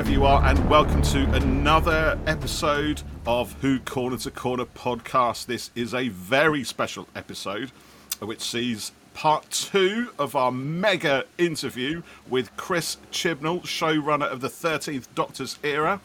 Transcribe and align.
wherever 0.00 0.18
you 0.18 0.24
are, 0.24 0.42
and 0.46 0.70
welcome 0.70 1.02
to 1.02 1.30
another 1.34 2.18
episode 2.26 3.02
of 3.26 3.52
Who 3.60 3.78
Corner 3.80 4.16
to 4.16 4.30
Corner 4.30 4.64
podcast. 4.64 5.44
This 5.44 5.70
is 5.74 5.92
a 5.92 6.08
very 6.08 6.64
special 6.64 7.06
episode, 7.14 7.70
which 8.18 8.40
sees 8.40 8.92
part 9.12 9.50
two 9.50 10.08
of 10.18 10.34
our 10.34 10.50
mega 10.50 11.26
interview 11.36 12.00
with 12.30 12.56
Chris 12.56 12.96
Chibnall, 13.12 13.60
showrunner 13.64 14.24
of 14.24 14.40
the 14.40 14.48
13th 14.48 15.06
Doctor's 15.14 15.58
era. 15.62 16.00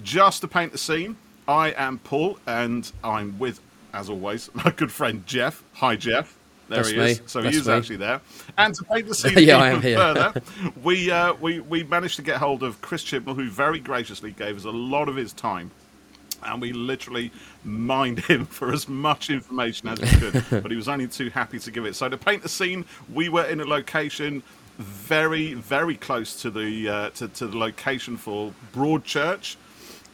Just 0.00 0.42
to 0.42 0.46
paint 0.46 0.70
the 0.70 0.78
scene, 0.78 1.16
I 1.48 1.72
am 1.72 1.98
Paul, 1.98 2.38
and 2.46 2.92
I'm 3.02 3.36
with, 3.36 3.58
as 3.92 4.08
always, 4.08 4.48
my 4.54 4.70
good 4.70 4.92
friend 4.92 5.26
Jeff. 5.26 5.64
Hi, 5.72 5.96
Jeff. 5.96 6.38
There 6.74 6.84
That's 6.84 6.90
he 6.90 6.96
is. 6.98 7.20
me. 7.20 7.26
So 7.26 7.42
That's 7.42 7.54
he 7.54 7.60
is 7.60 7.68
me. 7.68 7.74
actually 7.74 7.96
there. 7.98 8.22
And 8.58 8.74
to 8.74 8.84
paint 8.84 9.08
the 9.08 9.14
scene 9.16 9.44
Yeah, 9.44 9.66
even 9.76 9.82
further, 9.82 10.34
we, 10.82 11.10
uh, 11.10 11.34
we 11.34 11.60
we 11.60 11.84
managed 11.84 12.16
to 12.16 12.22
get 12.22 12.38
hold 12.38 12.62
of 12.62 12.80
Chris 12.82 13.04
Chibnall, 13.04 13.36
who 13.36 13.50
very 13.50 13.80
graciously 13.80 14.32
gave 14.32 14.56
us 14.56 14.64
a 14.64 14.70
lot 14.70 15.08
of 15.08 15.16
his 15.16 15.32
time. 15.32 15.72
And 16.42 16.60
we 16.62 16.72
literally 16.72 17.32
mined 17.64 18.20
him 18.26 18.46
for 18.46 18.72
as 18.72 18.88
much 18.88 19.30
information 19.30 19.88
as 19.88 20.00
we 20.00 20.08
could, 20.08 20.62
but 20.62 20.70
he 20.70 20.76
was 20.76 20.88
only 20.88 21.08
too 21.08 21.30
happy 21.30 21.58
to 21.60 21.70
give 21.70 21.84
it. 21.86 21.96
So 21.96 22.08
to 22.08 22.16
paint 22.18 22.42
the 22.42 22.48
scene, 22.48 22.86
we 23.12 23.28
were 23.28 23.44
in 23.44 23.60
a 23.60 23.64
location 23.66 24.42
very, 24.78 25.54
very 25.54 25.96
close 25.96 26.40
to 26.42 26.50
the 26.50 26.88
uh, 26.88 27.10
to, 27.10 27.28
to 27.28 27.46
the 27.48 27.58
location 27.58 28.16
for 28.16 28.54
Broadchurch. 28.74 29.56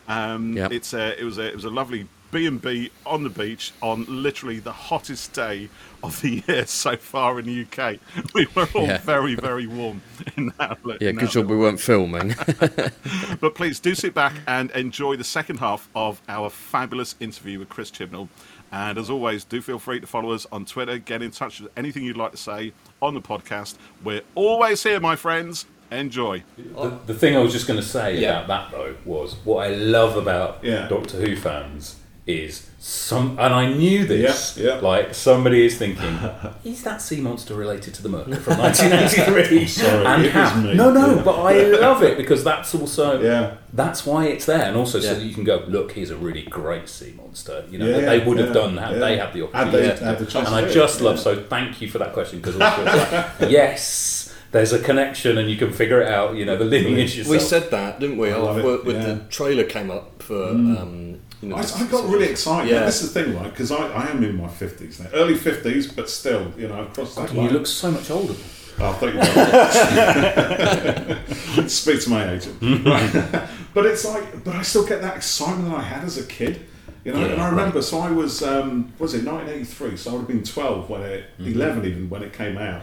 Um, 0.09 0.57
Yep. 0.57 0.73
It's 0.73 0.95
a, 0.95 1.21
it 1.21 1.25
was 1.25 1.39
a 1.39 1.47
it 1.49 1.55
was 1.55 1.65
a 1.65 1.71
lovely 1.71 2.09
B 2.33 2.47
and 2.47 2.61
B 2.61 2.91
on 3.07 3.23
the 3.25 3.31
beach 3.31 3.73
on 3.83 4.05
literally 4.09 4.59
the 4.59 4.73
hottest 4.73 5.33
day 5.33 5.69
of 6.07 6.21
the 6.23 6.43
year 6.47 6.67
so 6.67 6.97
far 6.97 7.39
in 7.39 7.47
the 7.47 7.63
UK. 7.67 7.99
We 8.35 8.47
were 8.55 8.69
all 8.75 8.87
Yeah. 8.87 8.99
very 8.99 9.35
very 9.35 9.67
warm 9.67 10.03
in 10.37 10.53
that. 10.59 10.85
li- 10.85 10.99
Yeah, 11.01 11.11
in 11.11 11.17
good 11.17 11.29
that 11.29 11.33
job 11.33 11.47
we 11.47 11.57
weren't 11.57 11.81
filming. 11.81 12.35
but 13.41 13.55
please 13.55 13.81
do 13.81 13.95
sit 13.95 14.15
back 14.15 14.35
and 14.47 14.71
enjoy 14.73 15.17
the 15.17 15.25
second 15.25 15.59
half 15.59 15.89
of 15.95 16.21
our 16.29 16.51
fabulous 16.51 17.15
interview 17.21 17.59
with 17.59 17.69
Chris 17.69 17.91
Chibnall. 17.91 18.29
And 18.73 18.99
as 18.99 19.09
always, 19.11 19.45
do 19.45 19.63
feel 19.63 19.79
free 19.79 20.01
to 20.01 20.07
follow 20.07 20.33
us 20.33 20.47
on 20.51 20.65
Twitter. 20.65 20.99
Get 20.99 21.23
in 21.23 21.31
touch 21.31 21.61
with 21.61 21.71
anything 21.77 22.03
you'd 22.03 22.17
like 22.17 22.33
to 22.33 22.37
say 22.37 22.73
on 23.01 23.15
the 23.15 23.21
podcast. 23.21 23.77
We're 24.03 24.23
always 24.35 24.83
here, 24.83 24.99
my 25.01 25.15
friends. 25.17 25.67
Enjoy. 25.93 26.43
The, 26.59 26.99
the 27.07 27.15
thing 27.15 27.37
I 27.37 27.39
was 27.41 27.53
just 27.53 27.69
going 27.69 27.79
to 27.79 27.87
say 27.87 28.19
Yeah. 28.19 28.45
about 28.45 28.71
that 28.73 28.77
though 28.77 28.97
was 29.05 29.35
what 29.45 29.67
I 29.67 29.75
love 29.75 30.17
about 30.17 30.59
Yeah. 30.65 30.89
Doctor 30.89 31.19
Who 31.21 31.37
fans 31.37 31.95
is 32.27 32.69
some, 32.79 33.31
and 33.39 33.53
I 33.55 33.73
knew 33.73 34.05
this. 34.07 34.57
Yeah, 34.57 34.75
yeah. 34.75 34.81
Like 34.81 35.15
somebody 35.15 35.65
is 35.67 35.77
thinking, 35.79 36.19
is 36.65 36.83
that 36.85 37.01
sea 37.03 37.21
monster 37.21 37.55
related 37.55 37.95
to 37.95 38.03
the 38.03 38.09
Myrka 38.09 38.39
from 38.39 38.59
1983? 38.59 39.67
Sorry, 39.67 40.07
and 40.07 40.25
it 40.25 40.33
how? 40.33 40.61
me. 40.61 40.75
No, 40.75 40.93
no, 40.93 41.17
Yeah. 41.17 41.23
but 41.23 41.41
I 41.41 41.63
love 41.63 42.03
it 42.03 42.17
because 42.17 42.45
that's 42.45 42.75
also 42.75 43.21
Yeah. 43.21 43.55
that's 43.73 44.05
why 44.07 44.27
it's 44.27 44.45
there, 44.47 44.63
and 44.63 44.77
also 44.77 45.01
so 45.01 45.09
Yeah. 45.09 45.15
that 45.15 45.25
you 45.25 45.35
can 45.35 45.45
go 45.45 45.65
look. 45.69 45.93
Here's 45.93 46.11
a 46.11 46.17
really 46.17 46.43
great 46.43 46.89
sea 46.89 47.15
monster. 47.17 47.65
You 47.71 47.79
know 47.79 47.87
Yeah, 47.87 47.93
that 48.01 48.07
they 48.07 48.19
yeah, 48.19 48.25
would 48.27 48.39
have 48.39 48.53
done 48.53 48.77
had 48.77 48.93
yeah. 48.93 48.99
they 48.99 49.17
had 49.19 49.33
the 49.33 49.41
Had 49.47 49.69
opportunity. 49.69 49.89
they 49.89 49.97
to 49.99 50.05
had 50.05 50.19
the 50.19 50.27
chance 50.27 50.47
and 50.49 50.57
I 50.57 50.69
just 50.69 51.01
it, 51.01 51.05
love 51.05 51.17
yeah. 51.17 51.23
so. 51.23 51.43
Thank 51.45 51.81
you 51.81 51.89
for 51.89 51.99
that 51.99 52.13
question 52.13 52.39
because 52.41 52.57
like, 52.57 52.77
yes, 53.51 54.33
there's 54.53 54.73
a 54.73 54.79
connection, 54.79 55.39
and 55.39 55.51
you 55.51 55.57
can 55.57 55.73
figure 55.73 56.01
it 56.01 56.09
out. 56.09 56.37
You 56.37 56.45
know 56.45 56.57
the 56.57 56.65
lineage 56.65 57.17
yourself. 57.17 57.33
We 57.33 57.39
said 57.41 57.71
that, 57.73 58.01
didn't 58.01 58.17
we? 58.19 58.31
I 58.31 58.37
love 58.37 58.59
After, 58.59 58.75
it, 58.75 58.85
with 58.85 58.97
yeah. 58.97 59.15
The 59.15 59.21
trailer 59.29 59.65
came 59.65 59.91
up 59.91 60.16
for. 60.27 60.51
Um, 60.51 61.21
you 61.43 61.49
know, 61.51 61.57
I, 61.57 61.61
I 61.61 61.87
got 61.91 62.09
really 62.09 62.27
excited. 62.35 62.71
Yeah. 62.71 62.85
This 62.87 63.03
is 63.03 63.13
the 63.13 63.23
thing, 63.25 63.37
right? 63.37 63.51
Because 63.51 63.71
I, 63.71 63.83
I 63.93 64.11
am 64.11 64.25
in 64.25 64.37
my 64.37 64.49
fifties 64.49 64.99
now, 65.01 65.09
early 65.13 65.35
fifties, 65.37 65.87
but 65.91 66.09
still, 66.09 66.51
you 66.57 66.67
know, 66.69 66.81
I've 66.81 66.93
crossed 66.95 67.17
that 67.17 67.33
you 67.33 67.41
line. 67.43 67.53
look 67.53 67.67
so 67.67 67.91
much 67.91 68.11
older. 68.11 68.35
Oh, 68.79 68.93
thank 69.01 69.15
you 69.15 69.21
very 69.23 71.15
much. 71.57 71.69
Speak 71.71 72.01
to 72.03 72.11
my 72.11 72.31
agent. 72.33 72.57
right. 72.87 73.49
But 73.75 73.85
it's 73.85 74.05
like, 74.07 74.43
but 74.43 74.55
I 74.55 74.63
still 74.63 74.87
get 74.87 75.03
that 75.03 75.17
excitement 75.17 75.69
that 75.71 75.77
I 75.79 75.83
had 75.83 76.03
as 76.05 76.17
a 76.17 76.25
kid. 76.27 76.61
You 77.05 77.13
know, 77.13 77.21
Yeah, 77.21 77.27
and 77.33 77.43
I 77.43 77.45
right. 77.45 77.51
remember, 77.51 77.83
so 77.83 77.99
I 78.01 78.11
was, 78.11 78.43
um, 78.43 78.91
was 78.99 79.13
it 79.13 79.23
1983? 79.25 79.97
So 79.99 80.11
I 80.11 80.13
would 80.15 80.19
have 80.21 80.29
been 80.29 80.43
12 80.43 80.89
when 80.89 81.03
it, 81.03 81.25
Mm-hmm. 81.39 81.53
11 81.61 81.85
even 81.85 82.09
when 82.09 82.23
it 82.23 82.33
came 82.33 82.57
out. 82.57 82.83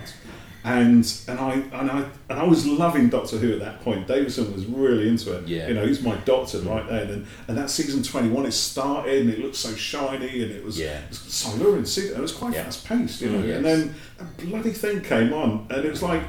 And 0.65 1.05
and 1.27 1.39
I 1.39 1.53
and 1.73 1.91
I 1.91 2.05
and 2.29 2.39
I 2.39 2.43
was 2.43 2.65
loving 2.65 3.09
Doctor 3.09 3.37
Who 3.37 3.51
at 3.51 3.59
that 3.59 3.81
point. 3.81 4.07
Davison 4.07 4.53
was 4.53 4.65
really 4.65 5.09
into 5.09 5.33
it. 5.37 5.45
Yeah. 5.47 5.67
You 5.67 5.73
know, 5.73 5.85
he's 5.85 6.01
my 6.01 6.15
doctor 6.17 6.59
right 6.59 6.87
then. 6.87 7.09
And 7.09 7.27
and 7.49 7.57
that 7.57 7.69
season 7.69 8.01
twenty 8.01 8.29
one, 8.29 8.45
it 8.45 8.53
started 8.53 9.21
and 9.23 9.29
it 9.29 9.39
looked 9.39 9.57
so 9.57 9.73
shiny 9.75 10.41
and 10.41 10.51
it 10.51 10.63
was, 10.63 10.79
Yeah. 10.79 10.99
it 10.99 11.09
was 11.09 11.19
so 11.19 11.83
see 11.83 12.01
it. 12.07 12.17
Was 12.17 12.31
quite 12.31 12.53
Yeah. 12.53 12.63
fast 12.63 12.85
paced, 12.87 13.21
you 13.21 13.29
know. 13.31 13.39
Mm, 13.43 13.55
And 13.57 13.65
then 13.65 13.95
a 14.19 14.23
bloody 14.45 14.71
thing 14.71 15.01
came 15.01 15.33
on, 15.33 15.67
and 15.69 15.83
it 15.83 15.91
was 15.91 16.01
like, 16.01 16.21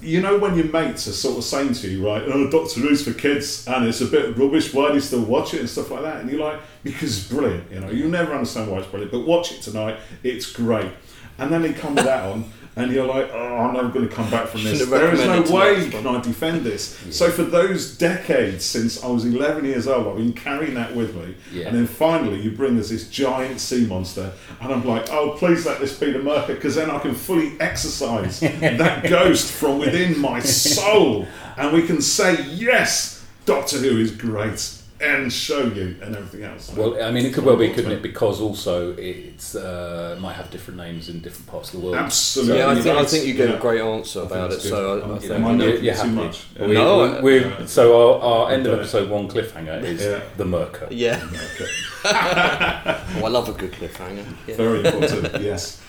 you 0.00 0.20
know, 0.20 0.38
when 0.38 0.54
your 0.56 0.66
mates 0.66 1.08
are 1.08 1.12
sort 1.12 1.38
of 1.38 1.42
saying 1.42 1.72
to 1.72 1.88
you, 1.88 2.06
right, 2.06 2.22
oh, 2.24 2.48
Doctor 2.48 2.78
Who's 2.80 3.02
for 3.02 3.12
kids, 3.14 3.66
and 3.66 3.84
it's 3.88 4.00
a 4.00 4.06
bit 4.06 4.36
rubbish, 4.38 4.72
why 4.72 4.88
do 4.90 4.94
you 4.94 5.00
still 5.00 5.24
watch 5.24 5.54
it 5.54 5.60
and 5.60 5.68
stuff 5.68 5.90
like 5.90 6.02
that? 6.02 6.20
And 6.20 6.30
you're 6.30 6.38
like, 6.38 6.60
because 6.84 7.18
it's 7.18 7.28
brilliant, 7.28 7.64
you 7.72 7.80
know, 7.80 7.90
you'll 7.90 8.10
never 8.10 8.32
understand 8.32 8.70
why 8.70 8.78
it's 8.78 8.86
brilliant, 8.86 9.10
but 9.10 9.26
watch 9.26 9.50
it 9.50 9.62
tonight, 9.62 9.96
it's 10.22 10.46
great. 10.52 10.92
And 11.38 11.50
then 11.50 11.62
they 11.62 11.72
come 11.72 11.96
with 11.96 12.04
that 12.04 12.24
on, 12.30 12.44
and 12.76 12.92
you're 12.92 13.06
like, 13.06 13.30
oh, 13.32 13.56
I'm 13.56 13.72
never 13.72 13.88
going 13.88 14.06
to 14.06 14.14
come 14.14 14.30
back 14.30 14.48
from 14.48 14.62
this. 14.64 14.86
There 14.86 15.12
is 15.12 15.24
no 15.24 15.54
way 15.54 15.88
can 15.88 16.06
I 16.06 16.20
defend 16.20 16.64
this. 16.64 16.96
So 17.10 17.30
for 17.30 17.42
those 17.42 17.96
decades 17.96 18.64
since 18.64 19.02
I 19.02 19.08
was 19.08 19.24
11 19.24 19.64
years 19.64 19.88
old, 19.88 20.06
I've 20.06 20.16
been 20.16 20.34
carrying 20.34 20.74
that 20.74 20.94
with 20.94 21.16
me. 21.16 21.34
Yeah. 21.50 21.68
And 21.68 21.76
then 21.76 21.86
finally, 21.86 22.40
you 22.40 22.50
bring 22.50 22.78
us 22.78 22.90
this 22.90 23.08
giant 23.08 23.60
sea 23.60 23.86
monster, 23.86 24.32
and 24.60 24.72
I'm 24.72 24.84
like, 24.86 25.10
oh, 25.10 25.36
please 25.38 25.64
let 25.64 25.80
this 25.80 25.98
be 25.98 26.12
the 26.12 26.18
Myrka, 26.18 26.48
because 26.48 26.74
then 26.74 26.90
I 26.90 26.98
can 26.98 27.14
fully 27.14 27.58
exercise 27.60 28.40
that 28.60 29.08
ghost 29.08 29.50
from 29.50 29.78
within 29.78 30.18
my 30.18 30.40
soul, 30.40 31.26
and 31.56 31.72
we 31.72 31.86
can 31.86 32.02
say, 32.02 32.44
yes, 32.44 33.26
Doctor 33.46 33.78
Who 33.78 33.98
is 33.98 34.10
great, 34.10 34.72
and 35.00 35.32
show 35.32 35.62
you, 35.66 35.96
and 36.02 36.16
everything 36.16 36.42
else. 36.44 36.72
Well, 36.74 37.02
I 37.02 37.10
mean, 37.10 37.26
it 37.26 37.34
could 37.34 37.44
well 37.44 37.56
be, 37.56 37.68
couldn't 37.70 37.92
it? 37.92 38.02
Because 38.02 38.40
also 38.40 38.94
it's 38.96 39.54
uh, 39.54 40.16
might 40.20 40.34
have 40.34 40.50
different 40.50 40.78
names 40.78 41.08
in 41.08 41.20
different 41.20 41.46
parts 41.48 41.72
of 41.74 41.80
the 41.80 41.86
world. 41.86 41.96
Absolutely. 41.98 42.58
yeah, 42.58 42.68
I 42.68 42.74
think, 42.80 42.96
I 42.96 43.04
think 43.04 43.26
you 43.26 43.34
gave 43.34 43.50
Yeah. 43.50 43.56
a 43.56 43.60
great 43.60 43.80
answer 43.80 44.20
about 44.22 44.52
it. 44.52 44.60
good. 44.62 44.68
So 44.70 44.76
I, 45.00 45.04
I 45.04 45.08
I'm- 45.10 45.18
think 45.18 45.32
am 45.32 45.42
you 45.42 45.48
know, 45.48 45.54
milking 45.56 45.84
you're 45.84 45.94
too 45.94 46.00
happy. 46.00 46.10
much? 46.12 46.46
We, 46.58 46.66
No, 46.74 47.20
we, 47.22 47.44
I- 47.44 47.50
we, 47.60 47.66
so 47.66 47.82
our, 48.20 48.20
our 48.46 48.50
end 48.52 48.66
of 48.66 48.78
episode 48.78 49.10
one 49.10 49.28
cliffhanger 49.28 49.82
is 49.82 50.02
Yeah. 50.04 50.20
the 50.36 50.44
Myrka. 50.44 50.88
yeah. 50.90 51.20
Okay. 51.54 51.66
Oh, 52.08 53.24
I 53.24 53.28
love 53.28 53.48
a 53.48 53.52
good 53.52 53.72
cliffhanger. 53.72 54.24
Yeah. 54.46 54.56
Very 54.56 54.84
important, 54.86 55.42
yes. 55.42 55.82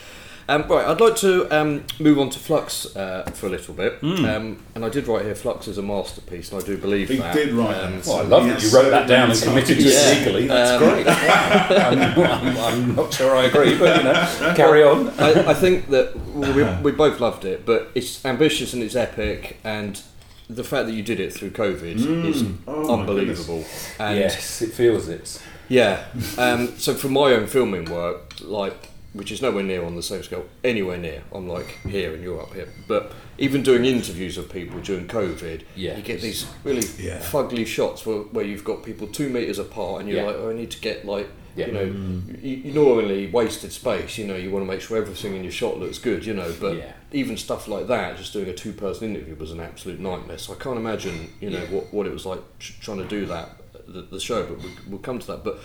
Um, 0.50 0.66
right, 0.70 0.88
I'd 0.88 1.02
like 1.02 1.18
to 1.18 1.46
um, 1.54 1.84
move 2.00 2.18
on 2.20 2.30
to 2.30 2.40
Flux 2.40 2.96
uh, 2.96 3.30
for 3.34 3.48
a 3.48 3.50
little 3.50 3.74
bit. 3.74 4.02
Um, 4.02 4.64
and 4.76 4.86
I 4.86 4.90
did 4.90 5.06
write 5.08 5.26
here, 5.26 5.36
Flux 5.36 5.68
is 5.68 5.78
a 5.78 5.82
masterpiece, 5.82 6.52
and 6.54 6.62
I 6.62 6.66
do 6.66 6.78
believe 6.78 7.10
He 7.10 7.18
that. 7.18 7.34
did 7.36 7.52
write 7.54 7.76
Um, 7.84 7.98
that. 7.98 8.06
Well, 8.08 8.18
I 8.20 8.22
love 8.22 8.46
that 8.48 8.64
you 8.64 8.70
wrote 8.70 8.90
that 8.92 9.08
down 9.10 9.30
and 9.30 9.42
committed 9.42 9.78
to 9.78 9.84
Yeah. 9.84 9.90
it 10.12 10.18
legally. 10.26 10.48
That's 10.48 10.82
Um, 10.82 10.90
great. 10.90 11.06
Wow. 11.28 11.90
I'm, 11.90 12.00
I'm, 12.00 12.58
I'm 12.58 12.96
not 12.96 13.14
sure 13.14 13.36
I 13.36 13.44
agree, 13.46 13.78
but 13.78 13.98
you 13.98 14.04
know, 14.04 14.54
carry 14.56 14.84
on. 14.84 15.10
I, 15.20 15.50
I 15.50 15.54
think 15.54 15.90
that 15.90 16.16
we, 16.34 16.64
we 16.82 16.92
both 16.96 17.20
loved 17.20 17.44
it, 17.44 17.66
but 17.66 17.90
it's 17.94 18.24
ambitious 18.26 18.74
and 18.74 18.82
it's 18.82 18.96
epic, 18.96 19.58
and 19.66 20.02
the 20.50 20.64
fact 20.64 20.88
that 20.88 20.94
you 20.94 21.04
did 21.04 21.20
it 21.20 21.34
through 21.34 21.50
COVID 21.50 22.26
is 22.26 22.46
Oh, 22.68 22.94
unbelievable. 22.98 23.66
And 24.00 24.18
yes, 24.18 24.62
it 24.62 24.72
feels 24.72 25.10
it. 25.10 25.42
yeah, 25.68 26.06
um, 26.38 26.78
so 26.78 26.94
for 26.94 27.10
my 27.10 27.34
own 27.34 27.48
filming 27.48 27.92
work, 27.92 28.36
like 28.42 28.92
which 29.14 29.32
is 29.32 29.42
nowhere 29.42 29.64
near 29.64 29.84
on 29.84 29.96
the 29.96 30.04
same 30.04 30.22
scale, 30.24 30.46
anywhere 30.64 30.98
near. 30.98 31.24
I'm 31.34 31.48
like 31.48 31.78
here 31.88 32.14
and 32.14 32.22
you're 32.24 32.42
up 32.42 32.54
here, 32.54 32.68
but 32.88 33.14
even 33.38 33.64
doing 33.64 33.86
interviews 33.86 34.38
of 34.38 34.52
people 34.52 34.80
during 34.80 35.08
COVID, 35.08 35.64
Yeah. 35.76 35.96
you 35.98 36.04
get 36.04 36.22
these 36.22 36.46
really 36.64 36.88
Yeah. 37.00 37.20
fugly 37.20 37.66
shots 37.66 38.06
where, 38.06 38.20
where 38.20 38.46
you've 38.46 38.64
got 38.64 38.84
people 38.84 39.08
two 39.08 39.30
meters 39.30 39.60
apart, 39.60 40.02
and 40.02 40.10
you're 40.10 40.20
Yeah. 40.20 40.26
like, 40.28 40.36
oh, 40.38 40.50
I 40.50 40.54
need 40.54 40.72
to 40.72 40.80
get 40.80 41.06
like. 41.06 41.28
Yeah. 41.56 41.66
You 41.68 41.72
know, 41.74 41.86
mm. 41.88 42.44
you, 42.44 42.56
you 42.58 42.72
normally 42.72 43.26
wasted 43.26 43.72
space. 43.72 44.20
You 44.20 44.28
know, 44.28 44.36
you 44.36 44.52
want 44.52 44.64
to 44.64 44.72
make 44.72 44.80
sure 44.80 44.96
everything 44.96 45.36
in 45.36 45.42
your 45.42 45.52
shot 45.52 45.80
looks 45.80 45.98
good. 45.98 46.24
You 46.24 46.36
know, 46.36 46.54
but 46.62 46.78
Yeah. 46.78 46.92
even 47.12 47.36
stuff 47.36 47.68
like 47.68 47.88
that, 47.88 48.16
just 48.18 48.32
doing 48.32 48.48
a 48.48 48.54
two-person 48.54 49.10
interview 49.16 49.34
was 49.34 49.52
an 49.52 49.60
absolute 49.60 50.00
nightmare. 50.00 50.38
So 50.38 50.54
I 50.54 50.58
can't 50.58 50.78
imagine, 50.78 51.30
you 51.42 51.50
know, 51.50 51.64
Yeah. 51.64 51.72
what, 51.72 51.92
what 51.92 52.06
it 52.06 52.14
was 52.14 52.28
like 52.28 52.42
trying 52.60 53.00
to 53.00 53.06
do 53.08 53.26
that, 53.26 53.58
the, 53.88 54.04
the 54.04 54.20
show. 54.20 54.44
But 54.46 54.62
we, 54.62 54.70
we'll 54.88 55.00
come 55.00 55.18
to 55.18 55.26
that. 55.26 55.44
But 55.44 55.58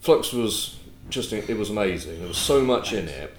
Flux 0.00 0.32
was 0.32 0.76
just 1.08 1.32
it 1.32 1.56
was 1.56 1.70
amazing. 1.70 2.18
There 2.18 2.28
was 2.28 2.38
so 2.38 2.62
much 2.62 2.92
in 2.92 3.08
it. 3.08 3.34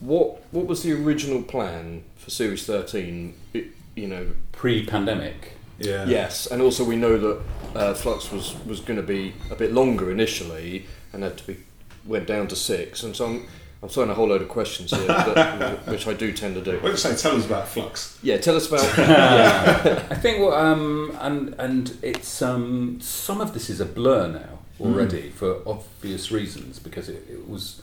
What 0.00 0.42
what 0.52 0.66
was 0.66 0.82
the 0.82 0.92
original 0.92 1.42
plan 1.42 2.04
for 2.16 2.30
series 2.30 2.66
thirteen? 2.66 3.34
It, 3.52 3.68
you 3.94 4.08
know, 4.08 4.28
Pre-pandemic. 4.52 5.52
Yeah. 5.78 6.06
yes, 6.06 6.46
and 6.46 6.62
also 6.62 6.84
we 6.84 6.96
know 6.96 7.18
that 7.18 7.42
uh, 7.74 7.94
Flux 7.94 8.32
was 8.32 8.56
was 8.64 8.80
going 8.80 8.98
to 8.98 9.02
be 9.02 9.34
a 9.50 9.54
bit 9.54 9.72
longer 9.72 10.10
initially, 10.10 10.86
and 11.12 11.22
had 11.22 11.36
to 11.38 11.46
be 11.46 11.58
went 12.04 12.26
down 12.26 12.48
to 12.48 12.56
six. 12.56 13.02
And 13.02 13.14
so 13.14 13.26
I'm 13.26 13.46
I'm 13.82 13.88
throwing 13.90 14.10
a 14.10 14.14
whole 14.14 14.28
load 14.28 14.42
of 14.42 14.48
questions 14.48 14.90
here, 14.90 15.06
but, 15.06 15.86
which 15.86 16.06
I 16.06 16.14
do 16.14 16.32
tend 16.32 16.54
to 16.54 16.62
do. 16.62 16.72
What 16.78 16.82
did 16.82 16.90
you 16.92 16.96
say? 16.96 17.14
Tell 17.16 17.36
us 17.36 17.44
about 17.44 17.68
Flux. 17.68 18.18
Yeah, 18.22 18.38
tell 18.38 18.56
us 18.56 18.68
about. 18.68 18.98
yeah, 18.98 20.02
I 20.10 20.14
think, 20.14 20.40
well, 20.40 20.54
um, 20.54 21.16
and 21.20 21.54
and 21.58 21.98
it's 22.02 22.40
um, 22.40 22.98
some 23.00 23.40
of 23.40 23.52
this 23.52 23.68
is 23.68 23.80
a 23.80 23.86
blur 23.86 24.28
now 24.28 24.55
already 24.80 25.30
for 25.30 25.60
obvious 25.66 26.30
reasons 26.30 26.78
because 26.78 27.08
it, 27.08 27.26
it 27.30 27.48
was 27.48 27.82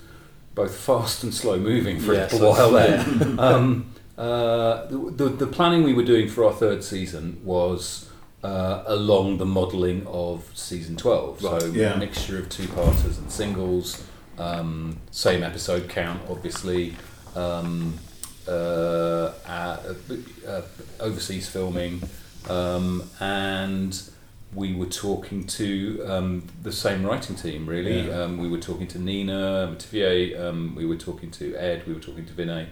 both 0.56 0.76
fast 0.76 1.24
and 1.24 1.34
slow 1.34 1.58
moving 1.58 2.00
for 2.00 2.14
Yes, 2.14 2.34
a 2.34 2.44
while 2.44 2.72
there. 2.72 3.00
um, 3.40 3.94
uh, 4.18 4.86
the, 4.88 4.98
the 5.16 5.30
the 5.30 5.48
planning 5.48 5.84
we 5.84 5.94
were 5.94 6.04
doing 6.04 6.28
for 6.28 6.46
our 6.46 6.54
third 6.54 6.84
season 6.84 7.42
was 7.44 8.10
uh, 8.44 8.84
along 8.86 9.38
the 9.38 9.46
modelling 9.46 10.06
of 10.08 10.50
season 10.54 10.96
12. 10.98 11.42
So 11.42 11.66
yeah. 11.68 11.94
a 11.94 11.98
mixture 11.98 12.38
of 12.38 12.50
two-parters 12.50 13.18
and 13.18 13.32
singles, 13.32 14.06
um, 14.38 14.98
same 15.12 15.44
episode 15.44 15.90
count, 15.90 16.22
obviously, 16.30 16.96
um, 17.36 17.98
uh, 18.48 19.32
uh, 19.48 19.94
uh, 20.48 20.62
overseas 21.00 21.48
filming, 21.48 22.04
um, 22.50 23.10
and 23.20 24.10
we 24.56 24.74
were 24.74 24.86
talking 24.88 25.46
to 25.48 26.04
um, 26.08 26.44
the 26.62 26.72
same 26.72 27.06
writing 27.06 27.36
team, 27.36 27.66
really. 27.68 28.08
Yeah. 28.08 28.22
Um, 28.24 28.38
we 28.38 28.48
were 28.48 28.60
talking 28.60 28.88
to 28.88 29.00
Nina 29.00 29.74
Métivier, 29.76 30.40
um, 30.40 30.76
we 30.76 30.86
were 30.86 30.96
talking 30.98 31.32
to 31.32 31.56
Ed, 31.56 31.84
we 31.88 31.94
were 31.94 32.00
talking 32.00 32.26
to 32.26 32.34
Vinay, 32.34 32.68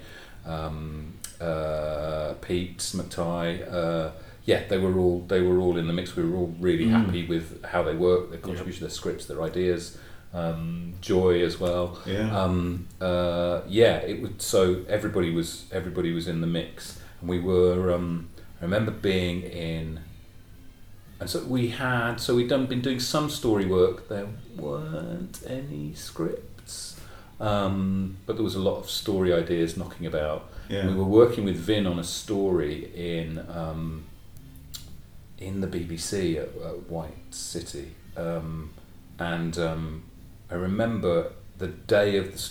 um, 0.45 1.13
uh, 1.39 2.33
Pete 2.41 2.77
McTighe. 2.77 3.71
Uh, 3.71 4.11
yeah, 4.45 4.63
they 4.67 4.77
were 4.77 4.97
all 4.97 5.21
they 5.27 5.41
were 5.41 5.59
all 5.59 5.77
in 5.77 5.87
the 5.87 5.93
mix. 5.93 6.15
We 6.15 6.23
were 6.23 6.35
all 6.35 6.55
really 6.59 6.85
Mm. 6.85 7.05
happy 7.05 7.25
with 7.27 7.63
how 7.65 7.83
they 7.83 7.95
work, 7.95 8.31
their 8.31 8.39
contribution, 8.39 8.81
their 8.81 8.89
scripts, 8.89 9.25
their 9.27 9.41
ideas. 9.43 9.97
Um, 10.33 10.93
Joy 11.01 11.43
as 11.43 11.59
well. 11.59 11.99
Yeah. 12.07 12.35
Um, 12.35 12.87
uh, 13.01 13.61
yeah, 13.67 13.97
it 13.97 14.21
would. 14.21 14.41
So 14.41 14.83
everybody 14.87 15.29
was 15.31 15.65
everybody 15.71 16.11
was 16.13 16.27
in 16.27 16.41
the 16.41 16.47
mix, 16.47 16.99
and 17.19 17.29
we 17.29 17.39
were. 17.39 17.91
Um, 17.93 18.29
I 18.59 18.63
remember 18.63 18.91
being 18.91 19.41
in, 19.41 19.99
and 21.21 21.29
so 21.29 21.43
we 21.43 21.67
had. 21.67 22.15
So 22.15 22.35
we'd 22.35 22.49
done 22.49 22.65
been 22.65 22.81
doing 22.81 22.99
some 22.99 23.29
story 23.29 23.67
work. 23.67 24.09
There 24.09 24.27
weren't 24.57 25.39
any 25.47 25.93
scripts, 25.93 26.99
um, 27.39 28.17
but 28.25 28.35
there 28.35 28.43
was 28.43 28.55
a 28.55 28.59
lot 28.59 28.79
of 28.79 28.89
story 28.89 29.31
ideas 29.31 29.77
knocking 29.77 30.07
about. 30.07 30.49
Yeah. 30.67 30.87
We 30.87 30.95
were 30.95 31.03
working 31.03 31.45
with 31.45 31.57
Vin 31.57 31.85
on 31.85 31.99
a 31.99 32.03
story 32.03 32.89
in 32.95 33.37
um, 33.53 34.05
in 35.37 35.61
the 35.61 35.67
BBC 35.67 36.37
at, 36.37 36.49
at 36.67 36.89
White 36.89 37.35
City, 37.35 37.91
um, 38.17 38.73
and 39.19 39.59
um, 39.59 40.03
I 40.49 40.55
remember 40.55 41.33
the 41.59 41.67
day 41.67 42.17
of 42.17 42.31
the, 42.31 42.49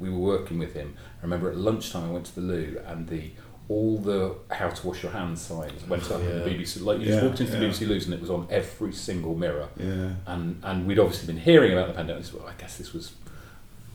we 0.00 0.10
were 0.10 0.18
working 0.18 0.58
with 0.58 0.74
him. 0.74 0.96
I 1.20 1.22
remember 1.22 1.50
at 1.50 1.56
lunchtime 1.56 2.08
I 2.10 2.12
went 2.12 2.26
to 2.26 2.34
the 2.34 2.40
loo 2.40 2.80
and 2.84 3.06
the 3.06 3.30
all 3.68 3.98
the 3.98 4.34
how 4.50 4.70
to 4.70 4.86
wash 4.86 5.02
your 5.02 5.12
hands 5.12 5.42
signs 5.42 5.86
went 5.86 6.02
up 6.10 6.20
in 6.22 6.26
the 6.26 6.44
BBC. 6.50 6.82
Like 6.82 7.00
you 7.00 7.06
Yeah, 7.06 7.12
just 7.16 7.24
walked 7.26 7.40
into 7.40 7.52
the. 7.56 7.66
BBC 7.66 7.86
loos 7.88 8.04
and 8.06 8.14
it 8.14 8.20
was 8.20 8.30
on 8.30 8.46
every 8.50 8.92
single 8.92 9.34
mirror. 9.34 9.68
Yeah. 9.76 10.10
And 10.26 10.60
and 10.62 10.86
we'd 10.86 10.98
obviously 10.98 11.26
been 11.26 11.42
hearing 11.42 11.72
about 11.72 11.88
the 11.88 11.94
pandemic. 11.94 12.24
So 12.24 12.42
I 12.48 12.52
guess 12.60 12.78
this 12.78 12.92
was 12.94 13.12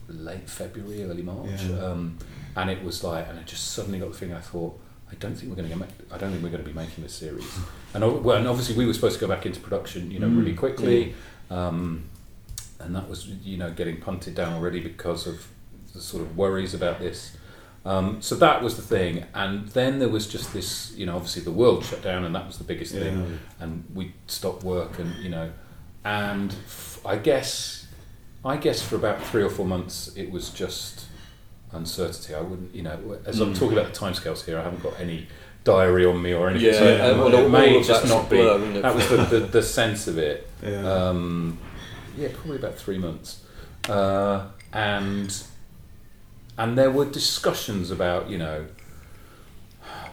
late 0.08 0.48
February, 0.50 1.04
early 1.04 1.24
March, 1.24 1.64
Yeah. 1.64 1.86
um, 1.86 2.18
and 2.56 2.70
it 2.70 2.84
was 2.84 3.04
like, 3.04 3.28
and 3.28 3.40
I 3.40 3.44
just 3.44 3.72
suddenly 3.72 3.98
got 4.00 4.12
the 4.12 4.18
feeling. 4.18 4.36
I 4.36 4.42
thought, 4.42 4.80
I 5.12 5.16
don't 5.16 5.34
think 5.34 5.50
we're 5.50 5.56
going 5.56 5.70
to 5.72 5.76
make. 5.76 5.90
I 6.12 6.18
don't 6.20 6.30
think 6.32 6.44
we're 6.44 6.50
going 6.52 6.64
to 6.64 6.70
be 6.70 6.76
making 6.76 7.04
this 7.04 7.16
series. 7.16 7.48
And 7.96 8.24
well, 8.24 8.38
and 8.38 8.48
obviously 8.48 8.76
we 8.76 8.86
were 8.86 8.94
supposed 8.94 9.16
to 9.20 9.22
go 9.22 9.28
back 9.28 9.46
into 9.48 9.60
production, 9.60 10.12
you 10.12 10.20
know, 10.20 10.28
Mm. 10.28 10.38
really 10.40 10.54
quickly, 10.54 11.16
um, 11.50 12.04
and 12.80 12.96
that 12.96 13.10
was 13.10 13.28
you 13.28 13.58
know 13.58 13.72
getting 13.72 14.00
punted 14.02 14.36
down 14.36 14.54
already 14.54 14.82
because 14.82 15.26
of 15.26 15.48
the 15.96 16.02
sort 16.02 16.22
of 16.22 16.38
worries 16.38 16.74
about 16.76 17.00
this. 17.00 17.38
Um, 17.86 18.22
so 18.22 18.36
that 18.36 18.64
was 18.64 18.78
the 18.78 18.82
thing, 18.82 19.26
and 19.34 19.68
then 19.70 20.00
there 20.00 20.08
was 20.08 20.26
just 20.28 20.54
this, 20.54 20.94
you 20.96 21.06
know, 21.06 21.16
obviously 21.18 21.42
the 21.42 21.52
world 21.52 21.84
shut 21.84 22.02
down, 22.02 22.24
and 22.24 22.34
that 22.34 22.48
was 22.48 22.58
the 22.58 22.64
biggest 22.64 22.94
Yeah. 22.94 23.02
thing, 23.02 23.40
and 23.60 23.84
we 23.94 24.14
stopped 24.28 24.64
work, 24.64 25.00
and 25.00 25.14
you 25.22 25.30
know, 25.30 25.52
and 26.06 26.52
f- 26.66 27.00
I 27.06 27.18
guess, 27.18 27.88
I 28.46 28.56
guess 28.56 28.82
for 28.82 28.96
about 28.96 29.22
three 29.22 29.44
or 29.44 29.50
four 29.50 29.66
months 29.66 30.12
it 30.16 30.32
was 30.32 30.50
just 30.50 31.06
uncertainty. 31.74 32.34
I 32.34 32.40
wouldn't, 32.42 32.74
you 32.74 32.84
know, 32.84 33.18
as 33.26 33.40
I'm 33.42 33.54
Mm. 33.54 33.60
talking 33.60 33.78
about 33.78 33.94
the 33.94 34.00
timescales 34.00 34.46
here, 34.46 34.58
I 34.60 34.64
haven't 34.64 34.82
got 34.84 34.94
any 35.00 35.28
diary 35.66 36.06
on 36.06 36.22
me 36.22 36.34
or 36.34 36.50
anything. 36.50 36.74
Yeah, 36.74 36.80
so 36.80 36.88
and 36.88 37.20
it, 37.34 37.36
all- 37.36 37.46
it 37.46 37.50
may 37.50 37.84
just 37.84 38.08
not 38.08 38.30
be. 38.30 38.38
blur. 38.38 38.82
That 38.82 38.96
was 38.96 39.10
the, 39.10 39.18
the, 39.18 39.40
the 39.40 39.62
sense 39.64 40.08
of 40.08 40.18
it. 40.18 40.48
Yeah. 40.64 40.90
Um, 41.10 41.58
yeah, 42.18 42.30
probably 42.34 42.56
about 42.56 42.76
three 42.76 42.98
months, 42.98 43.42
uh, 43.90 44.46
and 44.72 45.36
and 46.58 46.78
there 46.78 46.92
were 46.92 47.06
discussions 47.06 47.92
about 47.92 48.30
you 48.30 48.38
know 48.38 48.66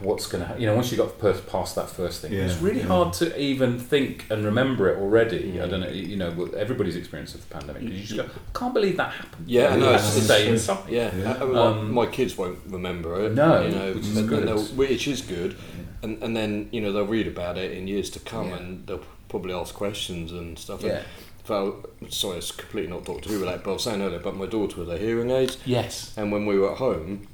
what's 0.00 0.26
going 0.26 0.42
to 0.46 0.58
you 0.58 0.66
know 0.66 0.75
once 0.75 0.90
you 0.90 0.96
got 0.96 1.19
past 1.46 1.75
that 1.75 1.88
first 1.90 2.22
thing, 2.22 2.32
it's 2.32 2.56
really 2.56 2.81
yeah. 2.81 2.87
hard 2.87 3.12
to 3.12 3.38
even 3.38 3.78
think 3.78 4.25
and 4.31 4.44
remember 4.44 4.88
it 4.88 4.98
already. 4.98 5.60
I 5.60 5.66
Mm. 5.66 5.70
don't 5.70 5.81
know, 5.81 5.88
you 5.90 6.16
know, 6.16 6.31
everybody's 6.56 6.96
experience 6.96 7.34
of 7.34 7.46
the 7.46 7.54
pandemic. 7.54 7.82
'cause 7.82 7.90
You 7.92 8.00
just 8.00 8.16
go, 8.16 8.22
I 8.25 8.58
can't 8.58 8.72
believe 8.72 8.96
that 8.96 9.12
happened. 9.12 9.44
Yeah, 9.46 9.69
I 9.69 9.75
You 9.75 9.81
know. 9.81 9.92
It's, 9.94 10.10
to 10.12 10.16
it's, 10.16 10.25
stay 10.26 10.48
inside. 10.48 10.88
yeah, 10.88 11.10
Yeah. 11.14 11.34
I 11.40 11.44
mean, 11.44 11.52
my- 11.52 11.60
Um, 11.66 11.92
my 11.92 12.06
kids 12.06 12.37
won't 12.38 12.58
remember 12.66 13.26
it. 13.26 13.34
No, 13.34 13.62
you 13.62 13.75
know, 13.75 13.92
which 13.92 14.06
is 14.06 14.22
good. 14.22 14.48
and 14.48 14.78
which 14.78 15.06
is 15.06 15.20
good, 15.20 15.56
and 16.02 16.22
and 16.22 16.34
then 16.34 16.69
you 16.72 16.81
know 16.81 16.92
they'll 16.92 17.06
read 17.19 17.26
about 17.26 17.58
it 17.58 17.72
in 17.72 17.87
years 17.87 18.08
to 18.10 18.19
come, 18.20 18.48
Yeah. 18.48 18.56
and 18.56 18.87
they'll 18.87 19.04
probably 19.28 19.52
ask 19.52 19.75
questions 19.75 20.32
and 20.32 20.58
stuff. 20.58 20.82
Yeah. 20.82 20.90
And 20.96 21.04
Val, 21.50 21.75
sorry, 22.11 22.38
it's 22.38 22.52
completely 22.52 22.91
not 22.93 23.05
Doctor 23.05 23.29
Who 23.29 23.41
related, 23.41 23.64
but 23.64 23.70
I 23.70 23.75
was 23.75 23.82
saying 23.82 24.00
earlier 24.00 24.20
about 24.20 24.37
my 24.37 24.47
daughter 24.47 24.79
with 24.79 24.88
her 24.88 24.97
hearing 24.97 25.31
aids, 25.31 25.58
Yes. 25.67 26.14
and 26.17 26.31
when 26.31 26.47
we 26.47 26.56
were 26.56 26.70
at 26.70 26.79
home 26.79 27.26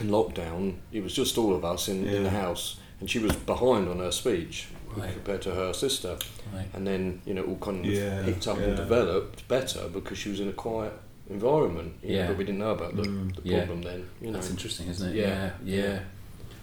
in 0.00 0.08
lockdown, 0.08 0.74
it 0.92 1.04
was 1.04 1.12
just 1.14 1.38
all 1.38 1.54
of 1.54 1.64
us 1.64 1.88
in, 1.88 2.04
in 2.08 2.24
the 2.24 2.30
house, 2.30 2.78
and 2.98 3.08
she 3.08 3.20
was 3.20 3.36
behind 3.36 3.88
on 3.88 3.98
her 4.00 4.10
speech 4.10 4.66
Right. 4.96 5.12
compared 5.12 5.42
to 5.42 5.52
her 5.54 5.72
sister, 5.72 6.16
Right. 6.52 6.66
and 6.74 6.84
then 6.84 7.20
you 7.24 7.34
know 7.34 7.44
all 7.44 7.56
kind 7.58 7.86
of 7.86 7.92
Yeah, 7.92 8.24
picked 8.24 8.48
up 8.48 8.58
and 8.58 8.74
developed 8.76 9.46
better 9.46 9.88
because 9.88 10.18
she 10.18 10.30
was 10.30 10.40
in 10.40 10.48
a 10.48 10.52
quiet 10.52 10.94
environment. 11.30 11.92
you 12.02 12.08
know, 12.08 12.14
Yeah. 12.16 12.26
but 12.26 12.38
we 12.38 12.44
didn't 12.44 12.58
know 12.58 12.72
about 12.72 12.96
the, 12.96 13.02
Mm. 13.02 13.36
the 13.36 13.42
Yeah. 13.44 13.58
problem 13.58 13.82
then. 13.82 14.08
You 14.20 14.28
know, 14.28 14.32
That's 14.32 14.50
interesting, 14.50 14.88
isn't 14.88 15.10
it? 15.10 15.14
Yeah. 15.14 15.50
Yeah, 15.64 15.84
yeah. 15.84 15.98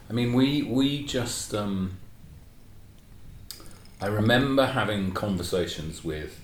I 0.09 0.13
mean, 0.13 0.33
we 0.33 0.63
we 0.63 1.05
just. 1.05 1.53
Um, 1.55 1.97
I 4.01 4.07
remember 4.07 4.65
having 4.65 5.13
conversations 5.13 6.03
with 6.03 6.37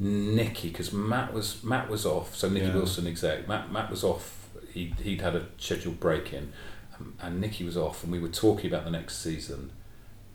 Nikki 0.00 0.68
because 0.70 0.92
Matt 0.92 1.32
was 1.34 1.62
Matt 1.62 1.88
was 1.90 2.04
off. 2.06 2.34
So 2.34 2.48
Nikki 2.48 2.66
Yeah. 2.66 2.74
Wilson, 2.74 3.06
exec. 3.06 3.46
Matt 3.46 3.70
Matt 3.70 3.90
was 3.90 4.02
off. 4.02 4.48
He 4.72 4.94
he'd 5.02 5.20
had 5.20 5.36
a 5.36 5.46
scheduled 5.58 6.00
break 6.00 6.32
in, 6.32 6.52
um, 6.98 7.14
and 7.20 7.40
Nikki 7.40 7.64
was 7.64 7.76
off, 7.76 8.02
and 8.02 8.10
we 8.10 8.18
were 8.18 8.28
talking 8.28 8.66
about 8.72 8.84
the 8.84 8.90
next 8.90 9.18
season, 9.18 9.72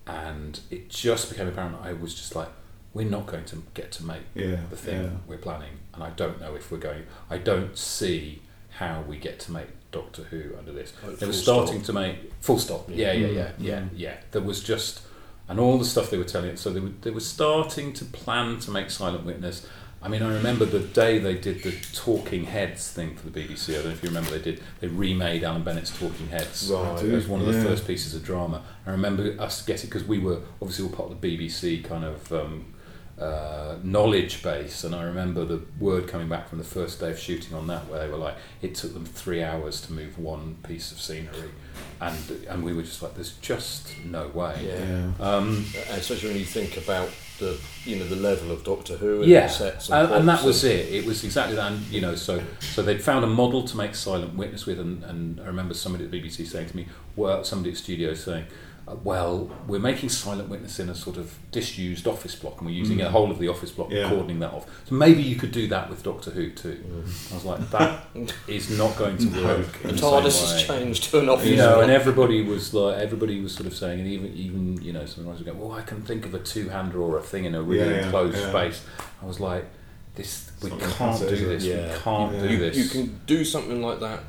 and 0.06 0.59
it 0.69 0.89
just 0.89 1.29
became 1.29 1.47
apparent. 1.47 1.77
I 1.81 1.94
was 1.94 2.13
just 2.13 2.35
like, 2.35 2.50
we're 2.94 3.09
not 3.09 3.25
going 3.27 3.45
to 3.45 3.63
get 3.73 3.91
to 3.94 4.06
make 4.06 4.21
Yeah, 4.35 4.57
the 4.69 4.75
thing 4.75 5.03
yeah. 5.03 5.09
we're 5.27 5.38
planning, 5.38 5.79
and 5.94 6.03
I 6.03 6.12
don't 6.12 6.39
know 6.39 6.53
if 6.56 6.71
we're 6.71 6.77
going. 6.77 7.03
I 7.29 7.38
don't 7.38 7.77
see 7.77 8.41
how 8.69 9.01
we 9.07 9.17
get 9.17 9.39
to 9.39 9.51
make 9.53 9.67
Doctor 9.91 10.24
Who 10.24 10.51
under 10.57 10.74
this. 10.74 10.93
Like 11.05 11.17
they 11.17 11.25
were 11.27 11.34
starting 11.34 11.75
stop. 11.81 11.86
to 11.88 11.93
make 11.93 12.34
full 12.41 12.60
stop. 12.60 12.89
Yeah, 12.89 13.13
yeah, 13.13 13.27
yeah, 13.27 13.51
yeah, 13.57 13.79
Mm. 13.79 13.89
yeah. 13.95 14.17
There 14.31 14.41
was 14.41 14.62
just, 14.62 15.01
and 15.47 15.59
all 15.59 15.77
the 15.77 15.85
stuff 15.85 16.09
they 16.09 16.17
were 16.17 16.23
telling. 16.23 16.49
It. 16.49 16.59
So 16.59 16.71
they 16.71 16.79
were 16.79 16.91
they 17.01 17.11
were 17.11 17.19
starting 17.19 17.93
to 17.93 18.05
plan 18.05 18.59
to 18.59 18.71
make 18.71 18.89
Silent 18.89 19.25
Witness. 19.25 19.65
I 20.01 20.07
mean, 20.07 20.21
I 20.21 20.31
remember 20.35 20.65
the 20.65 20.79
day 20.81 21.17
they 21.17 21.33
did 21.35 21.63
the 21.63 21.73
Talking 21.93 22.43
Heads 22.45 22.91
thing 22.91 23.15
for 23.15 23.27
the 23.27 23.39
BBC. 23.41 23.71
I 23.71 23.73
don't 23.77 23.85
know 23.85 23.91
if 23.91 24.03
you 24.03 24.09
remember. 24.09 24.31
They 24.37 24.51
did. 24.51 24.61
They 24.79 24.87
remade 24.87 25.43
Alan 25.43 25.63
Bennett's 25.63 25.97
Talking 25.97 26.27
Heads. 26.27 26.69
Right. 26.71 27.03
It 27.03 27.11
was 27.11 27.27
one 27.27 27.41
of 27.41 27.47
the 27.47 27.53
Yeah. 27.53 27.63
first 27.63 27.87
pieces 27.87 28.13
of 28.13 28.23
drama. 28.23 28.61
I 28.85 28.91
remember 28.91 29.35
us 29.39 29.63
getting 29.65 29.89
because 29.89 30.03
we 30.03 30.19
were 30.19 30.41
obviously 30.61 30.85
all 30.85 30.91
part 30.91 31.11
of 31.11 31.19
the 31.21 31.27
BBC 31.37 31.83
kind 31.83 32.03
of 32.03 32.31
um, 32.31 32.65
uh, 33.19 33.77
knowledge 33.81 34.43
base, 34.43 34.84
and 34.84 34.93
I 34.93 35.03
remember 35.03 35.45
the 35.45 35.62
word 35.79 36.07
coming 36.07 36.27
back 36.27 36.50
from 36.50 36.57
the 36.57 36.65
first 36.65 37.00
day 37.00 37.12
of 37.12 37.19
shooting 37.19 37.55
on 37.55 37.67
that, 37.67 37.88
where 37.88 38.00
they 38.00 38.12
were 38.12 38.17
like, 38.17 38.36
it 38.62 38.75
took 38.75 38.93
them 38.93 39.05
three 39.05 39.41
hours 39.41 39.79
to 39.81 39.93
move 39.93 40.19
one 40.19 40.57
piece 40.63 40.91
of 40.91 41.00
scenery, 41.00 41.51
and 42.01 42.45
and 42.50 42.63
we 42.63 42.74
were 42.74 42.81
just 42.81 43.01
like, 43.01 43.15
there's 43.15 43.34
just 43.38 43.93
no 44.03 44.27
way. 44.27 44.67
Yeah. 44.67 45.12
Yeah. 45.19 45.36
Um, 45.36 45.65
especially 45.91 46.29
when 46.29 46.39
you 46.39 46.45
think 46.45 46.75
about 46.77 47.10
the 47.39 47.60
you 47.84 47.98
know 47.98 48.05
the 48.05 48.15
level 48.15 48.51
of 48.51 48.63
Doctor 48.63 48.98
Who 48.98 49.22
and 49.22 49.29
yeah, 49.29 49.48
the 49.48 49.53
sets 49.53 49.89
and, 49.89 50.12
and 50.12 50.27
that 50.27 50.43
was 50.43 50.63
it. 50.63 50.93
It 50.93 51.05
was 51.05 51.24
exactly 51.24 51.55
that. 51.55 51.72
And 51.72 51.81
you 51.88 52.01
know, 52.01 52.15
so 52.15 52.41
so 52.60 52.81
they'd 52.81 53.01
found 53.01 53.24
a 53.24 53.27
model 53.27 53.63
to 53.63 53.77
make 53.77 53.95
Silent 53.95 54.36
Witness 54.36 54.65
with, 54.65 54.79
and, 54.79 55.03
and 55.03 55.39
I 55.39 55.45
remember 55.45 55.74
somebody 55.74 56.05
at 56.05 56.12
the 56.12 56.22
BBC 56.22 56.48
saying 56.48 56.69
to 56.69 56.75
me, 56.75 56.88
well, 57.15 57.43
somebody 57.43 57.72
at 57.72 57.77
studio 57.77 58.13
saying, 58.13 58.45
"Well, 59.04 59.50
we're 59.68 59.80
making 59.80 60.10
Silent 60.10 60.48
Witness 60.50 60.80
in 60.80 60.89
a 60.89 60.96
sort 60.96 61.18
of 61.18 61.34
disused 61.51 62.08
office 62.08 62.36
block, 62.36 62.58
and 62.60 62.68
we're 62.68 62.75
using 62.75 63.01
a 63.01 63.10
whole 63.10 63.32
of 63.32 63.39
the 63.39 63.48
office 63.48 63.72
block, 63.72 63.89
Mm. 63.89 63.96
Yeah. 63.96 64.10
cordoning 64.10 64.39
that 64.39 64.54
off. 64.54 64.65
So 64.88 64.96
maybe 64.96 65.24
you 65.24 65.36
could 65.38 65.51
do 65.51 65.68
that 65.70 65.89
with 65.89 66.04
Doctor 66.04 66.30
Who 66.32 66.51
too." 66.51 66.77
Mm. 66.88 67.32
I 67.32 67.36
was 67.36 67.46
like, 67.46 67.70
"That 67.72 68.06
is 68.48 68.77
not 68.77 68.96
going 68.98 69.18
to 69.18 69.27
work." 69.44 69.82
The 69.82 69.89
in 69.89 69.96
the 69.96 70.01
TARDIS 70.01 70.42
has 70.51 70.63
changed 70.68 71.04
to 71.12 71.20
an 71.20 71.30
office. 71.30 71.48
you 71.48 71.56
know, 71.58 71.70
block. 71.75 71.84
and 71.84 71.92
everybody 71.92 72.44
was 72.44 72.74
like, 72.74 72.98
everybody 73.00 73.42
was 73.42 73.54
sort 73.56 73.65
of 73.68 73.75
saying, 73.75 74.00
and 74.01 74.08
even 74.08 74.34
even 74.36 74.82
you 74.82 74.94
know, 74.94 75.06
some 75.06 75.25
writers 75.25 75.39
were 75.44 75.51
going, 75.51 75.60
well, 75.68 75.77
I 75.77 75.82
can 75.82 76.01
think 76.04 76.25
of 76.25 76.34
a 76.36 76.39
two-hander 76.39 77.00
or 77.01 77.18
a 77.18 77.22
thing 77.24 77.46
in 77.46 77.56
a 77.56 77.62
really 77.62 77.86
Yeah, 77.89 77.98
yeah, 78.00 78.06
enclosed 78.06 78.38
yeah. 78.38 78.50
space. 78.50 78.82
I 79.22 79.25
was 79.25 79.39
like, 79.39 79.65
this, 80.15 80.51
we 80.62 80.70
It's 80.72 80.80
not 80.80 80.80
can't 80.98 81.20
gonna 81.20 81.20
cut 81.20 81.30
do 81.39 81.48
this. 81.48 81.63
it? 81.65 81.92
We 81.92 82.00
can't 82.00 82.32
do 82.50 82.58
this. 82.58 82.77
you 82.77 82.86
can 82.89 83.20
do 83.25 83.44
something 83.44 83.82
like 83.82 84.00
that 84.00 84.20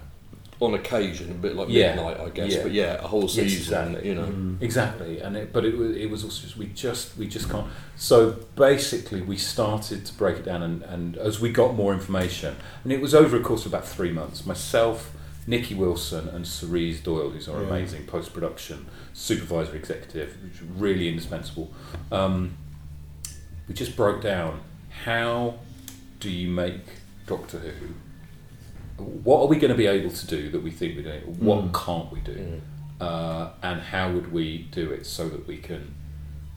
on 0.59 0.73
occasion, 0.75 1.31
a 1.31 1.35
bit 1.35 1.55
like 1.55 1.69
Yeah. 1.69 1.95
midnight, 1.97 2.19
I 2.19 2.31
guess. 2.31 2.53
Yeah. 2.55 2.63
But 2.63 2.73
yeah, 2.73 2.95
a 3.05 3.07
whole 3.07 3.23
Yes, 3.25 3.33
season. 3.33 3.59
exactly. 3.59 4.09
You 4.09 4.15
know, 4.15 4.25
Mm. 4.27 4.63
Exactly, 4.63 5.21
and 5.21 5.37
it, 5.37 5.53
but 5.53 5.65
it 5.67 5.77
was 5.77 5.95
it 5.97 6.09
was 6.11 6.25
also 6.25 6.43
just 6.43 6.57
we 6.57 6.67
just 6.69 7.17
we 7.19 7.27
just 7.29 7.51
can't. 7.51 7.67
So 7.97 8.37
basically, 8.57 9.21
we 9.21 9.37
started 9.37 10.07
to 10.07 10.15
break 10.15 10.37
it 10.39 10.45
down, 10.47 10.63
and, 10.63 10.83
and 10.83 11.17
as 11.19 11.41
we 11.41 11.51
got 11.51 11.75
more 11.75 11.93
information, 11.93 12.57
and 12.85 12.93
it 12.93 13.01
was 13.03 13.15
over 13.15 13.37
a 13.37 13.41
course 13.41 13.67
of 13.67 13.73
about 13.75 13.87
three 13.87 14.13
months. 14.13 14.47
Myself, 14.47 15.13
Nikki 15.47 15.75
Wilson 15.75 16.29
and 16.31 16.47
Cerise 16.47 17.01
Doyle, 17.01 17.31
who's 17.31 17.49
our 17.49 17.61
Yeah. 17.61 17.69
amazing 17.69 18.05
post 18.07 18.33
production 18.33 18.87
supervisor 19.13 19.75
executive, 19.77 20.37
which 20.43 20.55
is 20.55 20.63
really 20.77 21.07
indispensable. 21.09 21.71
Um, 22.11 22.57
we 23.69 23.75
just 23.75 23.95
broke 23.95 24.23
down 24.23 24.61
how 25.05 25.57
do 26.21 26.31
you 26.31 26.49
make 26.49 26.81
Doctor 27.27 27.59
Who? 27.59 27.89
What 28.99 29.41
are 29.43 29.47
we 29.47 29.57
going 29.57 29.71
to 29.71 29.77
be 29.77 29.87
able 29.87 30.11
to 30.11 30.27
do 30.27 30.51
that 30.51 30.63
we 30.63 30.71
think 30.71 30.97
we're 30.97 31.03
doing? 31.03 31.23
What 31.39 31.65
Mm. 31.73 31.85
can't 31.85 32.13
we 32.13 32.21
do? 32.21 32.61
Uh, 33.01 33.51
and 33.63 33.81
how 33.81 34.11
would 34.11 34.33
we 34.33 34.67
do 34.71 34.91
it 34.91 35.05
so 35.07 35.29
that 35.29 35.47
we 35.47 35.59
can 35.59 35.95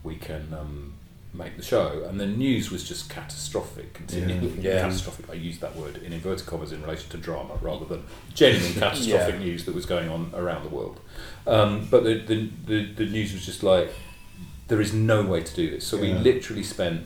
we 0.04 0.16
can 0.16 0.54
um, 0.58 0.94
make 1.34 1.58
the 1.58 1.62
show? 1.64 2.06
And 2.08 2.18
the 2.18 2.26
news 2.26 2.72
was 2.72 2.88
just 2.88 3.10
catastrophic. 3.10 3.94
Continually 3.94 4.48
Yeah. 4.62 4.62
Yeah. 4.76 4.82
catastrophic. 4.84 5.30
I 5.30 5.34
used 5.34 5.60
that 5.60 5.76
word 5.76 5.98
in 5.98 6.14
inverted 6.14 6.46
commas 6.48 6.72
in 6.72 6.82
relation 6.82 7.10
to 7.10 7.18
drama 7.18 7.56
rather 7.62 7.84
than 7.86 8.04
genuine 8.34 8.74
catastrophic 8.80 9.36
Yeah. 9.36 9.40
news 9.42 9.66
that 9.66 9.76
was 9.76 9.86
going 9.86 10.08
on 10.10 10.32
around 10.34 10.64
the 10.64 10.70
world. 10.70 11.02
Um, 11.46 11.88
but 11.92 12.06
the, 12.06 12.20
the, 12.20 12.50
the, 12.66 12.94
the 12.94 13.06
news 13.06 13.34
was 13.34 13.46
just 13.46 13.62
like 13.64 13.92
there 14.70 14.80
is 14.80 14.94
no 14.94 15.24
way 15.24 15.42
to 15.44 15.54
do 15.56 15.70
this. 15.70 15.86
So 15.86 15.98
we 15.98 16.14
literally 16.14 16.64
spent 16.64 17.06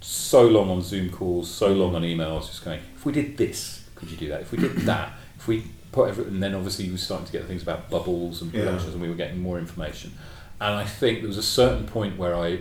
so 0.00 0.46
long 0.46 0.70
on 0.70 0.80
Zoom 0.80 1.10
calls, 1.10 1.50
so 1.50 1.70
long 1.72 1.94
on 1.94 2.02
emails, 2.02 2.46
just 2.46 2.64
going, 2.64 2.80
if 2.94 3.04
we 3.04 3.12
did 3.12 3.36
this, 3.36 3.79
could 4.00 4.10
you 4.10 4.16
do 4.16 4.28
that? 4.30 4.40
If 4.40 4.50
we 4.50 4.58
did 4.58 4.76
that, 4.78 5.12
if 5.38 5.46
we 5.46 5.64
put 5.92 6.08
everything, 6.08 6.34
and 6.34 6.42
then 6.42 6.54
obviously 6.54 6.86
we 6.86 6.92
were 6.92 6.98
starting 6.98 7.26
to 7.26 7.32
get 7.32 7.44
things 7.46 7.62
about 7.62 7.88
bubbles 7.90 8.42
and 8.42 8.52
Yeah. 8.52 8.68
and 8.68 9.00
we 9.00 9.08
were 9.08 9.14
getting 9.14 9.40
more 9.40 9.58
information. 9.58 10.12
And 10.60 10.74
I 10.74 10.84
think 10.84 11.20
there 11.20 11.28
was 11.28 11.38
a 11.38 11.42
certain 11.42 11.86
point 11.86 12.16
where 12.18 12.34
I 12.34 12.60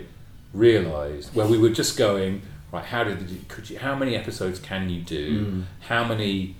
realised, 0.53 1.33
where 1.35 1.47
we 1.47 1.57
were 1.57 1.69
just 1.69 1.97
going, 1.97 2.41
right, 2.71 2.83
how 2.85 3.03
did 3.03 3.29
you, 3.29 3.39
could 3.47 3.69
you, 3.69 3.79
how 3.79 3.95
many 3.95 4.15
episodes 4.15 4.59
can 4.59 4.89
you 4.89 5.01
do? 5.01 5.45
Mm. 5.45 5.63
How 5.81 6.03
many, 6.03 6.55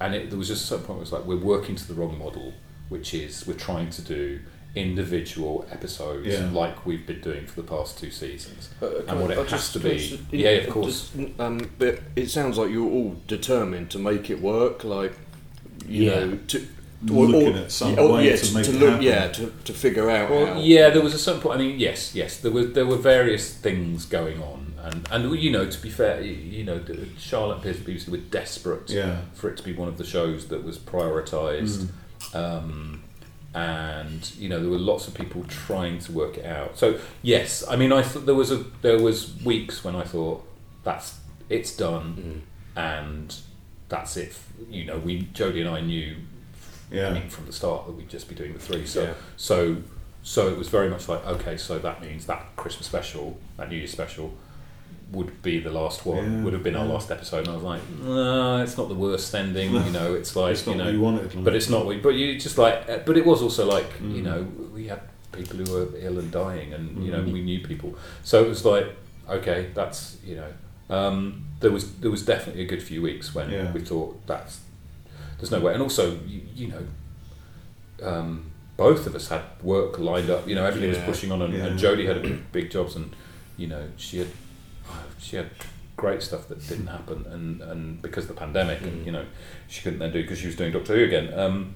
and 0.00 0.14
it, 0.14 0.30
there 0.30 0.38
was 0.38 0.48
just 0.48 0.64
a 0.64 0.66
certain 0.66 0.84
point 0.86 0.98
where 0.98 1.02
it 1.06 1.10
was 1.10 1.12
like, 1.12 1.24
we're 1.24 1.36
working 1.36 1.76
to 1.76 1.86
the 1.88 1.94
wrong 1.94 2.18
model, 2.18 2.54
which 2.88 3.14
is 3.14 3.46
we're 3.46 3.54
trying 3.54 3.90
to 3.90 4.02
do 4.02 4.40
individual 4.76 5.66
episodes 5.70 6.26
Yeah. 6.26 6.48
like 6.52 6.86
we've 6.86 7.06
been 7.06 7.20
doing 7.20 7.46
for 7.46 7.60
the 7.60 7.66
past 7.66 7.98
two 7.98 8.10
seasons. 8.10 8.68
Uh, 8.80 8.86
And 9.08 9.20
what 9.20 9.30
I- 9.30 9.34
it 9.34 9.38
I 9.38 9.42
has 9.42 9.50
just- 9.50 9.72
to 9.74 9.78
be- 9.80 9.98
just- 9.98 10.22
yeah, 10.32 10.50
of 10.50 10.70
course. 10.70 11.10
just, 11.16 11.40
um, 11.40 11.70
but 11.78 11.98
it 12.16 12.30
sounds 12.30 12.56
like 12.58 12.70
you're 12.70 12.88
all 12.90 13.16
determined 13.26 13.90
to 13.90 13.98
make 13.98 14.30
it 14.30 14.40
work. 14.40 14.84
Like 14.84 15.12
you 15.88 16.04
Yeah. 16.04 16.24
know, 16.24 16.38
to 16.48 16.66
Looking 17.02 17.54
at 17.56 17.72
some 17.72 17.94
oh, 17.98 18.12
way 18.16 18.26
yeah, 18.28 18.36
to 18.36 18.54
make 18.54 18.68
it 18.68 18.72
look, 18.74 18.90
happen. 18.90 19.02
yeah, 19.06 19.28
to, 19.28 19.50
to 19.64 19.72
figure 19.72 20.10
out. 20.10 20.28
how, 20.28 20.34
Well, 20.34 20.60
yeah, 20.60 20.90
there 20.90 21.00
was 21.00 21.14
a 21.14 21.18
certain 21.18 21.40
point. 21.40 21.58
I 21.58 21.64
mean, 21.64 21.80
yes, 21.80 22.14
yes, 22.14 22.36
there 22.36 22.52
were 22.52 22.64
there 22.66 22.84
were 22.84 22.98
various 22.98 23.50
things 23.54 24.04
going 24.04 24.42
on, 24.42 24.74
and 24.84 25.08
and 25.10 25.40
you 25.40 25.50
know, 25.50 25.64
to 25.64 25.80
be 25.82 25.88
fair, 25.88 26.20
you, 26.20 26.32
you 26.34 26.62
know, 26.62 26.78
Charlotte 27.18 27.54
and 27.54 27.62
Piers 27.62 27.76
and 27.78 27.86
BBC 27.86 28.08
were 28.10 28.18
desperate 28.18 28.90
Yeah. 28.90 29.22
for 29.32 29.48
it 29.48 29.56
to 29.56 29.62
be 29.62 29.72
one 29.72 29.88
of 29.88 29.96
the 29.96 30.04
shows 30.04 30.48
that 30.48 30.62
was 30.62 30.76
prioritised, 30.76 31.86
Mm. 32.34 32.34
um, 32.38 33.02
and 33.54 34.32
you 34.36 34.48
know, 34.48 34.60
there 34.60 34.70
were 34.70 34.78
lots 34.78 35.08
of 35.08 35.14
people 35.14 35.44
trying 35.44 35.98
to 36.00 36.12
work 36.12 36.38
it 36.38 36.44
out. 36.44 36.78
So 36.78 36.98
yes, 37.22 37.64
I 37.68 37.76
mean, 37.76 37.92
I 37.92 38.02
thought 38.02 38.26
there 38.26 38.34
was 38.34 38.50
a 38.52 38.64
there 38.82 38.98
was 38.98 39.34
weeks 39.44 39.82
when 39.84 39.96
I 39.96 40.04
thought 40.04 40.46
that's 40.84 41.18
it's 41.48 41.74
done, 41.76 42.44
mm. 42.76 42.80
and 42.80 43.34
that's 43.88 44.16
it. 44.16 44.36
You 44.68 44.84
know, 44.84 44.98
we 44.98 45.22
Jodie 45.34 45.60
and 45.60 45.68
I 45.68 45.80
knew 45.80 46.16
I 46.92 46.94
Yeah. 46.94 47.12
mean, 47.12 47.28
from 47.28 47.46
the 47.46 47.52
start 47.52 47.86
that 47.86 47.92
we'd 47.92 48.08
just 48.08 48.28
be 48.28 48.34
doing 48.34 48.52
the 48.52 48.58
three. 48.58 48.86
So, 48.86 49.02
Yeah. 49.02 49.14
so, 49.36 49.76
so 50.22 50.48
it 50.48 50.58
was 50.58 50.68
very 50.68 50.88
much 50.88 51.08
like, 51.08 51.24
okay, 51.26 51.56
so 51.56 51.78
that 51.78 52.00
means 52.00 52.26
that 52.26 52.54
Christmas 52.56 52.86
special, 52.86 53.38
that 53.56 53.68
New 53.70 53.76
Year 53.76 53.86
special, 53.86 54.34
would 55.12 55.42
be 55.42 55.58
the 55.58 55.70
last 55.70 56.06
one. 56.06 56.16
Yeah, 56.38 56.44
would 56.44 56.52
have 56.52 56.62
been 56.62 56.76
our 56.76 56.86
last 56.86 57.10
episode. 57.10 57.40
And 57.40 57.48
I 57.48 57.54
was 57.54 57.62
like, 57.64 57.80
no, 58.00 58.62
it's 58.62 58.76
not 58.78 58.88
the 58.88 58.94
worst 58.94 59.34
ending. 59.34 59.72
You 59.74 59.90
know, 59.90 60.14
it's 60.14 60.36
like 60.42 60.52
It's 60.52 60.66
you 60.66 60.74
know, 60.76 60.88
you 60.88 61.00
wanted. 61.00 61.34
like. 61.34 61.44
but 61.44 61.54
it's 61.56 61.68
not. 61.68 61.84
But 62.02 62.10
you 62.10 62.38
just 62.38 62.58
like, 62.58 62.88
uh, 62.88 62.98
but 63.04 63.16
it 63.16 63.26
was 63.26 63.42
also 63.42 63.66
like, 63.66 63.90
you 64.00 64.22
Mm. 64.22 64.22
know, 64.22 64.42
we 64.74 64.86
had 64.86 65.00
people 65.32 65.56
who 65.58 65.72
were 65.72 65.88
ill 65.98 66.18
and 66.18 66.30
dying, 66.30 66.72
and 66.74 67.04
you 67.04 67.10
know, 67.12 67.20
Mhm. 67.22 67.32
we 67.32 67.40
knew 67.42 67.60
people. 67.60 67.94
So 68.22 68.44
it 68.44 68.48
was 68.48 68.64
like, 68.64 68.86
okay, 69.28 69.68
that's 69.74 70.16
you 70.24 70.36
know, 70.36 70.52
um, 70.96 71.44
there 71.60 71.70
was 71.72 71.84
there 72.00 72.10
was 72.10 72.24
definitely 72.24 72.62
a 72.62 72.66
good 72.66 72.82
few 72.82 73.02
weeks 73.02 73.34
when 73.34 73.50
Yeah. 73.50 73.72
we 73.72 73.80
thought 73.80 74.24
that's 74.26 74.60
there's 75.38 75.50
no 75.50 75.60
way, 75.60 75.72
and 75.72 75.82
also 75.82 76.18
you, 76.26 76.40
you 76.54 76.68
know, 76.68 76.84
um, 78.02 78.50
both 78.76 79.06
of 79.06 79.14
us 79.14 79.28
had 79.28 79.42
work 79.62 79.98
lined 79.98 80.30
up. 80.30 80.48
You 80.48 80.54
know, 80.54 80.64
everything 80.64 80.90
was 80.90 80.98
pushing 80.98 81.32
on, 81.32 81.42
and, 81.42 81.54
and 81.54 81.80
Yeah. 81.80 81.90
Jodie 81.90 82.06
had 82.06 82.16
a 82.16 82.20
big, 82.20 82.52
big 82.52 82.70
jobs, 82.70 82.96
and 82.96 83.10
you 83.56 83.66
know, 83.66 83.84
she 83.96 84.18
had 84.18 84.28
she 85.18 85.36
had 85.36 85.50
great 85.96 86.22
stuff 86.22 86.48
that 86.48 86.66
didn't 86.68 86.86
happen, 86.86 87.26
and 87.30 87.60
and 87.62 88.02
because 88.02 88.24
of 88.24 88.28
the 88.28 88.34
pandemic, 88.40 88.80
and 88.82 89.02
Mm. 89.02 89.06
you 89.06 89.12
know, 89.12 89.24
she 89.68 89.82
couldn't 89.82 89.98
then 89.98 90.12
do 90.12 90.22
because 90.22 90.38
she 90.38 90.46
was 90.46 90.56
doing 90.56 90.72
Doctor 90.72 90.94
Who 90.96 91.04
again. 91.04 91.32
Um, 91.38 91.74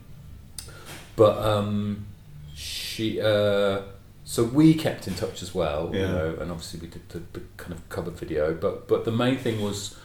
but 1.17 1.39
um, 1.39 2.07
she. 2.55 3.21
Uh, 3.21 3.83
so 4.27 4.43
we 4.43 4.73
kept 4.73 5.07
in 5.07 5.15
touch 5.15 5.43
as 5.43 5.55
well, 5.55 5.91
you 5.95 6.01
know, 6.01 6.39
and 6.41 6.51
obviously 6.51 6.81
we 6.81 6.87
did 6.87 7.07
the, 7.11 7.19
the 7.39 7.43
kind 7.59 7.73
of 7.75 7.87
cover 7.91 8.11
video. 8.11 8.55
But 8.55 8.89
but 8.89 9.05
the 9.05 9.13
main 9.13 9.37
thing 9.37 9.61
was, 9.61 9.97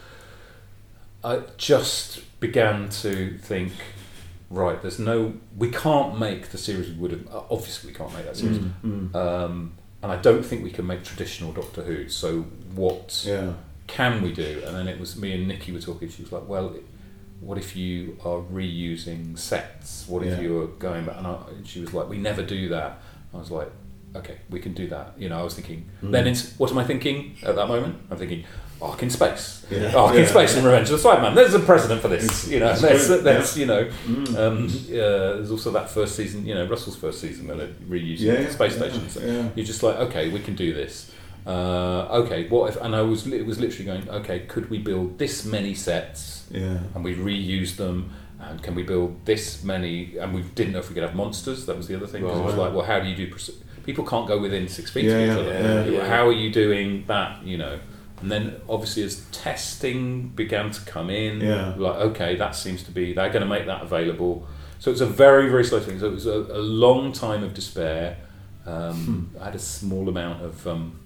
I 1.24 1.40
just 1.56 2.38
began 2.38 2.90
to 2.90 3.38
think, 3.38 3.72
right, 4.50 4.80
there's 4.82 4.98
no, 4.98 5.34
we 5.56 5.70
can't 5.70 6.18
make 6.18 6.50
the 6.50 6.58
series 6.58 6.88
we 6.88 6.94
would 6.96 7.12
have. 7.12 7.26
Obviously, 7.50 7.90
we 7.92 7.96
can't 7.96 8.12
make 8.12 8.26
that 8.26 8.36
series, 8.36 8.58
Mm, 8.58 9.10
mm. 9.10 9.14
um, 9.16 9.72
and 10.02 10.10
I 10.10 10.16
don't 10.16 10.42
think 10.44 10.62
we 10.64 10.70
can 10.70 10.86
make 10.86 11.04
traditional 11.04 11.52
Doctor 11.52 11.82
Who. 11.82 12.08
So 12.08 12.42
what 12.74 13.22
yeah. 13.26 13.52
can 13.86 14.22
we 14.22 14.32
do? 14.32 14.62
And 14.66 14.74
then 14.76 14.88
it 14.88 14.98
was 14.98 15.16
me 15.16 15.32
and 15.32 15.46
Nikki 15.48 15.72
were 15.72 15.80
talking. 15.80 16.08
She 16.08 16.22
was 16.22 16.32
like, 16.32 16.46
well, 16.48 16.74
what 17.40 17.58
if 17.58 17.74
you 17.76 18.16
are 18.24 18.38
reusing 18.40 19.38
sets? 19.38 20.06
What 20.08 20.22
if 20.22 20.38
Yeah. 20.38 20.40
you're 20.40 20.66
going 20.66 21.04
back? 21.06 21.16
And, 21.18 21.26
I, 21.26 21.36
and 21.48 21.66
she 21.66 21.80
was 21.80 21.92
like, 21.92 22.08
we 22.08 22.18
never 22.18 22.42
do 22.42 22.68
that. 22.70 23.00
I 23.34 23.36
was 23.36 23.50
like, 23.50 23.70
okay, 24.14 24.38
we 24.48 24.58
can 24.60 24.72
do 24.74 24.88
that. 24.88 25.14
You 25.18 25.28
know, 25.28 25.38
I 25.38 25.42
was 25.42 25.54
thinking. 25.54 25.88
Mm. 26.02 26.12
Then 26.12 26.26
it's 26.26 26.58
what 26.58 26.70
am 26.70 26.78
I 26.78 26.84
thinking 26.84 27.36
at 27.42 27.56
that 27.56 27.68
moment? 27.68 27.96
I'm 28.10 28.16
thinking. 28.18 28.44
Ark 28.82 29.02
in 29.02 29.10
space, 29.10 29.64
Yeah. 29.70 29.94
Ark 29.94 30.14
in 30.16 30.26
space 30.26 30.56
and 30.56 30.64
Revenge 30.64 30.88
of 30.90 31.02
the 31.02 31.08
Cybermen. 31.08 31.34
There's 31.34 31.52
a 31.52 31.60
precedent 31.60 32.00
for 32.00 32.08
this, 32.08 32.48
you 32.48 32.60
know. 32.60 32.74
There's, 32.74 33.08
there's 33.08 33.58
you 33.58 33.66
know, 33.66 33.84
Mm. 34.06 34.36
um, 34.38 34.66
uh, 34.66 35.36
there's 35.36 35.50
also 35.50 35.70
that 35.72 35.90
first 35.90 36.16
season, 36.16 36.46
you 36.46 36.54
know, 36.54 36.66
Russell's 36.66 36.96
first 36.96 37.20
season 37.20 37.46
where 37.46 37.56
they're 37.58 37.74
reusing 37.88 38.20
Yeah, 38.20 38.42
the 38.42 38.50
space 38.52 38.72
yeah, 38.78 38.88
station. 38.88 39.08
So 39.10 39.20
yeah. 39.20 39.48
you're 39.54 39.66
just 39.66 39.82
like, 39.82 39.96
okay, 39.96 40.30
we 40.30 40.40
can 40.40 40.54
do 40.54 40.72
this. 40.72 41.10
Uh, 41.46 42.06
okay, 42.22 42.48
what 42.48 42.70
if? 42.70 42.80
And 42.80 42.94
I 42.96 43.02
was, 43.02 43.26
it 43.26 43.44
was 43.46 43.58
literally 43.60 43.84
going, 43.84 44.08
okay, 44.08 44.40
could 44.40 44.70
we 44.70 44.78
build 44.78 45.18
this 45.18 45.44
many 45.44 45.74
sets 45.74 46.44
Yeah. 46.50 46.78
and 46.94 47.04
we 47.04 47.14
reuse 47.14 47.76
them? 47.76 48.10
And 48.40 48.62
can 48.62 48.74
we 48.74 48.82
build 48.82 49.26
this 49.26 49.62
many? 49.62 50.16
And 50.16 50.34
we 50.34 50.40
didn't 50.54 50.72
know 50.72 50.78
if 50.78 50.88
we 50.88 50.94
could 50.94 51.02
have 51.02 51.14
monsters. 51.14 51.66
That 51.66 51.76
was 51.76 51.86
the 51.88 51.96
other 51.96 52.06
thing. 52.06 52.22
'cause 52.22 52.38
it 52.38 52.42
was 52.44 52.54
like, 52.54 52.72
well, 52.72 52.86
how 52.86 52.98
do 53.00 53.08
you 53.08 53.14
do? 53.14 53.26
pres- 53.30 53.50
People 53.84 54.04
can't 54.04 54.26
go 54.26 54.38
within 54.38 54.68
six 54.68 54.90
feet 54.90 55.04
Yeah, 55.04 55.12
of 55.18 55.30
each 55.30 55.38
other. 55.38 55.52
yeah, 55.52 55.84
yeah. 55.98 56.06
How 56.08 56.26
are 56.28 56.32
you 56.32 56.50
doing 56.50 57.04
that? 57.06 57.44
You 57.44 57.58
know. 57.58 57.78
And 58.22 58.30
then 58.30 58.60
obviously 58.68 59.02
as 59.04 59.24
testing 59.32 60.28
began 60.28 60.70
to 60.70 60.80
come 60.82 61.10
in, 61.10 61.40
Yeah. 61.40 61.74
like 61.76 61.96
okay, 61.96 62.36
that 62.36 62.54
seems 62.54 62.82
to 62.84 62.90
be 62.90 63.12
they're 63.14 63.30
going 63.30 63.42
to 63.42 63.48
make 63.48 63.66
that 63.66 63.82
available. 63.82 64.46
So 64.78 64.90
it's 64.90 65.00
a 65.00 65.06
very 65.06 65.48
very 65.48 65.64
slow 65.64 65.80
thing. 65.80 65.98
So 65.98 66.06
it 66.06 66.12
was 66.12 66.26
a, 66.26 66.32
a 66.32 66.58
long 66.58 67.12
time 67.12 67.42
of 67.44 67.54
despair. 67.54 68.16
Um, 68.66 68.94
Hmm. 69.32 69.40
I 69.40 69.44
had 69.46 69.54
a 69.54 69.58
small 69.58 70.08
amount 70.08 70.42
of 70.44 70.66
um, 70.66 71.00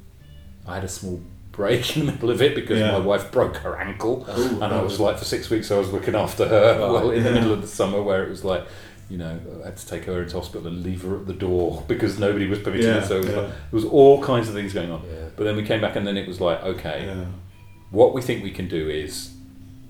I 0.66 0.74
had 0.74 0.84
a 0.84 0.88
small 0.88 1.20
break 1.52 1.96
in 1.96 2.06
the 2.06 2.12
middle 2.12 2.30
of 2.30 2.42
it 2.42 2.54
because 2.56 2.78
Yeah. 2.80 2.92
my 2.92 2.98
wife 2.98 3.30
broke 3.30 3.56
her 3.58 3.76
ankle, 3.78 4.26
Ooh, 4.36 4.60
and 4.62 4.64
I 4.74 4.82
was 4.82 4.98
oh. 5.00 5.04
like 5.04 5.18
for 5.18 5.24
six 5.24 5.50
weeks 5.50 5.70
I 5.70 5.78
was 5.78 5.92
looking 5.92 6.14
after 6.16 6.48
her. 6.48 6.78
Well, 6.92 7.10
in 7.10 7.22
the 7.22 7.30
middle 7.32 7.52
of 7.52 7.60
the 7.62 7.68
summer 7.68 8.02
where 8.02 8.24
it 8.24 8.28
was 8.30 8.44
like. 8.44 8.66
You 9.10 9.18
know, 9.18 9.38
I 9.62 9.66
had 9.66 9.76
to 9.76 9.86
take 9.86 10.04
her 10.04 10.22
into 10.22 10.36
hospital 10.36 10.66
and 10.66 10.82
leave 10.82 11.02
her 11.02 11.16
at 11.16 11.26
the 11.26 11.32
door 11.34 11.84
because 11.88 12.18
nobody 12.18 12.46
was 12.46 12.58
permitting 12.60 12.86
Yeah, 12.86 13.02
it. 13.02 13.06
So 13.06 13.16
it 13.16 13.24
was, 13.24 13.28
yeah. 13.28 13.36
like, 13.36 13.48
there 13.48 13.56
was 13.72 13.84
all 13.84 14.22
kinds 14.22 14.48
of 14.48 14.54
things 14.54 14.72
going 14.72 14.90
on. 14.90 15.02
Yeah. 15.06 15.28
But 15.36 15.44
then 15.44 15.56
we 15.56 15.62
came 15.64 15.80
back 15.80 15.96
and 15.96 16.06
then 16.06 16.16
it 16.16 16.26
was 16.26 16.40
like, 16.40 16.62
okay, 16.62 17.26
what 17.90 18.14
we 18.14 18.22
think 18.22 18.42
we 18.42 18.50
can 18.50 18.68
do 18.68 18.88
is, 18.88 19.32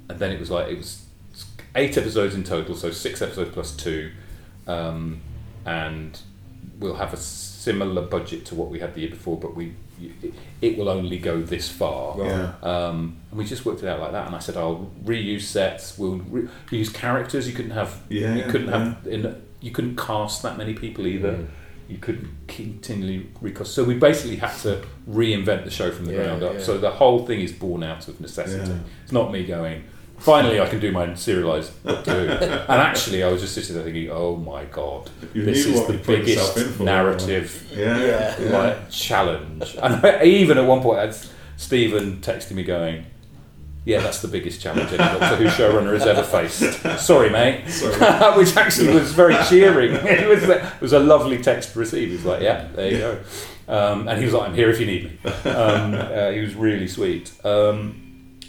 and 0.09 0.18
then 0.18 0.30
it 0.33 0.40
was 0.40 0.50
like 0.50 0.68
it 0.68 0.76
was 0.76 1.04
eight 1.75 1.97
episodes 1.97 2.35
in 2.35 2.44
total, 2.44 2.75
so 2.76 2.90
six 2.90 3.23
episodes 3.23 3.50
plus 3.52 3.75
two, 3.75 4.11
um, 4.66 5.21
and 5.64 6.21
we'll 6.78 6.94
have 6.97 7.12
a 7.14 7.16
similar 7.16 8.02
budget 8.02 8.44
to 8.47 8.54
what 8.54 8.68
we 8.68 8.78
had 8.80 8.94
the 8.94 9.00
year 9.00 9.11
before, 9.11 9.38
but 9.38 9.54
we 9.56 9.75
it, 10.01 10.35
it 10.63 10.79
will 10.79 10.89
only 10.89 11.19
go 11.19 11.41
this 11.41 11.69
far. 11.69 12.19
Yeah. 12.19 12.53
Um, 12.63 13.17
and 13.31 13.39
we 13.39 13.45
just 13.45 13.65
worked 13.65 13.83
it 13.83 13.89
out 13.89 14.01
like 14.01 14.13
that. 14.13 14.27
And 14.27 14.35
I 14.37 14.39
said, 14.39 14.57
I'll 14.57 14.91
reuse 15.05 15.43
sets. 15.43 15.99
We'll 15.99 16.17
re- 16.19 16.49
use 16.71 16.89
characters. 16.91 17.47
You 17.49 17.55
couldn't 17.55 17.73
have. 17.73 18.01
Yeah, 18.09 18.35
You 18.35 18.45
couldn't 18.45 18.69
yeah. 18.69 18.85
have. 18.95 19.07
In, 19.07 19.43
you 19.61 19.71
couldn't 19.71 19.97
cast 19.97 20.43
that 20.43 20.59
many 20.59 20.75
people 20.75 21.07
either. 21.07 21.33
Mm. 21.33 21.47
You 21.89 21.99
couldn't 21.99 22.29
continually 22.49 23.29
recast. 23.41 23.73
So 23.75 23.85
we 23.85 23.95
basically 23.95 24.37
had 24.37 24.57
to 24.63 24.83
reinvent 25.09 25.65
the 25.65 25.71
show 25.71 25.91
from 25.91 26.07
the 26.07 26.13
Yeah, 26.15 26.25
ground 26.25 26.43
up. 26.43 26.55
yeah. 26.55 26.61
So 26.61 26.79
the 26.79 26.91
whole 26.91 27.27
thing 27.27 27.41
is 27.41 27.53
born 27.53 27.83
out 27.83 28.09
of 28.09 28.21
necessity. 28.21 28.71
Yeah. 28.71 28.79
It's 29.03 29.13
not 29.13 29.31
me 29.33 29.45
going. 29.45 29.85
Finally, 30.25 30.59
I 30.59 30.66
can 30.66 30.81
do 30.81 30.90
my 30.90 31.07
serialised 31.09 31.71
Doctor 31.85 32.12
Who. 32.12 32.45
And 32.45 32.81
actually, 32.81 33.23
I 33.23 33.31
was 33.31 33.43
just 33.43 33.54
sitting 33.54 33.75
there 33.75 33.85
thinking, 33.85 34.09
"Oh 34.11 34.37
my 34.37 34.64
god, 34.64 35.11
You 35.35 35.45
this 35.45 35.66
is 35.66 35.87
the 35.87 35.93
you 35.93 35.99
put 35.99 36.19
yourself 36.26 36.54
biggest 36.54 36.81
narrative 36.81 37.71
Yeah. 37.76 37.99
Yeah. 37.99 38.40
Yeah. 38.40 38.59
like 38.59 38.90
challenge. 38.90 39.76
And 39.83 40.04
I, 40.07 40.25
even 40.25 40.57
at 40.57 40.64
one 40.66 40.81
point, 40.81 40.99
I 40.99 41.02
had 41.07 41.16
Steven 41.59 42.23
texting 42.23 42.52
me 42.52 42.62
going, 42.64 43.04
Yeah, 43.85 44.00
that's 44.00 44.23
the 44.23 44.28
biggest 44.28 44.62
challenge 44.62 44.88
any 44.88 44.97
Doctor 44.97 45.37
Who 45.37 45.45
showrunner 45.45 45.93
has 45.93 46.07
ever 46.07 46.23
faced. 46.23 47.04
Sorry, 47.04 47.28
mate. 47.28 47.64
Which 48.38 48.57
actually 48.57 48.95
was 48.95 49.12
very 49.12 49.37
cheering. 49.50 49.93
It 50.07 50.26
was, 50.26 50.43
it 50.45 50.81
was 50.81 50.95
a 50.95 51.00
lovely 51.00 51.43
text 51.43 51.75
to 51.75 51.78
receive. 51.81 52.09
He 52.09 52.14
was 52.14 52.25
like, 52.25 52.40
"Yeah, 52.40 52.66
there 52.75 52.90
you 52.90 52.99
go," 52.99 53.19
um, 53.69 54.09
and 54.09 54.19
he 54.19 54.25
was 54.25 54.33
like, 54.33 54.49
"I'm 54.49 54.54
here 54.54 54.71
if 54.71 54.81
you 54.81 54.87
need 54.87 55.04
me." 55.04 55.31
Um, 55.50 55.93
uh, 55.93 56.31
he 56.31 56.40
was 56.40 56.54
really 56.54 56.88
sweet. 56.88 57.31
Um, 57.45 58.00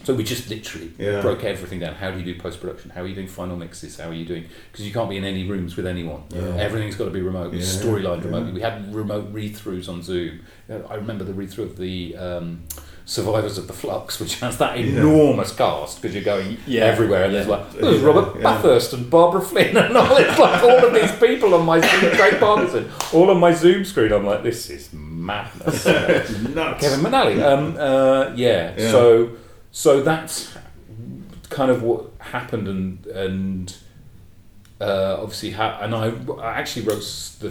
so 0.06 0.14
we 0.14 0.24
just 0.24 0.50
literally 0.50 0.92
Yeah. 0.98 1.22
broke 1.22 1.44
everything 1.44 1.80
down. 1.80 1.96
How 1.96 2.12
do 2.12 2.20
you 2.20 2.24
do 2.34 2.40
post 2.40 2.62
production? 2.62 2.92
How 2.92 3.02
are 3.02 3.08
you 3.08 3.16
doing 3.16 3.28
final 3.28 3.58
mixes? 3.58 3.98
How 4.00 4.10
are 4.10 4.14
you 4.14 4.26
doing? 4.26 4.46
Because 4.72 4.86
you 4.88 4.94
can't 4.94 5.10
be 5.10 5.18
in 5.18 5.26
any 5.26 5.46
rooms 5.48 5.76
with 5.76 5.86
anyone. 5.88 6.24
Yeah. 6.30 6.56
Everything's 6.58 6.96
got 6.96 7.06
to 7.06 7.12
be 7.12 7.22
remote. 7.22 7.54
Yeah, 7.54 7.62
Storyline 7.62 8.20
yeah. 8.20 8.26
remotely. 8.26 8.52
We 8.54 8.62
had 8.62 8.94
remote 8.96 9.28
read 9.32 9.56
throughs 9.56 9.90
on 9.90 10.02
Zoom. 10.04 10.40
You 10.70 10.76
know, 10.80 10.88
I 10.90 10.96
remember 10.96 11.24
the 11.26 11.34
read 11.34 11.50
through 11.50 11.66
of 11.66 11.78
the 11.78 12.16
um, 12.16 12.64
Survivors 13.08 13.58
of 13.60 13.68
the 13.68 13.74
Flux, 13.74 14.20
which 14.20 14.40
has 14.40 14.58
that 14.58 14.80
Yeah. 14.80 14.86
enormous 15.02 15.52
cast 15.54 16.02
because 16.02 16.16
you're 16.16 16.24
going 16.24 16.58
Yeah. 16.66 16.86
everywhere, 16.86 17.26
and 17.26 17.36
there's 17.36 17.48
like 17.48 17.72
there's 17.74 18.02
Robert 18.02 18.38
yeah. 18.38 18.44
Bathurst 18.44 18.94
and 18.94 19.10
Barbara 19.10 19.42
Flynn 19.42 19.78
and 19.78 19.96
all 19.96 20.18
it's 20.18 20.40
like 20.40 20.64
all 20.64 20.86
of 20.88 20.94
these 20.94 21.12
people 21.14 21.54
on 21.54 21.66
my 21.66 21.80
Zoom, 21.80 22.12
Craig 22.12 22.40
Parkinson, 22.40 22.90
all 23.14 23.30
on 23.30 23.40
my 23.40 23.54
Zoom 23.54 23.86
screen. 23.86 24.12
I'm 24.12 24.26
like, 24.26 24.42
this 24.42 24.70
is 24.72 24.90
madness. 24.94 25.86
Nuts. 26.56 26.82
Kevin 26.82 27.00
McNally. 27.06 27.44
Um, 27.44 27.76
uh, 27.78 28.32
yeah. 28.36 28.74
Yeah. 28.78 28.92
So 28.92 29.30
so 29.78 30.02
that's 30.02 30.56
kind 31.50 31.70
of 31.70 31.84
what 31.84 32.06
happened, 32.20 32.68
and 32.70 33.06
and 33.08 33.76
uh, 34.80 35.18
obviously, 35.20 35.52
ha- 35.52 35.80
and 35.82 35.94
I, 35.94 36.14
I 36.42 36.54
actually 36.62 36.86
wrote 36.86 37.02
the, 37.42 37.50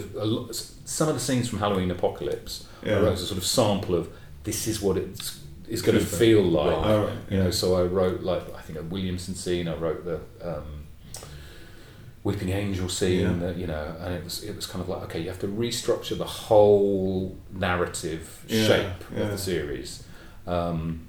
a 0.49 0.53
some 0.87 1.07
of 1.07 1.13
the 1.13 1.21
scenes 1.21 1.47
from 1.49 1.59
Halloween 1.59 1.91
Apocalypse. 1.91 2.67
Yeah. 2.83 2.97
I 2.97 3.01
wrote 3.01 3.13
as 3.13 3.21
a 3.21 3.27
sort 3.27 3.37
of 3.37 3.45
sample 3.45 3.93
of 3.95 4.09
this 4.43 4.67
is 4.67 4.81
what 4.81 4.97
it's 4.97 5.39
is 5.67 5.81
going 5.83 5.97
to 5.99 6.03
feel 6.05 6.41
like. 6.43 6.75
Right. 6.77 6.85
Oh, 6.91 7.03
right. 7.05 7.17
You 7.29 7.37
know, 7.43 7.51
so 7.51 7.75
I 7.75 7.83
wrote 7.83 8.21
like 8.21 8.43
I 8.55 8.61
think 8.61 8.79
a 8.79 8.83
Williamson 8.83 9.35
scene. 9.35 9.67
I 9.67 9.75
wrote 9.75 10.03
the. 10.05 10.19
Um, 10.41 10.81
Weeping 12.23 12.49
Angel 12.49 12.89
scene, 12.89 13.19
Yeah. 13.21 13.33
that, 13.45 13.55
you 13.55 13.67
know, 13.67 13.95
and 13.99 14.15
it 14.15 14.23
was 14.23 14.43
it 14.43 14.55
was 14.55 14.65
kind 14.65 14.81
of 14.81 14.89
like 14.89 15.03
okay, 15.03 15.19
you 15.19 15.29
have 15.29 15.37
to 15.41 15.47
restructure 15.47 16.17
the 16.17 16.25
whole 16.25 17.37
narrative 17.53 18.43
Yeah, 18.47 18.65
shape 18.65 19.03
yeah. 19.13 19.19
of 19.25 19.29
the 19.29 19.37
series. 19.37 20.03
Um, 20.47 21.07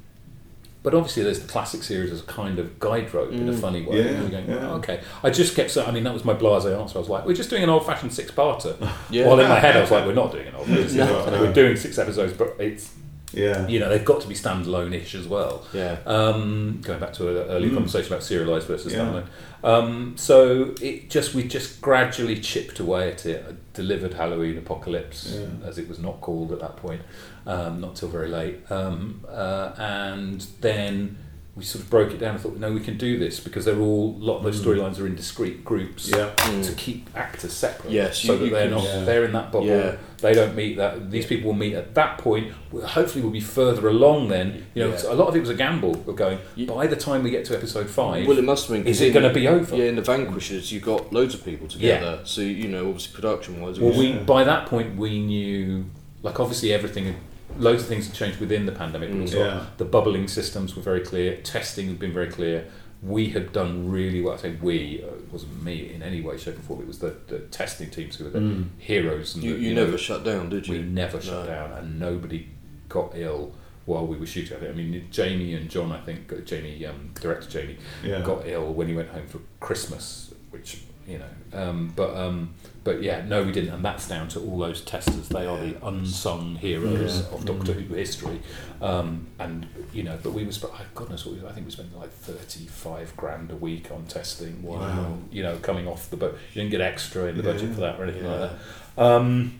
but 0.86 0.94
obviously, 0.94 1.24
there's 1.24 1.40
the 1.40 1.48
classic 1.48 1.82
series 1.82 2.12
as 2.12 2.20
a 2.20 2.26
kind 2.26 2.60
of 2.60 2.78
guide 2.78 3.12
rope 3.12 3.32
in 3.32 3.48
a 3.48 3.52
Mm. 3.52 3.58
funny 3.60 3.82
way. 3.84 3.96
Yeah, 4.04 4.12
going, 4.30 4.48
yeah. 4.48 4.70
"Oh, 4.70 4.76
okay. 4.76 5.00
I 5.24 5.30
just 5.30 5.56
kept 5.56 5.72
saying, 5.72 5.88
I 5.88 5.90
mean, 5.90 6.04
that 6.04 6.14
was 6.14 6.24
my 6.24 6.32
blase 6.32 6.64
answer. 6.64 6.96
I 6.96 7.00
was 7.00 7.08
like, 7.08 7.26
we're 7.26 7.34
just 7.34 7.50
doing 7.50 7.64
an 7.64 7.68
old 7.70 7.84
fashioned 7.84 8.12
six 8.12 8.30
parter. 8.30 8.76
Yeah. 9.10 9.26
While 9.26 9.40
in 9.40 9.48
my 9.48 9.58
head, 9.58 9.76
I 9.76 9.80
was 9.80 9.90
like, 9.90 10.06
we're 10.06 10.14
not 10.14 10.30
doing 10.30 10.46
an 10.46 10.54
old 10.54 10.68
fashioned 10.68 10.90
six 10.90 10.94
No. 11.04 11.06
parter. 11.12 11.40
We're 11.40 11.52
doing 11.52 11.74
six 11.74 11.98
episodes, 11.98 12.34
but 12.34 12.54
it's, 12.60 12.90
Yeah. 13.32 13.66
you 13.66 13.80
know, 13.80 13.88
they've 13.88 14.04
got 14.04 14.20
to 14.20 14.28
be 14.28 14.36
standalone 14.36 14.94
ish 14.94 15.16
as 15.16 15.26
well. 15.26 15.64
Yeah. 15.74 15.96
Um, 16.06 16.78
going 16.84 17.00
back 17.00 17.12
to 17.14 17.28
an 17.30 17.50
earlier 17.50 17.70
Mm. 17.70 17.74
conversation 17.74 18.12
about 18.12 18.22
serialized 18.22 18.68
versus 18.68 18.92
Yeah. 18.92 19.00
standalone. 19.00 19.24
Um, 19.64 20.12
so 20.16 20.70
it 20.80 21.10
just 21.10 21.34
we 21.34 21.42
just 21.42 21.80
gradually 21.80 22.38
chipped 22.38 22.78
away 22.78 23.10
at 23.10 23.26
it. 23.26 23.44
I 23.48 23.54
delivered 23.74 24.14
Halloween 24.14 24.56
Apocalypse, 24.56 25.34
Yeah. 25.40 25.68
as 25.68 25.78
it 25.78 25.88
was 25.88 25.98
not 25.98 26.20
called 26.20 26.52
at 26.52 26.60
that 26.60 26.76
point, 26.76 27.02
um, 27.46 27.80
not 27.80 27.96
till 27.96 28.08
very 28.08 28.28
late. 28.28 28.58
Um, 28.70 29.24
uh, 29.28 29.72
and 29.78 30.40
then 30.60 31.18
we 31.54 31.64
sort 31.64 31.82
of 31.82 31.88
broke 31.88 32.12
it 32.12 32.18
down 32.18 32.32
and 32.34 32.40
thought, 32.40 32.56
no, 32.58 32.70
we 32.70 32.80
can 32.80 32.98
do 32.98 33.18
this 33.18 33.40
because 33.40 33.64
they're 33.64 33.78
all 33.80 34.14
a 34.20 34.22
lot 34.22 34.36
of 34.38 34.42
those 34.44 34.60
Mm. 34.60 34.64
storylines 34.76 35.00
are 35.00 35.06
in 35.06 35.14
discrete 35.14 35.64
groups 35.64 36.10
Yeah. 36.10 36.28
to 36.34 36.72
keep 36.76 37.08
actors 37.16 37.54
separate. 37.54 37.90
Yes, 37.90 38.18
so 38.18 38.34
you- 38.34 38.38
that 38.40 38.44
you 38.44 38.50
they're 38.50 38.62
can- 38.64 38.70
not 38.72 38.84
Yeah. 38.84 39.04
they're 39.04 39.24
in 39.24 39.32
that 39.32 39.50
bubble. 39.52 39.66
Yeah. 39.66 39.96
They 40.20 40.34
don't 40.34 40.54
meet 40.54 40.76
that. 40.76 41.10
These 41.10 41.24
people 41.26 41.46
will 41.52 41.58
meet 41.58 41.72
at 41.74 41.94
that 41.94 42.18
point. 42.18 42.52
Hopefully, 42.84 43.22
we'll 43.22 43.32
be 43.32 43.40
further 43.40 43.88
along 43.88 44.28
then. 44.28 44.66
You 44.74 44.84
know, 44.84 44.90
Yeah. 44.90 45.12
a 45.12 45.14
lot 45.14 45.28
of 45.28 45.36
it 45.36 45.40
was 45.40 45.48
a 45.48 45.54
gamble 45.54 45.92
of 46.06 46.14
going. 46.16 46.38
You- 46.56 46.66
By 46.66 46.86
the 46.88 46.96
time 46.96 47.22
we 47.22 47.30
get 47.30 47.46
to 47.46 47.54
episode 47.56 47.88
five, 47.88 48.26
Well, 48.26 48.36
it 48.38 48.44
must 48.44 48.66
have 48.66 48.74
been. 48.76 48.82
'cause 48.84 48.96
is 48.96 49.00
it 49.00 49.12
going 49.14 49.26
to 49.28 49.32
be 49.32 49.48
over? 49.48 49.76
Yeah, 49.76 49.84
in 49.84 49.96
the 49.96 50.02
Vanquishers, 50.02 50.70
you 50.72 50.80
got 50.80 51.10
loads 51.10 51.32
of 51.34 51.42
people 51.42 51.68
together. 51.68 52.18
So 52.24 52.42
you 52.42 52.68
know, 52.68 52.86
obviously, 52.88 53.14
production-wise, 53.14 53.80
Well, 53.80 53.96
we 53.98 54.12
by 54.12 54.44
that 54.44 54.66
point 54.66 54.96
we 54.98 55.20
knew, 55.20 55.86
like 56.22 56.38
obviously 56.40 56.72
everything, 56.72 57.04
had, 57.06 57.14
loads 57.58 57.82
of 57.82 57.88
things 57.88 58.06
have 58.06 58.14
changed 58.16 58.38
within 58.40 58.66
the 58.66 58.72
pandemic. 58.72 59.10
Mm. 59.10 59.32
Yeah. 59.32 59.66
the 59.76 59.84
bubbling 59.84 60.28
systems 60.28 60.74
were 60.76 60.82
very 60.82 61.00
clear. 61.00 61.36
Testing 61.42 61.88
had 61.88 61.98
been 61.98 62.12
very 62.12 62.28
clear. 62.30 62.66
We 63.02 63.28
had 63.30 63.52
done 63.52 63.90
really 63.90 64.22
well. 64.22 64.34
I 64.34 64.38
say 64.38 64.56
we, 64.60 65.02
uh, 65.04 65.08
it 65.14 65.30
wasn't 65.32 65.62
me 65.62 65.92
in 65.92 66.02
any 66.02 66.22
way, 66.22 66.38
shape, 66.38 66.58
or 66.58 66.62
form. 66.62 66.80
It 66.80 66.86
was 66.86 66.98
the, 66.98 67.14
the 67.28 67.40
testing 67.40 67.90
teams 67.90 68.16
who 68.16 68.24
were 68.24 68.30
the 68.30 68.38
Mm. 68.40 68.64
heroes. 68.78 69.34
And 69.34 69.44
you, 69.44 69.54
the, 69.54 69.60
you, 69.62 69.74
know, 69.74 69.84
never 69.84 69.98
shut 69.98 70.24
down, 70.24 70.48
did 70.48 70.66
you? 70.66 70.78
we 70.78 70.82
never 70.82 71.20
shut 71.20 71.44
No. 71.44 71.46
down, 71.46 71.72
and 71.72 72.00
nobody 72.00 72.46
got 72.88 73.12
ill 73.14 73.52
while 73.84 74.06
we 74.06 74.16
were 74.16 74.26
shooting. 74.26 74.56
it. 74.62 74.68
I 74.68 74.72
mean, 74.72 75.06
Jamie 75.10 75.54
and 75.54 75.68
John, 75.68 75.92
I 75.92 76.00
think, 76.00 76.32
uh, 76.32 76.36
Jamie, 76.36 76.84
um, 76.86 77.10
director 77.20 77.48
Jamie, 77.60 77.76
Yeah. 78.02 78.22
got 78.22 78.46
ill 78.48 78.72
when 78.72 78.88
he 78.88 78.94
went 78.94 79.10
home 79.10 79.26
for 79.26 79.40
Christmas, 79.60 80.32
which 80.50 80.82
you 81.06 81.18
know. 81.18 81.24
Um, 81.62 81.92
but 81.94 82.16
um, 82.16 82.54
but 82.86 83.02
yeah, 83.02 83.22
no, 83.26 83.42
we 83.42 83.50
didn't, 83.52 83.74
and 83.74 83.84
that's 83.84 84.06
down 84.08 84.28
to 84.28 84.40
all 84.40 84.58
those 84.58 84.80
testers. 84.80 85.28
They 85.28 85.44
are 85.44 85.58
the 85.58 85.76
unsung 85.86 86.54
heroes 86.54 87.20
Yeah. 87.20 87.36
of 87.36 87.44
Doctor 87.44 87.72
Who 87.74 87.94
history. 87.94 88.40
Um, 88.80 89.26
and 89.40 89.66
you 89.92 90.04
know, 90.04 90.16
but 90.22 90.32
we 90.32 90.44
was, 90.44 90.62
oh, 90.64 90.80
goodness, 90.94 91.26
what 91.26 91.34
we, 91.34 91.46
I 91.46 91.52
think 91.52 91.66
we 91.66 91.72
spent 91.72 91.94
like 91.98 92.10
thirty-five 92.12 93.16
grand 93.16 93.50
a 93.50 93.56
week 93.56 93.90
on 93.90 94.04
testing. 94.06 94.62
While, 94.62 94.78
Wow. 94.78 95.18
You 95.32 95.42
know, 95.42 95.56
coming 95.58 95.88
off 95.88 96.08
the 96.10 96.16
boat, 96.16 96.38
you 96.54 96.62
didn't 96.62 96.70
get 96.70 96.80
extra 96.80 97.24
in 97.26 97.36
the 97.36 97.42
Yeah, 97.42 97.52
budget 97.52 97.74
for 97.74 97.80
that 97.80 97.98
or 98.00 98.04
anything 98.04 98.24
like 98.24 98.50
that. 98.96 99.02
Um, 99.02 99.58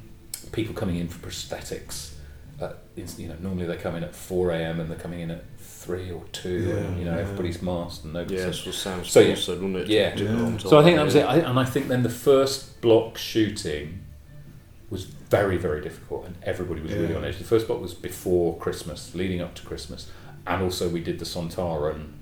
people 0.52 0.74
coming 0.74 0.96
in 0.96 1.08
for 1.08 1.26
prosthetics. 1.28 2.12
Uh, 2.60 2.72
you 3.18 3.28
know, 3.28 3.36
normally 3.42 3.66
they 3.66 3.76
come 3.76 3.96
in 3.96 4.04
at 4.04 4.14
four 4.14 4.50
a.m. 4.52 4.80
and 4.80 4.88
they're 4.90 4.96
coming 4.98 5.20
in 5.20 5.30
at 5.30 5.44
three 5.86 6.10
or 6.10 6.24
two. 6.32 6.58
Yeah, 6.68 6.74
and, 6.74 6.98
you 6.98 7.04
know, 7.04 7.14
yeah. 7.14 7.20
everybody's 7.20 7.62
masked 7.62 8.04
and 8.04 8.12
nobody's. 8.12 8.40
Yeah, 8.40 8.46
this 8.46 8.66
was 8.66 8.76
So, 8.76 9.20
yeah. 9.20 9.34
Said, 9.34 9.54
wasn't 9.62 9.76
it? 9.76 9.88
Yeah. 9.88 10.16
Yeah. 10.16 10.58
So 10.58 10.78
I 10.78 10.84
think 10.84 10.96
that 10.96 11.04
was 11.04 11.14
yeah. 11.14 11.32
it. 11.34 11.44
I, 11.44 11.48
and 11.50 11.58
I 11.58 11.64
think 11.64 11.88
then 11.88 12.02
the 12.02 12.10
first 12.10 12.80
block 12.80 13.16
shooting 13.16 14.00
was 14.90 15.04
very, 15.04 15.56
very 15.56 15.80
difficult, 15.80 16.26
and 16.26 16.36
everybody 16.42 16.80
was 16.80 16.92
really 16.92 17.14
on 17.14 17.24
edge. 17.24 17.38
The 17.38 17.44
first 17.44 17.66
block 17.66 17.80
was 17.80 17.94
before 17.94 18.56
Christmas, 18.58 19.14
leading 19.14 19.40
up 19.40 19.54
to 19.56 19.62
Christmas, 19.66 20.10
and 20.46 20.62
also 20.62 20.88
we 20.88 21.00
did 21.00 21.18
the 21.18 21.24
Sontaran 21.24 22.12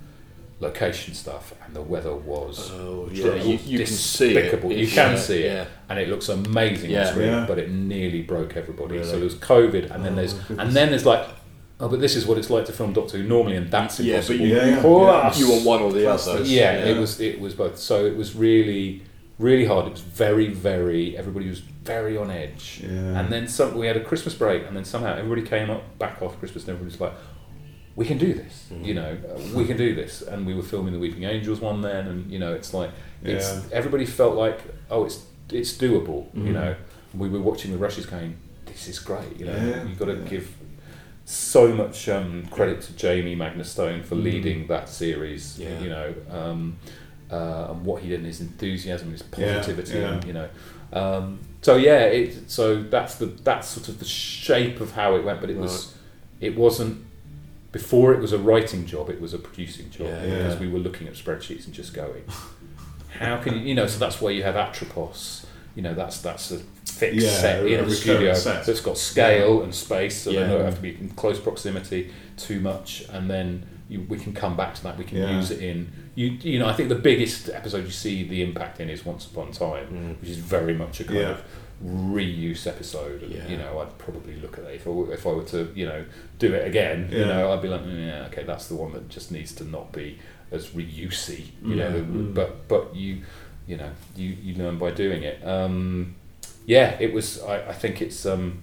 location 0.60 1.14
stuff, 1.14 1.52
and 1.64 1.74
the 1.74 1.82
weather 1.82 2.14
was 2.14 2.70
Oh, 2.72 3.08
yeah, 3.12 3.34
you, 3.34 3.58
you 3.64 3.78
can 3.78 3.86
see 3.86 4.36
it. 4.36 4.52
You 4.62 4.86
can 4.86 5.12
yeah, 5.12 5.16
see 5.16 5.42
it, 5.42 5.52
yeah. 5.52 5.66
and 5.88 5.98
it 5.98 6.08
looks 6.08 6.28
amazing 6.28 6.90
Yeah. 6.90 7.00
on 7.00 7.12
screen, 7.12 7.28
Yeah. 7.28 7.44
but 7.46 7.58
it 7.58 7.70
nearly 7.70 8.22
broke 8.22 8.56
everybody. 8.56 8.94
So 8.94 9.00
Really? 9.00 9.12
there 9.12 9.24
was 9.24 9.34
COVID, 9.34 9.90
and 9.90 10.04
then 10.04 10.12
Oh, 10.12 10.16
there's 10.16 10.34
and 10.50 10.72
then 10.72 10.90
there's 10.90 11.06
like. 11.06 11.26
Oh, 11.80 11.88
but 11.88 12.00
this 12.00 12.14
is 12.14 12.24
what 12.24 12.38
it's 12.38 12.50
like 12.50 12.66
to 12.66 12.72
film 12.72 12.92
Doctor 12.92 13.18
Who 13.18 13.24
normally, 13.24 13.56
and 13.56 13.68
that's 13.70 13.98
Yeah, 13.98 14.16
but 14.20 14.30
impossible. 14.30 14.46
you- 14.46 14.54
Yeah, 14.56 14.66
yeah. 14.68 14.80
Plus- 14.80 15.40
You 15.40 15.50
want 15.50 15.64
one 15.64 15.82
or 15.82 15.92
the 15.92 16.02
Plus 16.04 16.28
other. 16.28 16.42
yeah, 16.44 16.78
Yeah. 16.78 16.84
it 16.94 16.98
was 17.00 17.20
it 17.20 17.40
was 17.40 17.54
both. 17.54 17.78
So 17.78 18.04
it 18.06 18.16
was 18.16 18.34
really 18.36 19.02
really 19.40 19.64
hard. 19.64 19.86
It 19.86 19.92
was 19.92 20.00
very 20.00 20.46
very 20.48 21.16
everybody 21.18 21.48
was 21.48 21.58
very 21.84 22.16
on 22.16 22.30
edge. 22.30 22.80
Yeah. 22.84 23.18
And 23.18 23.28
then 23.32 23.48
some 23.48 23.76
we 23.76 23.86
had 23.88 23.96
a 23.96 24.04
Christmas 24.04 24.34
break, 24.34 24.66
and 24.66 24.76
then 24.76 24.84
somehow 24.84 25.16
everybody 25.16 25.42
came 25.42 25.68
up 25.70 25.98
back 25.98 26.22
off 26.22 26.38
Christmas, 26.38 26.62
and 26.64 26.70
everybody 26.70 26.92
was 26.92 27.00
like, 27.00 27.12
"We 27.96 28.04
can 28.06 28.18
do 28.18 28.32
this." 28.34 28.66
Mm-hmm. 28.72 28.84
You 28.84 28.94
know, 28.94 29.16
we 29.54 29.64
can 29.66 29.76
do 29.76 29.94
this. 29.96 30.22
And 30.22 30.46
we 30.46 30.54
were 30.54 30.62
filming 30.62 30.92
the 30.92 31.00
Weeping 31.00 31.24
Angels 31.24 31.60
one 31.60 31.80
then, 31.80 32.06
and 32.06 32.30
you 32.30 32.38
know, 32.38 32.54
it's 32.54 32.72
like 32.72 32.90
it's 33.24 33.48
Yeah. 33.52 33.60
everybody 33.72 34.06
felt 34.06 34.36
like, 34.36 34.60
"Oh, 34.92 35.04
it's 35.04 35.18
it's 35.50 35.72
doable." 35.76 36.26
You 36.34 36.42
Mhm. 36.50 36.52
know, 36.52 36.74
we 37.18 37.28
were 37.28 37.40
watching 37.40 37.72
the 37.72 37.78
rushes, 37.78 38.06
going, 38.06 38.36
"This 38.66 38.86
is 38.88 39.00
great." 39.00 39.38
You 39.38 39.46
know, 39.46 39.56
Yeah, 39.56 39.82
you've 39.88 39.98
got 39.98 40.06
to 40.06 40.14
yeah. 40.14 40.28
give 40.30 40.46
so 41.24 41.68
much 41.68 42.08
um, 42.08 42.46
credit 42.50 42.82
to 42.82 42.92
Jamie 42.94 43.34
Magnus 43.34 43.70
Stone 43.70 44.02
for 44.02 44.14
Mm. 44.14 44.22
leading 44.24 44.66
that 44.68 44.88
series. 44.88 45.58
Yeah. 45.58 45.80
You 45.80 45.88
know, 45.90 46.14
um, 46.30 46.76
uh, 47.30 47.68
and 47.70 47.84
what 47.84 48.02
he 48.02 48.08
did, 48.10 48.16
and 48.20 48.26
his 48.26 48.40
enthusiasm, 48.40 49.10
his 49.12 49.22
positivity, 49.22 49.98
yeah. 49.98 50.12
and 50.12 50.24
you 50.24 50.32
know. 50.32 50.48
Um, 50.92 51.40
so 51.62 51.76
yeah, 51.76 52.00
it, 52.04 52.50
so 52.50 52.82
that's 52.82 53.14
the 53.16 53.26
that's 53.26 53.68
sort 53.68 53.88
of 53.88 53.98
the 53.98 54.04
shape 54.04 54.80
of 54.80 54.92
how 54.92 55.16
it 55.16 55.24
went, 55.24 55.40
but 55.40 55.50
it 55.50 55.56
was 55.56 55.94
it 56.40 56.56
wasn't 56.56 57.02
before 57.72 58.12
it 58.12 58.20
was 58.20 58.32
a 58.32 58.38
writing 58.38 58.84
job; 58.86 59.08
it 59.08 59.20
was 59.20 59.32
a 59.34 59.38
producing 59.38 59.90
job 59.90 60.06
Yeah, 60.08 60.20
because 60.24 60.54
yeah. 60.54 60.60
we 60.60 60.68
were 60.68 60.78
looking 60.78 61.08
at 61.08 61.14
spreadsheets 61.14 61.64
and 61.64 61.72
just 61.74 61.94
going, 61.94 62.22
how 63.18 63.38
can 63.38 63.54
you, 63.54 63.60
you 63.60 63.74
know? 63.74 63.86
So 63.86 63.98
that's 63.98 64.20
why 64.20 64.30
you 64.30 64.42
have 64.42 64.56
Atropos. 64.56 65.46
You 65.74 65.82
know, 65.82 65.94
that's 65.94 66.20
that's 66.20 66.50
a 66.52 66.58
fixed 66.86 67.26
Yeah, 67.26 67.30
set 67.30 67.66
in 67.66 67.84
a 67.84 67.90
studio 67.90 68.32
set. 68.34 68.64
that's 68.64 68.80
got 68.80 68.96
scale 68.96 69.62
and 69.62 69.74
space, 69.74 70.16
so 70.22 70.30
Yeah. 70.30 70.44
they 70.46 70.52
don't 70.54 70.64
have 70.64 70.76
to 70.76 70.82
be 70.82 70.90
in 70.90 71.08
close 71.10 71.40
proximity 71.40 72.10
too 72.36 72.60
much, 72.60 73.04
and 73.12 73.28
then 73.28 73.66
you, 73.88 74.06
we 74.08 74.16
can 74.18 74.32
come 74.32 74.56
back 74.56 74.74
to 74.76 74.82
that. 74.84 74.96
We 74.96 75.04
can 75.04 75.18
Yeah. 75.18 75.36
use 75.36 75.50
it 75.50 75.60
in 75.60 75.90
you. 76.14 76.28
You 76.40 76.58
know, 76.60 76.66
I 76.68 76.72
think 76.74 76.88
the 76.88 76.94
biggest 76.94 77.48
episode 77.50 77.84
you 77.84 77.90
see 77.90 78.22
the 78.26 78.42
impact 78.42 78.80
in 78.80 78.88
is 78.88 79.04
Once 79.04 79.26
Upon 79.26 79.48
a 79.48 79.52
Time, 79.52 79.86
Mm. 79.92 80.20
which 80.20 80.30
is 80.30 80.36
very 80.38 80.74
much 80.74 81.00
a 81.00 81.04
kind 81.04 81.18
Yeah. 81.18 81.30
of 81.30 81.42
reuse 81.84 82.66
episode. 82.66 83.22
And, 83.22 83.32
Yeah. 83.34 83.48
You 83.48 83.56
know, 83.58 83.78
I'd 83.80 83.96
probably 83.98 84.36
look 84.36 84.58
at 84.58 84.64
that 84.64 84.74
if 84.74 84.86
I, 84.86 84.90
were- 84.90 85.12
if 85.12 85.26
I 85.26 85.30
were 85.32 85.42
to, 85.44 85.68
you 85.74 85.86
know, 85.86 86.04
do 86.38 86.52
it 86.54 86.66
again. 86.66 87.08
You 87.12 87.24
know, 87.26 87.52
I'd 87.52 87.62
be 87.62 87.68
like, 87.68 87.82
"Mm, 87.84 88.06
yeah, 88.06 88.26
okay, 88.26 88.44
that's 88.44 88.66
the 88.68 88.74
one 88.76 88.92
that 88.92 89.08
just 89.08 89.32
needs 89.32 89.52
to 89.56 89.64
not 89.64 89.92
be 89.92 90.18
as 90.52 90.68
reusey. 90.68 91.46
You 91.64 91.74
Yeah. 91.74 91.88
know, 91.88 92.00
Mm. 92.00 92.34
but 92.34 92.68
but 92.68 92.94
you, 92.94 93.22
you 93.66 93.76
know, 93.76 93.90
you 94.16 94.28
you 94.42 94.54
learn 94.56 94.78
by 94.78 94.90
doing 94.90 95.22
it. 95.22 95.44
Um, 95.46 96.14
yeah, 96.66 96.96
it 97.00 97.12
was. 97.12 97.42
I, 97.42 97.68
I 97.68 97.72
think 97.72 98.00
it's. 98.02 98.24
Um, 98.26 98.62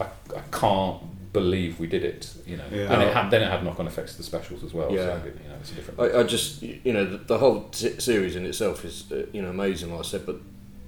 I, 0.00 0.04
I 0.36 0.40
can't 0.50 0.98
believe 1.32 1.78
we 1.80 1.86
did 1.86 2.04
it. 2.04 2.32
You 2.46 2.56
know, 2.58 2.64
Yeah. 2.70 2.92
and 2.92 3.02
it 3.02 3.14
had 3.14 3.30
then 3.30 3.42
it 3.42 3.50
had 3.50 3.64
knock 3.64 3.80
on 3.80 3.86
effects 3.86 4.12
to 4.12 4.18
the 4.18 4.24
specials 4.24 4.62
as 4.64 4.74
well. 4.74 4.90
Yeah. 4.92 5.20
so, 5.20 5.24
you 5.26 5.48
know, 5.48 5.54
it's 5.60 5.72
a 5.72 5.74
different. 5.74 6.00
I, 6.00 6.20
I 6.20 6.22
just, 6.24 6.62
you 6.62 6.92
know, 6.92 7.04
the, 7.04 7.18
the 7.18 7.38
whole 7.38 7.62
t- 7.70 7.98
series 7.98 8.36
in 8.36 8.44
itself 8.46 8.84
is, 8.84 9.10
uh, 9.12 9.26
you 9.32 9.40
know, 9.42 9.48
amazing, 9.50 9.90
like 9.92 10.00
I 10.00 10.08
said, 10.08 10.26
but 10.26 10.36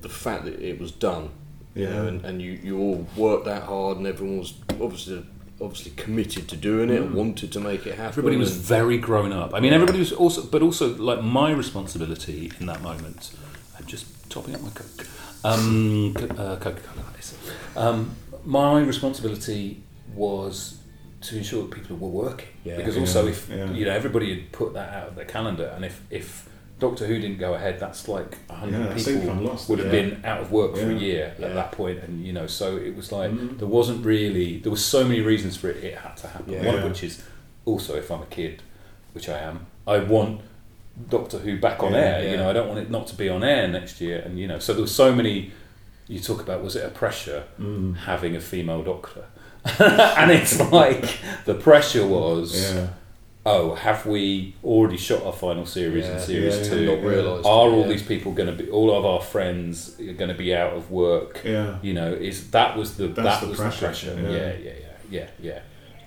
the 0.02 0.09
fact 0.11 0.44
that 0.44 0.61
it 0.61 0.78
was 0.78 0.92
done, 0.92 1.30
you 1.74 1.87
know, 1.87 2.02
Yeah. 2.02 2.09
and, 2.09 2.24
and 2.26 2.42
you, 2.42 2.52
you 2.62 2.78
all 2.78 3.07
worked 3.16 3.46
that 3.46 3.62
hard 3.62 3.96
and 3.98 4.07
everyone 4.07 4.38
was 4.38 4.52
obviously 4.80 5.24
obviously 5.64 5.92
committed 5.92 6.48
to 6.48 6.57
doing 6.57 6.90
it 6.90 7.00
and 7.00 7.14
wanted 7.14 7.53
to 7.53 7.61
make 7.61 7.87
it 7.87 7.94
happen. 7.94 8.09
Everybody 8.09 8.37
was 8.37 8.57
very 8.57 8.98
grown 8.98 9.33
up. 9.33 9.55
I 9.55 9.61
mean, 9.61 9.72
everybody 9.72 9.98
was 9.98 10.12
also, 10.12 10.42
but 10.44 10.62
also 10.62 10.94
like 10.96 11.22
my 11.22 11.50
responsibility 11.53 12.53
in 12.61 12.66
that 12.66 12.83
moment. 12.83 13.33
I'm 13.79 13.87
just 13.87 14.07
topping 14.31 14.55
up 14.55 14.62
my 14.62 14.70
coke. 14.70 15.07
Um, 15.44 16.14
co- 16.14 16.27
uh, 16.27 16.57
Coca-Cola. 16.57 17.05
that 17.12 17.18
is. 17.18 17.35
Um, 17.77 18.14
my 18.44 18.81
responsibility 18.81 19.83
was 20.14 20.79
to 21.22 21.37
ensure 21.38 21.62
that 21.62 21.70
people 21.70 21.96
were 21.96 22.09
working. 22.09 22.48
Yeah. 22.64 22.77
because 22.77 22.94
Yeah, 22.94 23.00
also, 23.00 23.27
if 23.27 23.48
yeah. 23.50 23.70
you 23.72 23.85
know, 23.85 23.92
everybody 23.92 24.35
had 24.35 24.53
put 24.53 24.74
that 24.74 24.92
out 24.94 25.09
of 25.09 25.16
their 25.16 25.24
calendar, 25.24 25.72
and 25.74 25.85
if 25.85 26.03
if 26.11 26.48
Doctor 26.80 27.06
Who 27.06 27.18
didn't 27.20 27.38
go 27.38 27.54
ahead, 27.54 27.78
that's 27.78 28.08
like 28.08 28.37
a 28.50 28.52
Yeah, 28.52 28.56
hundred 28.58 28.90
that's 28.90 29.04
people 29.04 29.34
lost. 29.37 29.68
would 29.68 29.78
have 29.78 29.92
Yeah. 29.94 30.00
been 30.02 30.20
out 30.24 30.40
of 30.40 30.50
work 30.50 30.74
for 30.76 30.88
a 30.90 30.92
Yeah. 30.92 30.98
year 30.98 31.34
Yeah. 31.38 31.46
at 31.46 31.54
that 31.54 31.72
point, 31.72 32.00
and 32.02 32.24
you 32.26 32.32
know, 32.32 32.46
so 32.46 32.76
it 32.76 32.96
was 32.96 33.12
like 33.12 33.30
Mhm. 33.30 33.58
there 33.58 33.68
wasn't 33.68 34.04
really 34.04 34.58
there 34.58 34.70
was 34.72 34.84
so 34.84 35.04
many 35.04 35.20
reasons 35.20 35.56
for 35.56 35.68
it. 35.70 35.82
It 35.84 35.94
had 35.98 36.16
to 36.18 36.26
happen. 36.28 36.52
Yeah. 36.52 36.66
One 36.66 36.74
of 36.76 36.84
which 36.84 37.04
is 37.04 37.22
also 37.64 37.94
if 37.96 38.10
I'm 38.10 38.22
a 38.22 38.26
kid, 38.26 38.62
which 39.12 39.28
I 39.28 39.38
am, 39.38 39.66
I 39.87 39.98
want 39.98 40.40
Doctor 41.10 41.38
Who 41.38 41.58
back 41.58 41.82
on 41.82 41.92
Yeah, 41.92 41.98
air. 41.98 42.24
yeah. 42.24 42.30
You 42.32 42.37
know, 42.38 42.50
I 42.50 42.52
don't 42.52 42.68
want 42.68 42.80
it 42.80 42.90
not 42.90 43.06
to 43.08 43.14
be 43.16 43.28
on 43.28 43.42
air 43.44 43.66
next 43.68 44.00
year. 44.00 44.18
And 44.24 44.38
you 44.38 44.46
know, 44.48 44.58
so 44.58 44.72
there 44.72 44.82
was 44.82 44.92
so 44.94 45.14
many. 45.14 45.52
You 46.08 46.20
talk 46.20 46.40
about 46.42 46.62
was 46.62 46.76
it 46.76 46.84
a 46.84 46.90
pressure 46.90 47.44
Mm. 47.60 47.96
having 47.96 48.37
a 48.37 48.40
female 48.40 48.82
Doctor, 48.82 49.24
and 50.18 50.30
it's 50.30 50.60
like 50.72 51.18
the 51.46 51.54
pressure 51.54 52.06
was. 52.06 52.74
Yeah. 53.46 53.52
Oh, 53.52 53.74
have 53.74 54.07
we 54.07 54.54
already 54.64 54.96
shot 54.96 55.22
our 55.24 55.33
final 55.33 55.66
series 55.66 56.07
in 56.07 56.12
Yeah. 56.12 56.18
series 56.20 56.57
Yeah, 56.59 56.74
two? 56.74 56.87
not 56.87 57.02
realised. 57.04 57.46
Are 57.46 57.68
all 57.70 57.80
yeah. 57.83 57.88
these 57.88 58.02
people 58.02 58.33
going 58.33 58.54
to 58.57 58.62
be? 58.64 58.70
All 58.70 58.94
of 58.96 59.04
our 59.04 59.20
friends 59.20 59.96
are 60.00 60.12
going 60.12 60.28
to 60.30 60.35
be 60.37 60.54
out 60.54 60.72
of 60.72 60.90
work? 60.90 61.40
Yeah. 61.44 61.76
You 61.83 61.94
know, 61.94 62.12
is 62.12 62.50
that 62.50 62.76
was 62.76 62.96
the 62.96 63.09
That's 63.09 63.40
that 63.40 63.40
the 63.42 63.48
was 63.48 63.59
pressure, 63.61 64.14
the 64.14 64.22
pressure? 64.22 64.22
yeah. 64.22 64.30
Yeah, 64.30 64.52
yeah, 64.64 64.72
yeah, 64.80 64.90
yeah, 65.11 65.26
yeah. 65.40 65.59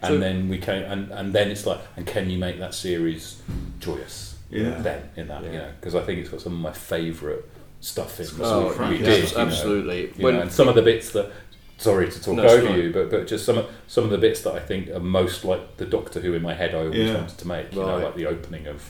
And 0.01 0.13
So- 0.15 0.17
then 0.19 0.47
we 0.49 0.57
came, 0.59 0.83
and, 0.83 1.11
and 1.11 1.33
then 1.33 1.49
it's 1.49 1.65
like, 1.65 1.79
and 1.95 2.05
can 2.05 2.29
you 2.29 2.37
make 2.37 2.59
that 2.59 2.73
series 2.73 3.41
joyous? 3.79 4.35
Yeah. 4.49 4.79
Then 4.81 5.09
in 5.15 5.27
that, 5.27 5.43
you 5.43 5.51
Yeah. 5.51 5.57
know, 5.59 5.69
because 5.79 5.95
I 5.95 6.01
think 6.01 6.19
it's 6.19 6.29
got 6.29 6.41
some 6.41 6.53
of 6.53 6.59
my 6.59 6.71
favourite 6.71 7.43
stuff 7.81 8.19
in. 8.19 8.23
It's 8.25 8.31
so 8.31 8.37
got 8.37 8.47
some 8.47 8.63
Oh, 8.63 8.67
we 8.69 8.73
cracking 8.75 8.97
did, 8.99 9.07
yes, 9.23 9.31
you 9.31 9.37
know. 9.37 9.43
absolutely. 9.43 10.01
You 10.01 10.11
When- 10.23 10.35
know, 10.35 10.41
and 10.41 10.51
some 10.51 10.67
of 10.67 10.75
the 10.75 10.81
bits 10.81 11.11
that 11.11 11.31
sorry 11.77 12.09
to 12.09 12.21
talk 12.23 12.35
No, 12.35 12.43
over 12.43 12.77
you, 12.77 12.91
but 12.91 13.09
but 13.09 13.27
just 13.27 13.45
some 13.45 13.57
of 13.57 13.69
some 13.87 14.03
of 14.03 14.09
the 14.09 14.17
bits 14.17 14.41
that 14.41 14.53
I 14.53 14.59
think 14.59 14.89
are 14.89 14.99
most 14.99 15.43
like 15.45 15.77
the 15.77 15.85
Doctor 15.85 16.19
Who 16.19 16.33
in 16.33 16.41
my 16.41 16.53
head. 16.53 16.73
I 16.75 16.79
always 16.79 16.95
Yeah. 16.95 17.15
wanted 17.15 17.37
to 17.37 17.47
make. 17.47 17.73
You 17.73 17.81
know, 17.81 17.97
like 17.99 18.15
the 18.15 18.25
opening 18.25 18.67
of 18.67 18.89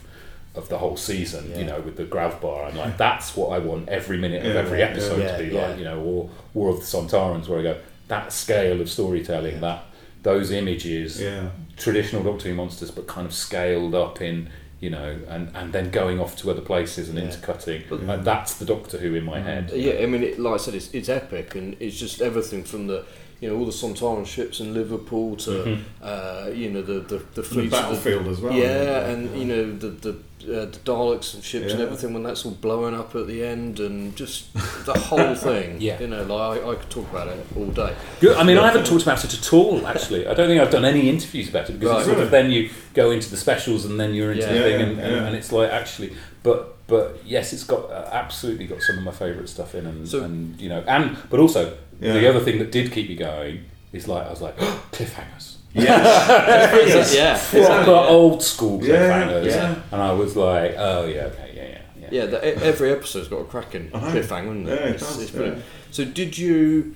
of 0.56 0.70
the 0.70 0.78
whole 0.80 0.98
season. 0.98 1.52
Yeah. 1.52 1.60
You 1.60 1.66
know, 1.66 1.80
with 1.82 1.98
the 1.98 2.04
grav 2.06 2.42
bar. 2.42 2.66
I'm 2.66 2.76
like, 2.78 2.98
that's 3.06 3.36
what 3.36 3.50
I 3.50 3.60
want 3.60 3.90
every 3.90 4.18
minute 4.18 4.44
of 4.46 4.54
Yeah, 4.54 4.60
every 4.62 4.82
episode 4.82 5.20
yeah. 5.20 5.38
to 5.38 5.44
be 5.44 5.54
Yeah, 5.54 5.68
like. 5.68 5.78
You 5.78 5.84
know, 5.86 6.00
or 6.02 6.30
War 6.54 6.70
of 6.70 6.78
the 6.80 6.86
Sontarans, 6.86 7.48
where 7.48 7.60
I 7.60 7.64
go 7.64 7.78
that 8.08 8.32
scale 8.34 8.80
of 8.82 8.90
storytelling, 8.90 9.60
that 9.62 9.84
those 10.24 10.50
images, 10.52 11.22
Yeah. 11.22 11.50
traditional 11.78 12.24
Doctor 12.24 12.50
Who 12.50 12.56
monsters, 12.56 12.90
but 12.92 13.06
kind 13.08 13.28
of 13.28 13.34
scaled 13.34 13.94
up 13.96 14.22
in. 14.22 14.50
You 14.80 14.92
know, 14.92 15.20
and, 15.28 15.50
and 15.56 15.74
then 15.74 15.90
going 15.90 16.20
off 16.20 16.36
to 16.38 16.52
other 16.52 16.62
places 16.62 17.10
and 17.10 17.18
Yeah. 17.18 17.26
intercutting. 17.26 17.84
But- 17.90 18.04
Like, 18.04 18.24
that's 18.24 18.54
the 18.56 18.66
Doctor 18.66 18.98
Who 19.00 19.16
in 19.16 19.24
my 19.24 19.40
mm. 19.40 19.44
head. 19.44 19.72
Yeah, 19.74 19.94
I 19.94 20.06
mean, 20.06 20.24
it, 20.24 20.40
like 20.40 20.54
I 20.54 20.58
said, 20.58 20.76
it's, 20.76 20.94
it's 20.94 21.10
epic, 21.10 21.56
and 21.56 21.76
it's 21.80 21.98
just 22.00 22.22
everything 22.22 22.64
from 22.64 22.86
the, 22.86 23.04
you 23.40 23.50
know, 23.50 23.56
all 23.58 23.66
the 23.66 23.72
Sontaran 23.72 24.26
ships 24.26 24.60
in 24.60 24.74
Liverpool 24.74 25.36
to, 25.38 25.52
Mhm. 25.52 25.80
uh, 26.02 26.50
you 26.52 26.70
know, 26.72 26.82
the 26.82 27.00
the, 27.02 27.18
the 27.18 27.42
The 27.42 27.44
fleets. 27.44 27.72
battlefield 27.72 28.28
as 28.28 28.40
well. 28.40 28.54
Yeah, 28.54 29.08
and 29.10 29.38
you 29.40 29.46
know 29.46 29.72
the 29.78 29.90
the, 29.90 30.10
uh, 30.12 30.66
the 30.66 30.80
Daleks 30.86 31.34
and 31.36 31.44
ships 31.44 31.74
and 31.74 31.82
everything 31.82 32.14
when 32.14 32.24
that's 32.24 32.46
all 32.46 32.52
blowing 32.54 32.96
up 32.96 33.16
at 33.16 33.28
the 33.28 33.44
end, 33.44 33.80
and 33.80 34.16
just 34.16 34.54
the 34.86 34.94
whole 34.98 35.36
thing. 35.50 35.78
Yeah. 35.80 36.00
you 36.00 36.08
know, 36.08 36.24
like 36.24 36.64
I, 36.64 36.72
I 36.72 36.76
could 36.76 36.90
talk 36.90 37.10
about 37.12 37.28
it 37.28 37.46
all 37.56 37.66
day. 37.68 37.94
Good. 38.20 38.38
I 38.38 38.44
mean, 38.44 38.58
I 38.58 38.66
haven't 38.68 38.86
talked 38.88 39.04
about 39.04 39.24
it 39.24 39.34
at 39.34 39.54
all. 39.54 39.86
Actually, 39.86 40.26
I 40.28 40.34
don't 40.34 40.48
think 40.48 40.60
I've 40.62 40.72
done 40.72 40.86
any 40.86 41.08
interviews 41.10 41.50
about 41.50 41.70
it 41.70 41.74
because 41.80 41.92
Right. 41.92 42.00
it's 42.00 42.08
sort 42.08 42.20
of 42.20 42.32
then 42.32 42.50
you 42.52 42.70
go 42.94 43.12
into 43.12 43.30
the 43.30 43.38
specials 43.38 43.86
and 43.86 44.00
then 44.00 44.14
you're 44.16 44.32
into 44.32 44.46
Yeah. 44.48 44.54
the 44.54 44.58
Yeah, 44.60 44.64
thing, 44.78 44.80
yeah, 44.98 45.04
and, 45.04 45.16
and, 45.16 45.26
and 45.28 45.36
it's 45.36 45.52
like 45.52 45.70
actually, 45.70 46.14
but 46.44 46.74
but 46.88 47.20
yes, 47.26 47.52
it's 47.52 47.66
got 47.66 47.92
uh, 47.92 48.10
absolutely 48.14 48.66
got 48.66 48.82
some 48.82 48.98
of 48.98 49.04
my 49.04 49.12
favourite 49.12 49.50
stuff 49.50 49.76
in, 49.76 49.86
and, 49.86 50.08
So- 50.08 50.24
and 50.24 50.60
you 50.60 50.70
know, 50.70 50.82
and 50.88 51.18
but 51.30 51.40
also 51.42 51.74
Yeah. 52.00 52.14
the 52.14 52.30
other 52.30 52.40
thing 52.40 52.60
that 52.60 52.72
did 52.72 52.92
keep 52.92 53.10
me 53.10 53.16
going 53.16 53.66
is 53.94 54.08
like 54.08 54.28
I 54.28 54.30
was 54.30 54.42
like 54.42 54.58
cliffhangers. 54.92 55.56
Yes. 55.74 57.14
yeah, 57.16 57.34
Proper 57.38 57.60
exactly, 57.60 57.94
yeah. 57.94 58.08
old 58.08 58.44
school 58.44 58.80
cliffhangers, 58.80 59.46
yeah. 59.46 59.82
and 59.92 60.02
I 60.02 60.12
was 60.14 60.36
like, 60.36 60.74
oh 60.78 61.06
yeah, 61.06 61.26
okay, 61.26 61.52
yeah, 61.56 61.64
yeah, 61.64 61.82
yeah. 62.00 62.08
Yeah, 62.12 62.26
the, 62.26 62.38
e- 62.48 62.64
every 62.64 62.92
episode's 62.92 63.28
got 63.28 63.38
a 63.42 63.44
cracking 63.46 63.92
I 63.94 64.00
know. 64.00 64.08
cliffhanger, 64.08 64.66
hasn't 64.66 64.70
it? 64.70 64.80
Yeah, 64.80 64.86
it 64.88 64.96
It's- 64.96 65.00
does, 65.02 65.22
it's 65.22 65.32
yeah. 65.32 65.38
brilliant. 65.38 65.64
So, 65.92 66.06
did 66.06 66.38
you 66.38 66.96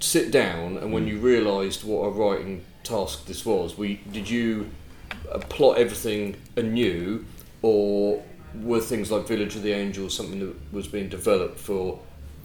sit 0.00 0.30
down 0.30 0.76
and 0.78 0.92
when 0.92 1.06
you 1.06 1.18
realised 1.18 1.84
what 1.84 2.00
a 2.06 2.10
writing 2.10 2.64
task 2.84 3.26
this 3.26 3.46
was, 3.46 3.78
we 3.78 4.00
did 4.12 4.28
you 4.28 4.68
uh, 5.30 5.38
plot 5.38 5.78
everything 5.78 6.36
anew, 6.56 7.24
or 7.62 8.22
were 8.62 8.80
things 8.80 9.10
like 9.10 9.26
Village 9.26 9.56
of 9.56 9.62
the 9.62 9.72
Angels 9.72 10.14
something 10.14 10.40
that 10.40 10.54
was 10.72 10.86
being 10.88 11.08
developed 11.08 11.58
for 11.58 11.98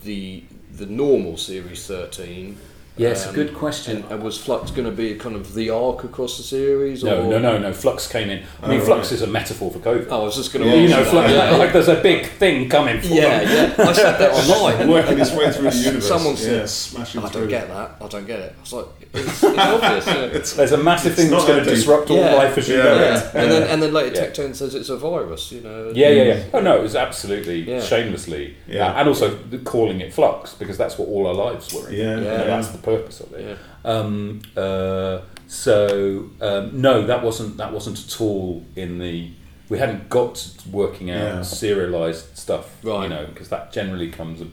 the 0.03 0.43
the 0.77 0.85
normal 0.85 1.37
Series 1.37 1.87
13 1.87 2.55
Yes, 2.97 3.27
um, 3.27 3.35
good 3.35 3.53
question. 3.53 3.97
And, 3.97 4.11
and 4.11 4.23
was 4.23 4.37
Flux 4.37 4.71
going 4.71 4.85
to 4.85 4.91
be 4.91 5.15
kind 5.15 5.35
of 5.35 5.53
the 5.53 5.69
arc 5.69 6.03
across 6.03 6.37
the 6.37 6.43
series? 6.43 7.03
No, 7.03 7.21
or? 7.21 7.29
no, 7.29 7.39
no, 7.39 7.57
no. 7.59 7.73
Flux 7.73 8.07
came 8.07 8.29
in. 8.29 8.43
I 8.61 8.67
mean, 8.67 8.81
oh, 8.81 8.85
Flux 8.85 9.07
right. 9.07 9.11
is 9.13 9.21
a 9.21 9.27
metaphor 9.27 9.71
for 9.71 9.79
COVID. 9.79 10.07
Oh, 10.09 10.21
I 10.21 10.23
was 10.23 10.35
just 10.35 10.51
going 10.51 10.65
to, 10.65 10.71
yeah, 10.71 10.81
you 10.81 10.89
know, 10.89 11.03
Flux, 11.03 11.31
yeah. 11.31 11.55
like 11.57 11.73
there's 11.73 11.87
a 11.87 12.01
big 12.01 12.25
thing 12.25 12.69
coming. 12.69 12.99
For 12.99 13.07
yeah, 13.07 13.43
them. 13.43 13.73
yeah. 13.77 13.85
I 13.87 13.93
said 13.93 14.17
that 14.17 14.31
online. 14.49 14.89
Working 14.89 15.19
its 15.19 15.31
way 15.31 15.51
through 15.51 15.69
the 15.69 15.77
universe. 15.77 16.07
Someone 16.07 16.35
said, 16.35 16.61
yeah, 16.61 16.65
smashing. 16.65 17.23
I 17.23 17.29
don't 17.29 17.47
get 17.47 17.67
that. 17.67 17.97
I 18.01 18.07
don't 18.07 18.25
get 18.25 18.39
it. 18.39 18.55
I 18.57 18.61
was 18.61 18.73
like, 18.73 18.87
it's, 19.13 19.43
it's 19.43 19.57
obvious. 19.59 20.53
There's 20.53 20.71
a 20.71 20.77
massive 20.77 21.15
thing 21.15 21.29
that's 21.29 21.45
going 21.45 21.63
to 21.63 21.69
disrupt 21.69 22.09
all 22.09 22.21
life 22.21 22.57
as 22.57 22.67
you 22.67 22.77
know 22.77 22.95
it. 22.95 23.35
And 23.35 23.51
then, 23.51 23.63
and 23.69 23.83
then 23.83 23.93
later, 23.93 24.15
yeah. 24.15 24.29
Tecteun 24.29 24.55
says 24.55 24.73
it's 24.73 24.89
a 24.89 24.97
virus. 24.97 25.51
You 25.51 25.61
know. 25.61 25.91
Yeah, 25.93 26.09
yeah, 26.09 26.23
yeah. 26.23 26.43
Oh 26.53 26.61
no, 26.61 26.77
it 26.77 26.81
was 26.81 26.95
absolutely 26.95 27.65
shamelessly, 27.81 28.57
and 28.67 29.07
also 29.07 29.37
calling 29.63 30.01
it 30.01 30.13
Flux 30.13 30.53
because 30.53 30.77
that's 30.77 30.97
what 30.97 31.07
all 31.07 31.27
our 31.27 31.33
lives 31.33 31.73
were. 31.73 31.91
Yeah, 31.91 32.19
yeah 32.19 32.86
purpose 32.91 33.19
of 33.25 33.33
it. 33.33 33.41
Yeah. 33.47 33.91
Um, 33.91 34.41
uh, 34.55 35.19
so 35.47 36.29
um, 36.41 36.81
no, 36.81 37.05
that 37.11 37.21
wasn't 37.23 37.57
that 37.57 37.71
wasn't 37.77 37.97
at 38.05 38.21
all 38.21 38.63
in 38.75 38.99
the. 38.99 39.29
We 39.69 39.77
hadn't 39.79 40.07
got 40.09 40.35
to 40.35 40.69
working 40.69 41.11
out 41.11 41.17
Yeah. 41.35 41.41
serialized 41.41 42.37
stuff, 42.37 42.65
you 42.83 43.09
know, 43.09 43.25
because 43.31 43.49
that 43.49 43.73
generally 43.73 44.09
comes 44.09 44.39
a, 44.41 44.47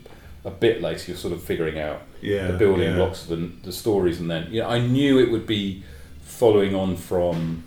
a 0.44 0.51
bit 0.51 0.83
later. 0.83 1.05
You're 1.12 1.16
sort 1.27 1.33
of 1.35 1.40
figuring 1.42 1.79
out 1.79 2.01
Yeah, 2.20 2.49
the 2.51 2.59
building 2.59 2.88
yeah. 2.90 2.97
blocks 2.97 3.23
of 3.23 3.29
the, 3.29 3.51
the 3.66 3.73
stories, 3.73 4.18
and 4.20 4.29
then 4.29 4.49
you 4.51 4.61
know, 4.62 4.68
I 4.68 4.81
knew 4.81 5.20
it 5.20 5.31
would 5.31 5.47
be 5.47 5.85
following 6.40 6.75
on 6.75 6.97
from 6.97 7.62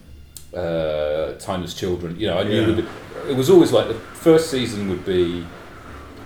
uh, 0.54 1.34
Timeless 1.40 1.74
Children. 1.74 2.20
You 2.20 2.28
know, 2.28 2.38
I 2.40 2.44
knew 2.44 2.56
Yeah. 2.56 2.62
it, 2.64 2.68
would 2.68 2.78
be, 2.78 3.32
it 3.32 3.38
was 3.38 3.50
always 3.50 3.72
like 3.72 3.88
the 3.88 4.00
first 4.28 4.50
season 4.52 4.90
would 4.90 5.06
be, 5.06 5.46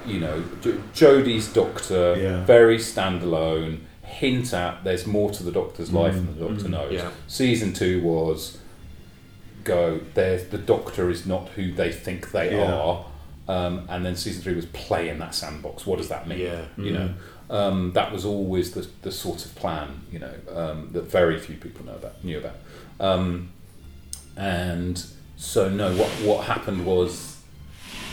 you 0.07 0.19
know, 0.19 0.43
J- 0.63 0.79
Jodie's 0.99 1.47
Doctor, 1.53 2.15
Yeah. 2.17 2.43
very 2.45 2.77
standalone. 2.79 3.79
Hint 4.21 4.53
at 4.53 4.83
there's 4.83 5.05
more 5.07 5.31
to 5.31 5.41
the 5.43 5.51
Doctor's 5.51 5.91
life 5.91 6.13
than 6.13 6.27
the 6.37 6.47
Doctor 6.47 6.65
mm, 6.65 6.69
knows. 6.69 6.93
yeah. 6.93 7.09
Season 7.27 7.73
two 7.73 8.01
was 8.03 8.59
go. 9.63 9.99
There's 10.13 10.43
the 10.49 10.57
Doctor 10.59 11.09
is 11.09 11.25
not 11.25 11.49
who 11.55 11.73
they 11.73 11.91
think 11.91 12.31
they 12.31 12.55
Yeah. 12.55 12.71
are. 12.73 13.05
Um, 13.47 13.85
and 13.89 14.05
then 14.05 14.15
season 14.15 14.43
three 14.43 14.53
was 14.53 14.67
play 14.67 15.09
in 15.09 15.17
that 15.19 15.33
sandbox. 15.33 15.85
What 15.87 15.97
does 15.97 16.09
that 16.09 16.27
mean? 16.27 16.39
Yeah. 16.39 16.65
You 16.77 16.91
know, 16.93 17.09
um, 17.49 17.91
that 17.93 18.11
was 18.13 18.23
always 18.23 18.71
the, 18.71 18.87
the 19.01 19.11
sort 19.11 19.43
of 19.45 19.55
plan. 19.55 19.87
You 20.11 20.19
know, 20.19 20.33
um, 20.55 20.89
that 20.93 21.05
very 21.05 21.37
few 21.39 21.55
people 21.55 21.85
know 21.85 21.95
about 21.95 22.23
knew 22.23 22.37
about. 22.37 22.57
Um, 22.99 23.49
and 24.37 25.03
so 25.35 25.67
no, 25.69 25.93
what 25.95 26.09
what 26.29 26.45
happened 26.45 26.85
was, 26.85 27.37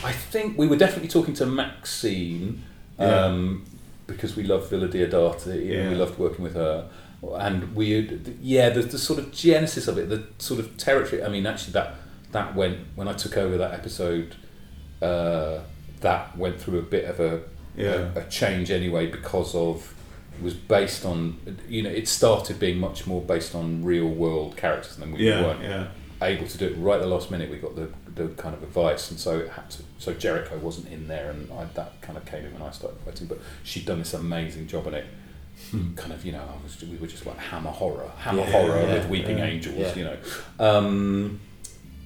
I 0.03 0.11
think 0.11 0.57
we 0.57 0.65
were 0.67 0.75
definitely 0.75 1.09
talking 1.09 1.35
to 1.35 1.45
Maxine 1.45 2.63
um, 2.97 3.63
because 4.09 4.35
we 4.35 4.43
loved 4.43 4.69
Villa 4.69 4.87
Diodati 4.87 5.79
and 5.79 5.89
we 5.91 5.95
loved 5.95 6.17
working 6.19 6.43
with 6.43 6.55
her. 6.55 6.89
And 7.37 7.75
we, 7.75 8.19
yeah, 8.41 8.69
the, 8.69 8.81
the 8.81 8.97
sort 8.97 9.19
of 9.19 9.31
genesis 9.31 9.87
of 9.87 9.97
it, 9.97 10.09
the 10.09 10.23
sort 10.37 10.59
of 10.59 10.77
territory. 10.77 11.23
I 11.23 11.27
mean, 11.29 11.45
actually, 11.45 11.73
that 11.73 11.95
that 12.31 12.55
went 12.55 12.77
when 12.95 13.07
I 13.07 13.13
took 13.13 13.37
over 13.37 13.57
that 13.57 13.73
episode. 13.73 14.35
Uh, 15.01 15.59
that 16.01 16.37
went 16.37 16.59
through 16.61 16.79
a 16.79 16.83
bit 16.83 17.05
of 17.05 17.19
a, 17.19 17.41
Yeah. 17.75 18.11
a, 18.15 18.19
a 18.19 18.23
change 18.29 18.71
anyway 18.71 19.07
because 19.07 19.53
of 19.55 19.93
it 20.37 20.43
was 20.43 20.53
based 20.53 21.05
on 21.05 21.37
you 21.67 21.83
know 21.83 21.89
it 21.89 22.07
started 22.07 22.57
being 22.59 22.79
much 22.79 23.05
more 23.07 23.21
based 23.21 23.53
on 23.55 23.83
real 23.83 24.07
world 24.07 24.55
characters 24.55 24.95
than 24.97 25.11
we 25.11 25.27
Yeah, 25.27 25.41
weren't 25.43 25.61
yeah. 25.61 25.87
able 26.21 26.47
to 26.47 26.57
do 26.57 26.67
it 26.67 26.75
right 26.77 26.95
at 26.95 27.01
the 27.01 27.07
last 27.07 27.31
minute 27.31 27.49
we 27.49 27.57
got 27.57 27.75
the, 27.75 27.89
the 28.15 28.27
kind 28.29 28.55
of 28.55 28.63
advice 28.63 29.11
and 29.11 29.19
so 29.19 29.39
it 29.39 29.49
had 29.49 29.69
to 29.69 29.83
so 29.97 30.13
Jericho 30.13 30.57
wasn't 30.57 30.87
in 30.87 31.07
there 31.07 31.29
and 31.31 31.51
I, 31.51 31.65
that 31.75 32.01
kind 32.01 32.17
of 32.17 32.25
came 32.25 32.45
in 32.45 32.53
when 32.53 32.61
I 32.61 32.71
started 32.71 32.99
writing 33.05 33.27
but 33.27 33.39
she'd 33.63 33.85
done 33.85 33.99
this 33.99 34.13
amazing 34.13 34.67
job 34.67 34.87
on 34.87 34.93
it 34.93 35.05
kind 35.95 36.13
of 36.13 36.25
you 36.25 36.31
know 36.31 36.41
I 36.41 36.63
was, 36.63 36.81
we 36.83 36.97
were 36.97 37.07
just 37.07 37.25
like 37.25 37.37
hammer 37.37 37.69
horror, 37.69 38.09
hammer 38.17 38.39
Yeah, 38.39 38.51
horror 38.51 38.81
yeah, 38.81 38.93
with 38.93 39.09
weeping 39.09 39.37
yeah, 39.37 39.45
angels, 39.45 39.95
you 39.95 40.05
know. 40.05 40.17
Um, 40.59 41.39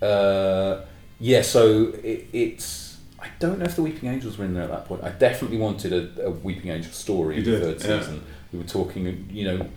uh, 0.02 0.82
yeah, 1.20 1.42
so 1.42 1.94
it, 2.04 2.28
it's. 2.34 2.98
I 3.20 3.28
don't 3.40 3.60
know 3.60 3.66
if 3.66 3.78
the 3.78 3.84
Weeping 3.84 4.10
Angels 4.10 4.38
were 4.38 4.44
in 4.44 4.54
there 4.54 4.64
at 4.64 4.70
that 4.70 4.86
point. 4.86 5.02
I 5.02 5.10
definitely 5.12 5.58
wanted 5.58 5.94
a, 5.94 6.26
a 6.26 6.30
Weeping 6.30 6.70
Angel 6.70 6.92
story 6.92 7.40
You 7.40 7.56
in 7.56 7.62
the 7.62 7.74
third 7.74 7.82
season. 7.82 8.24
We 8.52 8.60
were 8.60 8.66
talking, 8.66 9.30
you 9.32 9.46
know, 9.46 9.70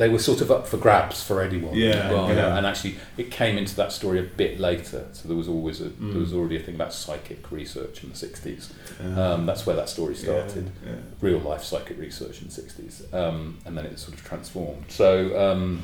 they 0.00 0.08
were 0.08 0.18
sort 0.18 0.40
of 0.40 0.50
up 0.50 0.66
for 0.66 0.78
grabs 0.78 1.22
for 1.22 1.42
anyone. 1.42 1.74
Yeah, 1.74 2.08
know, 2.10 2.28
yeah. 2.28 2.56
and 2.56 2.66
actually 2.66 2.96
it 3.18 3.30
came 3.30 3.58
into 3.58 3.76
that 3.76 3.92
story 3.92 4.18
a 4.18 4.22
bit 4.22 4.58
later. 4.58 5.06
So 5.12 5.28
there 5.28 5.36
was 5.36 5.46
always 5.46 5.82
a, 5.82 5.90
Mm. 5.90 6.12
there 6.12 6.20
was 6.20 6.32
already 6.32 6.56
a 6.56 6.60
thing 6.60 6.74
about 6.74 6.94
psychic 6.94 7.50
research 7.52 8.02
in 8.02 8.08
the 8.08 8.16
sixties. 8.16 8.72
Yeah. 8.98 9.32
Um, 9.32 9.44
that's 9.44 9.66
where 9.66 9.76
that 9.76 9.90
story 9.90 10.14
started 10.14 10.70
Yeah, 10.86 10.92
real 11.20 11.38
life 11.38 11.62
psychic 11.62 11.98
research 11.98 12.40
in 12.40 12.48
the 12.48 12.54
60s 12.62 13.12
um, 13.12 13.58
and 13.66 13.76
then 13.76 13.84
it 13.84 13.98
sort 13.98 14.14
of 14.14 14.24
transformed 14.24 14.84
so 14.88 15.10
um, 15.38 15.82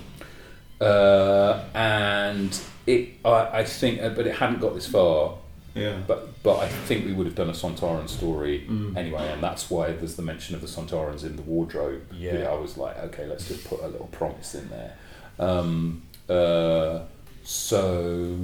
uh, 0.80 1.62
and 1.74 2.58
it 2.86 3.08
I, 3.24 3.60
I 3.60 3.64
think 3.64 4.00
uh, 4.02 4.10
but 4.10 4.26
it 4.26 4.34
hadn't 4.36 4.60
got 4.60 4.74
this 4.74 4.86
far 4.86 5.36
Yeah. 5.76 5.98
but 6.06 6.42
but 6.42 6.56
I 6.60 6.68
think 6.68 7.04
we 7.06 7.12
would 7.12 7.26
have 7.26 7.34
done 7.36 7.50
a 7.50 7.52
Sontaran 7.52 8.08
story 8.08 8.64
Mm. 8.68 8.96
anyway 8.96 9.30
and 9.32 9.42
that's 9.42 9.70
why 9.70 9.92
there's 9.92 10.16
the 10.16 10.22
mention 10.22 10.54
of 10.54 10.60
the 10.62 10.66
Sontarans 10.68 11.22
in 11.24 11.36
the 11.36 11.42
wardrobe 11.42 12.02
Yeah. 12.12 12.48
I 12.50 12.54
was 12.54 12.76
like 12.78 12.96
okay 13.08 13.26
let's 13.26 13.46
just 13.48 13.64
put 13.68 13.80
a 13.82 13.88
little 13.88 14.08
promise 14.08 14.54
in 14.54 14.68
there 14.70 14.94
um, 15.38 16.02
uh, 16.28 17.00
so 17.44 18.36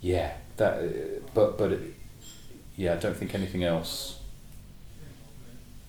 yeah 0.00 0.32
that 0.56 0.74
but 1.34 1.58
but 1.58 1.72
it, 1.72 1.80
yeah 2.76 2.94
I 2.94 2.96
don't 2.96 3.16
think 3.16 3.34
anything 3.34 3.64
else 3.64 4.14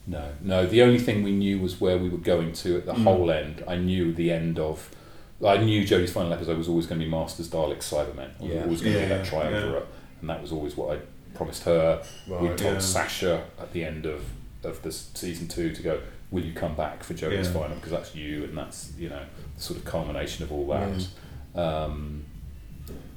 no, 0.07 0.27
no. 0.41 0.65
The 0.65 0.81
only 0.81 0.97
thing 0.97 1.21
we 1.21 1.31
knew 1.31 1.59
was 1.59 1.79
where 1.79 1.95
we 1.99 2.09
were 2.09 2.17
going 2.17 2.51
to 2.53 2.77
at 2.77 2.85
the 2.87 2.93
Mm. 2.93 3.03
whole 3.03 3.29
end. 3.29 3.63
I 3.67 3.75
knew 3.75 4.11
the 4.11 4.31
end 4.31 4.57
of. 4.57 4.89
I 5.45 5.57
knew 5.57 5.83
Jodie's 5.85 6.11
final 6.11 6.33
episode 6.33 6.57
was 6.57 6.67
always 6.67 6.87
going 6.87 6.99
to 6.99 7.05
be 7.05 7.11
Masters, 7.11 7.47
Daleks, 7.47 7.83
Cybermen. 7.93 8.29
Was 8.39 8.49
Yeah. 8.49 8.63
always 8.63 8.81
going 8.81 8.93
to 8.93 8.99
Yeah, 9.01 9.05
be 9.05 9.09
that 9.13 9.25
yeah. 9.31 9.79
Triumvirate, 10.19 10.21
and 10.21 10.29
that 10.29 10.41
was 10.41 10.51
always 10.51 10.75
what 10.77 10.97
I 10.97 11.01
promised 11.35 11.63
her. 11.63 12.03
we 12.27 12.33
Right. 12.35 12.57
told 12.57 12.73
Yeah. 12.75 12.79
Sacha 12.79 13.45
at 13.59 13.73
the 13.73 13.83
end 13.83 14.05
of 14.05 14.21
of 14.63 14.81
the 14.81 14.91
season 14.91 15.47
two 15.47 15.73
to 15.73 15.81
go. 15.81 16.01
Will 16.31 16.43
you 16.43 16.53
come 16.53 16.75
back 16.75 17.01
for 17.03 17.13
Jodie's 17.13 17.47
Yeah. 17.47 17.53
final? 17.53 17.75
Because 17.75 17.91
that's 17.91 18.13
you, 18.13 18.43
and 18.43 18.57
that's 18.57 18.91
you 18.97 19.09
know 19.09 19.23
the 19.55 19.61
sort 19.61 19.79
of 19.79 19.85
culmination 19.85 20.43
of 20.43 20.51
all 20.51 20.67
that. 20.67 21.07
Um, 21.59 22.25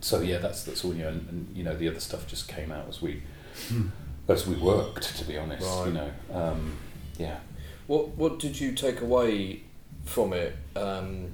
so 0.01 0.21
yeah, 0.21 0.39
that's 0.39 0.63
that's 0.65 0.85
all 0.85 0.95
you 0.95 1.03
know, 1.03 1.09
and, 1.09 1.29
and 1.29 1.57
you 1.57 1.65
know 1.65 1.77
the 1.77 1.89
other 1.89 2.01
stuff 2.01 2.27
just 2.29 2.49
came 2.49 2.71
out 2.73 2.89
as 2.89 3.03
we 3.03 3.23
as 4.29 4.47
we 4.47 4.55
worked. 4.57 5.17
To 5.19 5.25
be 5.25 5.37
honest, 5.37 5.67
Right. 5.67 5.87
you 5.89 5.93
know, 5.93 6.11
um, 6.33 6.73
yeah. 7.19 7.39
What 7.89 8.17
What 8.17 8.39
did 8.39 8.61
you 8.61 8.73
take 8.73 9.01
away 9.01 9.63
from 10.05 10.33
it 10.33 10.57
um, 10.77 11.33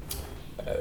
uh, 0.66 0.76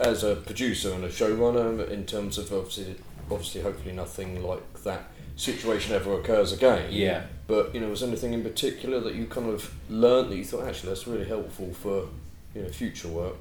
as 0.00 0.22
a 0.24 0.36
producer 0.36 0.92
and 0.92 1.04
a 1.04 1.08
showrunner 1.08 1.88
in 1.88 2.04
terms 2.06 2.38
of 2.38 2.52
obviously, 2.52 2.96
obviously, 3.30 3.60
hopefully, 3.62 3.94
nothing 3.94 4.42
like 4.42 4.82
that 4.84 5.02
situation 5.36 5.94
ever 5.94 6.18
occurs 6.20 6.52
again. 6.52 6.88
Yeah. 6.90 7.22
But 7.46 7.74
you 7.74 7.80
know, 7.80 7.88
was 7.88 8.00
there 8.00 8.08
anything 8.08 8.32
in 8.32 8.42
particular 8.42 9.00
that 9.00 9.14
you 9.14 9.26
kind 9.26 9.48
of 9.50 9.72
learnt 9.90 10.30
that 10.30 10.36
you 10.36 10.44
thought 10.44 10.66
actually 10.66 10.90
that's 10.90 11.06
really 11.06 11.26
helpful 11.26 11.72
for 11.74 12.08
you 12.54 12.62
know 12.62 12.68
future 12.68 13.08
work? 13.08 13.34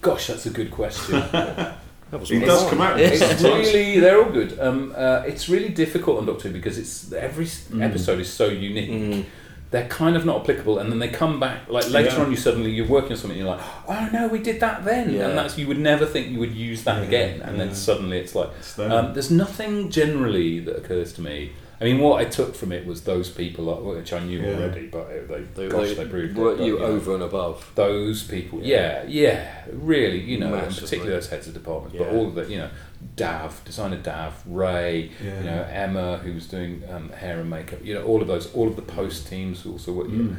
Gosh, 0.00 0.28
that's 0.28 0.46
a 0.46 0.50
good 0.50 0.70
question. 0.70 1.22
That 2.10 2.20
was 2.20 2.30
He 2.30 2.38
does 2.40 2.62
of 2.64 2.70
come 2.70 2.80
out. 2.80 2.98
it's 3.00 3.42
really 3.42 4.00
they're 4.00 4.22
all 4.24 4.30
good. 4.30 4.58
Um, 4.58 4.94
uh, 4.96 5.24
it's 5.26 5.46
really 5.50 5.68
difficult 5.68 6.16
on 6.16 6.24
Doctor 6.24 6.48
Who 6.48 6.54
because 6.54 6.78
it's 6.78 7.12
every 7.12 7.44
Mm. 7.44 7.82
episode 7.82 8.18
is 8.18 8.32
so 8.32 8.46
unique. 8.48 8.88
Mm. 8.90 9.24
They're 9.70 9.86
kind 9.88 10.16
of 10.16 10.24
not 10.24 10.40
applicable, 10.42 10.78
and 10.78 10.90
then 10.90 10.98
they 10.98 11.08
come 11.08 11.38
back 11.38 11.68
like 11.68 11.90
later 11.90 12.16
Yeah. 12.16 12.22
on. 12.24 12.30
You 12.30 12.36
suddenly 12.38 12.70
you're 12.70 12.86
working 12.86 13.12
on 13.12 13.18
something, 13.18 13.38
and 13.38 13.46
you're 13.46 13.56
like, 13.56 13.64
oh 13.86 14.08
no, 14.12 14.26
we 14.28 14.38
did 14.38 14.60
that 14.60 14.84
then, 14.84 15.12
Yeah. 15.12 15.28
and 15.28 15.36
that's 15.38 15.58
you 15.58 15.66
would 15.66 15.78
never 15.78 16.06
think 16.06 16.28
you 16.30 16.38
would 16.38 16.54
use 16.54 16.84
that 16.84 16.98
Yeah, 17.02 17.08
again, 17.08 17.42
and 17.42 17.58
yeah. 17.58 17.64
then 17.66 17.74
suddenly 17.74 18.18
it's 18.18 18.34
like 18.34 18.48
It's 18.58 18.78
um, 18.78 19.12
there's 19.12 19.30
nothing 19.30 19.90
generally 19.90 20.60
that 20.60 20.76
occurs 20.76 21.12
to 21.14 21.20
me. 21.22 21.52
I 21.80 21.84
mean, 21.84 21.98
what 22.00 22.20
I 22.20 22.24
took 22.24 22.56
from 22.56 22.72
it 22.72 22.86
was 22.86 23.02
those 23.02 23.30
people, 23.30 23.70
uh, 23.72 23.76
which 23.94 24.12
I 24.12 24.18
knew 24.20 24.40
Yeah. 24.40 24.54
already, 24.56 24.86
but 24.88 25.10
it, 25.10 25.28
they, 25.28 25.42
They, 25.54 25.68
gosh, 25.68 25.88
they, 25.90 25.94
they 25.94 26.06
proved 26.06 26.36
were 26.36 26.52
it. 26.52 26.56
but, 26.58 26.66
you 26.66 26.76
know. 26.78 26.84
over 26.86 27.14
and 27.14 27.22
above. 27.22 27.70
those 27.76 28.24
people. 28.24 28.58
Yeah. 28.62 29.04
Yeah, 29.06 29.22
yeah, 29.22 29.48
really. 29.72 30.18
You 30.20 30.38
know, 30.40 30.46
and 30.54 30.62
Massively. 30.62 30.80
particularly 30.86 31.12
those 31.14 31.28
heads 31.28 31.46
of 31.46 31.54
departments, 31.54 31.96
but 31.96 32.08
all 32.08 32.26
of 32.28 32.34
the, 32.34 32.46
you 32.46 32.58
know, 32.58 32.68
Dav, 33.16 33.62
designer 33.64 33.96
Dav, 33.96 34.42
Ray, 34.46 35.10
Yeah. 35.24 35.38
you 35.38 35.44
know, 35.44 35.66
Emma, 35.70 36.18
who 36.18 36.32
was 36.34 36.46
doing 36.46 36.82
um, 36.90 37.10
hair 37.10 37.40
and 37.40 37.48
makeup. 37.50 37.80
You 37.84 37.94
know, 37.94 38.04
all 38.04 38.20
of 38.22 38.28
those, 38.28 38.52
all 38.54 38.68
of 38.68 38.76
the 38.76 38.82
post 38.82 39.28
teams 39.28 39.64
also 39.66 39.92
were. 39.92 40.04
Mm. 40.04 40.36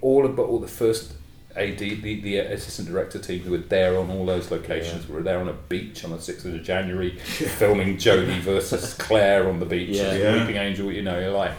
All 0.00 0.24
of, 0.26 0.36
but 0.36 0.42
all 0.44 0.58
the 0.58 0.68
first 0.68 1.14
AD, 1.56 1.78
the, 1.78 2.20
the 2.20 2.38
assistant 2.38 2.88
director 2.88 3.18
team 3.18 3.40
who 3.40 3.50
were 3.52 3.58
there 3.58 3.98
on 3.98 4.10
all 4.10 4.24
those 4.26 4.50
locations. 4.50 5.08
We 5.08 5.14
were 5.14 5.22
there 5.22 5.38
on 5.38 5.48
a 5.48 5.52
beach 5.54 6.04
on 6.04 6.10
the 6.10 6.20
sixth 6.20 6.44
of 6.46 6.62
January, 6.62 7.18
filming 7.18 7.96
Jodie 7.96 8.40
versus 8.40 8.94
Claire 8.94 9.48
on 9.48 9.60
the 9.60 9.66
beach, 9.66 9.90
Yeah. 9.96 10.14
Yeah. 10.14 10.40
Weeping 10.40 10.56
Angel. 10.56 10.90
You 10.92 11.02
know, 11.02 11.18
you're 11.18 11.30
like, 11.30 11.52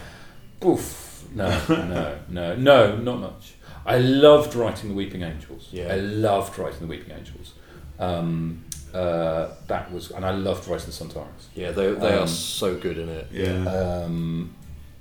Oof. 0.65 1.02
No, 1.34 1.50
no, 1.67 2.19
no, 2.30 2.56
no, 2.56 2.96
not 2.98 3.19
much. 3.19 3.54
I 3.88 3.98
loved 3.98 4.54
writing 4.54 4.89
the 4.89 4.96
Weeping 4.96 5.24
Angels. 5.24 5.67
Yeah. 5.72 5.88
I 5.91 5.96
loved 5.96 6.60
writing 6.60 6.82
the 6.82 6.86
Weeping 6.86 7.12
Angels. 7.17 7.54
Um, 7.98 8.63
uh, 8.94 9.50
that 9.68 9.92
was, 9.92 10.12
and 10.12 10.26
I 10.26 10.32
loved 10.32 10.68
writing 10.68 10.86
the 10.88 10.92
Sontarans. 10.92 11.46
Yeah, 11.56 11.72
they, 11.72 11.92
they 11.94 12.14
are 12.14 12.22
Um, 12.22 12.28
so 12.28 12.76
good 12.78 12.98
in 12.98 13.10
it. 13.10 13.28
Yeah. 13.32 13.66
Um, 13.68 14.54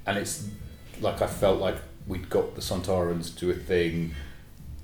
and 0.06 0.18
it's 0.18 0.48
like 1.00 1.20
I 1.22 1.26
felt 1.26 1.60
like 1.60 1.76
we'd 2.06 2.28
got 2.30 2.54
the 2.54 2.60
Sontarans 2.60 3.36
to 3.38 3.50
a 3.50 3.54
thing. 3.54 4.14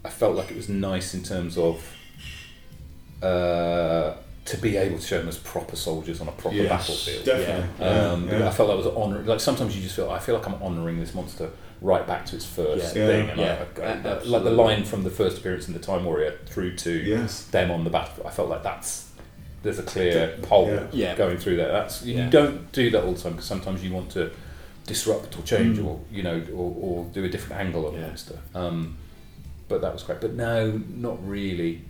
I 0.04 0.10
felt 0.10 0.36
like 0.36 0.50
it 0.50 0.56
was 0.56 0.68
nice 0.68 1.14
in 1.14 1.22
terms 1.22 1.56
of 1.58 1.82
uh, 3.22 4.14
to 4.44 4.56
be 4.58 4.76
able 4.76 4.98
to 4.98 5.04
show 5.06 5.18
them 5.18 5.28
as 5.28 5.38
proper 5.38 5.76
soldiers 5.76 6.20
on 6.20 6.28
a 6.28 6.32
proper 6.32 6.56
Yes, 6.56 6.68
battlefield. 6.68 7.24
Definitely. 7.24 7.84
Um, 7.86 8.28
Yeah, 8.28 8.48
I 8.48 8.50
felt 8.50 8.68
that 8.68 8.76
was 8.76 8.86
honouring. 8.86 9.26
Like 9.26 9.40
sometimes 9.40 9.76
you 9.76 9.82
just 9.82 9.96
feel 9.96 10.10
I 10.10 10.18
feel 10.18 10.34
like 10.36 10.46
I'm 10.46 10.62
honouring 10.62 11.00
this 11.00 11.14
monster 11.14 11.50
right 11.80 12.06
back 12.06 12.26
to 12.26 12.36
its 12.36 12.44
first 12.44 12.96
Yeah. 12.96 13.06
thing, 13.06 13.24
Yeah. 13.26 13.30
and 13.32 13.40
Yeah, 13.40 13.64
I, 13.78 14.08
I, 14.10 14.14
I, 14.16 14.22
like 14.24 14.44
the 14.44 14.50
line 14.50 14.84
from 14.84 15.04
the 15.04 15.10
first 15.10 15.38
appearance 15.38 15.68
in 15.68 15.74
the 15.74 15.78
Time 15.80 16.04
Warrior 16.04 16.38
through 16.46 16.76
to 16.76 16.90
Yes. 16.92 17.44
them 17.44 17.70
on 17.70 17.84
the 17.84 17.90
battlefield. 17.90 18.26
I 18.26 18.30
felt 18.30 18.48
like 18.48 18.62
that's 18.62 19.06
there's 19.62 19.78
a 19.78 19.82
clear 19.82 20.38
pole 20.42 20.68
Yeah. 20.68 20.86
Yeah. 20.92 21.14
going 21.16 21.36
through 21.38 21.56
there. 21.56 21.68
That's 21.72 22.04
Yeah. 22.04 22.24
you 22.24 22.30
don't 22.30 22.70
do 22.72 22.90
that 22.90 23.02
all 23.04 23.12
the 23.12 23.20
time 23.20 23.32
because 23.32 23.46
sometimes 23.46 23.82
you 23.84 23.92
want 23.92 24.10
to 24.12 24.30
disrupt 24.86 25.38
or 25.38 25.42
change 25.42 25.78
Mm. 25.78 25.86
or 25.86 26.00
you 26.10 26.22
know 26.22 26.42
or, 26.54 26.74
or 26.80 27.04
do 27.12 27.24
a 27.24 27.28
different 27.28 27.60
angle 27.60 27.86
on 27.86 27.94
Yeah. 27.94 28.00
the 28.00 28.06
monster. 28.06 28.38
Um, 28.54 28.96
but 29.68 29.80
that 29.82 29.92
was 29.92 30.02
great. 30.02 30.20
But 30.20 30.34
no, 30.34 30.80
not 30.96 31.18
really, 31.28 31.82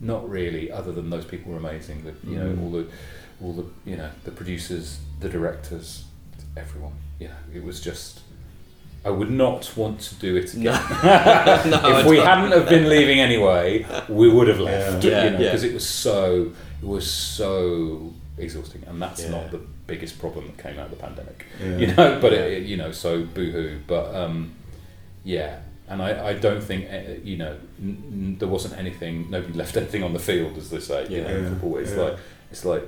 not 0.00 0.28
really. 0.28 0.70
Other 0.72 0.92
than 0.92 1.10
those 1.10 1.24
people 1.24 1.52
were 1.52 1.58
amazing. 1.58 2.04
The, 2.04 2.28
you 2.30 2.36
know 2.38 2.46
Mm. 2.52 2.62
all 2.62 2.70
the 2.72 2.86
all 3.42 3.52
the 3.54 3.64
you 3.90 3.96
know 3.96 4.10
the 4.24 4.30
producers, 4.32 4.98
the 5.20 5.28
directors, 5.28 6.04
everyone. 6.56 6.92
You 7.18 7.28
know 7.28 7.34
it 7.54 7.62
was 7.64 7.80
just. 7.80 8.20
I 9.04 9.10
would 9.10 9.30
not 9.30 9.70
want 9.76 10.00
to 10.00 10.14
do 10.16 10.36
it 10.36 10.52
again. 10.52 10.64
No, 10.64 10.72
I 11.82 12.00
if 12.00 12.06
we 12.06 12.16
don't. 12.16 12.26
hadn't 12.26 12.52
have 12.52 12.68
been 12.68 12.88
leaving 12.88 13.18
anyway, 13.20 13.86
we 14.08 14.28
would 14.28 14.48
have 14.48 14.60
left. 14.60 15.02
Yeah. 15.04 15.24
you 15.24 15.30
know, 15.30 15.38
Yeah. 15.38 15.44
because 15.46 15.64
it 15.64 15.72
was 15.74 15.88
so 15.88 16.52
it 16.82 16.86
was 16.86 17.10
so 17.10 18.12
exhausting, 18.38 18.82
and 18.86 19.00
that's 19.00 19.22
Yeah. 19.22 19.30
not 19.30 19.50
the 19.50 19.60
biggest 19.86 20.18
problem 20.18 20.46
that 20.48 20.58
came 20.62 20.78
out 20.78 20.86
of 20.86 20.90
the 20.90 20.96
pandemic. 21.06 21.46
Yeah. 21.60 21.76
You 21.80 21.86
know, 21.94 22.18
but 22.20 22.32
Yeah. 22.32 22.40
it, 22.56 22.62
you 22.64 22.76
know, 22.76 22.92
so 22.92 23.24
boohoo. 23.24 23.78
But 23.86 24.14
um, 24.14 24.52
yeah, 25.24 25.60
and 25.88 26.02
I, 26.02 26.28
I 26.30 26.34
don't 26.34 26.62
think 26.62 26.84
uh, 26.92 27.14
you 27.24 27.36
know 27.38 27.56
n- 27.80 28.02
n- 28.12 28.36
there 28.38 28.48
wasn't 28.48 28.76
anything. 28.78 29.30
Nobody 29.30 29.54
left 29.54 29.76
anything 29.78 30.02
on 30.02 30.12
the 30.12 30.18
field, 30.18 30.58
as 30.58 30.68
they 30.68 30.80
say. 30.80 31.06
You 31.08 31.18
Yeah. 31.18 31.22
know, 31.28 31.36
Yeah. 31.38 31.48
football. 31.48 31.76
It's 31.78 31.92
Yeah. 31.92 32.02
like 32.02 32.16
it's 32.50 32.64
like 32.66 32.84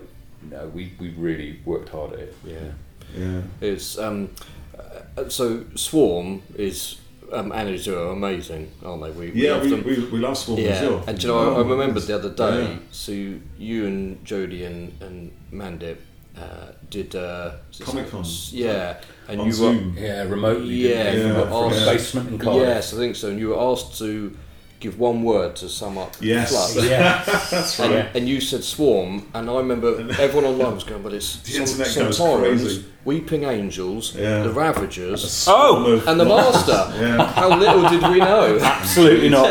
no, 0.51 0.67
we 0.75 0.93
we 1.01 1.09
really 1.17 1.59
worked 1.65 1.89
hard 1.89 2.13
at 2.13 2.19
it. 2.19 2.35
Yeah. 2.45 2.73
Yeah. 3.19 3.41
It's 3.63 3.97
um, 3.99 4.29
uh, 4.79 5.29
so 5.29 5.65
Swarm 5.75 6.43
is 6.57 6.99
um, 7.33 7.51
and 7.53 7.71
Azure 7.71 7.99
are 7.99 8.13
amazing, 8.13 8.71
aren't 8.85 9.03
they? 9.05 9.11
We, 9.11 9.31
we 9.31 9.43
Yeah, 9.47 9.53
love 9.55 9.63
we, 9.65 9.71
them. 9.71 9.85
we, 9.85 9.99
we 10.11 10.19
love 10.19 10.37
Swarm 10.37 10.61
yeah, 10.61 10.69
as 10.71 10.83
well. 10.89 11.05
and 11.07 11.19
do 11.19 11.27
you 11.27 11.33
know, 11.33 11.39
I, 11.39 11.45
I 11.55 11.57
Oh, 11.57 11.65
remembered 11.65 12.03
yes. 12.03 12.07
the 12.07 12.15
other 12.15 12.31
day. 12.31 12.63
Yeah. 12.73 12.79
So 12.91 13.13
you 13.13 13.87
and 13.87 14.25
Jodie 14.25 14.67
and 14.67 14.93
and 15.01 15.33
Mandip 15.53 15.97
uh, 16.37 16.73
did 16.91 17.15
uh, 17.17 17.53
Comic-Con. 17.81 18.25
Yeah, 18.51 19.01
and 19.29 19.41
On 19.41 19.47
you 19.47 19.53
Zoom. 19.53 19.97
Yeah, 19.99 20.23
remotely. 20.25 20.75
Yeah, 20.93 21.05
didn't 21.13 21.29
you 21.29 21.35
were 21.35 21.47
from 21.47 21.73
a 21.73 21.77
asked- 21.77 21.87
basement 21.87 22.29
in 22.29 22.39
were 22.39 22.45
Cardiff. 22.45 22.69
yes, 22.69 22.95
I 22.95 22.97
think 22.97 23.17
so. 23.17 23.29
And 23.31 23.39
you 23.39 23.49
were 23.51 23.61
asked 23.73 23.99
to 23.99 24.37
give 24.83 24.99
one 24.99 25.23
word 25.23 25.55
to 25.57 25.69
sum 25.69 25.97
up 25.97 26.13
Yes. 26.21 26.51
Flux. 26.51 26.87
Yeah. 26.89 27.23
That's 27.51 27.79
And, 27.79 27.95
right. 27.95 28.09
and 28.17 28.29
you 28.29 28.41
said 28.41 28.65
swarm, 28.65 29.27
and 29.35 29.49
I 29.49 29.57
remember 29.57 29.89
everyone 30.19 30.45
online 30.53 30.75
was 30.75 30.85
going, 30.85 31.03
but 31.03 31.13
it's 31.15 31.37
The 31.45 31.53
some, 31.53 31.63
internet 31.63 31.87
some 31.89 32.05
goes 32.07 32.41
crazy. 32.41 32.85
Weeping 33.05 33.45
Angels, 33.45 34.15
Yeah. 34.15 34.43
the 34.45 34.51
Ravagers, 34.53 35.29
Swarm 35.31 35.85
of- 35.87 36.07
and 36.09 36.21
the 36.21 36.25
Master. 36.37 36.93
Yeah. 37.03 37.25
How 37.33 37.57
little 37.57 37.89
did 37.89 38.03
we 38.11 38.19
know? 38.19 38.59
Absolutely 38.61 39.29
not. 39.29 39.51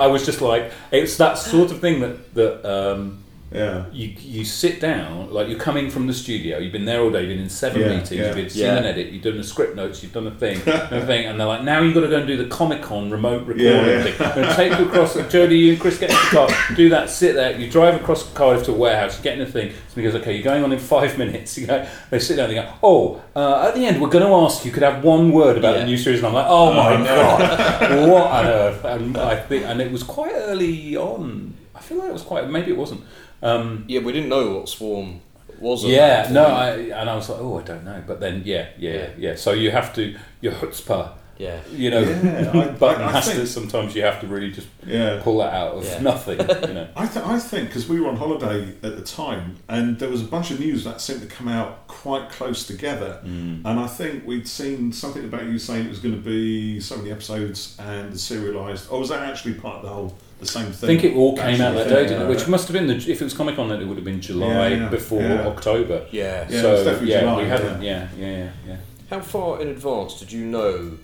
I 0.00 0.06
was 0.06 0.24
just 0.26 0.40
like, 0.40 0.70
it's 0.90 1.16
that 1.16 1.38
sort 1.38 1.70
of 1.70 1.80
thing 1.80 2.00
that 2.00 2.34
that 2.34 2.64
um, 2.64 3.23
Yeah. 3.54 3.84
you 3.92 4.14
you 4.20 4.44
sit 4.44 4.80
down 4.80 5.32
like 5.32 5.48
you're 5.48 5.58
coming 5.58 5.88
from 5.88 6.06
the 6.08 6.12
studio. 6.12 6.58
You've 6.58 6.72
been 6.72 6.84
there 6.86 7.00
all 7.00 7.10
day. 7.10 7.20
You've 7.20 7.28
been 7.30 7.38
in 7.38 7.48
seven 7.48 7.80
Yeah, 7.82 7.88
meetings. 7.88 8.10
yeah. 8.12 8.26
You've 8.26 8.34
been, 8.34 8.50
seen 8.50 8.62
Yeah. 8.64 8.76
an 8.78 8.84
edit. 8.84 9.12
You've 9.12 9.22
done 9.22 9.36
the 9.36 9.44
script 9.44 9.76
notes. 9.76 10.02
You've 10.02 10.12
done 10.12 10.26
a 10.26 10.30
thing, 10.32 10.60
everything, 10.66 11.26
and 11.26 11.38
they're 11.38 11.46
like, 11.46 11.62
now 11.62 11.80
you've 11.80 11.94
got 11.94 12.00
to 12.00 12.08
go 12.08 12.16
and 12.18 12.26
do 12.26 12.36
the 12.36 12.46
Comic 12.46 12.82
Con 12.82 13.10
remote 13.10 13.46
recording 13.46 13.64
Yeah, 13.66 13.86
yeah. 13.86 14.02
thing. 14.02 14.26
I'm 14.26 14.34
going 14.34 14.48
to 14.48 14.54
take 14.56 14.78
you 14.78 14.86
across. 14.86 15.14
Jodie, 15.16 15.58
you 15.58 15.72
and 15.72 15.80
Chris 15.80 15.98
get 15.98 16.10
in 16.10 16.16
the 16.16 16.22
car. 16.30 16.48
Do 16.74 16.88
that. 16.90 17.08
Sit 17.10 17.34
there. 17.36 17.58
You 17.58 17.70
drive 17.70 17.94
across 18.00 18.28
Cardiff 18.32 18.64
to 18.66 18.72
a 18.72 18.74
warehouse. 18.74 19.16
You 19.18 19.22
get 19.24 19.34
in 19.38 19.44
the 19.44 19.50
thing. 19.50 19.70
So 19.70 20.00
he 20.00 20.02
goes, 20.02 20.14
okay, 20.16 20.34
you're 20.34 20.42
going 20.42 20.64
on 20.64 20.72
in 20.72 20.78
five 20.80 21.16
minutes. 21.24 21.56
You 21.56 21.66
go. 21.68 21.86
They 22.10 22.18
sit 22.18 22.36
down. 22.36 22.50
And 22.50 22.58
they 22.58 22.62
go, 22.62 22.72
oh, 22.82 23.22
uh, 23.36 23.68
at 23.68 23.74
the 23.76 23.86
end 23.86 24.02
we're 24.02 24.08
going 24.08 24.26
to 24.26 24.34
ask 24.34 24.64
you. 24.64 24.72
Could 24.72 24.82
have 24.82 25.04
one 25.04 25.30
word 25.30 25.56
about 25.58 25.74
Yeah. 25.74 25.80
the 25.82 25.86
new 25.86 25.96
series. 25.96 26.18
And 26.18 26.26
I'm 26.28 26.34
like, 26.34 26.46
oh 26.48 26.72
my 26.72 26.96
god, 27.04 28.08
what 28.08 28.26
on 28.30 28.46
earth? 28.46 28.84
And 28.84 29.16
I 29.16 29.36
think, 29.36 29.64
and 29.64 29.80
it 29.80 29.92
was 29.92 30.02
quite 30.02 30.32
early 30.34 30.96
on. 30.96 31.54
I 31.76 31.80
feel 31.80 31.98
like 31.98 32.08
it 32.08 32.12
was 32.12 32.22
quite. 32.22 32.48
Maybe 32.50 32.70
it 32.70 32.76
wasn't. 32.76 33.02
Um, 33.44 33.84
Yeah, 33.86 34.00
we 34.00 34.12
didn't 34.12 34.28
know 34.30 34.56
what 34.56 34.68
Swarm 34.68 35.20
was. 35.60 35.84
yeah, 35.84 36.28
no. 36.32 36.44
I, 36.46 36.70
and 37.00 37.08
I 37.10 37.14
was 37.14 37.28
like, 37.28 37.38
oh, 37.40 37.58
I 37.58 37.62
don't 37.62 37.84
know. 37.84 38.02
But 38.06 38.18
then, 38.20 38.42
yeah, 38.44 38.68
yeah, 38.78 38.92
yeah. 38.92 39.08
Yeah. 39.18 39.34
So 39.36 39.52
you 39.52 39.70
have 39.70 39.94
to, 39.94 40.16
your 40.40 40.52
chutzpah, 40.54 41.10
yeah. 41.38 41.60
you 41.70 41.90
know, 41.90 42.00
Yeah, 42.00 42.50
I- 42.54 42.68
button 42.84 43.02
I- 43.02 43.08
I 43.08 43.12
has 43.12 43.26
think- 43.26 43.40
to, 43.40 43.46
sometimes 43.46 43.94
you 43.94 44.02
have 44.02 44.20
to 44.22 44.26
really 44.26 44.50
just 44.50 44.68
Yeah. 44.86 45.20
pull 45.22 45.38
that 45.38 45.52
out 45.52 45.74
of 45.74 45.84
Yeah. 45.84 46.00
nothing, 46.00 46.38
you 46.40 46.74
know. 46.78 46.88
I, 46.96 47.06
th- 47.06 47.24
I 47.24 47.38
think 47.38 47.68
because 47.68 47.88
we 47.88 48.00
were 48.00 48.08
on 48.08 48.16
holiday 48.16 48.68
at 48.82 48.96
the 48.96 49.02
time, 49.02 49.56
and 49.68 49.98
there 49.98 50.08
was 50.08 50.22
a 50.22 50.26
bunch 50.26 50.50
of 50.50 50.58
news 50.60 50.84
that 50.84 51.00
seemed 51.00 51.20
to 51.22 51.26
come 51.26 51.48
out 51.48 51.86
quite 51.86 52.30
close 52.30 52.66
together, 52.66 53.20
Mm. 53.24 53.60
and 53.64 53.80
I 53.80 53.86
think 53.86 54.26
we'd 54.26 54.48
seen 54.48 54.92
something 54.92 55.24
about 55.24 55.44
you 55.44 55.58
saying 55.58 55.86
it 55.86 55.90
was 55.90 55.98
going 56.00 56.14
to 56.14 56.20
be 56.20 56.80
so 56.80 56.96
many 56.96 57.10
episodes 57.12 57.76
and 57.78 58.18
serialized. 58.18 58.90
Or 58.90 59.00
was 59.00 59.08
that 59.10 59.22
actually 59.28 59.54
part 59.54 59.76
of 59.76 59.82
the 59.82 59.88
whole 59.88 60.14
the 60.44 60.52
same 60.52 60.68
I 60.68 60.70
think 60.72 61.04
it 61.04 61.14
all 61.16 61.36
came 61.36 61.60
out 61.60 61.74
that 61.74 61.88
day, 61.88 62.06
didn't 62.06 62.22
it? 62.22 62.28
Which 62.28 62.46
must 62.48 62.68
have 62.68 62.72
been 62.74 62.86
the, 62.86 62.94
if 62.96 63.20
it 63.20 63.24
was 63.24 63.34
Comic 63.34 63.56
Con, 63.56 63.68
then 63.68 63.80
it 63.80 63.86
would 63.86 63.96
have 63.96 64.04
been 64.04 64.20
July 64.20 64.68
Yeah, 64.68 64.68
yeah, 64.82 64.88
before 64.88 65.22
yeah. 65.22 65.46
October. 65.46 66.06
Yeah. 66.10 66.46
Yeah, 66.48 66.60
so 66.62 66.74
it's 66.74 66.84
definitely 66.84 67.10
yeah, 67.10 67.20
July, 67.20 67.42
we 67.42 67.48
hadn't. 67.48 67.82
Yeah, 67.82 68.08
yeah, 68.18 68.26
yeah, 68.36 68.50
yeah. 68.68 68.76
How 69.10 69.20
far 69.20 69.60
in 69.60 69.68
advance 69.68 70.18
did 70.20 70.32
you 70.32 70.44
know 70.46 70.96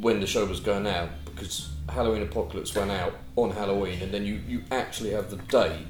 when 0.00 0.20
the 0.20 0.26
show 0.26 0.44
was 0.46 0.60
going 0.60 0.86
out? 0.86 1.10
Because 1.24 1.70
Halloween 1.88 2.22
Apocalypse 2.22 2.74
went 2.74 2.90
out 2.90 3.14
on 3.36 3.50
Halloween, 3.50 4.00
and 4.02 4.12
then 4.12 4.24
you, 4.26 4.40
you 4.48 4.62
actually 4.70 5.10
have 5.10 5.30
the 5.30 5.36
date 5.36 5.86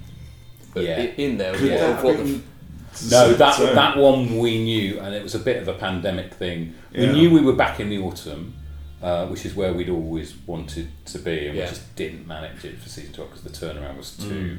uh, 0.77 0.81
Yeah. 0.81 0.97
i- 1.01 1.15
in 1.17 1.37
there. 1.39 1.53
Could 1.55 1.73
of 1.73 1.79
that 1.81 2.05
what 2.05 2.17
have 2.17 2.27
the- 2.27 2.33
been 2.35 2.43
No, 3.11 3.33
that 3.35 3.55
so- 3.55 3.75
that 3.75 3.97
one 3.97 4.39
we 4.39 4.63
knew, 4.63 4.99
and 5.01 5.15
it 5.15 5.23
was 5.23 5.35
a 5.35 5.39
bit 5.39 5.61
of 5.63 5.69
a 5.69 5.75
pandemic 5.75 6.35
thing. 6.35 6.75
We 6.93 7.05
Yeah. 7.05 7.13
knew 7.13 7.31
we 7.31 7.41
were 7.41 7.53
back 7.55 7.79
in 7.81 7.89
the 7.89 7.99
autumn, 7.99 8.55
uh, 9.03 9.27
which 9.27 9.45
is 9.47 9.55
where 9.55 9.73
we'd 9.73 9.89
always 9.89 10.35
wanted 10.47 10.89
to 11.07 11.19
be, 11.19 11.47
and 11.47 11.57
Yeah. 11.57 11.65
we 11.65 11.69
just 11.71 11.95
didn't 11.97 12.27
manage 12.27 12.65
it 12.65 12.79
for 12.79 12.89
season 12.89 13.13
twelve 13.13 13.31
because 13.31 13.45
the 13.45 13.67
turnaround 13.67 13.97
was 13.97 14.17
too 14.17 14.25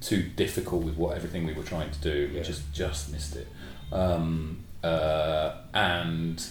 too 0.00 0.22
difficult 0.36 0.82
with 0.84 0.94
what 0.96 1.16
everything 1.16 1.44
we 1.46 1.52
were 1.52 1.62
trying 1.62 1.90
to 1.90 1.98
do. 2.00 2.28
We 2.30 2.36
Yeah. 2.38 2.42
just 2.42 2.72
just 2.72 3.12
missed 3.12 3.36
it, 3.36 3.48
um, 3.92 4.58
uh, 4.82 5.52
and 5.74 6.42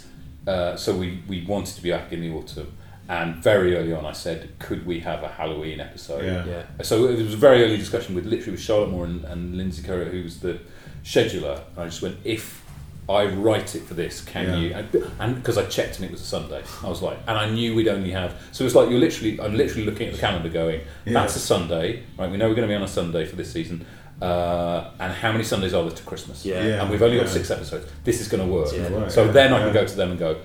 uh, 0.47 0.75
so 0.75 0.95
we 0.95 1.21
we 1.28 1.45
wanted 1.45 1.75
to 1.75 1.82
be 1.82 1.91
back 1.91 2.12
in 2.12 2.21
the 2.21 2.32
autumn. 2.32 2.71
And 3.08 3.38
very 3.38 3.75
early 3.75 3.91
on, 3.91 4.06
I 4.06 4.12
said, 4.12 4.49
"Could 4.60 4.86
we 4.86 4.99
have 4.99 5.23
a 5.23 5.28
Halloween 5.28 5.80
episode?" 5.80 6.23
Yeah. 6.23 6.45
yeah. 6.45 6.84
So 6.84 7.08
it 7.08 7.17
was 7.23 7.34
a 7.34 7.38
very 7.38 7.63
early 7.63 7.78
discussion 7.78 8.13
with 8.13 8.25
literally 8.25 8.52
with 8.52 8.62
Charlotte 8.62 8.91
Moore 8.91 9.06
and, 9.06 9.25
and 9.25 9.58
Lindsay 9.58 9.82
Currier, 9.82 10.10
who 10.12 10.21
was 10.23 10.39
the 10.41 10.60
scheduler. 11.04 11.60
And 11.75 11.80
I 11.80 11.86
just 11.86 12.04
went, 12.04 12.17
if 12.23 12.63
I 13.10 13.26
write 13.26 13.74
it 13.76 13.84
for 13.84 13.95
this, 13.95 14.22
can 14.22 14.45
Yeah. 14.63 14.82
you? 14.82 15.08
And 15.19 15.36
because 15.36 15.58
I 15.58 15.65
checked 15.65 15.95
and 15.98 16.06
it 16.06 16.12
was 16.12 16.22
a 16.22 16.26
Sunday, 16.26 16.62
I 16.84 16.88
was 16.89 17.02
like, 17.02 17.17
and 17.28 17.38
I 17.38 17.50
knew 17.50 17.74
we'd 17.76 17.88
only 17.88 18.12
have. 18.12 18.36
So 18.52 18.63
it's 18.65 18.76
like 18.76 18.89
you're 18.89 19.00
literally, 19.00 19.39
I'm 19.41 19.56
literally 19.58 19.84
looking 19.86 20.08
at 20.08 20.13
the 20.13 20.19
calendar, 20.19 20.50
going, 20.50 20.82
Yeah. 21.06 21.13
that's 21.13 21.36
a 21.36 21.39
Sunday, 21.39 22.04
right? 22.17 22.30
We 22.30 22.38
know 22.38 22.48
we're 22.48 22.56
going 22.56 22.67
to 22.67 22.72
be 22.72 22.76
on 22.76 22.84
a 22.84 22.88
Sunday 22.88 23.26
for 23.26 23.36
this 23.36 23.52
season. 23.52 23.86
Uh, 24.22 24.91
and 25.00 25.13
how 25.13 25.32
many 25.32 25.43
Sundays 25.43 25.74
are 25.74 25.82
there 25.84 25.91
to 25.93 26.04
Christmas? 26.04 26.45
Yeah. 26.45 26.63
Yeah. 26.63 26.82
And 26.82 26.91
we've 26.91 27.02
only 27.02 27.17
got 27.17 27.28
Yeah. 27.28 27.32
six 27.34 27.50
episodes. 27.52 27.88
This 28.04 28.22
is 28.22 28.28
going 28.28 28.45
to 28.45 28.54
work. 28.54 28.67
Yeah. 28.74 29.08
So 29.08 29.26
yeah, 29.26 29.32
then 29.32 29.54
I 29.54 29.60
can 29.63 29.74
go 29.74 29.86
to 29.86 29.95
them 29.95 30.12
and 30.12 30.19
go, 30.19 30.36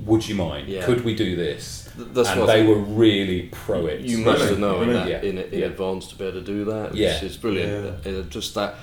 would 0.00 0.26
you 0.28 0.34
mind? 0.34 0.68
Yeah. 0.68 0.84
Could 0.84 1.04
we 1.04 1.14
do 1.14 1.36
this? 1.36 1.88
Th- 1.96 2.08
That's 2.12 2.30
and 2.30 2.48
they 2.48 2.66
were 2.66 2.74
really 2.78 3.42
pro 3.52 3.86
it. 3.86 4.00
You 4.00 4.18
must 4.18 4.42
have 4.48 4.58
known 4.58 4.84
Brilliant. 4.86 5.06
that 5.08 5.22
Yeah. 5.24 5.30
in, 5.30 5.38
in 5.38 5.60
Yeah. 5.60 5.66
advance 5.66 6.08
to 6.08 6.16
be 6.16 6.24
able 6.24 6.40
to 6.40 6.44
do 6.46 6.64
that. 6.64 6.90
Which 6.92 7.00
Yeah. 7.00 7.24
is 7.24 7.36
brilliant. 7.36 8.06
Uh, 8.06 8.22
just 8.28 8.54
that, 8.56 8.74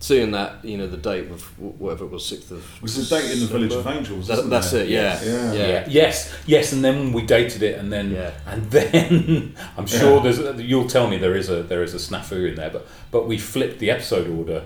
seeing 0.00 0.30
that, 0.30 0.64
you 0.64 0.78
know, 0.78 0.86
the 0.86 0.96
date 0.96 1.28
of 1.30 1.42
whatever 1.58 2.04
it 2.04 2.10
was, 2.10 2.24
sixth 2.24 2.50
of. 2.50 2.64
Was 2.82 3.08
the 3.08 3.16
date 3.16 3.30
in 3.32 3.40
the 3.40 3.46
Village 3.46 3.72
of 3.74 3.86
Angels? 3.86 4.28
That- 4.28 4.38
isn't 4.38 4.50
that's 4.50 4.70
there? 4.70 4.84
it. 4.84 4.88
Yeah. 4.90 5.20
Yeah. 5.24 5.52
Yeah. 5.52 5.66
Yeah. 5.66 5.86
Yes. 5.88 6.34
Yes. 6.46 6.72
And 6.72 6.84
then 6.84 7.12
we 7.12 7.22
dated 7.22 7.62
it, 7.62 7.78
and 7.78 7.92
then 7.92 8.12
Yeah. 8.12 8.30
and 8.46 8.62
then 8.70 9.54
I'm 9.76 9.86
sure 9.86 10.16
Yeah. 10.24 10.30
there's. 10.32 10.60
You'll 10.60 10.88
tell 10.88 11.08
me 11.08 11.18
there 11.18 11.36
is 11.36 11.48
a 11.50 11.62
there 11.62 11.82
is 11.82 11.94
a 11.94 11.98
snafu 11.98 12.48
in 12.48 12.54
there, 12.54 12.70
but 12.70 12.86
but 13.10 13.26
we 13.26 13.38
flipped 13.38 13.78
the 13.80 13.90
episode 13.90 14.28
order, 14.30 14.62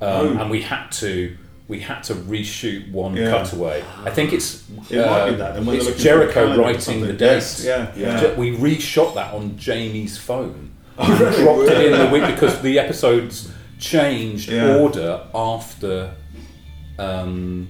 um, 0.00 0.38
Oh. 0.38 0.40
and 0.42 0.50
we 0.50 0.62
had 0.62 0.90
to 0.92 1.36
we 1.66 1.80
had 1.80 2.02
to 2.04 2.14
reshoot 2.14 2.90
one 2.92 3.14
Yeah. 3.14 3.30
cutaway. 3.42 3.82
I 4.04 4.10
think 4.10 4.32
it's 4.32 4.62
It 4.70 4.76
might 4.76 4.88
be 4.88 4.98
uh, 5.34 5.36
that. 5.36 5.54
then 5.54 5.68
it's 5.68 5.84
looking 5.84 5.84
for 5.84 5.90
a 5.92 6.02
Jericho 6.02 6.32
calendar 6.32 6.62
writing 6.62 6.80
something. 6.80 7.16
the 7.18 7.24
Yes. 7.24 7.62
Yeah, 7.64 7.88
yeah. 7.94 8.34
We 8.36 8.56
reshot 8.56 9.14
that 9.16 9.34
on 9.34 9.58
Jamie's 9.58 10.16
phone. 10.16 10.70
Oh, 10.98 11.06
really? 11.18 11.42
dropped 11.42 11.68
it 11.68 11.92
in 11.92 11.98
the 11.98 12.08
week 12.10 12.26
because 12.34 12.60
the 12.62 12.78
episodes 12.78 13.50
changed 13.78 14.50
Yeah. 14.50 14.76
order 14.76 15.20
after 15.34 16.14
um, 16.98 17.68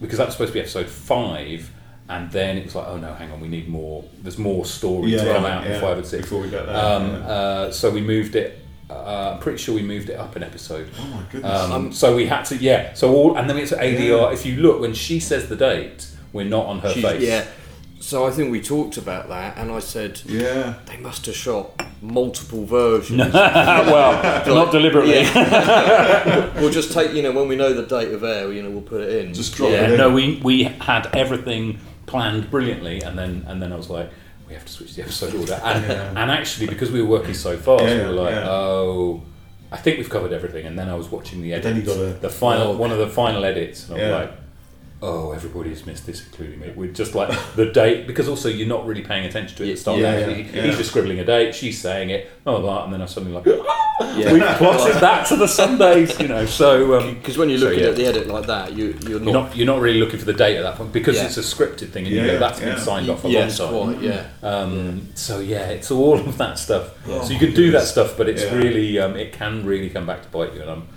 because 0.00 0.18
that 0.18 0.26
was 0.26 0.34
supposed 0.34 0.50
to 0.52 0.54
be 0.54 0.60
episode 0.60 0.86
five, 0.88 1.70
and 2.08 2.30
then 2.30 2.56
it 2.56 2.64
was 2.64 2.74
like, 2.74 2.86
oh 2.88 2.96
no, 2.96 3.12
hang 3.14 3.30
on, 3.32 3.40
we 3.40 3.48
need 3.48 3.68
more. 3.68 4.04
There's 4.22 4.38
more 4.38 4.64
story 4.64 5.10
Yeah, 5.12 5.24
to 5.24 5.32
come 5.34 5.42
yeah, 5.44 5.56
out 5.58 5.64
yeah, 5.66 5.74
in 5.74 5.80
five 5.80 5.98
and 5.98 6.06
six. 6.06 6.22
before 6.24 6.40
we 6.42 6.50
get 6.50 6.66
there, 6.66 6.76
Um, 6.76 7.10
yeah. 7.10 7.18
uh, 7.28 7.72
so 7.72 7.90
we 7.90 8.00
moved 8.00 8.36
it. 8.36 8.62
Uh, 8.88 9.32
I'm 9.34 9.40
pretty 9.40 9.58
sure 9.58 9.74
we 9.74 9.82
moved 9.82 10.10
it 10.10 10.14
up 10.18 10.36
an 10.36 10.42
episode. 10.44 10.88
Oh 11.00 11.04
my 11.06 11.22
goodness. 11.32 11.60
Um, 11.60 11.92
so 11.92 12.14
we 12.14 12.26
had 12.26 12.44
to, 12.46 12.56
yeah. 12.56 12.94
So 12.94 13.12
all, 13.12 13.36
and 13.36 13.50
then 13.50 13.58
it's 13.58 13.72
ADR. 13.72 14.32
If 14.32 14.46
you 14.46 14.56
look 14.58 14.80
when 14.80 14.94
she 14.94 15.18
says 15.18 15.48
the 15.48 15.56
date, 15.56 16.06
we're 16.32 16.44
not 16.44 16.66
on 16.66 16.78
her 16.80 16.92
She's- 16.92 17.12
face. 17.12 17.22
Yeah. 17.22 17.44
So 17.98 18.26
I 18.26 18.30
think 18.30 18.52
we 18.52 18.60
talked 18.60 18.98
about 18.98 19.28
that, 19.28 19.56
and 19.56 19.72
I 19.72 19.78
said 19.80 20.20
yeah. 20.26 20.74
they 20.86 20.96
must 20.98 21.26
have 21.26 21.34
shot 21.34 21.82
multiple 22.02 22.64
versions. 22.64 23.18
well, 23.34 24.44
not 24.54 24.70
deliberately. 24.70 25.22
we'll 26.60 26.70
just 26.70 26.92
take, 26.92 27.12
you 27.14 27.22
know, 27.22 27.32
when 27.32 27.48
we 27.48 27.56
know 27.56 27.72
the 27.72 27.82
date 27.86 28.12
of 28.12 28.22
air, 28.22 28.52
you 28.52 28.62
know, 28.62 28.70
we'll 28.70 28.82
put 28.82 29.00
it 29.00 29.24
in. 29.24 29.34
Just 29.34 29.54
drop 29.56 29.70
Yeah, 29.70 29.84
it 29.84 29.92
in. 29.92 29.98
no, 29.98 30.10
we 30.12 30.40
we 30.44 30.64
had 30.64 31.08
everything 31.16 31.78
planned 32.06 32.50
brilliantly, 32.50 33.00
and 33.02 33.18
then 33.18 33.44
and 33.48 33.60
then 33.62 33.72
I 33.72 33.76
was 33.76 33.88
like, 33.90 34.10
we 34.46 34.54
have 34.54 34.64
to 34.66 34.72
switch 34.72 34.94
the 34.94 35.02
episode 35.02 35.34
order, 35.34 35.54
and 35.64 35.84
Yeah. 35.86 36.10
and 36.10 36.30
actually 36.30 36.66
because 36.68 36.90
we 36.92 37.02
were 37.02 37.08
working 37.08 37.34
so 37.34 37.56
fast, 37.56 37.82
Yeah, 37.84 38.02
we 38.02 38.14
were 38.14 38.22
like, 38.22 38.34
yeah. 38.34 38.48
oh, 38.50 39.22
I 39.72 39.78
think 39.78 39.96
we've 39.98 40.10
covered 40.10 40.32
everything, 40.32 40.66
and 40.66 40.78
then 40.78 40.88
I 40.88 40.94
was 40.94 41.08
watching 41.10 41.42
the 41.42 41.52
edit, 41.54 41.64
then 41.64 41.76
you 41.76 41.82
gotta- 41.82 42.18
the 42.20 42.28
final 42.30 42.68
Oh. 42.72 42.76
one 42.76 42.92
of 42.92 42.98
the 42.98 43.08
final 43.08 43.44
edits, 43.44 43.88
and 43.88 43.94
I 43.96 44.00
was 44.00 44.08
Yeah. 44.10 44.16
like. 44.18 44.32
Oh, 45.02 45.32
everybody's 45.32 45.84
missed 45.84 46.06
this, 46.06 46.24
including 46.24 46.58
me. 46.58 46.72
We're 46.74 46.90
just 46.90 47.14
like 47.14 47.28
the 47.54 47.66
date 47.66 48.06
because 48.06 48.28
also 48.28 48.48
you're 48.48 48.66
not 48.66 48.86
really 48.86 49.02
paying 49.02 49.26
attention 49.26 49.54
to 49.58 49.62
it 49.64 49.68
at 49.68 49.74
the 49.74 49.80
start. 49.80 49.98
Yeah, 49.98 50.26
He- 50.26 50.42
yeah, 50.56 50.62
He's 50.62 50.78
just 50.78 50.88
scribbling 50.90 51.18
a 51.20 51.24
date. 51.24 51.54
She's 51.54 51.78
saying 51.78 52.08
it, 52.10 52.30
blah 52.44 52.54
blah, 52.54 52.62
blah 52.62 52.84
and 52.84 52.94
then 52.94 53.02
I 53.02 53.06
suddenly 53.06 53.34
like 53.34 53.44
Yeah. 53.44 54.32
we 54.32 54.40
plotted 54.40 54.96
that 55.02 55.26
to 55.26 55.36
the 55.36 55.46
Sundays, 55.46 56.18
you 56.18 56.28
know. 56.28 56.46
So 56.46 56.98
um, 56.98 57.14
Because 57.16 57.36
when 57.36 57.50
you're 57.50 57.58
So, 57.58 57.66
looking 57.66 57.84
yeah. 57.84 57.90
at 57.90 57.96
the 57.96 58.06
edit 58.06 58.26
like 58.26 58.46
that, 58.46 58.72
you, 58.72 58.96
you're 59.02 59.10
you're 59.10 59.20
not. 59.20 59.32
not 59.48 59.56
you're 59.56 59.66
not 59.66 59.80
really 59.80 60.00
looking 60.00 60.18
for 60.18 60.24
the 60.24 60.32
date 60.32 60.56
at 60.56 60.62
that 60.62 60.76
point 60.76 60.92
because 60.94 61.16
Yeah. 61.16 61.26
it's 61.26 61.36
a 61.36 61.40
scripted 61.42 61.90
thing 61.90 62.06
and 62.06 62.14
you 62.14 62.22
Yeah, 62.22 62.26
go 62.28 62.38
that's 62.38 62.60
yeah. 62.60 62.74
been 62.74 62.78
signed 62.78 63.10
off 63.10 63.22
a 63.26 63.28
yes, 63.28 63.60
long 63.60 63.92
time. 63.92 63.94
quite, 64.00 64.02
yeah. 64.02 64.26
Um, 64.42 65.08
So 65.14 65.40
yeah, 65.40 65.68
it's 65.68 65.90
all 65.90 66.14
of 66.18 66.38
that 66.38 66.58
stuff. 66.58 66.94
Yeah. 67.06 67.22
So 67.22 67.34
you 67.34 67.38
can 67.38 67.52
do 67.52 67.70
that 67.72 67.82
stuff, 67.86 68.16
but 68.16 68.30
it's 68.30 68.42
Yeah. 68.44 68.54
really 68.56 68.98
um, 68.98 69.14
it 69.16 69.34
can 69.34 69.66
really 69.66 69.90
come 69.90 70.06
back 70.06 70.22
to 70.22 70.28
bite 70.28 70.54
you. 70.54 70.62
And 70.62 70.70
I'm 70.70 70.88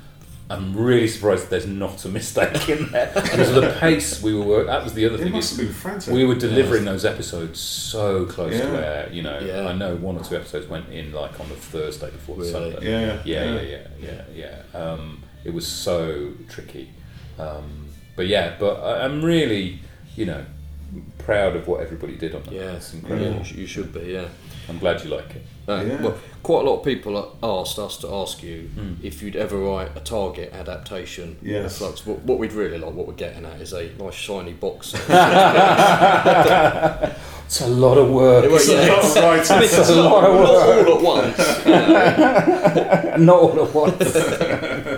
I'm 0.52 0.76
really 0.76 1.08
surprised 1.08 1.50
there's 1.52 1.68
not 1.68 2.04
a 2.06 2.10
mistake 2.10 2.70
in 2.70 2.92
there 2.92 3.12
because 3.14 3.50
of 3.50 3.56
the 3.64 3.78
pace 3.80 4.22
we 4.24 4.34
were. 4.34 4.44
Work- 4.46 4.66
that 4.68 4.84
was 4.84 4.94
the 4.94 5.06
other 5.06 5.16
It 5.16 5.22
thing. 5.22 5.32
must 5.32 5.56
have 5.58 5.66
been 5.66 5.74
frantic. 5.74 6.12
we 6.14 6.26
were 6.26 6.34
delivering 6.36 6.86
those 6.86 7.06
episodes 7.06 7.60
so 7.60 8.26
close 8.26 8.60
to 8.60 8.66
where 8.68 9.10
you 9.12 9.22
know. 9.22 9.40
Yeah. 9.40 9.68
I 9.68 9.74
know 9.74 9.96
one 9.96 10.18
or 10.18 10.24
two 10.24 10.36
episodes 10.36 10.68
went 10.68 10.90
in 10.90 11.12
like 11.14 11.40
on 11.40 11.50
the 11.50 11.56
Thursday 11.56 12.10
before 12.10 12.38
the 12.38 12.46
Sunday. 12.46 12.80
Yeah, 12.82 13.22
yeah, 13.26 13.44
yeah. 13.54 13.62
yeah, 13.62 13.62
yeah, 14.02 14.24
yeah. 14.36 14.62
yeah. 14.74 14.80
Um, 14.80 15.24
it 15.44 15.54
was 15.54 15.68
so 15.68 16.32
tricky, 16.50 16.90
um, 17.38 17.86
but 18.16 18.28
yeah, 18.28 18.56
but 18.60 18.76
I, 18.82 19.06
I'm 19.06 19.24
really, 19.24 19.80
you 20.16 20.26
know, 20.26 20.44
proud 21.20 21.56
of 21.56 21.68
what 21.68 21.82
everybody 21.82 22.16
did 22.18 22.34
on 22.36 22.42
that. 22.44 22.54
Yeah, 22.54 22.72
it's 22.74 22.94
incredible. 22.94 23.38
you 23.38 23.44
sh- 23.44 23.52
you 23.54 23.68
should 23.68 23.94
be, 23.94 24.02
yeah. 24.14 24.28
I'm 24.70 24.80
glad 24.80 25.04
you 25.04 25.10
like 25.10 25.36
it. 25.36 25.44
Uh, 25.68 25.84
Yeah. 25.88 26.02
Well, 26.02 26.16
quite 26.44 26.66
a 26.66 26.70
lot 26.70 26.78
of 26.80 26.84
people 26.86 27.36
asked 27.44 27.78
us 27.80 27.98
to 27.98 28.08
ask 28.14 28.42
you 28.44 28.70
Hmm. 28.76 28.94
if 29.04 29.22
you'd 29.22 29.36
ever 29.36 29.58
write 29.58 29.92
a 29.96 30.00
Target 30.00 30.54
adaptation. 30.54 31.38
Yes. 31.42 31.66
of 31.74 31.78
Flux. 31.78 32.06
What, 32.06 32.20
what 32.24 32.38
we'd 32.40 32.54
really 32.54 32.78
like, 32.78 32.94
what 32.94 33.08
we're 33.08 33.14
getting 33.14 33.46
at, 33.46 33.60
is 33.62 33.74
a 33.74 33.90
nice 34.00 34.14
shiny 34.16 34.54
box. 34.54 34.94
It's 37.50 37.62
a 37.62 37.68
lot 37.68 37.98
of 37.98 38.12
work. 38.12 38.46
Well, 38.52 38.64
yeah, 38.64 38.86
Not 38.90 39.00
it's- 39.00 39.16
right. 39.16 39.52
I 39.52 39.56
mean, 39.56 39.64
it's 39.64 39.90
a 39.90 39.96
not, 39.96 40.12
lot 40.12 40.24
of 40.24 40.34
not 40.36 40.44
work. 40.54 40.88
all 40.88 40.96
at 40.98 41.02
once. 41.04 41.38
you 41.66 41.72
know. 41.72 43.16
Not 43.18 43.40
all 43.40 43.66
at 43.66 43.74
once. 43.74 44.16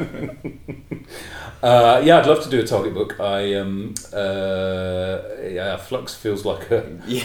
Uh, 1.64 2.01
yeah, 2.03 2.18
I'd 2.20 2.26
love 2.26 2.41
to 2.43 2.49
do 2.49 2.59
a 2.59 2.66
target 2.66 2.93
book. 2.93 3.20
I 3.20 3.53
um, 3.55 3.93
uh, 4.14 5.20
yeah, 5.47 5.78
Flux 5.78 6.16
feels 6.16 6.43
like 6.43 6.72
a. 6.72 6.84
Yeah, 7.07 7.24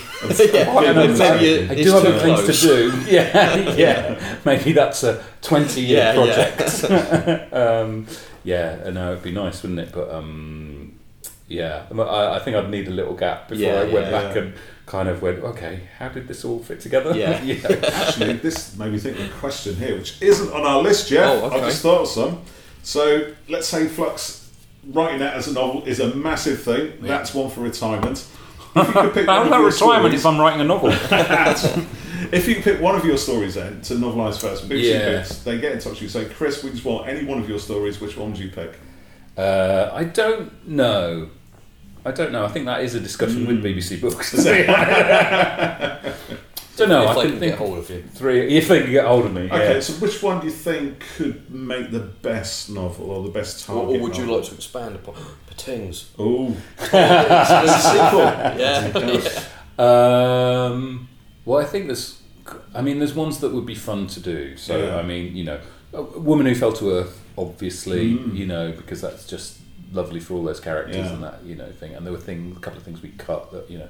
quite 0.70 0.86
an 0.88 0.96
yeah. 0.96 1.02
unsung- 1.02 1.36
maybe 1.36 1.46
it- 1.46 1.70
I 1.70 1.74
do 1.74 1.90
have 1.92 2.04
other 2.04 2.18
things 2.18 2.60
to 2.60 2.66
do. 2.66 2.92
Yeah, 3.08 3.74
yeah. 3.74 4.36
Maybe 4.44 4.72
that's 4.72 5.02
a 5.04 5.22
twenty-year 5.42 6.14
Yeah, 6.14 6.24
yeah. 6.24 6.54
project. 6.54 7.52
um, 7.54 8.06
yeah, 8.44 8.82
I 8.86 8.90
know 8.90 9.12
it'd 9.12 9.24
be 9.24 9.32
nice, 9.32 9.62
wouldn't 9.62 9.80
it? 9.80 9.92
But 9.92 10.10
um, 10.12 10.92
yeah, 11.48 11.84
I, 11.98 12.36
I 12.36 12.38
think 12.40 12.56
I'd 12.56 12.70
need 12.70 12.88
a 12.88 12.92
little 12.92 13.14
gap 13.14 13.48
before 13.48 13.64
Yeah, 13.64 13.80
I 13.80 13.84
went 13.84 14.06
yeah. 14.06 14.10
back 14.10 14.36
and 14.36 14.54
kind 14.84 15.08
of 15.08 15.22
went, 15.22 15.38
okay, 15.42 15.80
how 15.98 16.08
did 16.10 16.28
this 16.28 16.44
all 16.44 16.58
fit 16.60 16.80
together? 16.80 17.16
Yeah. 17.16 17.40
Actually, 17.92 18.34
this 18.34 18.76
made 18.76 18.92
me 18.92 18.98
think 18.98 19.18
of 19.18 19.26
a 19.26 19.38
question 19.40 19.74
here, 19.76 19.96
which 19.96 20.20
isn't 20.22 20.52
on 20.52 20.62
our 20.66 20.80
list, 20.82 21.10
yet. 21.10 21.24
Oh, 21.26 21.46
okay. 21.46 21.56
I've 21.56 21.64
just 21.70 21.82
thought 21.82 22.02
of 22.02 22.08
some. 22.08 22.42
So 22.86 23.32
let's 23.48 23.66
say 23.66 23.88
Flux 23.88 24.48
writing 24.92 25.18
that 25.18 25.34
as 25.34 25.48
a 25.48 25.52
novel 25.52 25.82
is 25.86 25.98
a 25.98 26.14
massive 26.14 26.62
thing. 26.62 26.92
That's 27.00 27.34
one 27.34 27.50
for 27.50 27.60
retirement. 27.60 28.24
If 28.76 28.86
you 28.88 28.92
could 28.92 29.14
pick 29.14 29.26
one 29.26 29.36
How 29.36 29.40
of 29.40 29.46
about 29.48 29.60
your 29.60 29.70
retirement 29.70 30.02
stories- 30.02 30.20
if 30.20 30.26
I'm 30.26 30.38
writing 30.38 30.60
a 30.60 30.64
novel? 30.64 30.90
if 32.30 32.46
you 32.46 32.56
pick 32.56 32.78
one 32.80 32.94
of 32.94 33.04
your 33.06 33.16
stories 33.16 33.54
then 33.54 33.80
to 33.82 33.94
novelise 33.98 34.36
first, 34.38 34.68
BBC 34.68 34.92
Yeah. 34.92 34.98
Bits, 35.12 35.38
they 35.44 35.58
get 35.58 35.72
in 35.72 35.78
touch 35.78 35.94
with 35.94 36.02
you 36.02 36.08
say, 36.10 36.26
Chris, 36.26 36.62
we 36.62 36.70
just 36.70 36.84
want 36.84 37.08
any 37.08 37.24
one 37.24 37.38
of 37.38 37.48
your 37.48 37.58
stories. 37.58 38.00
Which 38.02 38.16
one 38.18 38.32
would 38.32 38.38
you 38.38 38.50
pick? 38.50 38.78
Uh, 39.36 39.90
I 39.94 40.04
don't 40.04 40.68
know. 40.68 41.30
I 42.04 42.10
don't 42.12 42.32
know. 42.32 42.44
I 42.44 42.48
think 42.48 42.66
that 42.66 42.82
is 42.84 42.94
a 42.94 43.00
discussion 43.00 43.46
with 43.46 43.64
BBC 43.64 43.98
Books. 44.00 44.34
don't 46.76 46.88
know. 46.88 47.02
if 47.04 47.08
I 47.10 47.14
they 47.14 47.20
can 47.22 47.30
can 47.32 47.40
think 47.40 47.52
get 47.52 47.58
hold 47.58 47.78
of 47.78 47.90
you. 47.90 48.04
three 48.14 48.56
if 48.56 48.68
they 48.68 48.82
can 48.82 48.90
get 48.90 49.04
hold 49.06 49.26
of 49.26 49.32
me. 49.32 49.42
Okay, 49.46 49.74
Yeah. 49.74 49.80
so 49.80 49.92
which 49.94 50.22
one 50.22 50.40
do 50.40 50.46
you 50.46 50.52
think 50.52 51.04
could 51.16 51.50
make 51.50 51.90
the 51.90 52.00
best 52.00 52.70
novel 52.70 53.10
or 53.10 53.22
the 53.24 53.30
best 53.30 53.68
Or, 53.68 53.82
target? 53.82 54.00
or 54.00 54.02
would 54.04 54.16
you 54.16 54.26
like 54.26 54.44
to 54.44 54.54
expand 54.54 54.94
upon 54.96 55.14
Patings? 55.48 56.10
Oh, 56.18 56.56
Yeah. 56.92 59.22
Um, 59.78 61.08
well, 61.44 61.60
I 61.60 61.64
think 61.64 61.86
there's. 61.86 62.22
I 62.74 62.80
mean, 62.82 62.98
there's 63.00 63.14
ones 63.14 63.40
that 63.40 63.52
would 63.52 63.66
be 63.66 63.74
fun 63.74 64.06
to 64.08 64.20
do. 64.20 64.56
So 64.56 64.76
Yeah. 64.78 64.96
I 64.96 65.02
mean, 65.02 65.36
you 65.36 65.44
know, 65.44 65.58
a 65.92 66.02
woman 66.02 66.46
who 66.46 66.54
fell 66.54 66.72
to 66.74 66.90
earth, 66.92 67.20
obviously, 67.36 68.14
Mm. 68.14 68.36
you 68.36 68.46
know, 68.46 68.70
because 68.72 69.00
that's 69.00 69.26
just 69.26 69.58
lovely 69.92 70.20
for 70.20 70.34
all 70.34 70.44
those 70.44 70.60
characters 70.60 70.96
Yeah. 70.96 71.12
and 71.12 71.22
that 71.24 71.40
you 71.44 71.56
know 71.56 71.68
thing. 71.80 71.94
And 71.94 72.06
there 72.06 72.12
were 72.12 72.20
things, 72.20 72.56
a 72.56 72.60
couple 72.60 72.78
of 72.78 72.84
things 72.84 73.02
we 73.02 73.08
cut 73.18 73.50
that 73.52 73.68
you 73.70 73.78
know. 73.78 73.88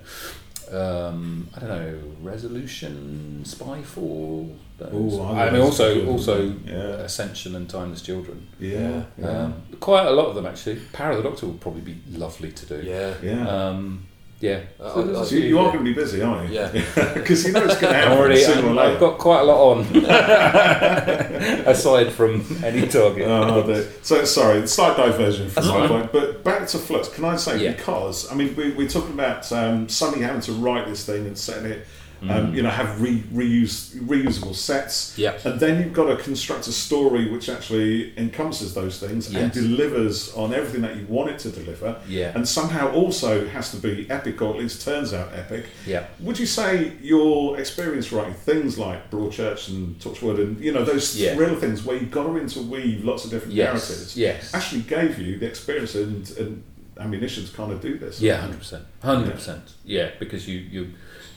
Um, 0.72 1.48
I 1.54 1.60
don't 1.60 1.68
know, 1.68 1.98
resolution, 2.22 3.42
Spyfall. 3.44 4.56
those. 4.78 4.92
Ooh, 5.14 5.22
I 5.22 5.48
I 5.48 5.50
mean, 5.50 5.62
also 5.62 5.94
Spyfall. 5.94 6.08
also 6.08 6.54
Yeah. 6.64 7.04
Ascension 7.06 7.54
and 7.56 7.68
Timeless 7.68 8.02
Children. 8.02 8.46
yeah, 8.60 9.04
yeah, 9.18 9.26
Um, 9.26 9.54
quite 9.80 10.06
a 10.06 10.10
lot 10.10 10.26
of 10.26 10.34
them 10.34 10.46
actually. 10.46 10.76
Power 10.92 11.12
of 11.12 11.16
the 11.18 11.22
Doctor 11.28 11.46
would 11.46 11.60
probably 11.60 11.80
be 11.82 11.96
lovely 12.10 12.52
to 12.52 12.66
do. 12.66 12.82
Yeah. 12.84 13.14
yeah. 13.22 13.48
Um, 13.48 14.06
yeah. 14.40 14.60
So 14.78 15.02
there's 15.02 15.16
I- 15.16 15.20
a 15.20 15.22
I- 15.22 15.24
So 15.26 15.34
you, 15.36 15.42
you 15.44 15.58
are 15.58 15.66
yeah. 15.66 15.72
going 15.72 15.84
to 15.84 15.90
be 15.90 15.94
busy, 15.94 16.22
aren't 16.22 16.48
you? 16.50 16.54
Yeah. 16.56 16.70
Because 17.14 17.44
you 17.46 17.52
know 17.52 17.64
it's 17.64 17.80
going 17.80 17.92
to 17.94 17.98
I'm 17.98 18.04
happen 18.04 18.18
already, 18.18 18.40
sooner 18.42 18.66
I'm- 18.66 18.76
later. 18.76 18.92
I've 18.94 19.00
got 19.00 19.18
quite 19.18 19.40
a 19.40 19.44
lot 19.44 19.60
on, 19.72 19.86
aside 21.66 22.12
from 22.12 22.44
any 22.64 22.86
target. 22.86 23.26
Oh, 23.28 23.66
dear. 23.66 23.88
so 24.02 24.24
sorry, 24.24 24.66
slight 24.66 24.96
diversion 24.96 25.48
from 25.48 25.62
That's 25.64 25.74
my 25.78 25.86
point, 25.88 26.12
but 26.12 26.44
back 26.44 26.66
to 26.68 26.78
Flux. 26.78 27.08
Can 27.08 27.24
I 27.24 27.36
say 27.36 27.62
Yeah. 27.64 27.72
because 27.72 28.30
I 28.30 28.34
mean 28.34 28.54
we, 28.56 28.72
we're 28.72 28.88
talking 28.88 29.12
about 29.12 29.50
um, 29.52 29.88
Sonny 29.88 30.22
having 30.22 30.40
to 30.42 30.52
write 30.52 30.86
this 30.86 31.04
thing 31.06 31.26
and 31.26 31.36
setting 31.38 31.70
it, 31.70 31.86
um, 32.22 32.28
Mm. 32.28 32.54
you 32.56 32.62
know, 32.62 32.70
have 32.70 33.00
re, 33.02 33.22
reuse 33.32 33.94
reusable 34.06 34.54
sets, 34.54 35.12
Yeah. 35.18 35.34
and 35.44 35.60
then 35.60 35.82
you've 35.82 35.92
got 35.92 36.06
to 36.06 36.16
construct 36.22 36.66
a 36.66 36.72
story 36.72 37.28
which 37.30 37.48
actually 37.48 38.12
encompasses 38.18 38.72
those 38.74 38.98
things 38.98 39.32
and 39.34 39.52
delivers 39.52 40.32
on 40.34 40.54
everything 40.54 40.80
that 40.82 40.96
you 40.96 41.04
want 41.08 41.30
it 41.30 41.38
to 41.40 41.50
deliver, 41.50 41.96
Yeah. 42.08 42.32
and 42.34 42.48
somehow 42.48 42.90
also 42.92 43.46
has 43.48 43.70
to 43.72 43.76
be 43.76 44.06
epic 44.10 44.40
or 44.40 44.54
at 44.54 44.60
least 44.60 44.82
turns 44.82 45.12
out 45.12 45.30
epic. 45.34 45.66
Yeah. 45.86 46.04
Would 46.20 46.38
you 46.38 46.46
say 46.46 46.92
your 47.02 47.58
experience 47.58 48.10
writing 48.12 48.34
things 48.34 48.78
like 48.78 49.10
Broadchurch 49.10 49.68
and 49.68 49.98
Torchwood 50.00 50.38
and 50.38 50.58
you 50.60 50.72
know 50.72 50.84
those 50.84 51.16
Yeah. 51.16 51.34
thrill 51.34 51.54
things 51.56 51.84
where 51.84 51.96
you've 51.96 52.10
got 52.10 52.24
to 52.24 52.36
interweave 52.38 53.04
lots 53.04 53.24
of 53.24 53.30
different 53.30 53.54
Yes. 53.54 53.66
narratives 53.66 54.16
Yes. 54.16 54.54
actually 54.54 54.82
gave 54.82 55.18
you 55.18 55.38
the 55.38 55.46
experience 55.46 55.94
and, 55.94 56.30
and 56.38 56.62
ammunition 56.98 57.44
to 57.44 57.52
kind 57.52 57.72
of 57.72 57.80
do 57.82 57.98
this? 57.98 58.20
Yeah, 58.22 58.36
hundred 58.40 58.58
percent, 58.58 58.84
hundred 59.02 59.34
percent. 59.34 59.62
Yeah, 59.84 60.08
because 60.18 60.48
you 60.48 60.58
you, 60.58 60.86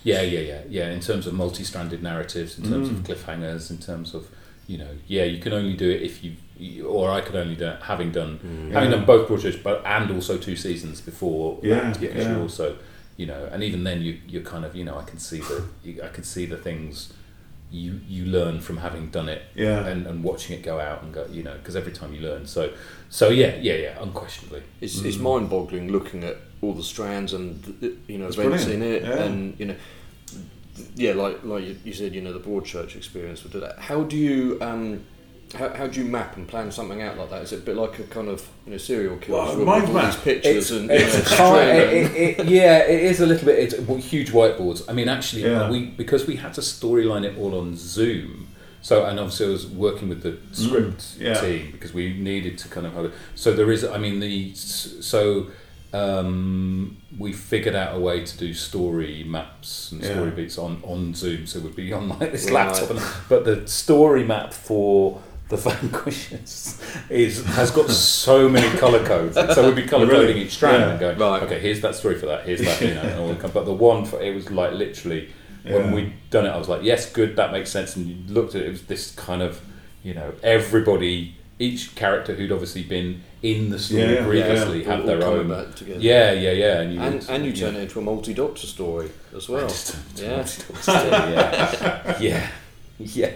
yeah, 0.04 0.22
yeah, 0.22 0.40
yeah, 0.40 0.62
yeah. 0.70 0.90
In 0.92 1.00
terms 1.00 1.28
of 1.28 1.34
multi-stranded 1.34 2.02
narratives, 2.04 2.58
in 2.58 2.64
terms 2.70 2.90
Mm. 2.90 2.92
of 2.92 3.04
cliffhangers, 3.04 3.70
in 3.72 3.78
terms 3.78 4.14
of 4.14 4.28
you 4.68 4.78
know, 4.78 4.88
yeah, 5.08 5.24
you 5.24 5.40
can 5.40 5.52
only 5.52 5.74
do 5.74 5.90
it 5.90 6.04
if 6.04 6.24
you, 6.24 6.34
you- 6.56 6.86
or 6.86 7.10
I 7.10 7.22
could 7.22 7.36
only 7.36 7.56
do 7.56 7.66
it 7.66 7.80
having 7.82 8.12
done 8.12 8.38
having 8.72 8.92
Yeah. 8.92 8.98
done 8.98 9.06
both 9.06 9.28
Broadchurch, 9.28 9.64
but 9.64 9.82
and 9.86 10.12
also 10.12 10.38
two 10.38 10.56
seasons 10.56 11.02
before. 11.02 11.58
Yeah, 11.64 11.80
that, 11.92 12.00
because 12.00 12.24
yeah. 12.26 12.36
you 12.36 12.42
also, 12.44 12.76
you 13.18 13.26
know, 13.26 13.50
and 13.52 13.64
even 13.64 13.84
then 13.84 14.02
you 14.04 14.18
you're 14.28 14.44
kind 14.44 14.64
of 14.66 14.76
you 14.76 14.84
know 14.86 14.96
I 14.98 15.04
can 15.04 15.18
see 15.20 15.40
the 15.40 15.64
you, 15.84 16.02
I 16.04 16.08
can 16.10 16.24
see 16.24 16.46
the 16.46 16.58
things. 16.58 17.14
You, 17.72 18.02
you 18.08 18.26
learn 18.26 18.62
from 18.62 18.78
having 18.78 19.12
done 19.12 19.30
it 19.30 19.44
Yeah. 19.54 19.86
and, 19.86 20.08
and 20.08 20.24
watching 20.24 20.58
it 20.58 20.64
go 20.64 20.80
out 20.80 21.04
and 21.04 21.14
go 21.14 21.28
you 21.32 21.44
know 21.44 21.54
because 21.54 21.76
every 21.76 21.92
time 21.92 22.16
you 22.16 22.22
learn 22.22 22.48
so 22.48 22.72
so 23.10 23.30
yeah 23.30 23.58
yeah 23.62 23.76
yeah 23.76 24.02
unquestionably 24.02 24.64
It's, 24.82 25.00
it's 25.04 25.18
mind-boggling 25.18 25.92
looking 25.92 26.24
at 26.24 26.38
all 26.62 26.74
the 26.74 26.84
strands 26.84 27.34
and 27.34 27.64
you 28.08 28.18
know 28.18 28.28
It's 28.28 28.38
events 28.38 28.66
brilliant, 28.66 28.84
in 28.84 28.84
it, 28.84 29.04
yeah. 29.04 29.24
and 29.24 29.60
you 29.60 29.66
know, 29.68 29.76
yeah, 30.96 31.14
like 31.14 31.44
like 31.44 31.66
you- 31.66 31.78
you 31.84 31.94
said, 31.94 32.14
you 32.16 32.22
know, 32.22 32.34
the 32.34 32.40
Broadchurch 32.40 32.96
experience 32.96 33.44
would 33.44 33.54
do 33.54 33.60
that. 33.60 33.80
How 33.80 34.04
do 34.04 34.16
you 34.18 34.58
um, 34.62 35.02
how, 35.56 35.70
how 35.74 35.88
do 35.88 36.00
you 36.00 36.06
map 36.06 36.38
and 36.38 36.48
plan 36.48 36.72
something 36.72 37.02
out 37.02 37.18
like 37.18 37.30
that? 37.32 37.42
Is 37.42 37.54
it 37.54 37.60
a 37.60 37.62
bit 37.64 37.76
like 37.76 37.98
a 38.00 38.04
kind 38.04 38.28
of 38.30 38.48
you 38.66 38.72
know 38.74 38.78
serial 38.78 39.18
killer 39.18 39.38
Well, 39.56 39.66
mind 39.66 39.86
all 39.88 39.94
map. 39.94 40.14
these 40.14 40.22
pictures 40.24 40.72
and 40.72 40.90
it's 40.92 41.32
you 41.32 41.38
know, 41.38 41.56
it- 41.60 42.12
it- 42.16 42.40
it- 42.40 42.46
yeah, 42.48 42.80
it 42.80 43.04
is 43.04 43.20
a 43.22 43.26
little 43.26 43.46
bit. 43.46 43.60
It's 43.60 43.80
well, 43.80 43.98
huge 43.98 44.32
whiteboards. 44.32 44.84
I 44.88 44.94
mean, 44.94 45.10
actually, 45.10 45.44
Yeah. 45.44 45.70
we 45.70 45.86
because 45.88 46.28
we 46.28 46.36
had 46.38 46.54
to 46.56 46.62
storyline 46.62 47.24
it 47.26 47.38
all 47.38 47.58
on 47.60 47.76
Zoom. 47.76 48.48
So 48.82 49.06
and 49.06 49.20
obviously 49.20 49.48
I 49.48 49.50
was 49.50 49.68
working 49.68 50.08
with 50.08 50.22
the 50.24 50.38
script 50.54 51.00
Mm, 51.00 51.20
yeah. 51.22 51.34
team 51.42 51.72
because 51.72 51.94
we 51.94 52.14
needed 52.14 52.58
to 52.60 52.70
kind 52.70 52.86
of 52.88 52.94
have 52.94 53.06
it. 53.06 53.12
So 53.36 53.52
there 53.54 53.70
is. 53.72 53.84
I 53.84 53.98
mean, 53.98 54.20
the 54.22 54.54
so 54.56 55.48
um, 55.94 56.98
we 57.18 57.34
figured 57.34 57.76
out 57.76 57.96
a 57.96 58.00
way 58.00 58.24
to 58.24 58.38
do 58.38 58.54
story 58.54 59.24
maps 59.28 59.92
and 59.92 60.02
Yeah. 60.04 60.14
story 60.14 60.32
beats 60.32 60.58
on 60.58 60.82
on 60.84 61.14
Zoom. 61.14 61.48
So 61.48 61.60
we'd 61.60 61.76
be 61.76 61.92
on 62.00 62.10
like 62.10 62.32
this 62.32 62.46
Right. 62.50 62.68
laptop, 62.68 62.92
and, 62.92 63.02
but 63.28 63.46
the 63.46 63.68
story 63.68 64.24
map 64.24 64.54
for 64.54 65.22
the 65.50 65.58
Vanquishers 65.58 66.80
is 67.10 67.44
has 67.46 67.72
got 67.72 67.90
so 67.90 68.48
many 68.48 68.70
color 68.78 69.04
codes. 69.04 69.36
So 69.36 69.66
we'd 69.66 69.76
be 69.76 69.88
color 69.88 70.06
Really? 70.08 70.28
coding 70.28 70.38
each 70.44 70.52
strand 70.52 70.82
Yeah. 70.82 70.90
and 70.92 71.00
going, 71.00 71.18
Right. 71.18 71.42
okay, 71.44 71.60
here's 71.60 71.82
that 71.82 71.96
story 71.96 72.16
for 72.16 72.28
that, 72.28 72.46
here's 72.46 72.62
that, 72.62 72.80
you 72.82 72.94
know. 72.94 73.02
and 73.02 73.20
all 73.20 73.34
the 73.34 73.48
but 73.48 73.66
the 73.66 73.74
one 73.74 74.06
for 74.06 74.22
it 74.22 74.36
was 74.36 74.52
like 74.52 74.74
literally 74.74 75.30
when 75.64 75.86
Yeah. 75.88 75.94
we'd 75.94 76.14
done 76.30 76.46
it, 76.46 76.50
I 76.50 76.58
was 76.58 76.70
like, 76.70 76.84
yes, 76.84 77.12
good, 77.12 77.36
that 77.36 77.52
makes 77.52 77.70
sense. 77.72 77.96
And 77.96 78.08
you 78.08 78.16
looked 78.34 78.56
at 78.56 78.62
it, 78.62 78.68
it 78.68 78.72
was 78.72 78.84
this 78.84 79.12
kind 79.12 79.42
of, 79.42 79.60
you 80.04 80.14
know, 80.14 80.32
everybody, 80.42 81.36
each 81.60 81.94
character 81.96 82.36
who'd 82.36 82.52
obviously 82.52 82.84
been 82.84 83.22
in 83.42 83.70
the 83.70 83.78
story 83.80 84.02
Yeah, 84.02 84.12
yeah. 84.12 84.26
previously 84.26 84.82
Yeah, 84.84 84.92
had 84.92 85.00
all- 85.02 85.06
their 85.06 85.24
own. 85.24 85.50
back 85.50 85.76
together. 85.76 86.00
Yeah, 86.00 86.32
yeah, 86.32 86.52
yeah. 86.52 86.80
And 86.82 86.94
you, 86.94 87.00
and, 87.02 87.16
would- 87.16 87.30
and 87.30 87.46
you 87.46 87.52
yeah. 87.52 87.60
turn 87.60 87.76
it 87.76 87.82
into 87.82 88.00
a 88.00 88.02
multi-doctor 88.02 88.66
story 88.68 89.10
as 89.36 89.48
well. 89.50 89.68
Just 89.68 89.94
turned 89.94 90.04
into 90.12 90.24
Yeah. 90.24 90.38
multi-doctor, 90.38 91.32
yeah, 91.34 92.18
yeah, 92.20 92.50
yeah, 93.00 93.32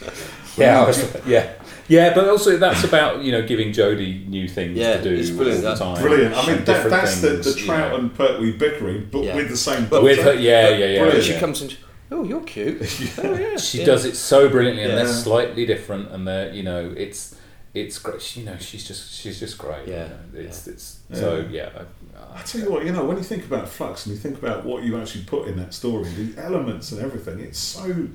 yeah. 0.56 0.84
I 0.84 1.28
yeah, 1.28 1.52
yeah. 1.88 2.14
But 2.14 2.28
also, 2.28 2.56
that's 2.56 2.84
about 2.84 3.22
you 3.22 3.32
know 3.32 3.42
giving 3.46 3.68
Jodie 3.72 4.26
new 4.28 4.48
things 4.48 4.76
Yeah, 4.76 4.96
to 4.98 5.02
do 5.02 5.14
it's 5.14 5.30
brilliant, 5.30 5.64
all 5.64 5.74
the 5.74 5.78
time. 5.84 6.02
Brilliant. 6.02 6.34
I 6.36 6.46
mean, 6.46 6.64
that, 6.64 6.90
that's 6.90 7.20
the, 7.20 7.30
things, 7.42 7.54
the 7.54 7.60
you 7.60 7.66
Trout 7.66 7.90
know. 7.90 7.96
and 7.98 8.14
Pertwee 8.14 8.52
bickering, 8.52 9.08
but 9.10 9.22
Yeah. 9.24 9.36
with 9.36 9.48
the 9.50 9.56
same 9.56 9.86
But- 9.86 10.02
with 10.02 10.18
her, 10.22 10.34
yeah, 10.34 10.68
yeah, 10.70 10.86
yeah. 10.86 11.04
But 11.04 11.14
yeah. 11.16 11.20
she 11.22 11.34
comes 11.38 11.62
in. 11.62 11.70
Oh, 12.10 12.22
you're 12.22 12.42
cute. 12.42 12.80
Oh 13.22 13.34
yeah. 13.34 13.56
she 13.56 13.78
yeah. 13.80 13.86
does 13.86 14.04
it 14.04 14.14
so 14.16 14.48
brilliantly, 14.48 14.82
and 14.84 14.92
Yeah. 14.92 15.04
they're 15.04 15.12
slightly 15.12 15.64
different, 15.66 16.10
and 16.12 16.26
they're 16.28 16.52
you 16.52 16.62
know 16.62 16.92
it's 16.96 17.34
it's 17.74 17.98
great. 17.98 18.22
She, 18.22 18.40
you 18.40 18.46
know, 18.46 18.56
she's 18.58 18.86
just 18.86 19.12
she's 19.12 19.38
just 19.40 19.58
great. 19.58 19.86
Yeah, 19.88 20.04
you 20.32 20.40
know, 20.42 20.46
it's 20.48 20.66
it's 20.66 21.00
Yeah. 21.10 21.16
so 21.18 21.46
yeah. 21.50 21.70
I, 21.76 22.38
I 22.38 22.42
tell 22.42 22.60
you 22.60 22.70
what, 22.70 22.84
you 22.84 22.92
know, 22.92 23.04
when 23.04 23.16
you 23.16 23.22
think 23.22 23.44
about 23.44 23.68
Flux 23.68 24.06
and 24.06 24.14
you 24.14 24.20
think 24.20 24.38
about 24.38 24.64
what 24.64 24.82
you 24.84 24.96
actually 25.00 25.24
put 25.24 25.46
in 25.48 25.56
that 25.58 25.74
story, 25.74 26.04
the 26.10 26.42
elements 26.42 26.92
and 26.92 27.00
everything, 27.02 27.40
it's 27.40 27.58
so. 27.58 28.08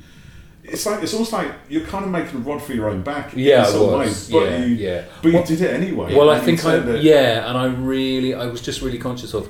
It's 0.61 0.85
like 0.85 1.01
it's 1.01 1.13
almost 1.13 1.31
like 1.31 1.51
you're 1.69 1.85
kind 1.85 2.03
of 2.03 2.11
making 2.11 2.35
a 2.35 2.41
rod 2.41 2.61
for 2.61 2.73
your 2.73 2.89
own 2.89 3.01
back. 3.01 3.31
Yeah, 3.35 3.59
in 3.59 3.65
I 3.65 3.69
some 3.69 3.79
was. 3.81 3.97
ways, 3.99 4.29
but 4.29 4.43
Yeah, 4.51 4.57
you, 4.65 4.75
yeah. 4.75 5.05
But 5.21 5.27
you 5.29 5.33
Well- 5.35 5.45
did 5.45 5.61
it 5.61 5.73
anyway. 5.73 6.13
Well, 6.13 6.29
I 6.29 6.39
think 6.39 6.59
I 6.65 6.79
turned 6.79 7.01
yeah, 7.01 7.47
and 7.49 7.57
I 7.57 7.65
really 7.67 8.33
I 8.33 8.45
was 8.47 8.61
just 8.61 8.81
really 8.81 8.97
conscious 8.99 9.33
of. 9.33 9.49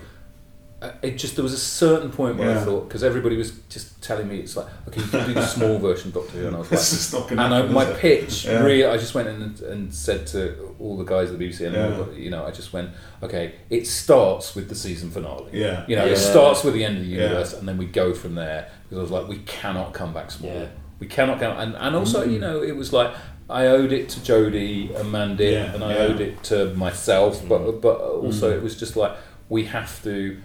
Uh, 0.82 0.92
It 1.02 1.18
just 1.18 1.36
there 1.36 1.44
was 1.44 1.54
a 1.54 1.58
certain 1.58 2.10
point 2.12 2.38
where 2.38 2.58
I 2.58 2.62
thought 2.64 2.88
because 2.88 3.04
everybody 3.04 3.36
was 3.38 3.52
just 3.70 4.02
telling 4.02 4.28
me 4.28 4.38
it's 4.40 4.56
like 4.56 4.68
okay 4.88 5.02
you 5.02 5.08
can 5.08 5.28
do 5.28 5.34
the 5.34 5.46
small 5.58 5.78
version 5.80 6.08
of 6.10 6.14
Doctor 6.16 6.32
Who 6.40 6.48
and 6.48 6.56
I 6.56 6.60
was 6.60 6.68
like 6.72 6.80
It's 6.80 6.90
just 6.92 7.14
not 7.14 7.28
going 7.28 7.40
and 7.40 7.54
I, 7.54 7.62
my 7.64 7.86
pitch 7.94 8.46
Yeah. 8.46 8.64
really 8.64 8.86
I 8.86 8.98
just 8.98 9.14
went 9.14 9.28
in 9.28 9.42
and, 9.42 9.60
and 9.62 9.94
said 9.94 10.26
to 10.28 10.76
all 10.80 10.98
the 10.98 11.04
guys 11.04 11.32
at 11.32 11.38
the 11.38 11.46
BBC 11.50 11.66
and 11.68 11.76
Yeah. 11.76 11.98
all 11.98 12.04
the- 12.06 12.20
you 12.20 12.30
know 12.30 12.46
I 12.46 12.52
just 12.52 12.72
went 12.74 12.90
okay 13.24 13.56
it 13.70 13.88
starts 13.88 14.56
with 14.56 14.70
the 14.70 14.76
season 14.76 15.12
finale 15.12 15.50
Yeah. 15.52 15.86
you 15.88 15.96
know 15.96 16.06
Yeah. 16.06 16.14
it 16.14 16.18
starts 16.18 16.64
with 16.64 16.74
the 16.74 16.86
end 16.86 16.98
of 16.98 17.04
the 17.04 17.10
Yeah. 17.10 17.24
universe 17.24 17.54
and 17.54 17.68
then 17.68 17.78
we 17.78 17.86
go 17.86 18.14
from 18.14 18.36
there 18.36 18.70
because 18.84 18.98
I 18.98 19.02
was 19.02 19.12
like 19.12 19.28
we 19.28 19.40
cannot 19.40 19.94
come 19.94 20.14
back 20.14 20.32
small 20.32 20.52
Yeah. 20.54 20.68
we 21.00 21.08
cannot 21.08 21.40
come 21.40 21.58
and, 21.58 21.76
and 21.76 21.96
also 21.96 22.26
Mm. 22.26 22.34
you 22.34 22.40
know 22.40 22.62
it 22.64 22.76
was 22.76 22.94
like 22.94 23.12
I 23.52 23.66
owed 23.66 23.92
it 23.92 24.10
to 24.10 24.20
Jodie 24.20 24.96
and 24.96 25.12
Mandy, 25.12 25.46
Yeah, 25.46 25.74
and 25.74 25.84
I 25.84 25.94
yeah. 25.96 26.04
owed 26.04 26.22
it 26.22 26.44
to 26.44 26.72
myself, 26.76 27.42
but 27.50 27.82
but 27.82 27.98
also 28.00 28.52
Mm. 28.52 28.58
it 28.58 28.62
was 28.62 28.76
just 28.80 28.96
like 28.96 29.14
we 29.50 29.64
have 29.66 30.04
to. 30.04 30.38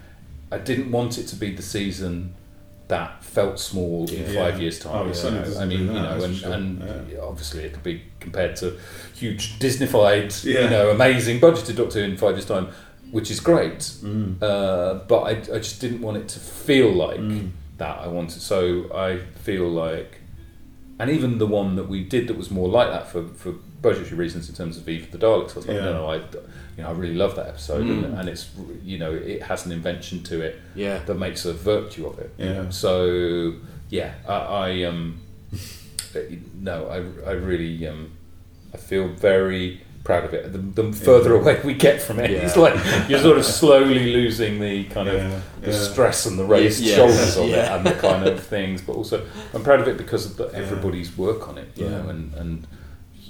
I 0.51 0.57
didn't 0.57 0.91
want 0.91 1.17
it 1.17 1.27
to 1.27 1.35
be 1.35 1.51
the 1.53 1.61
season 1.63 2.35
that 2.87 3.23
felt 3.23 3.59
small 3.59 4.07
in 4.09 4.31
Yeah. 4.31 4.43
five 4.43 4.61
years' 4.61 4.77
time. 4.79 5.07
Oh, 5.07 5.09
it 5.09 5.23
you 5.23 5.31
know. 5.31 5.59
I 5.59 5.65
mean, 5.65 5.79
you 5.87 5.93
know, 5.93 6.23
and, 6.23 6.35
sure. 6.37 6.53
and 6.53 6.83
Yeah. 7.11 7.19
obviously 7.21 7.63
it 7.63 7.73
could 7.73 7.83
be 7.83 8.03
compared 8.19 8.55
to 8.57 8.73
huge 9.15 9.57
Disneyfied, 9.59 10.43
you 10.45 10.69
know, 10.69 10.91
amazing 10.91 11.39
budgeted 11.39 11.75
Doctor 11.77 12.03
in 12.03 12.15
five 12.15 12.35
years' 12.35 12.45
time, 12.45 12.67
which 13.11 13.31
is 13.31 13.39
great. 13.39 13.79
Mm. 13.79 14.35
Uh, 14.41 14.99
but 15.07 15.21
I, 15.21 15.31
I 15.55 15.57
just 15.59 15.81
didn't 15.81 16.01
want 16.01 16.17
it 16.17 16.27
to 16.29 16.39
feel 16.39 16.91
like 16.91 17.19
Mm. 17.19 17.49
that. 17.79 17.97
I 18.01 18.07
wanted 18.07 18.39
so 18.41 18.91
I 18.93 19.17
feel 19.41 19.67
like, 19.67 20.19
and 20.99 21.09
even 21.09 21.39
the 21.39 21.47
one 21.47 21.75
that 21.77 21.89
we 21.89 22.03
did 22.03 22.27
that 22.27 22.37
was 22.37 22.51
more 22.51 22.69
like 22.69 22.89
that 22.91 23.07
for, 23.11 23.27
for 23.29 23.53
budgetary 23.81 24.15
reasons 24.17 24.47
in 24.47 24.53
terms 24.55 24.77
of 24.77 24.87
Eve 24.87 25.05
of 25.05 25.11
the 25.11 25.17
Daleks. 25.17 25.53
I 25.53 25.55
was 25.55 25.67
like, 25.67 25.77
Yeah. 25.77 25.85
no, 25.85 25.93
no, 25.93 26.09
I, 26.11 26.21
you 26.77 26.83
know, 26.83 26.89
I 26.89 26.93
really 26.93 27.15
love 27.15 27.35
that 27.37 27.47
episode, 27.47 27.85
Mm. 27.85 28.03
and, 28.05 28.19
and 28.19 28.29
it's 28.29 28.49
you 28.83 28.97
know 28.97 29.11
it 29.13 29.41
has 29.43 29.65
an 29.65 29.71
invention 29.71 30.23
to 30.23 30.41
it 30.41 30.59
Yeah. 30.75 30.99
that 31.05 31.15
makes 31.15 31.45
a 31.45 31.53
virtue 31.53 32.05
of 32.07 32.19
it. 32.19 32.31
Yeah. 32.37 32.69
So 32.69 33.53
yeah, 33.89 34.13
I, 34.27 34.33
I 34.33 34.83
um, 34.83 35.19
no, 36.59 36.87
I, 36.87 37.29
I 37.29 37.33
really 37.33 37.87
um, 37.87 38.11
I 38.73 38.77
feel 38.77 39.07
very 39.09 39.81
proud 40.03 40.23
of 40.23 40.33
it. 40.35 40.51
The, 40.53 40.59
the 40.59 40.93
further 40.93 41.33
away 41.35 41.59
we 41.63 41.73
get 41.73 42.01
from 42.01 42.19
it, 42.19 42.29
it's 42.29 42.55
like 42.55 42.75
you're 43.09 43.19
sort 43.19 43.37
of 43.37 43.45
slowly 43.45 44.13
losing 44.13 44.59
the 44.59 44.83
kind 44.85 45.09
of 45.09 45.21
the 45.61 45.71
yeah. 45.71 45.77
stress 45.77 46.25
and 46.27 46.37
the 46.37 46.43
raised 46.45 46.81
Yes. 46.83 46.95
shoulders 46.95 47.37
of 47.37 47.49
Yeah. 47.49 47.73
it 47.73 47.77
and 47.77 47.85
the 47.87 47.93
kind 47.99 48.27
of 48.27 48.43
things. 48.43 48.81
But 48.81 48.93
also, 48.97 49.25
I'm 49.53 49.63
proud 49.63 49.79
of 49.79 49.87
it 49.87 49.97
because 49.97 50.25
of 50.25 50.37
the, 50.37 50.45
everybody's 50.53 51.17
work 51.17 51.47
on 51.47 51.57
it, 51.57 51.69
you 51.75 51.85
Yeah. 51.85 52.01
know, 52.03 52.09
and 52.09 52.33
and 52.35 52.67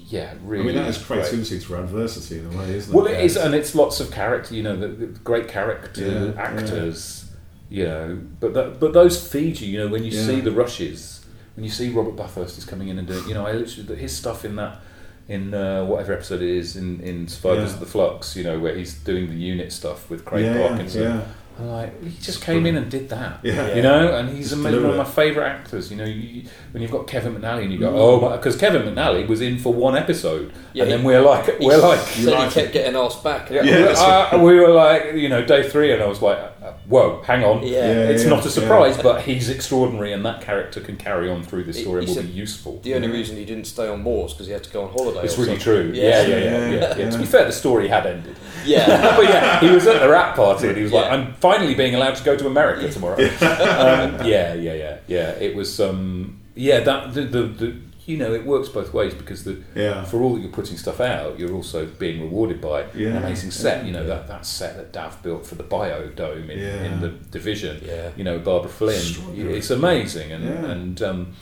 yeah, 0.08 0.34
really. 0.44 0.64
I 0.64 0.66
mean, 0.68 0.76
that 0.76 0.90
is 0.90 0.98
creativity 0.98 1.60
through 1.60 1.78
adversity 1.80 2.40
in 2.40 2.46
a 2.46 2.58
way, 2.58 2.76
isn't 2.76 2.94
Well, 2.94 3.06
it? 3.08 3.12
Well, 3.12 3.20
it 3.20 3.26
is, 3.26 3.38
and 3.38 3.56
it's 3.56 3.74
lots 3.76 4.00
of 4.00 4.12
character. 4.12 4.54
You 4.56 4.64
know, 4.64 4.76
the, 4.76 4.88
the 4.88 5.06
great 5.20 5.48
character 5.48 6.34
Yeah, 6.36 6.42
actors. 6.42 7.22
You 7.70 7.86
know, 7.86 8.20
but 8.40 8.54
that, 8.54 8.80
but 8.80 8.94
those 8.94 9.32
feed 9.32 9.60
you. 9.60 9.68
You 9.72 9.78
know, 9.80 9.88
when 9.88 10.04
you 10.04 10.12
Yeah. 10.12 10.26
see 10.26 10.40
the 10.42 10.52
rushes, 10.52 11.26
when 11.56 11.64
you 11.64 11.72
see 11.72 11.90
Robert 11.90 12.16
Bathurst 12.16 12.58
is 12.58 12.66
coming 12.66 12.90
in 12.90 13.00
and 13.00 13.08
doing. 13.08 13.28
You 13.28 13.34
know, 13.34 13.46
I 13.46 13.54
literally 13.54 13.96
his 13.96 14.16
stuff 14.16 14.46
in 14.46 14.56
that. 14.58 14.80
In 15.28 15.56
uh, 15.56 15.84
whatever 15.86 16.14
episode 16.14 16.44
it 16.44 16.50
is 16.50 16.76
in, 16.76 17.00
in 17.02 17.28
Survivors 17.28 17.70
Yeah. 17.70 17.74
of 17.74 17.80
the 17.80 17.88
Flux, 17.88 18.36
you 18.36 18.44
know, 18.44 18.60
where 18.60 18.76
he's 18.76 18.94
doing 18.94 19.28
the 19.28 19.36
unit 19.36 19.74
stuff 19.74 20.08
with 20.08 20.24
Craig 20.24 20.46
yeah, 20.46 20.68
Parkinson. 20.68 21.24
Yeah. 21.58 21.64
I'm 21.64 21.70
like, 21.72 22.04
he 22.04 22.18
just 22.22 22.42
came 22.42 22.66
in 22.66 22.76
and 22.76 22.90
did 22.92 23.10
that. 23.10 23.40
Yeah. 23.44 23.74
You 23.76 23.82
know, 23.82 24.16
and 24.16 24.30
he's 24.30 24.50
Just 24.50 24.60
amazing, 24.62 24.82
one 24.84 24.92
of 24.92 24.98
my 24.98 25.04
favourite 25.06 25.48
actors. 25.50 25.90
You 25.92 25.98
know, 25.98 26.04
you, 26.06 26.44
when 26.72 26.82
you've 26.82 26.92
got 26.92 27.08
Kevin 27.08 27.36
McNally 27.36 27.64
and 27.64 27.74
you 27.74 27.80
go, 27.80 27.92
Mm. 27.92 27.96
oh, 28.24 28.36
because 28.36 28.56
Kevin 28.58 28.82
McNally 28.84 29.28
was 29.28 29.42
in 29.42 29.58
for 29.58 29.74
one 29.74 29.96
episode, 29.96 30.52
Yeah, 30.74 30.84
and 30.84 30.92
then 30.92 31.04
we're 31.04 31.22
like, 31.22 31.60
we're 31.60 31.78
like, 31.78 32.00
said 32.00 32.26
like 32.34 32.52
he 32.52 32.62
kept 32.62 32.74
getting 32.74 32.96
asked 32.96 33.24
back. 33.24 33.50
yeah, 33.50 33.64
Yeah, 33.64 33.78
we, 33.78 33.84
that's 33.84 34.00
uh, 34.34 34.40
we 34.42 34.56
were 34.60 34.70
like, 34.70 35.14
you 35.14 35.30
know, 35.30 35.46
day 35.46 35.68
three, 35.70 35.92
and 35.94 36.02
I 36.04 36.08
was 36.08 36.22
like, 36.22 36.55
whoa, 36.88 37.22
hang 37.24 37.44
on. 37.44 37.64
Yeah. 37.64 37.70
Yeah, 37.70 38.10
It's 38.10 38.24
yeah, 38.24 38.30
not 38.30 38.42
a 38.42 38.44
yeah. 38.50 38.50
surprise, 38.54 38.98
but 38.98 39.22
he's 39.22 39.50
extraordinary, 39.50 40.14
and 40.14 40.26
that 40.26 40.42
character 40.42 40.80
can 40.82 40.98
carry 40.98 41.30
on 41.30 41.44
through 41.44 41.64
this 41.66 41.78
He- 41.78 41.84
story 41.84 42.06
and 42.06 42.16
will 42.16 42.24
be 42.24 42.30
useful. 42.30 42.80
The 42.84 42.96
only 42.96 43.10
reason 43.10 43.38
he 43.38 43.46
didn't 43.46 43.66
stay 43.66 43.88
on 43.88 44.02
more 44.02 44.26
is 44.28 44.34
because 44.34 44.48
he 44.48 44.54
had 44.54 44.64
to 44.64 44.70
go 44.72 44.84
on 44.84 44.92
holiday. 44.92 45.22
It's 45.24 45.38
really 45.38 45.58
something. 45.60 45.64
true. 45.64 45.92
Yeah, 45.94 46.04
yeah, 46.22 46.28
yeah. 46.28 46.38
Yeah, 46.38 46.42
yeah, 46.44 46.70
yeah, 46.70 46.98
yeah. 46.98 47.10
To 47.10 47.18
be 47.18 47.26
fair, 47.26 47.46
the 47.46 47.52
story 47.52 47.88
had 47.88 48.06
ended. 48.06 48.36
Yeah. 48.66 48.86
but 49.18 49.26
yeah, 49.26 49.60
he 49.60 49.70
was 49.70 49.86
at 49.88 50.02
the 50.02 50.10
wrap 50.10 50.36
party 50.36 50.68
and 50.68 50.78
he 50.78 50.84
was 50.84 50.92
like, 50.92 51.12
"I'm 51.12 51.34
finally 51.36 51.76
being 51.76 51.96
allowed 51.96 52.16
to 52.16 52.24
go 52.24 52.36
to 52.36 52.48
America 52.48 52.90
tomorrow." 52.92 53.16
um, 53.20 54.26
yeah, 54.26 54.54
yeah, 54.54 54.74
yeah, 54.74 54.98
yeah. 55.08 55.30
It 55.32 55.56
was, 55.56 55.80
um, 55.80 56.40
yeah. 56.56 56.80
That 56.82 57.14
the, 57.14 57.22
the 57.22 57.44
the 57.44 57.76
you 58.06 58.18
know 58.18 58.34
it 58.34 58.46
works 58.46 58.70
both 58.70 58.94
ways 58.94 59.14
because 59.14 59.44
the 59.44 59.58
Yeah. 59.76 60.04
for 60.06 60.22
all 60.22 60.36
that 60.36 60.42
you're 60.42 60.52
putting 60.52 60.78
stuff 60.78 61.00
out, 61.02 61.40
you're 61.40 61.54
also 61.54 61.86
being 61.86 62.22
rewarded 62.22 62.62
by 62.62 62.82
an 62.84 63.18
amazing 63.18 63.52
set. 63.52 63.80
Yeah. 63.82 63.86
You 63.88 63.92
know 63.94 64.06
that 64.08 64.28
that 64.28 64.46
set 64.46 64.78
that 64.78 64.92
Dav 64.94 65.22
built 65.24 65.46
for 65.46 65.56
the 65.56 65.64
Biodome 65.64 66.50
in, 66.50 66.60
Yeah. 66.60 66.84
in 66.86 67.02
the 67.02 67.10
division. 67.10 67.82
Yeah. 67.86 68.10
You 68.16 68.24
know 68.24 68.38
Barbara 68.40 68.70
Flynn. 68.70 68.96
Extraordinary. 68.96 69.58
It's 69.58 69.70
amazing 69.72 70.32
and 70.32 70.44
Yeah. 70.44 70.72
and. 70.72 71.02
Um, 71.02 71.34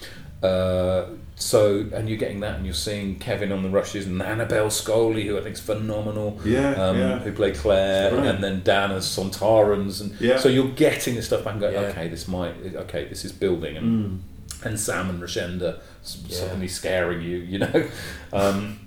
uh, 0.41 1.05
so 1.36 1.86
and 1.93 2.07
you're 2.09 2.18
getting 2.18 2.41
that, 2.41 2.57
and 2.57 2.66
you're 2.66 2.74
seeing 2.76 3.18
Kevin 3.18 3.51
on 3.51 3.64
the 3.64 3.70
rushes, 3.70 4.05
and 4.05 4.22
Annabel 4.22 4.68
Scholey, 4.68 5.26
who 5.26 5.38
I 5.38 5.41
think 5.41 5.55
is 5.55 5.61
phenomenal 5.61 6.39
Yeah, 6.45 6.74
um, 6.76 6.97
yeah. 6.97 7.20
who 7.20 7.32
played 7.32 7.55
Claire, 7.55 8.14
Right. 8.14 8.26
and 8.28 8.43
then 8.43 8.61
Dan 8.64 8.91
as 8.91 9.05
Sontarans, 9.05 10.01
and 10.01 10.14
Yeah. 10.20 10.38
so 10.38 10.49
you're 10.49 10.68
getting 10.68 11.16
this 11.16 11.26
stuff 11.28 11.43
back 11.45 11.53
and 11.53 11.61
going, 11.61 11.74
Yeah. 11.74 11.80
okay, 11.89 12.07
this 12.09 12.28
might, 12.28 12.53
okay, 12.76 13.05
this 13.07 13.26
is 13.26 13.32
building, 13.32 13.78
and 13.78 13.86
Mm. 14.05 14.18
And 14.66 14.80
Sam 14.80 15.09
and 15.09 15.22
Rochenda 15.22 15.80
Yeah. 16.28 16.38
suddenly 16.38 16.68
scaring 16.68 17.22
you, 17.22 17.38
you 17.38 17.59
know. 17.59 17.86
Um, 18.34 18.80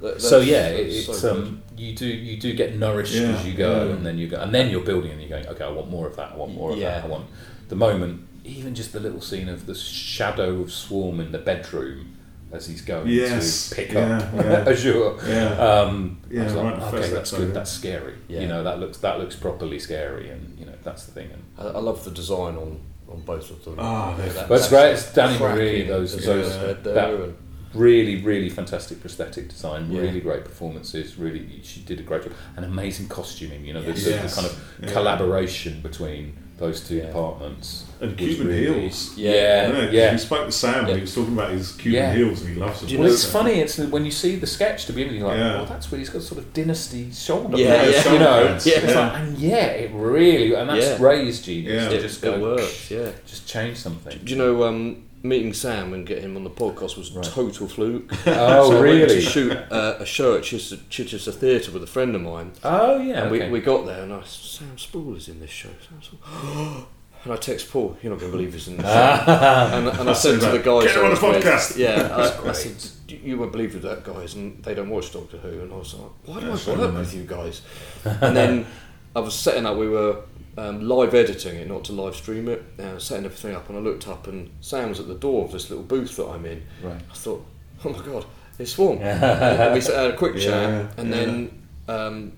That- 0.00 0.20
so 0.20 0.40
yeah, 0.40 0.66
it, 0.68 0.86
it's 0.88 1.18
so 1.20 1.32
um, 1.32 1.62
you 1.76 1.94
do 1.94 2.06
you 2.06 2.36
do 2.40 2.54
get 2.54 2.76
nourished 2.76 3.14
Yeah, 3.14 3.28
as 3.36 3.46
you 3.46 3.54
go, 3.54 3.86
yeah. 3.86 3.92
and 3.94 4.04
then 4.06 4.18
you 4.18 4.26
go, 4.28 4.40
and 4.40 4.52
then 4.54 4.70
you're 4.70 4.84
building, 4.84 5.10
and 5.12 5.20
you're 5.20 5.30
going, 5.30 5.46
okay, 5.48 5.64
I 5.64 5.70
want 5.70 5.90
more 5.90 6.06
of 6.08 6.16
that. 6.16 6.32
I 6.32 6.36
want 6.36 6.54
more 6.54 6.72
of 6.72 6.78
that. 6.80 7.04
I 7.04 7.06
want 7.06 7.26
the 7.68 7.76
moment, 7.76 8.26
even 8.44 8.74
just 8.74 8.92
the 8.92 9.00
little 9.00 9.20
scene 9.20 9.48
of 9.48 9.66
the 9.66 9.74
shadow 9.74 10.60
of 10.62 10.72
Swarm 10.72 11.20
in 11.20 11.30
the 11.32 11.38
bedroom 11.38 12.16
as 12.52 12.66
he's 12.66 12.82
going 12.82 13.06
Yes, 13.08 13.68
to 13.70 13.74
pick 13.76 13.92
yeah, 13.92 14.18
up. 14.18 14.66
Azure. 14.68 15.14
Yeah. 15.26 15.54
Um, 15.56 16.20
Yeah, 16.30 16.52
like, 16.52 16.80
right, 16.80 16.94
okay, 16.94 17.08
that's 17.10 17.30
good. 17.32 17.54
That's 17.54 17.70
scary. 17.70 18.14
Yeah. 18.28 18.40
You 18.40 18.48
know, 18.48 18.62
that 18.64 18.78
looks 18.80 18.98
that 18.98 19.18
looks 19.20 19.36
properly 19.36 19.78
scary, 19.78 20.28
and 20.30 20.58
you 20.58 20.66
know 20.66 20.74
that's 20.82 21.06
the 21.06 21.12
thing. 21.12 21.30
And 21.32 21.42
I, 21.58 21.78
I 21.78 21.80
love 21.80 22.04
the 22.04 22.10
design 22.10 22.56
on, 22.56 22.80
on 23.12 23.20
both 23.22 23.50
of 23.50 23.64
them. 23.64 23.76
Ah, 23.78 24.14
they're- 24.16 24.26
that- 24.26 24.48
That's 24.48 24.48
that's 24.48 24.68
great. 24.68 24.92
It's 24.92 25.12
Danny 25.12 25.36
cracking 25.38 25.56
Marie, 25.56 25.82
those- 25.82 26.16
those- 26.24 26.46
you 26.46 26.52
said 26.52 26.84
there, 26.84 26.94
that- 26.94 27.32
really, 27.74 28.22
really 28.22 28.48
fantastic 28.50 29.00
prosthetic 29.00 29.48
design. 29.48 29.90
Yeah. 29.90 30.00
Really 30.02 30.20
great 30.20 30.44
performances. 30.44 31.16
Really, 31.18 31.60
she 31.62 31.80
did 31.80 32.00
a 32.00 32.02
great 32.02 32.22
job. 32.24 32.32
And 32.56 32.64
amazing 32.64 33.08
costuming. 33.08 33.64
You 33.64 33.74
know, 33.74 33.82
the, 33.82 33.92
the- 33.92 34.10
Yes. 34.10 34.34
the 34.34 34.40
kind 34.42 34.52
of 34.52 34.64
Yeah. 34.82 34.92
collaboration 34.92 35.80
between 35.82 36.34
those 36.62 36.80
two 36.80 36.96
Yeah. 36.96 37.06
departments. 37.06 37.84
And 38.00 38.16
Cuban 38.16 38.46
really- 38.48 38.80
heels. 38.80 39.12
Yeah. 39.16 39.30
Yeah, 39.68 39.90
yeah. 39.90 40.12
He 40.12 40.18
spoke 40.18 40.46
to 40.46 40.52
Sam 40.52 40.86
and 40.86 40.94
he 40.96 41.00
was 41.02 41.14
talking 41.14 41.34
about 41.34 41.50
his 41.52 41.72
Cuban 41.72 41.92
Yeah. 41.92 42.14
heels 42.14 42.40
and 42.40 42.54
he 42.54 42.60
loves 42.60 42.80
them. 42.80 42.88
You 42.88 42.98
Well, 42.98 43.08
know- 43.08 43.12
it's 43.14 43.24
funny. 43.24 43.54
It's 43.60 43.78
when 43.78 44.04
you 44.04 44.10
see 44.10 44.36
the 44.36 44.46
sketch 44.46 44.86
to 44.86 44.92
begin 44.92 45.08
with, 45.12 45.18
you're 45.20 45.28
like, 45.28 45.38
Yeah. 45.38 45.56
"Well, 45.56 45.66
that's 45.66 45.90
weird. 45.90 46.00
He's 46.00 46.08
got 46.10 46.22
sort 46.22 46.38
of 46.40 46.52
dynasty 46.52 47.08
shoulder 47.12 47.56
Yeah, 47.56 47.76
pads," 47.76 48.04
yeah. 48.06 48.12
you 48.12 48.18
know. 48.18 48.38
Shoulder 48.40 48.54
It's 48.54 48.64
pads, 48.64 48.84
like, 48.86 48.94
yeah. 48.94 49.20
and 49.22 49.38
yeah, 49.38 49.66
it 49.82 49.90
really, 49.94 50.54
and 50.54 50.68
that's 50.70 50.86
Yeah. 50.86 51.02
Ray's 51.06 51.40
genius 51.42 51.82
Yeah. 51.90 51.90
it, 51.98 52.02
just 52.02 52.18
it 52.24 52.26
go, 52.26 52.40
works, 52.40 52.90
yeah. 52.90 53.08
just 53.26 53.46
change 53.46 53.76
something. 53.76 54.18
Do 54.24 54.30
you 54.32 54.38
know 54.38 54.64
um, 54.64 55.02
meeting 55.22 55.52
Sam 55.52 55.92
and 55.92 56.06
getting 56.06 56.24
him 56.24 56.36
on 56.36 56.44
the 56.44 56.50
podcast 56.50 56.96
was 56.96 57.12
Right. 57.12 57.24
total 57.24 57.68
fluke? 57.68 58.10
Oh, 58.26 58.70
so 58.70 58.76
I 58.78 58.80
went 58.80 58.82
really? 58.82 59.14
to 59.14 59.20
shoot 59.20 59.52
uh, 59.52 59.96
a 60.00 60.06
show 60.06 60.36
at 60.36 60.42
Chichester, 60.44 60.78
Chichester 60.90 61.32
Theatre 61.32 61.70
with 61.72 61.82
a 61.82 61.86
friend 61.86 62.14
of 62.14 62.22
mine, 62.22 62.52
Oh 62.64 62.98
yeah, 62.98 63.22
and 63.24 63.32
okay. 63.32 63.46
we, 63.46 63.52
we 63.52 63.60
got 63.60 63.86
there 63.86 64.02
and 64.02 64.12
I 64.12 64.20
said, 64.22 64.26
Sam 64.66 64.78
Spall 64.78 65.14
is 65.16 65.28
in 65.28 65.40
this 65.40 65.50
show. 65.50 65.70
Sam 65.88 66.02
Spall. 66.02 66.86
And 67.24 67.32
I 67.32 67.36
text 67.36 67.70
Paul, 67.70 67.96
you're 68.02 68.10
not 68.10 68.18
going 68.18 68.32
to 68.32 68.36
believe 68.36 68.52
he's 68.52 68.66
in 68.66 68.78
the 68.78 68.82
show. 68.82 68.88
and, 69.76 69.86
and 69.96 70.10
I 70.10 70.12
said 70.12 70.40
to 70.40 70.46
the 70.50 70.58
guys, 70.58 70.86
Get 70.86 70.96
him 70.96 71.04
on 71.04 71.10
was 71.10 71.20
the 71.20 71.28
with- 71.28 71.44
podcast. 71.44 71.76
Yeah, 71.76 72.08
I, 72.44 72.48
I 72.48 72.52
said, 72.52 72.74
you 73.08 73.38
won't 73.38 73.52
believe 73.52 73.80
that, 73.80 74.02
guys, 74.02 74.34
and 74.34 74.60
they 74.64 74.74
don't 74.74 74.90
watch 74.90 75.12
Doctor 75.12 75.36
Who. 75.36 75.60
And 75.60 75.72
I 75.72 75.76
was 75.76 75.94
like, 75.94 76.10
why 76.24 76.40
do 76.40 76.46
That's 76.48 76.66
I 76.66 76.72
work 76.72 76.80
right, 76.80 76.94
with 76.98 77.14
you 77.14 77.22
guys? 77.22 77.62
And 78.04 78.36
then 78.36 78.66
I 79.14 79.20
was 79.20 79.34
setting 79.38 79.66
up, 79.66 79.76
we 79.76 79.88
were 79.88 80.22
um, 80.56 80.86
live 80.88 81.14
editing 81.14 81.56
it, 81.56 81.68
not 81.68 81.84
to 81.84 81.92
live 81.92 82.16
stream 82.16 82.48
it, 82.48 82.62
uh, 82.78 82.98
setting 82.98 83.24
everything 83.24 83.54
up, 83.54 83.68
and 83.68 83.78
I 83.78 83.80
looked 83.80 84.08
up, 84.08 84.26
and 84.26 84.50
Sam 84.60 84.88
was 84.90 85.00
at 85.00 85.08
the 85.08 85.14
door 85.14 85.44
of 85.44 85.52
this 85.52 85.68
little 85.70 85.84
booth 85.84 86.16
that 86.16 86.26
I'm 86.28 86.44
in. 86.46 86.62
Right. 86.82 87.00
I 87.10 87.14
thought, 87.14 87.44
oh 87.84 87.90
my 87.90 88.00
god, 88.04 88.24
it's 88.58 88.72
Swarm. 88.72 88.98
and 89.02 89.74
we 89.74 89.80
had 89.80 90.10
a 90.12 90.16
quick 90.16 90.34
chat, 90.36 90.44
Yeah, 90.44 90.88
and 90.96 91.10
yeah. 91.10 91.16
then 91.16 91.62
um, 91.88 92.32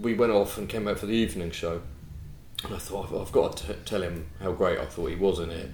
we 0.00 0.14
went 0.14 0.32
off 0.32 0.58
and 0.58 0.68
came 0.68 0.84
back 0.84 0.96
for 0.98 1.06
the 1.06 1.14
evening 1.14 1.50
show. 1.50 1.82
And 2.64 2.74
I 2.74 2.78
thought, 2.78 3.06
I've, 3.12 3.20
I've 3.22 3.32
got 3.32 3.56
to 3.56 3.66
t- 3.72 3.78
tell 3.84 4.02
him 4.02 4.26
how 4.40 4.52
great 4.52 4.78
I 4.78 4.84
thought 4.84 5.06
he 5.10 5.16
was 5.16 5.40
in 5.40 5.50
it. 5.50 5.68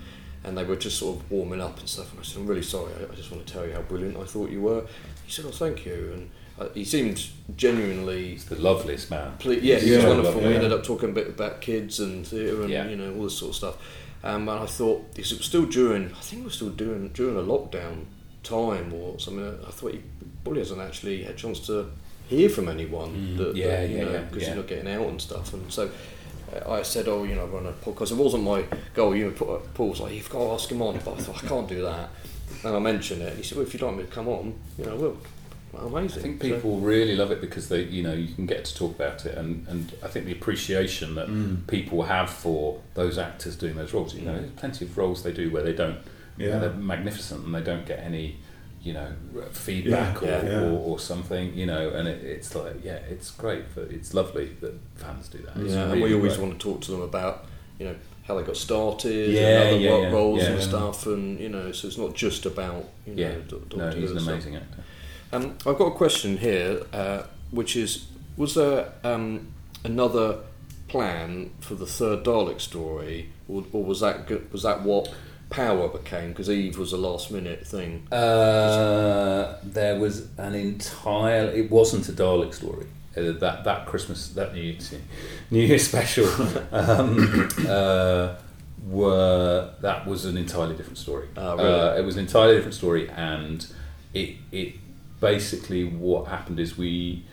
And 0.45 0.57
they 0.57 0.65
were 0.65 0.77
just 0.77 0.99
sort 0.99 1.19
of 1.19 1.31
warming 1.31 1.61
up 1.61 1.79
and 1.79 1.87
stuff. 1.89 2.11
And 2.13 2.21
I 2.21 2.23
said, 2.23 2.39
I'm 2.41 2.47
really 2.47 2.63
sorry, 2.63 2.91
I, 2.99 3.13
I 3.13 3.15
just 3.15 3.31
want 3.31 3.47
to 3.47 3.53
tell 3.53 3.67
you 3.67 3.75
how 3.75 3.83
brilliant 3.83 4.17
I 4.17 4.25
thought 4.25 4.49
you 4.51 4.63
were. 4.63 4.87
He 5.27 5.31
said, 5.31 5.45
Oh, 5.47 5.51
thank 5.51 5.85
you. 5.85 6.11
And 6.15 6.31
uh, 6.59 6.69
he 6.75 6.85
seemed 6.85 7.27
genuinely 7.57 8.31
He's 8.31 8.45
the 8.47 8.57
loveliest 8.61 9.11
man. 9.11 9.33
Ple- 9.39 9.55
yeah, 9.55 9.79
he 9.79 9.91
was 9.93 10.03
Yeah, 10.03 10.09
wonderful. 10.09 10.41
We 10.41 10.49
yeah. 10.49 10.55
ended 10.57 10.73
up 10.73 10.83
talking 10.85 11.11
a 11.11 11.13
bit 11.13 11.29
about 11.29 11.61
kids 11.61 12.01
and 12.01 12.27
theatre 12.27 12.63
and 12.63 12.71
Yeah. 12.71 12.89
you 12.89 12.97
know 12.97 13.15
all 13.15 13.25
this 13.25 13.39
sort 13.39 13.51
of 13.51 13.57
stuff. 13.57 13.77
Um, 14.25 14.49
and 14.49 14.61
I 14.61 14.67
thought 14.67 15.15
because 15.15 15.33
it 15.33 15.39
was 15.39 15.47
still 15.47 15.65
during, 15.67 16.07
I 16.07 16.21
think 16.21 16.43
it 16.43 16.45
was 16.47 16.55
still 16.55 16.71
doing 16.71 17.09
during 17.15 17.37
a 17.37 17.43
lockdown 17.43 18.05
time 18.43 18.93
or 18.93 19.19
something. 19.19 19.47
I 19.67 19.71
thought 19.71 19.93
he 19.93 20.01
probably 20.43 20.61
hasn't 20.61 20.81
actually 20.81 21.23
had 21.25 21.35
a 21.35 21.39
chance 21.39 21.61
to 21.69 21.91
hear 22.29 22.49
from 22.49 22.69
anyone 22.69 23.11
Mm, 23.11 23.37
that, 23.39 23.57
yeah, 23.57 23.67
that, 23.83 23.89
you 23.91 23.97
yeah, 23.99 24.05
know 24.05 24.13
yeah, 24.13 24.19
because 24.23 24.43
yeah. 24.43 24.49
you're 24.49 24.57
not 24.57 24.67
getting 24.67 24.89
out 24.93 25.07
and 25.07 25.21
stuff. 25.21 25.55
And 25.55 25.73
so 25.73 25.91
uh, 26.53 26.71
I 26.73 26.83
said, 26.83 27.07
oh, 27.09 27.25
you 27.25 27.35
know, 27.37 27.43
I 27.45 27.47
run 27.47 27.67
a 27.67 27.73
podcast. 27.73 28.11
It 28.11 28.17
wasn't 28.17 28.43
my 28.43 28.65
goal. 28.95 29.15
You 29.15 29.27
know, 29.27 29.31
Paul- 29.33 29.63
Paul 29.75 29.91
was 29.91 30.01
like, 30.01 30.15
you've 30.15 30.29
got 30.31 30.41
to 30.41 30.51
ask 30.53 30.71
him 30.71 30.83
on, 30.83 30.99
but 31.05 31.15
I 31.15 31.21
thought 31.23 31.45
I 31.45 31.47
can't 31.47 31.69
do 31.69 31.83
that. 31.83 32.11
And 32.65 32.75
I 32.77 32.79
mentioned 32.81 33.23
it. 33.23 33.29
And 33.29 33.37
He 33.37 33.43
said, 33.45 33.59
well, 33.59 33.67
if 33.67 33.73
you'd 33.73 33.83
like 33.83 33.97
me 33.97 34.03
to 34.05 34.09
come 34.11 34.29
on, 34.29 34.55
you 34.79 34.85
know, 34.87 34.93
I 34.93 34.95
will. 34.97 35.17
Well, 35.73 35.87
amazing. 35.97 36.19
I 36.19 36.23
think 36.23 36.43
So- 36.43 36.55
people 36.55 36.79
really 36.79 37.15
love 37.17 37.31
it 37.31 37.41
because 37.41 37.69
they, 37.69 37.83
you 37.83 38.03
know, 38.03 38.13
you 38.15 38.35
can 38.35 38.47
get 38.47 38.65
to 38.67 38.75
talk 38.75 38.95
about 38.97 39.27
it, 39.27 39.37
and, 39.37 39.67
and 39.69 39.93
I 40.03 40.09
think 40.09 40.27
the 40.27 40.33
appreciation 40.33 41.15
that 41.17 41.29
Mm. 41.29 41.67
people 41.67 42.05
have 42.05 42.31
for 42.31 42.81
those 42.95 43.19
actors 43.19 43.55
doing 43.57 43.77
those 43.77 43.93
roles. 43.93 44.15
You 44.15 44.23
know, 44.23 44.39
there's 44.39 44.51
plenty 44.53 44.85
of 44.85 44.97
roles 44.97 45.23
they 45.23 45.33
do 45.33 45.51
where 45.51 45.63
they 45.63 45.73
don't. 45.75 45.99
Yeah. 46.39 46.59
they're 46.61 46.71
magnificent 46.73 47.45
and 47.47 47.53
they 47.55 47.63
don't 47.63 47.85
get 47.85 47.99
any, 47.99 48.37
you 48.81 48.93
know 48.93 49.09
feedback 49.51 50.23
Yeah, 50.23 50.41
or, 50.41 50.45
yeah. 50.47 50.61
Or, 50.61 50.79
or 50.91 50.99
something 51.01 51.53
you 51.53 51.67
know 51.67 51.91
and 51.91 52.07
it, 52.07 52.23
it's 52.25 52.55
like 52.55 52.77
yeah 52.85 52.99
it's 53.11 53.31
great 53.33 53.67
for, 53.69 53.83
it's 53.83 54.15
lovely 54.15 54.47
that 54.61 54.73
fans 54.95 55.29
do 55.29 55.39
that 55.39 55.57
It's 55.57 55.73
Yeah, 55.75 55.83
and 55.83 55.93
really 55.95 56.11
we 56.11 56.15
always 56.15 56.37
great. 56.37 56.47
want 56.49 56.61
to 56.61 56.65
talk 56.69 56.81
to 56.83 56.93
them 56.93 57.03
about 57.03 57.47
you 57.79 57.87
know 57.87 57.97
how 58.23 58.37
they 58.39 58.45
got 58.45 58.57
started, 58.57 59.31
Yeah, 59.31 59.41
and 59.63 59.69
other 59.69 59.79
yeah, 59.79 59.91
ro- 59.91 60.03
yeah, 60.03 60.11
roles 60.11 60.43
yeah. 60.43 60.49
and 60.51 60.63
stuff, 60.63 61.07
and 61.07 61.41
you 61.41 61.49
know, 61.49 61.73
so 61.73 61.89
it's 61.89 61.97
not 61.99 62.15
just 62.15 62.47
about 62.47 62.85
you 63.07 63.15
know. 63.15 63.23
yeah 63.23 63.35
Do- 63.49 63.65
no 63.77 63.91
he's 63.91 64.11
an 64.13 64.19
amazing 64.19 64.55
actor 64.57 64.85
Um, 65.33 65.57
I've 65.67 65.79
got 65.79 65.87
a 65.87 65.91
question 65.95 66.39
here, 66.39 66.83
uh, 66.93 67.23
which 67.51 67.77
is: 67.77 68.07
Was 68.37 68.55
there 68.55 68.93
um, 69.05 69.49
another 69.85 70.39
plan 70.89 71.51
for 71.61 71.75
the 71.75 71.87
third 71.87 72.25
Dalek 72.25 72.61
story, 72.61 73.31
or, 73.49 73.65
or 73.73 73.85
was 73.85 74.01
that 74.01 74.27
go- 74.27 74.43
was 74.51 74.63
that 74.63 74.83
what 74.83 75.13
Power 75.51 75.89
became? 75.89 76.31
Because 76.31 76.51
Eve 76.51 76.79
was 76.79 76.93
a 76.93 76.97
last 76.97 77.31
minute 77.31 77.67
thing. 77.67 78.07
Uh, 78.13 79.57
there 79.63 79.99
was 79.99 80.29
an 80.39 80.55
entire. 80.55 81.47
It 81.51 81.71
wasn't 81.71 82.09
a 82.09 82.13
Dalek 82.13 82.55
story. 82.55 82.87
Uh, 83.17 83.33
that 83.33 83.65
that 83.65 83.87
Christmas, 83.87 84.29
that 84.31 84.55
New 84.55 84.61
Year's, 84.63 84.95
New 85.51 85.63
Year 85.63 85.79
special, 85.79 86.27
um, 86.73 87.49
uh, 87.67 88.35
were 88.87 89.71
that 89.81 90.07
was 90.07 90.25
an 90.25 90.37
entirely 90.37 90.77
different 90.77 90.99
story. 90.99 91.29
Ah, 91.37 91.55
really? 91.55 91.69
uh, 91.69 91.97
it 91.97 92.05
was 92.05 92.17
an 92.17 92.21
entirely 92.23 92.55
different 92.55 92.75
story, 92.75 93.09
and 93.11 93.67
it 94.15 94.37
it 94.53 94.75
basically 95.21 95.85
what 95.85 96.29
happened 96.29 96.61
is 96.61 96.77
we. 96.77 97.25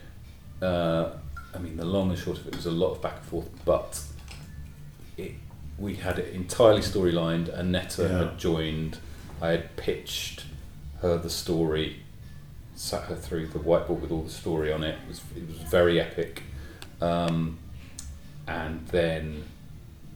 Uh, 0.62 1.12
I 1.54 1.58
mean, 1.60 1.78
the 1.78 1.86
long 1.86 2.10
and 2.10 2.20
short 2.20 2.38
of 2.38 2.48
it 2.48 2.56
was 2.56 2.66
a 2.66 2.72
lot 2.72 2.92
of 2.92 3.02
back 3.02 3.18
and 3.18 3.26
forth, 3.26 3.50
but 3.64 4.02
it 5.18 5.34
we 5.78 5.96
had 5.96 6.20
it 6.20 6.34
entirely 6.34 6.82
storylined. 6.82 7.50
Annetta 7.50 8.04
Yeah. 8.04 8.18
had 8.30 8.38
joined. 8.38 8.98
I 9.42 9.50
had 9.50 9.76
pitched 9.76 10.46
her 11.02 11.18
the 11.18 11.30
story, 11.30 11.98
sat 12.76 13.04
her 13.04 13.16
through 13.16 13.48
the 13.48 13.60
whiteboard 13.60 14.00
with 14.00 14.12
all 14.12 14.24
the 14.24 14.30
story 14.32 14.72
on 14.72 14.84
it. 14.84 14.98
It 15.04 15.08
was 15.08 15.22
it 15.36 15.48
was 15.48 15.58
very 15.70 16.00
epic, 16.00 16.44
um, 17.02 17.58
and 18.48 18.88
then 18.88 19.44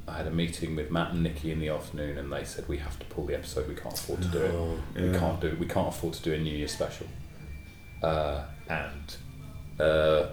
I 0.08 0.18
had 0.18 0.28
a 0.28 0.32
meeting 0.32 0.76
with 0.76 0.90
Matt 0.90 1.12
and 1.12 1.22
Nikki 1.24 1.52
in 1.52 1.60
the 1.60 1.70
afternoon, 1.70 2.18
and 2.18 2.32
they 2.32 2.44
said 2.44 2.68
we 2.68 2.78
have 2.78 2.98
to 3.00 3.06
pull 3.06 3.26
the 3.26 3.36
episode. 3.36 3.68
We 3.68 3.76
can't 3.76 3.94
afford 3.94 4.22
to 4.24 4.28
do 4.30 4.40
it. 4.40 5.02
We 5.02 5.12
yeah. 5.12 5.20
can't 5.20 5.40
do. 5.42 5.48
It. 5.48 5.60
We 5.60 5.68
can't 5.68 5.90
afford 5.90 6.14
to 6.16 6.22
do 6.24 6.34
a 6.34 6.38
New 6.38 6.56
Year 6.56 6.68
special, 6.68 7.08
uh, 8.04 8.44
and. 8.68 9.16
Uh, 9.80 10.28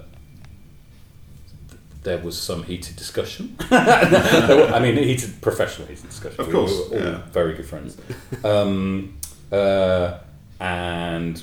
there 2.02 2.18
was 2.18 2.40
some 2.40 2.62
heated 2.62 2.94
discussion. 2.96 3.56
Were- 3.70 3.76
I 3.76 4.78
mean, 4.80 4.96
heated 4.96 5.40
professional 5.42 5.88
heated 5.88 6.06
discussion. 6.08 6.40
Of 6.40 6.46
We 6.48 6.52
course, 6.52 6.72
were 6.90 6.96
all 6.98 7.02
yeah. 7.04 7.22
very 7.32 7.54
good 7.54 7.66
friends, 7.66 7.96
um, 8.44 9.16
uh, 9.50 10.18
and 10.60 11.42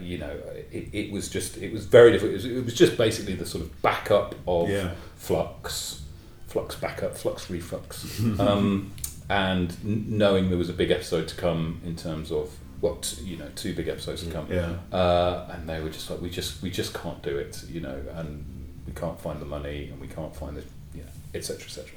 you 0.00 0.18
know, 0.18 0.36
it, 0.70 0.88
it 0.92 1.12
was 1.12 1.28
just 1.28 1.56
it 1.56 1.72
was 1.72 1.86
very 1.86 2.12
difficult. 2.12 2.32
It 2.32 2.34
was, 2.34 2.44
it 2.46 2.64
was 2.64 2.74
just 2.74 2.96
basically 2.98 3.34
the 3.34 3.46
sort 3.46 3.64
of 3.64 3.82
backup 3.82 4.34
of 4.46 4.68
Yeah. 4.68 4.92
Flux, 5.16 6.02
Flux 6.48 6.74
backup, 6.76 7.16
Flux 7.16 7.48
reflux, 7.48 8.20
um, 8.38 8.92
and 9.30 9.82
knowing 10.10 10.48
there 10.50 10.58
was 10.58 10.68
a 10.68 10.72
big 10.74 10.90
episode 10.90 11.28
to 11.28 11.36
come 11.36 11.80
in 11.86 11.96
terms 11.96 12.30
of 12.30 12.50
well, 12.82 12.96
t- 12.96 13.22
you 13.24 13.36
know, 13.38 13.48
two 13.56 13.74
big 13.74 13.88
episodes 13.88 14.22
to 14.24 14.30
come, 14.30 14.46
Yeah. 14.50 14.74
uh, 14.92 15.48
and 15.52 15.66
they 15.68 15.80
were 15.80 15.88
just 15.88 16.10
like, 16.10 16.20
we 16.20 16.28
just 16.28 16.60
we 16.62 16.70
just 16.70 16.92
can't 16.92 17.22
do 17.22 17.38
it, 17.38 17.62
you 17.70 17.80
know, 17.80 17.98
and 18.16 18.44
we 18.86 18.92
can't 18.92 19.18
find 19.20 19.40
the 19.40 19.46
money, 19.46 19.88
and 19.90 19.98
we 20.00 20.08
can't 20.08 20.34
find 20.36 20.56
the, 20.56 20.64
you 20.94 21.02
know, 21.02 21.08
etc. 21.34 21.64
etc. 21.64 21.88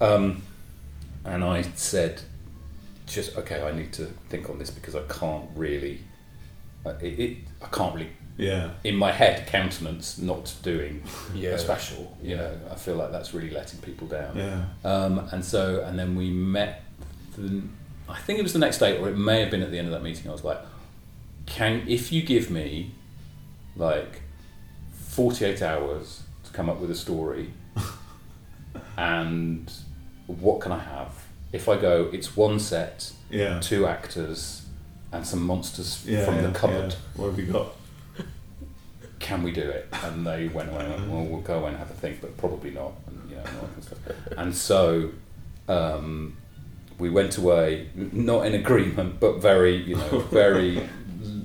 Um, 0.00 0.42
and 1.24 1.42
I 1.42 1.62
said, 1.74 2.20
just 3.06 3.36
okay, 3.36 3.62
I 3.62 3.72
need 3.72 3.92
to 3.94 4.04
think 4.28 4.48
on 4.50 4.58
this 4.58 4.70
because 4.70 4.94
I 4.94 5.02
can't 5.08 5.46
really, 5.56 6.00
uh, 6.86 6.90
it, 7.00 7.18
it 7.18 7.36
I 7.62 7.66
can't 7.68 7.94
really 7.94 8.10
Yeah. 8.36 8.70
in 8.84 8.94
my 8.96 9.10
head 9.10 9.46
countenance 9.48 10.18
not 10.18 10.54
doing 10.62 11.02
Yeah. 11.34 11.50
a 11.52 11.58
special. 11.58 12.16
You 12.22 12.36
know, 12.36 12.52
I 12.70 12.74
feel 12.76 12.96
like 12.96 13.10
that's 13.12 13.32
really 13.34 13.50
letting 13.50 13.80
people 13.80 14.06
down. 14.06 14.36
Yeah. 14.36 14.64
Um, 14.84 15.26
and 15.32 15.42
so, 15.44 15.82
and 15.86 15.98
then 15.98 16.14
we 16.14 16.30
met. 16.30 16.82
The, 17.36 17.62
I 18.08 18.18
think 18.18 18.38
it 18.38 18.42
was 18.42 18.52
the 18.52 18.58
next 18.58 18.78
day, 18.78 18.96
or 18.98 19.08
it 19.08 19.16
may 19.16 19.40
have 19.40 19.50
been 19.50 19.62
at 19.62 19.70
the 19.70 19.78
end 19.78 19.88
of 19.88 19.92
that 19.92 20.02
meeting. 20.02 20.28
I 20.28 20.32
was 20.32 20.44
like, 20.44 20.60
"Can 21.46 21.84
if 21.88 22.10
you 22.12 22.22
give 22.22 22.50
me 22.50 22.92
like 23.76 24.22
forty-eight 24.92 25.62
hours 25.62 26.22
to 26.44 26.52
come 26.52 26.68
up 26.70 26.78
with 26.80 26.90
a 26.90 26.94
story, 26.94 27.50
and 28.96 29.70
what 30.26 30.60
can 30.60 30.72
I 30.72 30.78
have? 30.80 31.14
If 31.52 31.68
I 31.68 31.76
go, 31.78 32.10
it's 32.12 32.36
one 32.36 32.58
set, 32.60 33.12
Yeah. 33.30 33.58
two 33.60 33.86
actors, 33.86 34.62
and 35.12 35.26
some 35.26 35.42
monsters 35.42 36.04
Yeah. 36.06 36.24
from 36.24 36.36
yeah, 36.36 36.42
the 36.48 36.58
cupboard." 36.58 36.94
What 37.16 37.26
have 37.30 37.38
you 37.38 37.52
got? 37.52 37.74
can 39.20 39.42
we 39.42 39.50
do 39.50 39.60
it? 39.62 39.88
And 40.04 40.24
they 40.26 40.46
went 40.48 40.70
away 40.70 40.84
and 40.84 40.90
went, 40.94 41.08
well, 41.10 41.24
we'll 41.24 41.40
go 41.40 41.58
away 41.58 41.70
and 41.70 41.76
have 41.76 41.90
a 41.90 41.94
think, 41.94 42.20
but 42.20 42.34
probably 42.38 42.70
not. 42.70 42.92
And, 43.08 43.28
you 43.28 43.36
know, 43.36 43.42
and 43.42 43.56
all 43.56 43.62
that 43.62 43.66
kind 43.66 43.78
of 43.78 43.84
stuff. 43.84 43.98
And 44.38 44.56
so 44.56 45.10
um, 45.68 46.36
we 46.98 47.10
went 47.10 47.38
away, 47.38 47.88
not 47.94 48.46
in 48.46 48.54
agreement, 48.54 49.20
but 49.20 49.40
very, 49.40 49.76
you 49.76 49.96
know, 49.96 50.18
very 50.30 50.88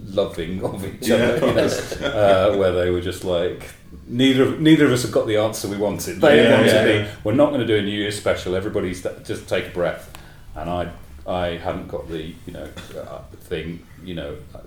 loving 0.07 0.63
of 0.63 0.85
each 0.85 1.07
Yeah, 1.07 1.15
other, 1.15 1.47
you 1.47 1.53
know, 1.53 2.07
uh, 2.07 2.55
where 2.57 2.71
they 2.71 2.89
were 2.89 3.01
just 3.01 3.23
like, 3.23 3.69
neither 4.07 4.43
of, 4.43 4.59
neither 4.59 4.85
of 4.85 4.91
us 4.91 5.03
have 5.03 5.11
got 5.11 5.27
the 5.27 5.37
answer 5.37 5.67
we 5.67 5.77
wanted. 5.77 6.21
They 6.21 6.43
Yeah, 6.43 6.51
wanted 6.57 6.95
yeah, 7.05 7.11
we're 7.23 7.33
not 7.33 7.49
going 7.49 7.61
to 7.61 7.67
do 7.67 7.77
a 7.77 7.81
New 7.81 7.91
Year's 7.97 8.17
special, 8.17 8.55
everybody's 8.55 9.03
just 9.23 9.47
take 9.47 9.67
a 9.67 9.71
breath. 9.71 10.11
And 10.55 10.69
I, 10.69 10.91
I 11.27 11.47
hadn't 11.57 11.87
got 11.87 12.07
the, 12.09 12.33
you 12.45 12.53
know, 12.53 12.67
uh, 12.99 13.21
thing, 13.41 13.85
you 14.03 14.13
know, 14.15 14.35
uh, 14.53 14.59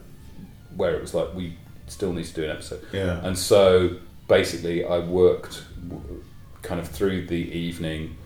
where 0.76 0.94
it 0.94 1.00
was 1.00 1.14
like, 1.14 1.34
we 1.34 1.56
still 1.86 2.12
need 2.12 2.24
to 2.26 2.34
do 2.34 2.44
an 2.44 2.50
episode. 2.50 2.84
Yeah. 2.92 3.20
And 3.24 3.38
so 3.38 3.96
basically, 4.28 4.84
I 4.84 4.98
worked 4.98 5.62
w- 5.88 6.22
kind 6.62 6.80
of 6.80 6.88
through 6.88 7.26
the 7.26 7.36
evening 7.36 8.16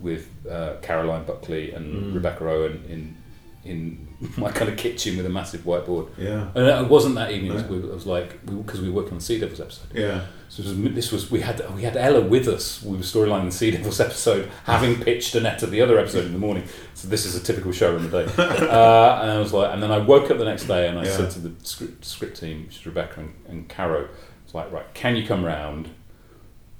with 0.00 0.28
uh, 0.50 0.74
Caroline 0.82 1.24
Buckley 1.24 1.72
and 1.72 1.94
Mm. 1.94 2.14
Rebecca 2.14 2.48
Owen 2.48 2.84
in 2.88 3.16
in 3.64 4.06
my 4.36 4.50
kind 4.52 4.70
of 4.70 4.76
kitchen 4.76 5.16
with 5.16 5.26
a 5.26 5.28
massive 5.28 5.62
whiteboard. 5.62 6.08
Yeah. 6.16 6.48
And 6.54 6.66
it 6.68 6.88
wasn't 6.88 7.16
that 7.16 7.32
evening. 7.32 7.50
It 7.50 7.68
was, 7.68 7.84
it 7.84 7.94
was 7.94 8.06
like 8.06 8.46
because 8.46 8.80
we, 8.80 8.88
were 8.88 8.94
working 8.94 9.12
on 9.12 9.18
the 9.18 9.24
Sea 9.24 9.40
Devils 9.40 9.60
episode. 9.60 9.88
Yeah. 9.92 10.20
So 10.48 10.62
this 10.62 10.72
was, 10.72 10.94
this 10.94 11.12
was 11.12 11.30
we 11.32 11.40
had 11.40 11.60
we 11.74 11.82
had 11.82 11.96
Ella 11.96 12.20
with 12.20 12.46
us. 12.46 12.80
We 12.82 12.96
were 12.96 13.02
storylining 13.02 13.46
the 13.46 13.50
Sea 13.56 13.72
Devils 13.72 13.98
episode, 14.08 14.48
having 14.64 15.02
pitched 15.02 15.34
Annetta 15.34 15.66
the 15.66 15.82
other 15.82 15.98
episode 15.98 16.26
in 16.26 16.32
the 16.32 16.38
morning. 16.38 16.64
So 16.94 17.08
this 17.08 17.26
is 17.26 17.34
a 17.34 17.40
typical 17.40 17.72
show 17.72 17.96
in 17.96 18.08
the 18.08 18.24
day. 18.24 18.32
uh, 18.38 19.20
and 19.22 19.30
I 19.32 19.38
was 19.38 19.52
like, 19.52 19.72
and 19.74 19.82
then 19.82 19.90
I 19.90 19.98
woke 19.98 20.30
up 20.30 20.38
the 20.38 20.44
next 20.44 20.66
day 20.66 20.88
and 20.88 20.98
I 20.98 21.04
Yeah. 21.04 21.16
said 21.16 21.30
to 21.32 21.40
the 21.40 21.52
script, 21.66 22.04
script 22.04 22.38
team, 22.40 22.66
which 22.66 22.76
is 22.76 22.86
Rebecca 22.86 23.20
and, 23.20 23.34
and 23.48 23.68
Caro, 23.68 24.04
I 24.04 24.08
was 24.44 24.54
like, 24.54 24.70
right, 24.70 24.94
can 24.94 25.16
you 25.16 25.26
come 25.26 25.44
round? 25.44 25.90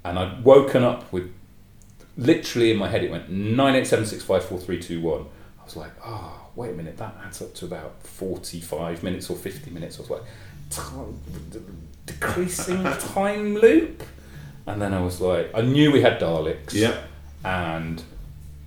And 0.04 0.18
I'd 0.20 0.44
woken 0.44 0.84
up 0.84 1.12
with 1.12 1.32
literally 2.16 2.70
in 2.70 2.76
my 2.76 2.88
head 2.88 3.04
it 3.04 3.10
went 3.10 3.30
nine 3.30 3.74
eight 3.74 3.86
seven 3.86 4.06
six 4.06 4.22
five 4.22 4.44
four 4.44 4.58
three 4.58 4.80
two 4.80 5.00
one. 5.00 5.26
I 5.60 5.64
was 5.64 5.76
like, 5.76 5.92
oh, 6.04 6.46
wait 6.54 6.70
a 6.70 6.74
minute, 6.74 6.96
that 6.98 7.14
adds 7.24 7.42
up 7.42 7.54
to 7.54 7.64
about 7.64 8.02
forty 8.02 8.60
five 8.60 9.02
minutes 9.02 9.28
or 9.30 9.36
fifty 9.36 9.70
minutes. 9.70 9.98
I 9.98 10.02
was 10.02 10.10
like, 10.10 10.22
time, 10.70 11.20
decreasing 12.06 12.82
time 13.14 13.54
loop. 13.54 14.02
And 14.66 14.82
then 14.82 14.92
I 14.94 15.00
was 15.00 15.20
like, 15.20 15.50
I 15.54 15.60
knew 15.60 15.92
we 15.92 16.02
had 16.02 16.20
Daleks. 16.20 16.72
Yeah. 16.74 16.98
And 17.44 18.02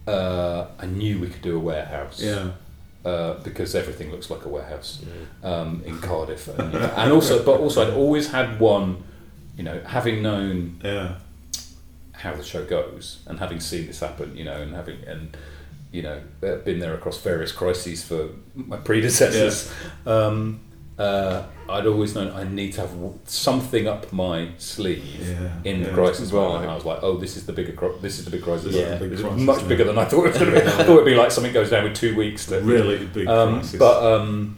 uh, 0.07 0.67
I 0.79 0.85
knew 0.85 1.19
we 1.19 1.27
could 1.27 1.41
do 1.41 1.55
a 1.57 1.59
warehouse. 1.59 2.21
Yeah. 2.21 2.51
Uh, 3.03 3.35
because 3.43 3.75
everything 3.75 4.11
looks 4.11 4.29
like 4.29 4.43
a 4.45 4.49
warehouse 4.49 5.01
um, 5.41 5.81
in 5.85 5.97
Cardiff, 5.99 6.49
and, 6.49 6.73
you 6.73 6.79
know, 6.79 6.93
and 6.97 7.13
also, 7.13 7.43
but 7.45 7.59
also, 7.59 7.87
I'd 7.87 7.93
always 7.93 8.29
had 8.29 8.59
one, 8.59 9.03
you 9.55 9.63
know, 9.63 9.79
having 9.85 10.21
known 10.21 10.81
Yeah. 10.83 11.15
How 12.19 12.33
the 12.33 12.43
show 12.43 12.63
goes 12.65 13.19
and 13.27 13.39
having 13.39 13.59
seen 13.59 13.87
this 13.87 13.99
happen, 14.01 14.35
you 14.37 14.43
know, 14.43 14.61
and 14.61 14.73
having 14.75 14.97
and 15.07 15.35
you 15.91 16.03
know 16.03 16.21
uh, 16.43 16.55
been 16.57 16.79
there 16.79 16.93
across 16.93 17.19
various 17.21 17.51
crises 17.51 18.03
for 18.03 18.29
my 18.55 18.77
predecessors, 18.77 19.71
um, 20.05 20.59
uh, 20.97 21.43
I'd 21.69 21.87
always 21.87 22.13
known 22.15 22.31
I 22.33 22.43
need 22.43 22.73
to 22.73 22.81
have 22.81 22.91
something 23.25 23.87
up 23.87 24.11
my 24.11 24.49
sleeve 24.57 25.05
Yeah, 25.29 25.49
in 25.63 25.81
the 25.83 25.89
yeah. 25.89 25.95
crisis 25.95 26.31
Right. 26.31 26.41
moment. 26.41 26.63
And 26.63 26.71
I 26.71 26.75
was 26.75 26.83
like, 26.85 26.99
oh, 27.03 27.15
this 27.17 27.37
is 27.37 27.45
the 27.45 27.53
bigger, 27.53 27.71
cri- 27.71 27.97
this 28.01 28.19
is 28.19 28.25
the 28.25 28.31
big 28.31 28.43
crisis. 28.43 28.75
Yeah, 28.75 28.97
big 28.97 29.13
It's 29.13 29.21
crisis, 29.21 29.41
much 29.41 29.65
bigger 29.67 29.85
than 29.85 29.97
I 29.97 30.03
thought 30.05 30.25
it 30.25 30.29
was 30.33 30.37
going 30.39 30.53
to 30.53 30.59
be. 30.59 30.67
I 30.67 30.83
thought 30.83 30.89
it'd 30.95 31.05
be 31.05 31.15
like 31.15 31.31
something 31.31 31.53
goes 31.53 31.69
down 31.69 31.85
with 31.85 31.95
two 31.95 32.15
weeks 32.17 32.47
to 32.47 32.59
Really 32.59 33.05
big 33.05 33.27
um, 33.29 33.59
crisis. 33.59 33.79
but 33.79 34.03
um, 34.13 34.57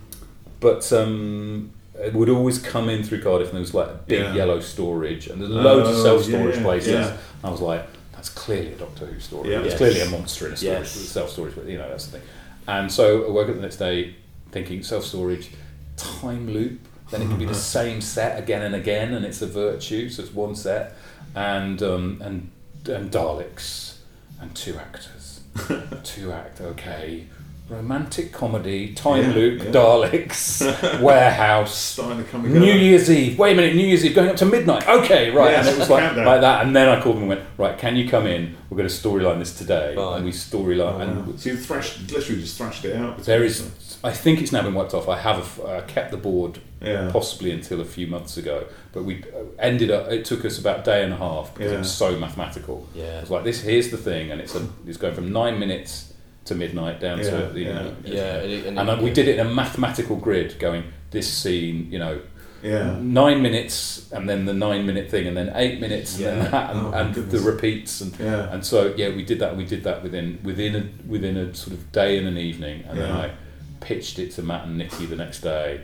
but 0.60 0.92
um, 0.94 1.72
it 2.02 2.14
would 2.14 2.30
always 2.30 2.60
come 2.60 2.90
in 2.90 3.04
through 3.04 3.22
Cardiff, 3.22 3.48
and 3.48 3.56
there 3.56 3.62
was 3.62 3.74
like 3.74 3.88
a 3.90 4.00
big 4.08 4.20
Yeah. 4.22 4.34
yellow 4.36 4.60
storage, 4.60 5.28
and 5.28 5.40
there's 5.42 5.52
loads 5.52 5.90
of 5.90 5.96
Oh, 5.96 6.04
self 6.04 6.24
storage 6.24 6.56
yeah, 6.58 6.64
places. 6.64 6.92
yeah. 6.92 7.18
I 7.44 7.50
was 7.50 7.62
like, 7.62 7.86
that's 8.14 8.30
clearly 8.30 8.74
a 8.74 8.76
Doctor 8.76 9.06
Who 9.06 9.20
story. 9.20 9.52
Yeah. 9.52 9.60
It's 9.60 9.70
Yes. 9.70 9.78
clearly 9.78 10.02
a 10.02 10.10
monster 10.10 10.48
in 10.48 10.54
a 10.54 10.58
storage, 10.58 10.80
Yes. 10.80 10.92
self 10.92 11.30
storage, 11.32 11.56
but 11.56 11.66
you 11.68 11.78
know 11.78 11.90
that's 11.90 12.06
the 12.08 12.14
thing. 12.20 12.28
And 12.68 12.92
so 12.92 13.26
I 13.28 13.30
woke 13.32 13.50
up 13.50 13.56
the 13.56 13.62
next 13.62 13.78
day 13.78 14.16
thinking 14.52 14.84
self 14.84 15.06
storage, 15.06 15.50
time 15.98 16.52
loop. 16.54 16.80
Then 17.10 17.22
it 17.24 17.28
can 17.28 17.38
be 17.38 17.46
the 17.46 17.54
same 17.76 18.00
set 18.02 18.40
again 18.40 18.62
and 18.62 18.74
again, 18.76 19.14
and 19.14 19.26
it's 19.26 19.42
a 19.42 19.48
virtue. 19.48 20.10
So 20.10 20.24
it's 20.24 20.34
one 20.34 20.56
set, 20.56 20.96
and 21.36 21.82
um, 21.84 22.22
and 22.24 22.50
and 22.88 23.12
Daleks, 23.12 23.96
and 24.40 24.56
two 24.56 24.78
actors, 24.78 25.42
two 26.04 26.32
act. 26.32 26.62
Okay, 26.62 27.26
romantic 27.72 28.32
comedy, 28.34 28.94
Time 28.94 29.30
Yeah, 29.30 29.36
Luke, 29.36 29.62
yeah. 29.64 29.72
Daleks, 29.72 31.02
Warehouse, 31.02 31.74
Starting 31.76 32.18
to 32.24 32.30
come 32.30 32.44
together. 32.44 32.60
New 32.60 32.74
Year's 32.74 33.10
Eve. 33.10 33.40
Wait 33.40 33.54
a 33.54 33.56
minute, 33.56 33.76
New 33.76 33.86
Year's 33.88 34.06
Eve 34.06 34.14
going 34.14 34.30
up 34.30 34.36
to 34.38 34.46
midnight. 34.46 34.88
Okay, 34.88 35.32
right. 35.32 35.52
Yes, 35.52 35.68
and 35.68 35.76
it 35.76 35.80
was 35.80 35.90
like, 35.90 36.16
like 36.18 36.42
that. 36.42 36.66
And 36.66 36.76
then 36.76 36.90
I 36.90 37.02
called 37.02 37.16
them 37.16 37.24
and 37.24 37.30
went, 37.30 37.42
right, 37.58 37.78
can 37.78 37.96
you 37.96 38.10
come 38.10 38.28
in? 38.28 38.58
We're 38.70 38.78
going 38.78 38.90
to 38.90 38.94
storyline 38.96 39.40
this 39.40 39.58
today. 39.58 39.96
Right. 39.96 40.18
And 40.18 40.26
we 40.26 40.32
storyline. 40.32 41.02
and 41.02 41.40
So 41.40 41.52
you 41.52 41.58
thrashed, 41.58 42.12
literally 42.12 42.42
just 42.42 42.58
thrashed 42.58 42.84
it 42.86 42.96
out. 42.96 43.20
there 43.20 43.44
is, 43.44 43.98
I 44.04 44.12
think 44.12 44.42
it's 44.42 44.52
now 44.52 44.64
been 44.64 44.74
wiped 44.74 44.94
off. 44.94 45.08
I 45.08 45.18
have 45.20 45.60
uh, 45.62 45.82
kept 45.88 46.12
the 46.12 46.18
board 46.18 46.60
Yeah. 46.82 47.10
possibly 47.12 47.52
until 47.52 47.80
a 47.80 47.86
few 47.86 48.08
months 48.08 48.36
ago, 48.38 48.66
but 48.92 49.04
we 49.04 49.24
uh, 49.24 49.44
ended 49.60 49.92
up. 49.92 50.12
It 50.12 50.26
took 50.26 50.44
us 50.44 50.60
about 50.60 50.80
a 50.80 50.84
day 50.84 51.04
and 51.04 51.14
a 51.14 51.18
half 51.18 51.54
because 51.54 51.72
it 51.72 51.78
was 51.78 51.94
so 51.94 52.18
mathematical. 52.20 52.88
Yeah. 52.94 53.18
It 53.20 53.22
was 53.22 53.30
like 53.32 53.44
this. 53.46 53.62
Here's 53.62 53.92
the 53.92 53.98
thing, 53.98 54.32
and 54.32 54.42
it's 54.42 54.56
a, 54.56 54.68
it's 54.86 54.98
going 54.98 55.14
from 55.16 55.32
nine 55.32 55.58
minutes 55.60 56.11
to 56.46 56.56
midnight 56.56 57.00
down 57.00 57.20
Yeah, 57.20 57.30
to 57.50 57.60
you 57.60 57.66
know. 57.66 57.96
Yeah, 58.04 58.38
and 58.38 58.52
it- 58.52 58.66
And, 58.68 58.80
and 58.80 58.90
it- 58.90 59.02
we 59.02 59.12
did 59.12 59.28
it 59.28 59.38
in 59.40 59.46
a 59.48 59.50
mathematical 59.50 60.16
grid, 60.16 60.58
going 60.60 60.84
this 61.12 61.28
scene, 61.32 61.88
you 61.92 62.00
know, 62.00 62.20
Yeah. 62.64 62.98
nine 63.02 63.42
minutes 63.42 64.12
and 64.12 64.30
then 64.30 64.46
the 64.46 64.54
nine 64.54 64.86
minute 64.86 65.10
thing 65.10 65.26
and 65.28 65.36
then 65.36 65.52
eight 65.56 65.80
minutes 65.82 66.16
and 66.16 66.24
Yeah. 66.26 66.36
then 66.36 66.52
that 66.52 66.70
and, 66.76 66.80
Oh, 66.88 66.92
and 66.92 67.16
the 67.16 67.40
repeats 67.40 68.02
and 68.02 68.14
Yeah. 68.20 68.54
and 68.54 68.64
so 68.64 68.94
yeah 68.96 69.10
we 69.10 69.24
did 69.24 69.40
that 69.40 69.58
we 69.58 69.66
did 69.66 69.84
that 69.84 70.04
within 70.04 70.38
within 70.44 70.76
a 70.76 70.84
within 71.10 71.38
a 71.38 71.56
sort 71.56 71.74
of 71.78 71.92
day 71.92 72.20
and 72.20 72.28
an 72.28 72.38
evening 72.38 72.84
and 72.88 73.00
then 73.00 73.12
I 73.12 73.32
pitched 73.80 74.20
it 74.20 74.30
to 74.36 74.44
Matt 74.44 74.66
and 74.68 74.78
Nikki 74.78 75.08
the 75.08 75.16
next 75.16 75.42
day 75.42 75.82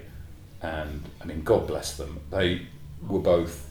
and 0.62 1.02
I 1.20 1.26
mean 1.26 1.42
God 1.44 1.66
bless 1.66 1.98
them 1.98 2.20
they 2.30 2.62
were 3.08 3.20
both 3.36 3.66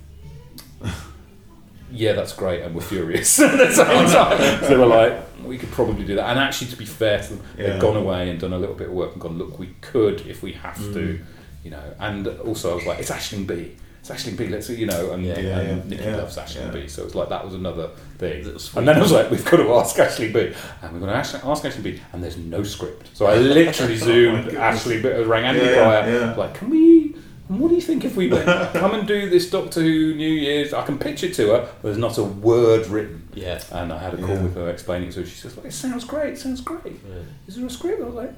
yeah 1.90 2.12
that's 2.12 2.32
great 2.32 2.62
and 2.62 2.74
we're 2.74 2.80
furious 2.80 3.38
at 3.40 3.56
the 3.56 3.72
same 3.72 3.86
time 4.10 4.60
so 4.60 4.68
they 4.68 4.76
were 4.76 4.86
like 4.86 5.18
we 5.44 5.56
could 5.58 5.70
probably 5.70 6.04
do 6.04 6.16
that 6.16 6.28
and 6.30 6.38
actually 6.38 6.66
to 6.68 6.76
be 6.76 6.84
fair 6.84 7.20
to 7.22 7.34
them 7.34 7.42
Yeah. 7.56 7.70
they've 7.70 7.80
gone 7.80 7.96
away 7.96 8.28
and 8.30 8.40
done 8.40 8.52
a 8.52 8.58
little 8.58 8.74
bit 8.74 8.88
of 8.88 8.94
work 8.94 9.12
and 9.12 9.20
gone 9.20 9.38
look 9.38 9.58
we 9.58 9.68
could 9.80 10.26
if 10.26 10.42
we 10.42 10.52
have 10.52 10.76
Mm. 10.76 10.94
to 10.94 11.20
you 11.62 11.70
know 11.70 11.94
and 12.00 12.26
also 12.26 12.72
I 12.72 12.74
was 12.76 12.86
like 12.86 12.98
it's 12.98 13.10
Aisling 13.10 13.46
Bea 13.46 13.76
it's 14.00 14.10
Aisling 14.10 14.36
Bea 14.36 14.48
let's 14.48 14.68
you 14.70 14.86
know 14.86 15.12
and, 15.12 15.24
Yeah. 15.24 15.38
Yeah, 15.38 15.58
and 15.60 15.84
yeah, 15.84 15.96
Nikki 15.96 16.08
yeah, 16.10 16.16
loves 16.16 16.36
Aisling 16.36 16.66
yeah. 16.66 16.70
Bea 16.70 16.88
so 16.88 17.02
it 17.02 17.06
was 17.06 17.14
like 17.14 17.28
that 17.28 17.44
was 17.44 17.54
another 17.54 17.88
thing 18.18 18.44
Little 18.44 18.78
and 18.78 18.88
then 18.88 18.96
I 18.96 19.00
was 19.00 19.12
like 19.12 19.30
we've 19.30 19.44
got 19.44 19.58
to 19.58 19.72
ask 19.74 19.96
Aisling 19.96 20.32
Bea 20.32 20.54
and 20.82 20.92
we're 20.92 20.98
going 21.00 21.10
to 21.12 21.16
ask, 21.16 21.34
ask 21.44 21.62
Aisling 21.64 21.82
Bea 21.84 22.00
and 22.12 22.22
there's 22.22 22.36
no 22.36 22.62
script 22.64 23.10
so 23.16 23.26
I 23.26 23.36
literally 23.36 23.96
zoomed 24.08 24.44
goodness. 24.46 24.84
Aisling 24.86 25.02
Bea 25.02 25.22
rang 25.24 25.44
Andy 25.44 25.60
Yeah, 25.60 25.74
Pryor 26.02 26.10
yeah. 26.20 26.34
like 26.34 26.54
can 26.54 26.70
we 26.70 27.04
and 27.05 27.05
what 27.48 27.68
do 27.68 27.74
you 27.74 27.80
think 27.80 28.04
if 28.04 28.16
we 28.16 28.28
went, 28.28 28.46
come 28.72 28.94
and 28.94 29.06
do 29.06 29.28
this 29.30 29.48
Doctor 29.50 29.80
Who 29.80 30.14
New 30.14 30.28
Year's? 30.32 30.72
I 30.74 30.84
can 30.84 30.98
pitch 30.98 31.22
it 31.24 31.34
to 31.34 31.48
her, 31.48 31.60
but 31.60 31.82
there's 31.82 31.98
not 31.98 32.18
a 32.18 32.24
word 32.24 32.86
written. 32.88 33.28
Yeah. 33.34 33.62
And 33.72 33.92
I 33.92 33.98
had 33.98 34.14
a 34.14 34.18
call 34.18 34.28
Yeah. 34.36 34.42
with 34.42 34.54
her 34.56 34.68
explaining 34.70 35.08
it 35.08 35.12
to 35.12 35.20
her. 35.20 35.26
She 35.26 35.36
says, 35.36 35.56
well, 35.56 35.66
it 35.66 35.72
sounds 35.72 36.04
great, 36.04 36.34
it 36.34 36.38
sounds 36.38 36.60
great. 36.60 37.00
Yeah. 37.08 37.14
Is 37.46 37.56
there 37.56 37.66
a 37.66 37.70
script? 37.70 38.00
I 38.02 38.04
was 38.06 38.14
like, 38.14 38.32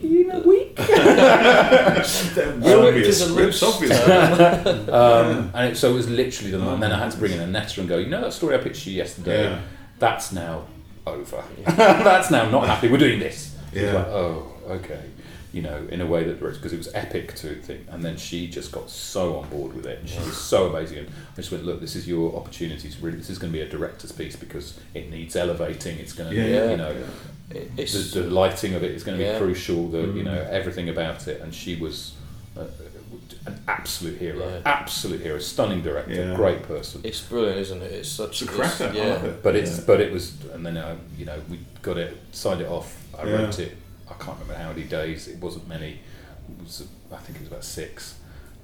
do 0.00 0.06
you 0.08 0.26
know 0.28 0.40
week? 0.40 0.76
There 2.34 2.56
will 2.58 2.82
be 2.82 2.88
a 2.88 2.94
Which 2.94 3.06
is 3.08 3.20
a 3.20 3.28
script, 3.28 3.62
obviously. 3.62 4.92
um, 4.92 5.50
and 5.54 5.72
it, 5.72 5.76
so 5.76 5.90
it 5.90 5.94
was 5.94 6.08
literally 6.08 6.50
the 6.52 6.60
And 6.72 6.82
then 6.82 6.92
I 6.92 6.98
had 6.98 7.10
to 7.12 7.18
bring 7.18 7.32
in 7.32 7.40
a 7.40 7.46
netter 7.60 7.78
and 7.78 7.88
go, 7.88 7.98
you 7.98 8.06
know 8.08 8.20
that 8.22 8.32
story 8.32 8.54
I 8.54 8.58
pitched 8.58 8.86
you 8.86 8.94
yesterday? 8.94 9.44
Yeah. 9.50 9.60
That's 9.98 10.32
now 10.32 10.66
over. 11.06 11.42
That's 11.66 12.30
now 12.30 12.48
not 12.50 12.66
happening. 12.66 12.92
We're 12.92 12.98
doing 12.98 13.18
this. 13.20 13.56
Yeah. 13.72 13.92
like, 13.92 14.06
oh, 14.08 14.52
okay. 14.68 15.00
You 15.52 15.60
know, 15.60 15.86
in 15.90 16.00
a 16.00 16.06
way 16.06 16.24
that 16.24 16.40
because 16.40 16.72
it 16.72 16.78
was 16.78 16.88
epic 16.94 17.34
to 17.36 17.54
think, 17.56 17.82
and 17.90 18.02
then 18.02 18.16
she 18.16 18.48
just 18.48 18.72
got 18.72 18.88
so 18.88 19.36
on 19.36 19.50
board 19.50 19.74
with 19.76 19.84
it. 19.84 19.98
and 20.00 20.08
She 20.08 20.18
was 20.20 20.36
so 20.38 20.68
amazing, 20.74 20.98
and 20.98 21.08
I 21.08 21.36
just 21.36 21.52
went, 21.52 21.66
look, 21.66 21.78
this 21.80 21.94
is 21.94 22.08
your 22.08 22.34
opportunity 22.34 22.88
to 22.88 22.98
really. 23.04 23.18
This 23.18 23.28
is 23.28 23.36
going 23.38 23.52
to 23.52 23.58
be 23.58 23.62
a 23.62 23.68
director's 23.68 24.12
piece 24.12 24.34
because 24.34 24.80
it 24.94 25.10
needs 25.10 25.36
elevating. 25.36 25.98
It's 25.98 26.14
going 26.14 26.30
to, 26.30 26.34
Yeah, 26.36 26.44
be, 26.46 26.50
yeah, 26.52 26.70
you 26.70 26.76
know, 26.78 26.96
It's, 27.76 28.14
the, 28.14 28.22
the 28.22 28.30
lighting 28.30 28.72
of 28.74 28.82
it 28.82 28.92
is 28.92 29.04
going 29.04 29.18
to 29.18 29.22
be 29.24 29.28
Yeah. 29.28 29.36
crucial. 29.38 29.88
The 29.88 29.98
you 29.98 30.06
Mm. 30.22 30.24
know 30.24 30.48
everything 30.50 30.88
about 30.88 31.28
it, 31.28 31.42
and 31.42 31.54
she 31.54 31.76
was 31.76 32.14
uh, 32.56 32.64
an 33.44 33.58
absolute 33.68 34.18
hero, 34.18 34.48
Yeah. 34.48 34.60
absolute 34.64 35.20
hero, 35.20 35.38
stunning 35.38 35.82
director, 35.82 36.14
Yeah. 36.14 36.34
great 36.34 36.62
person. 36.62 37.02
it's 37.04 37.20
brilliant, 37.20 37.58
isn't 37.58 37.82
it? 37.82 37.92
It's 37.92 38.08
such 38.08 38.40
It's 38.40 38.50
a 38.50 38.54
cracker. 38.54 38.88
I 38.88 38.92
yeah. 38.96 39.06
love 39.14 39.24
it. 39.24 39.42
But 39.42 39.56
it's 39.56 39.76
Yeah. 39.78 39.84
but 39.86 40.00
it 40.00 40.12
was, 40.12 40.32
and 40.54 40.64
then 40.64 40.78
uh, 40.78 40.96
you 41.18 41.26
know 41.26 41.38
we 41.50 41.58
got 41.82 41.98
it, 41.98 42.16
signed 42.32 42.62
it 42.62 42.68
off. 42.68 42.96
I 43.18 43.26
Yeah. 43.26 43.32
wrote 43.34 43.58
it. 43.58 43.76
I 44.18 44.24
can't 44.24 44.38
remember 44.40 44.62
how 44.62 44.68
many 44.70 44.84
days. 44.84 45.28
It 45.28 45.38
wasn't 45.38 45.68
many. 45.68 46.00
It 46.58 46.62
was 46.64 46.86
I 47.12 47.16
think 47.16 47.36
it 47.38 47.42
was 47.42 47.48
about 47.48 47.64
six, 47.64 48.18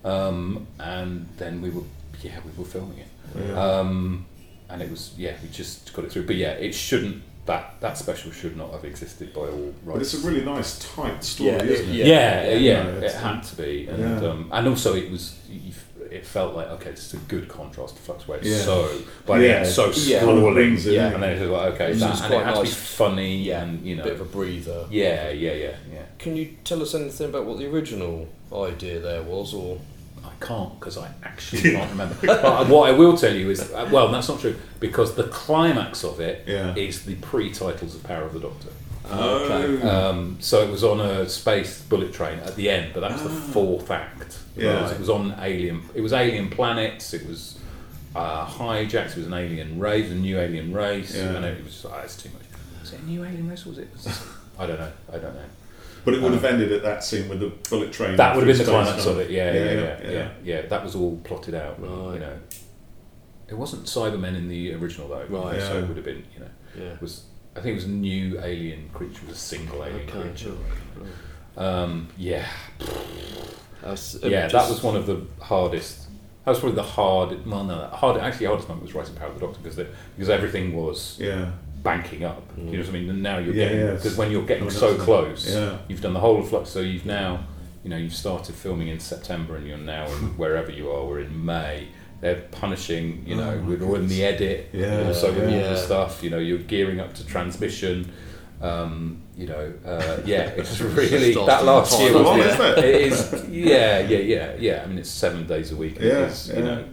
um, 0.05 0.67
and 0.79 1.27
then 1.37 1.63
we 1.63 1.71
were 1.71 1.83
yeah 2.23 2.39
we 2.45 2.51
were 2.57 2.69
filming 2.69 2.99
it, 2.99 3.09
Yeah. 3.39 3.53
um, 3.79 4.27
and 4.69 4.83
it 4.83 4.91
was 4.91 5.15
yeah 5.17 5.35
we 5.43 5.49
just 5.49 5.93
got 5.93 6.05
it 6.05 6.13
through. 6.13 6.27
But 6.27 6.37
yeah, 6.37 6.53
it 6.53 6.75
shouldn't 6.75 7.23
that 7.47 7.81
that 7.81 7.97
special 7.97 8.31
should 8.33 8.57
not 8.57 8.73
have 8.73 8.85
existed 8.85 9.33
by 9.33 9.41
all 9.43 9.73
rights. 9.85 9.87
But 9.87 10.01
it's 10.03 10.15
a 10.15 10.27
really 10.29 10.45
nice, 10.45 10.79
tight 10.95 11.25
story, 11.25 11.51
Yeah, 11.53 11.63
isn't 11.63 11.89
it? 11.89 11.95
yeah. 11.95 12.07
yeah, 12.45 12.53
yeah, 12.53 12.83
No, 12.83 12.99
it 12.99 13.13
had 13.15 13.41
to 13.43 13.57
be, 13.57 13.87
and 13.89 13.99
Yeah. 14.23 14.29
um, 14.31 14.51
and 14.53 14.69
also 14.69 14.95
it 14.95 15.11
was. 15.11 15.35
You, 16.11 16.17
f- 16.19 16.23
it 16.23 16.27
felt 16.27 16.55
like 16.57 16.69
okay, 16.69 16.91
this 16.91 17.07
is 17.07 17.15
a 17.15 17.25
good 17.27 17.49
contrast 17.49 17.97
to 17.97 18.03
Flux, 18.03 18.27
where 18.29 18.39
it's 18.39 18.47
Yeah. 18.49 18.59
so, 18.59 18.89
but 19.27 19.41
Yeah, 19.41 19.47
yeah, 19.49 19.65
so 19.65 19.87
yeah. 19.95 20.21
sprawling, 20.21 20.55
Brings 20.55 20.87
it 20.87 20.95
Yeah. 20.95 21.09
and 21.15 21.23
then 21.23 21.37
it 21.37 21.41
was 21.41 21.51
like 21.51 21.75
okay, 21.75 21.93
So 21.95 21.99
that, 22.01 22.11
it's 22.13 22.21
and 22.23 22.33
it 22.33 22.37
quite 22.37 22.47
had 22.47 22.55
to 22.57 22.63
be 22.63 22.69
funny, 22.69 23.37
Yeah. 23.43 23.63
and 23.63 23.87
you 23.87 23.97
know, 23.97 24.03
bit 24.05 24.13
of 24.15 24.21
a 24.21 24.25
breather. 24.25 24.85
yeah, 24.91 25.31
yeah, 25.31 25.53
yeah, 25.53 25.71
yeah. 25.93 26.03
Can 26.19 26.37
you 26.37 26.57
tell 26.65 26.83
us 26.83 26.95
anything 26.95 27.29
about 27.31 27.45
what 27.47 27.59
the 27.59 27.67
original 27.67 28.29
idea 28.53 29.01
there 29.01 29.23
was, 29.23 29.55
or 29.55 29.79
I 30.25 30.45
can't 30.45 30.79
because 30.79 30.99
I 30.99 31.09
actually 31.25 31.63
can't 31.73 31.91
remember. 31.91 32.17
But 32.23 32.69
what 32.69 32.89
I 32.89 32.93
will 32.93 33.17
tell 33.17 33.35
you 33.35 33.51
is, 33.51 33.73
uh, 33.73 33.89
well, 33.91 34.09
that's 34.11 34.29
not 34.29 34.41
true 34.41 34.57
because 34.81 35.15
the 35.15 35.25
climax 35.25 36.05
of 36.05 36.21
it 36.21 36.45
is 36.49 37.07
Yeah. 37.07 37.15
the 37.15 37.15
pre-titles 37.21 37.95
of 37.95 38.03
Power 38.05 38.23
of 38.25 38.33
the 38.35 38.41
Doctor. 38.41 38.69
Oh. 39.11 39.89
Um, 39.89 40.37
so 40.41 40.63
it 40.63 40.71
was 40.71 40.85
on 40.85 41.01
a 41.01 41.29
space 41.29 41.83
bullet 41.83 42.13
train 42.13 42.39
at 42.41 42.57
the 42.57 42.69
end, 42.69 42.93
but 42.93 43.01
that 43.01 43.13
was 43.13 43.23
the 43.23 43.31
fourth 43.31 43.91
act. 43.91 44.39
Yeah. 44.57 44.75
Whereas 44.75 44.93
it 44.93 45.01
was 45.01 45.09
on 45.11 45.35
alien. 45.41 45.83
It 45.95 46.01
was 46.01 46.13
alien 46.13 46.51
planets. 46.51 47.15
It 47.15 47.27
was 47.27 47.59
uh, 48.15 48.47
hijacked. 48.47 49.11
It 49.13 49.17
was 49.19 49.27
an 49.27 49.35
alien 49.35 49.79
race, 49.79 50.11
a 50.11 50.15
new 50.15 50.39
alien 50.39 50.73
race, 50.73 51.15
Yeah. 51.17 51.37
and 51.37 51.45
it 51.45 51.65
was 51.65 51.73
just, 51.73 51.87
oh, 51.87 52.01
it's 52.05 52.21
too 52.23 52.31
much. 52.31 52.43
Was 52.81 52.93
it 52.93 53.01
a 53.01 53.05
new 53.05 53.25
alien 53.25 53.49
race? 53.49 53.65
Or 53.67 53.71
was 53.71 53.79
it? 53.79 53.89
I 54.59 54.67
don't 54.67 54.79
know. 54.79 54.93
I 55.13 55.19
don't 55.19 55.35
know. 55.35 55.45
But 56.05 56.15
it 56.15 56.23
would 56.23 56.33
have 56.33 56.45
ended 56.45 56.73
at 56.73 56.83
that 56.83 57.05
scene 57.05 57.29
with 57.29 57.41
the 57.41 57.53
bullet 57.69 57.93
train. 57.93 58.17
That 58.17 58.35
would 58.35 58.47
have 58.47 58.57
been 58.57 58.67
the 58.67 58.73
climax 58.73 59.05
of 59.07 59.19
it. 59.19 59.31
Yeah, 59.31 59.53
yeah, 59.53 59.65
Yeah, 59.65 59.71
yeah, 59.73 59.99
yeah, 60.03 60.11
yeah, 60.11 60.29
yeah. 60.43 60.63
That 60.63 60.83
was 60.83 60.95
all 60.95 61.17
plotted 61.23 61.55
out. 61.55 61.81
Right. 61.81 62.15
You 62.15 62.21
know, 62.21 62.39
it 63.49 63.55
wasn't 63.55 63.85
Cybermen 63.85 64.37
in 64.37 64.49
the 64.49 64.75
original 64.75 65.09
though. 65.09 65.27
Right. 65.29 65.61
So 65.61 65.79
it 65.79 65.87
would 65.87 65.97
have 65.97 66.05
been. 66.05 66.25
You 66.35 66.41
know, 66.41 66.51
yeah? 66.77 66.93
it 66.95 67.01
was. 67.01 67.25
I 67.59 67.61
think 67.63 67.73
it 67.73 67.75
was 67.75 67.85
a 67.85 67.89
new 67.89 68.39
alien 68.41 68.89
creature. 68.95 69.21
It 69.25 69.29
was 69.29 69.37
a 69.37 69.41
single 69.41 69.85
alien 69.85 70.09
Okay, 70.09 70.21
creature. 70.21 70.37
sure. 70.97 71.07
Um, 71.57 72.09
yeah, 72.17 72.47
yeah, 74.23 74.47
that 74.49 74.69
was 74.69 74.83
one 74.83 74.95
of 74.97 75.07
the 75.07 75.27
hardest. 75.43 76.05
That 76.45 76.53
was 76.53 76.61
probably 76.61 76.77
the 76.77 76.83
hard. 76.85 77.45
Well, 77.47 77.65
no, 77.65 77.89
hard. 77.89 78.21
Actually, 78.21 78.47
the 78.47 78.51
hardest 78.51 78.69
moment 78.69 78.87
was 78.87 78.95
writing 78.95 79.15
Power 79.17 79.29
of 79.29 79.35
the 79.35 79.41
Doctor 79.41 79.59
because 79.61 79.77
the, 79.77 79.87
because 80.17 80.31
everything 80.31 80.75
was 80.77 81.17
Yeah. 81.21 81.51
banking 81.83 82.25
up. 82.25 82.43
You 82.57 82.65
know 82.65 82.79
what 82.79 82.89
I 82.89 82.93
mean? 82.93 83.11
And 83.11 83.23
now 83.23 83.39
you're 83.39 83.55
Yeah, 83.55 83.65
getting 83.65 83.81
yeah. 83.81 83.93
because 83.95 84.17
when 84.17 84.31
you're 84.31 84.47
getting 84.47 84.71
so 84.71 84.97
close, 84.97 85.53
yeah. 85.53 85.79
you've 85.89 86.01
done 86.01 86.15
the 86.15 86.21
whole 86.21 86.39
of 86.39 86.49
Flux. 86.49 86.71
So 86.71 86.81
you've 86.81 87.07
now, 87.07 87.45
you 87.83 87.91
know, 87.91 87.97
you've 87.97 88.15
started 88.15 88.55
filming 88.55 88.89
in 88.89 89.01
September, 89.01 89.57
and 89.57 89.67
you're 89.67 89.79
now 89.79 90.07
in 90.07 90.37
wherever 90.39 90.71
you 90.71 90.91
are. 90.91 91.05
We're 91.05 91.21
in 91.21 91.45
May. 91.45 91.89
They're 92.21 92.43
punishing. 92.51 93.23
You 93.27 93.37
know, 93.37 93.51
Oh, 93.51 93.64
we're 93.66 93.83
all 93.85 93.95
in 93.97 94.09
the 94.09 94.25
edit. 94.25 94.71
Yeah, 94.73 95.07
Also 95.07 95.33
with 95.33 95.45
all 95.45 95.51
yeah. 95.51 95.71
the 95.71 95.77
stuff. 95.77 96.23
You 96.23 96.31
know, 96.31 96.39
you're 96.39 96.59
gearing 96.59 97.01
up 97.01 97.14
to 97.14 97.27
transmission. 97.27 98.12
Um, 98.61 99.23
you 99.37 99.47
know, 99.47 99.73
uh, 99.87 100.19
yeah, 100.25 100.41
it's 100.57 100.81
really 100.81 101.33
that 101.33 101.64
last 101.64 102.01
year 102.01 102.12
was 102.12 102.39
yeah, 102.39 102.45
isn't 102.45 102.79
it? 102.79 102.85
it 102.85 103.12
is 103.12 103.49
yeah 103.49 103.99
yeah 104.01 104.19
yeah 104.19 104.57
yeah. 104.59 104.83
I 104.83 104.87
mean, 104.87 104.99
it's 104.99 105.11
seven 105.11 105.47
days 105.47 105.71
a 105.71 105.77
week. 105.77 105.99
Yeah, 106.01 106.27
it's, 106.27 106.49
yeah. 106.49 106.57
you 106.57 106.64
know, 106.64 106.85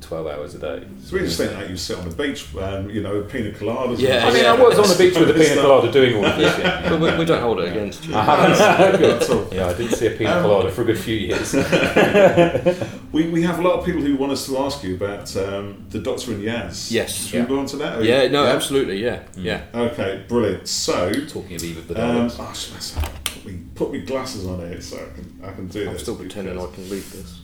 twelve 0.00 0.26
hours 0.26 0.54
a 0.54 0.58
day. 0.58 0.86
So 1.02 1.14
we 1.16 1.20
just 1.22 1.36
think 1.38 1.52
like 1.54 1.68
you 1.68 1.76
sit 1.76 1.98
on 1.98 2.08
the 2.08 2.14
beach, 2.14 2.54
um, 2.56 2.88
you 2.90 3.02
know, 3.02 3.16
with 3.18 3.30
pina 3.30 3.50
coladas. 3.50 3.98
Yeah, 3.98 4.26
I 4.26 4.32
mean, 4.32 4.42
yeah. 4.44 4.52
I 4.52 4.60
was 4.60 4.78
on 4.78 4.88
the 4.88 4.96
beach 4.96 5.18
with 5.18 5.30
a 5.30 5.34
pina 5.34 5.60
colada 5.60 5.90
doing 5.90 6.14
all 6.16 6.24
of 6.26 6.36
this. 6.38 6.58
Yeah, 6.58 6.88
But 6.88 7.00
we, 7.00 7.18
we 7.18 7.24
don't 7.24 7.40
hold 7.42 7.60
it 7.60 7.68
against 7.70 8.06
you. 8.06 8.14
I 8.14 8.22
haven't. 8.24 9.00
Good 9.00 9.22
at 9.22 9.30
all. 9.30 9.48
Yeah, 9.52 9.66
I 9.68 9.74
didn't 9.74 9.94
see 9.96 10.06
a 10.06 10.10
pina 10.10 10.30
Um, 10.36 10.42
colada 10.42 10.70
for 10.70 10.82
a 10.82 10.84
good 10.84 10.98
few 10.98 11.16
years. 11.16 11.54
We, 13.12 13.28
we 13.30 13.42
have 13.44 13.58
a 13.58 13.62
lot 13.62 13.78
of 13.78 13.84
people 13.86 14.02
who 14.02 14.14
want 14.16 14.32
us 14.32 14.44
to 14.46 14.58
ask 14.58 14.82
you 14.84 14.94
about 14.96 15.34
um, 15.38 15.86
the 15.88 15.98
Doctor 16.00 16.32
and 16.32 16.42
Yaz. 16.42 16.90
Yes. 16.90 17.14
Should 17.28 17.42
we 17.42 17.46
go 17.48 17.58
on 17.60 17.66
to 17.66 17.76
that? 17.78 17.98
Or- 17.98 18.04
Yeah, 18.04 18.28
no, 18.28 18.44
absolutely, 18.44 19.02
yeah, 19.02 19.22
yeah. 19.36 19.64
Okay, 19.74 20.22
brilliant. 20.28 20.68
So, 20.68 21.10
Talking 21.26 21.56
of 21.56 21.64
Eve 21.64 21.78
of 21.78 21.88
the 21.88 21.94
um, 22.04 22.28
Daleks. 22.28 22.36
oh, 22.38 22.52
should 22.52 22.76
I 22.76 22.78
say, 22.80 23.00
put, 23.24 23.46
me, 23.46 23.58
put 23.74 23.92
me 23.92 24.00
glasses 24.00 24.46
on 24.46 24.58
here 24.60 24.80
so 24.82 24.96
I 24.98 25.14
can, 25.14 25.40
I 25.44 25.52
can 25.52 25.66
do 25.68 25.80
this. 25.84 25.88
I'm 25.88 25.98
still 25.98 26.16
pretending 26.16 26.58
I 26.58 26.66
can 26.66 26.90
read 26.90 27.04
this. 27.04 27.40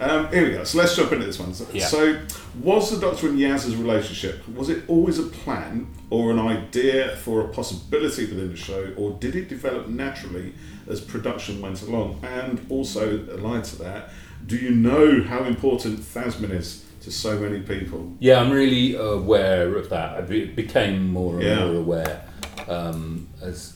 Um, 0.00 0.28
here 0.32 0.44
we 0.44 0.50
go. 0.52 0.64
So 0.64 0.78
let's 0.78 0.94
jump 0.96 1.12
into 1.12 1.26
this 1.26 1.38
one. 1.38 1.54
So, 1.54 1.66
Yeah. 1.72 1.86
so 1.86 2.18
was 2.62 2.90
the 2.90 2.98
Doctor 3.00 3.28
and 3.28 3.38
Yaz's 3.38 3.76
relationship, 3.76 4.46
was 4.48 4.68
it 4.68 4.82
always 4.88 5.18
a 5.18 5.24
plan 5.24 5.86
or 6.10 6.30
an 6.30 6.38
idea 6.38 7.16
for 7.16 7.40
a 7.42 7.48
possibility 7.48 8.26
within 8.26 8.50
the 8.50 8.56
show, 8.56 8.92
or 8.96 9.16
did 9.20 9.34
it 9.36 9.48
develop 9.48 9.88
naturally 9.88 10.52
as 10.88 11.00
production 11.00 11.60
went 11.60 11.82
along? 11.82 12.20
And 12.22 12.64
also, 12.68 13.18
aligned 13.32 13.64
to 13.66 13.76
that, 13.82 14.10
do 14.46 14.56
you 14.56 14.70
know 14.70 15.22
how 15.22 15.44
important 15.44 15.98
Thasmin 16.00 16.50
is 16.52 16.84
to 17.02 17.10
so 17.10 17.38
many 17.38 17.60
people? 17.60 18.12
Yeah, 18.20 18.40
I'm 18.40 18.50
really 18.52 18.94
aware 18.94 19.76
of 19.76 19.88
that. 19.90 20.16
I 20.16 20.20
be- 20.20 20.44
became 20.46 21.08
more 21.10 21.34
and 21.34 21.42
Yeah. 21.42 21.64
more 21.66 21.76
aware 21.76 22.22
um, 22.68 23.28
as 23.42 23.72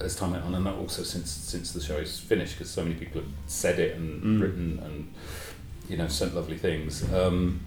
as 0.00 0.14
time 0.14 0.30
went 0.30 0.44
on, 0.44 0.54
and 0.54 0.68
also 0.68 1.02
since 1.02 1.28
since 1.28 1.72
the 1.72 1.80
show's 1.80 2.20
finished, 2.20 2.56
because 2.56 2.70
so 2.70 2.82
many 2.84 2.94
people 2.94 3.20
have 3.20 3.30
said 3.48 3.80
it 3.80 3.96
and 3.96 4.22
Mm. 4.22 4.40
written 4.40 4.80
and 4.84 5.08
you 5.88 5.96
know 5.96 6.08
sent 6.08 6.34
lovely 6.34 6.56
things. 6.58 7.10
Um, 7.12 7.60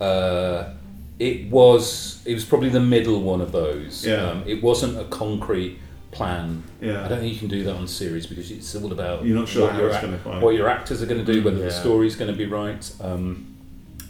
uh, 0.00 0.70
it 1.18 1.50
was 1.50 2.22
it 2.24 2.34
was 2.34 2.44
probably 2.44 2.68
the 2.68 2.80
middle 2.80 3.20
one 3.22 3.40
of 3.40 3.52
those. 3.52 4.06
Yeah. 4.06 4.22
Um, 4.30 4.44
it 4.46 4.62
wasn't 4.62 4.98
a 4.98 5.04
concrete 5.04 5.78
plan. 6.10 6.62
Yeah. 6.80 7.04
I 7.04 7.08
don't 7.08 7.20
think 7.20 7.32
you 7.32 7.38
can 7.38 7.48
do 7.48 7.64
that 7.64 7.74
on 7.74 7.86
series 7.86 8.26
because 8.26 8.50
it's 8.50 8.74
all 8.74 8.92
about 8.92 9.24
You're 9.24 9.38
not 9.38 9.48
sure 9.48 9.68
what 9.68 10.02
your 10.02 10.40
what 10.40 10.54
your 10.54 10.68
actors 10.68 11.02
are 11.02 11.06
going 11.06 11.24
to 11.24 11.32
do, 11.32 11.42
whether 11.42 11.58
the 11.58 11.64
Yeah. 11.66 11.80
story's 11.80 12.16
going 12.16 12.30
to 12.30 12.36
be 12.36 12.46
right. 12.46 12.90
Um, 13.00 13.54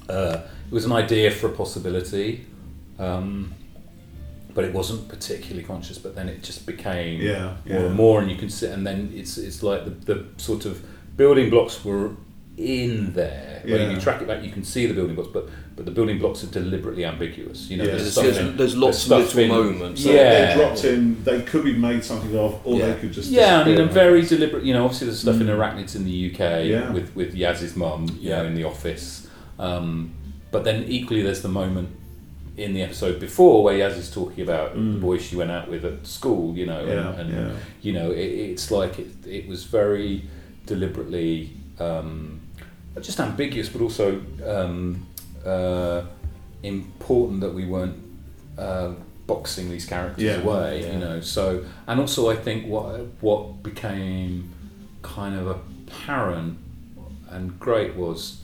uh, 0.09 0.43
it 0.71 0.73
was 0.75 0.85
an 0.85 0.93
idea 0.93 1.31
for 1.31 1.49
a 1.49 1.53
possibility, 1.53 2.45
um, 2.99 3.55
but 4.55 4.65
it 4.65 4.73
wasn't 4.75 5.09
particularly 5.09 5.63
conscious. 5.67 5.99
But 5.99 6.15
then 6.15 6.29
it 6.29 6.43
just 6.43 6.67
became 6.67 7.21
Yeah, 7.21 7.45
more 7.45 7.57
yeah. 7.81 7.87
and 7.87 7.95
more, 7.95 8.21
and 8.21 8.31
you 8.31 8.37
can 8.37 8.51
sit, 8.51 8.71
and 8.73 8.87
then 8.87 9.13
it's 9.15 9.39
it's 9.39 9.63
like 9.63 9.85
the, 9.85 9.91
the 10.15 10.25
sort 10.37 10.67
of 10.67 10.83
building 11.17 11.49
blocks 11.51 11.85
were 11.85 12.11
in 12.59 13.13
there. 13.15 13.63
When 13.65 13.91
you 13.91 14.01
track 14.01 14.21
it 14.23 14.29
back, 14.29 14.43
you 14.43 14.51
can 14.51 14.65
see 14.65 14.87
the 14.87 14.95
building 14.95 15.15
blocks, 15.15 15.31
but 15.33 15.49
but 15.77 15.85
the 15.85 15.91
building 15.93 16.19
blocks 16.19 16.43
are 16.43 16.49
deliberately 16.49 17.05
ambiguous. 17.05 17.71
You 17.71 17.77
know, 17.77 17.85
Yeah. 17.85 17.91
there's, 17.93 18.03
There's, 18.03 18.13
stuff 18.13 18.25
there's, 18.25 18.39
in- 18.39 18.57
there's 18.57 18.77
lots 18.77 19.05
of 19.05 19.11
little 19.11 19.39
in- 19.41 19.49
moments. 19.49 20.03
So 20.03 20.11
Yeah. 20.11 20.17
they're 20.25 20.57
dropped 20.57 20.85
in. 20.85 21.23
They 21.23 21.43
could 21.43 21.63
be 21.65 21.73
made 21.75 22.03
something 22.03 22.37
of, 22.37 22.61
or 22.65 22.79
Yeah. 22.81 22.93
they 22.95 23.01
could 23.01 23.13
just. 23.13 23.31
Yeah, 23.31 23.61
I 23.61 23.65
mean, 23.65 23.81
a 23.81 23.85
very 23.87 24.23
deliberate. 24.23 24.65
You 24.65 24.73
know, 24.75 24.85
obviously 24.85 25.07
there's 25.07 25.21
stuff 25.21 25.41
in 25.41 25.47
Mm. 25.47 25.57
Arachnids 25.57 25.95
in 25.95 26.05
the 26.05 26.11
UK 26.11 26.65
Yeah. 26.65 26.93
with 26.93 27.15
with 27.15 27.35
Yaz's 27.37 27.77
mum, 27.77 28.07
you 28.21 28.31
know, 28.31 28.43
Yeah. 28.43 28.49
in 28.49 28.55
the 28.57 28.65
office. 28.65 29.29
Um, 29.59 30.11
but 30.51 30.65
then 30.65 30.85
equally, 30.89 31.23
there's 31.23 31.43
the 31.43 31.49
moment 31.49 31.91
in 32.57 32.75
the 32.75 32.83
episode 32.83 33.21
before 33.21 33.63
where 33.63 33.79
Yaz 33.79 33.97
is 33.97 34.11
talking 34.11 34.43
about 34.43 34.75
the 34.75 34.81
Mm. 34.81 35.01
boy 35.01 35.19
she 35.19 35.37
went 35.37 35.53
out 35.53 35.71
with 35.71 35.85
at 35.85 36.05
school. 36.07 36.57
You 36.57 36.67
know, 36.67 36.85
Yeah, 36.85 37.11
and, 37.13 37.21
and 37.21 37.31
yeah. 37.33 37.51
you 37.83 37.93
know, 37.93 38.11
it, 38.11 38.19
it's 38.51 38.73
like 38.73 38.99
it, 38.99 39.11
it 39.29 39.47
was 39.47 39.63
very 39.65 40.25
deliberately 40.67 41.51
um, 41.79 42.38
just 43.01 43.21
ambiguous, 43.21 43.69
but 43.69 43.81
also 43.83 44.21
um, 44.47 45.07
uh, 45.45 46.03
important 46.63 47.41
that 47.41 47.55
we 47.55 47.65
weren't 47.65 47.97
uh, 48.59 48.93
boxing 49.27 49.71
these 49.71 49.87
characters 49.87 50.23
Yeah, 50.25 50.41
away. 50.43 50.83
yeah. 50.83 50.93
You 50.93 50.99
know, 50.99 51.21
so 51.21 51.65
and 51.87 52.01
also 52.01 52.31
I 52.31 52.37
think 52.37 52.67
what 52.67 53.01
what 53.21 53.63
became 53.63 54.51
kind 55.03 55.37
of 55.39 55.47
apparent 55.47 56.59
and 57.31 57.59
great 57.61 57.95
was 57.95 58.43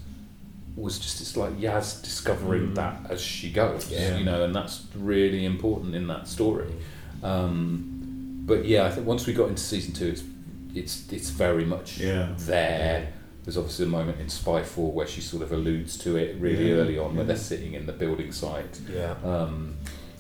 was 0.77 0.99
just 0.99 1.21
it's 1.21 1.37
like 1.37 1.53
Yaz 1.59 2.03
discovering 2.03 2.69
Mm. 2.71 2.75
that 2.77 3.07
as 3.11 3.21
she 3.21 3.51
goes. 3.51 3.91
Yeah. 3.91 4.17
You 4.19 4.25
know, 4.25 4.45
and 4.45 4.55
that's 4.55 4.83
really 4.97 5.45
important 5.45 5.95
in 5.95 6.07
that 6.09 6.29
story. 6.29 6.71
Um, 7.23 8.43
but 8.47 8.65
yeah, 8.67 8.85
I 8.85 8.91
think 8.91 9.07
once 9.07 9.27
we 9.27 9.33
got 9.33 9.49
into 9.49 9.63
season 9.63 9.95
two, 9.95 10.09
it's 10.09 10.23
it's 10.75 11.13
it's 11.13 11.31
very 11.31 11.65
much 11.65 11.99
Yeah. 11.99 12.29
there. 12.39 13.13
There's 13.45 13.59
obviously 13.59 13.85
a 13.85 13.89
moment 13.89 14.21
in 14.21 14.27
Spyfall 14.27 14.93
where 14.93 15.07
she 15.07 15.21
sort 15.21 15.43
of 15.43 15.53
alludes 15.53 15.99
to 15.99 16.17
it 16.17 16.37
really 16.41 16.69
Yeah, 16.71 16.77
early 16.77 16.99
on, 16.99 17.15
where 17.15 17.25
yeah. 17.25 17.29
they're 17.29 17.37
sitting 17.37 17.75
in 17.75 17.85
the 17.87 17.93
building 17.93 18.33
site. 18.33 18.81
Yeah. 18.93 19.15
Um, 19.23 19.75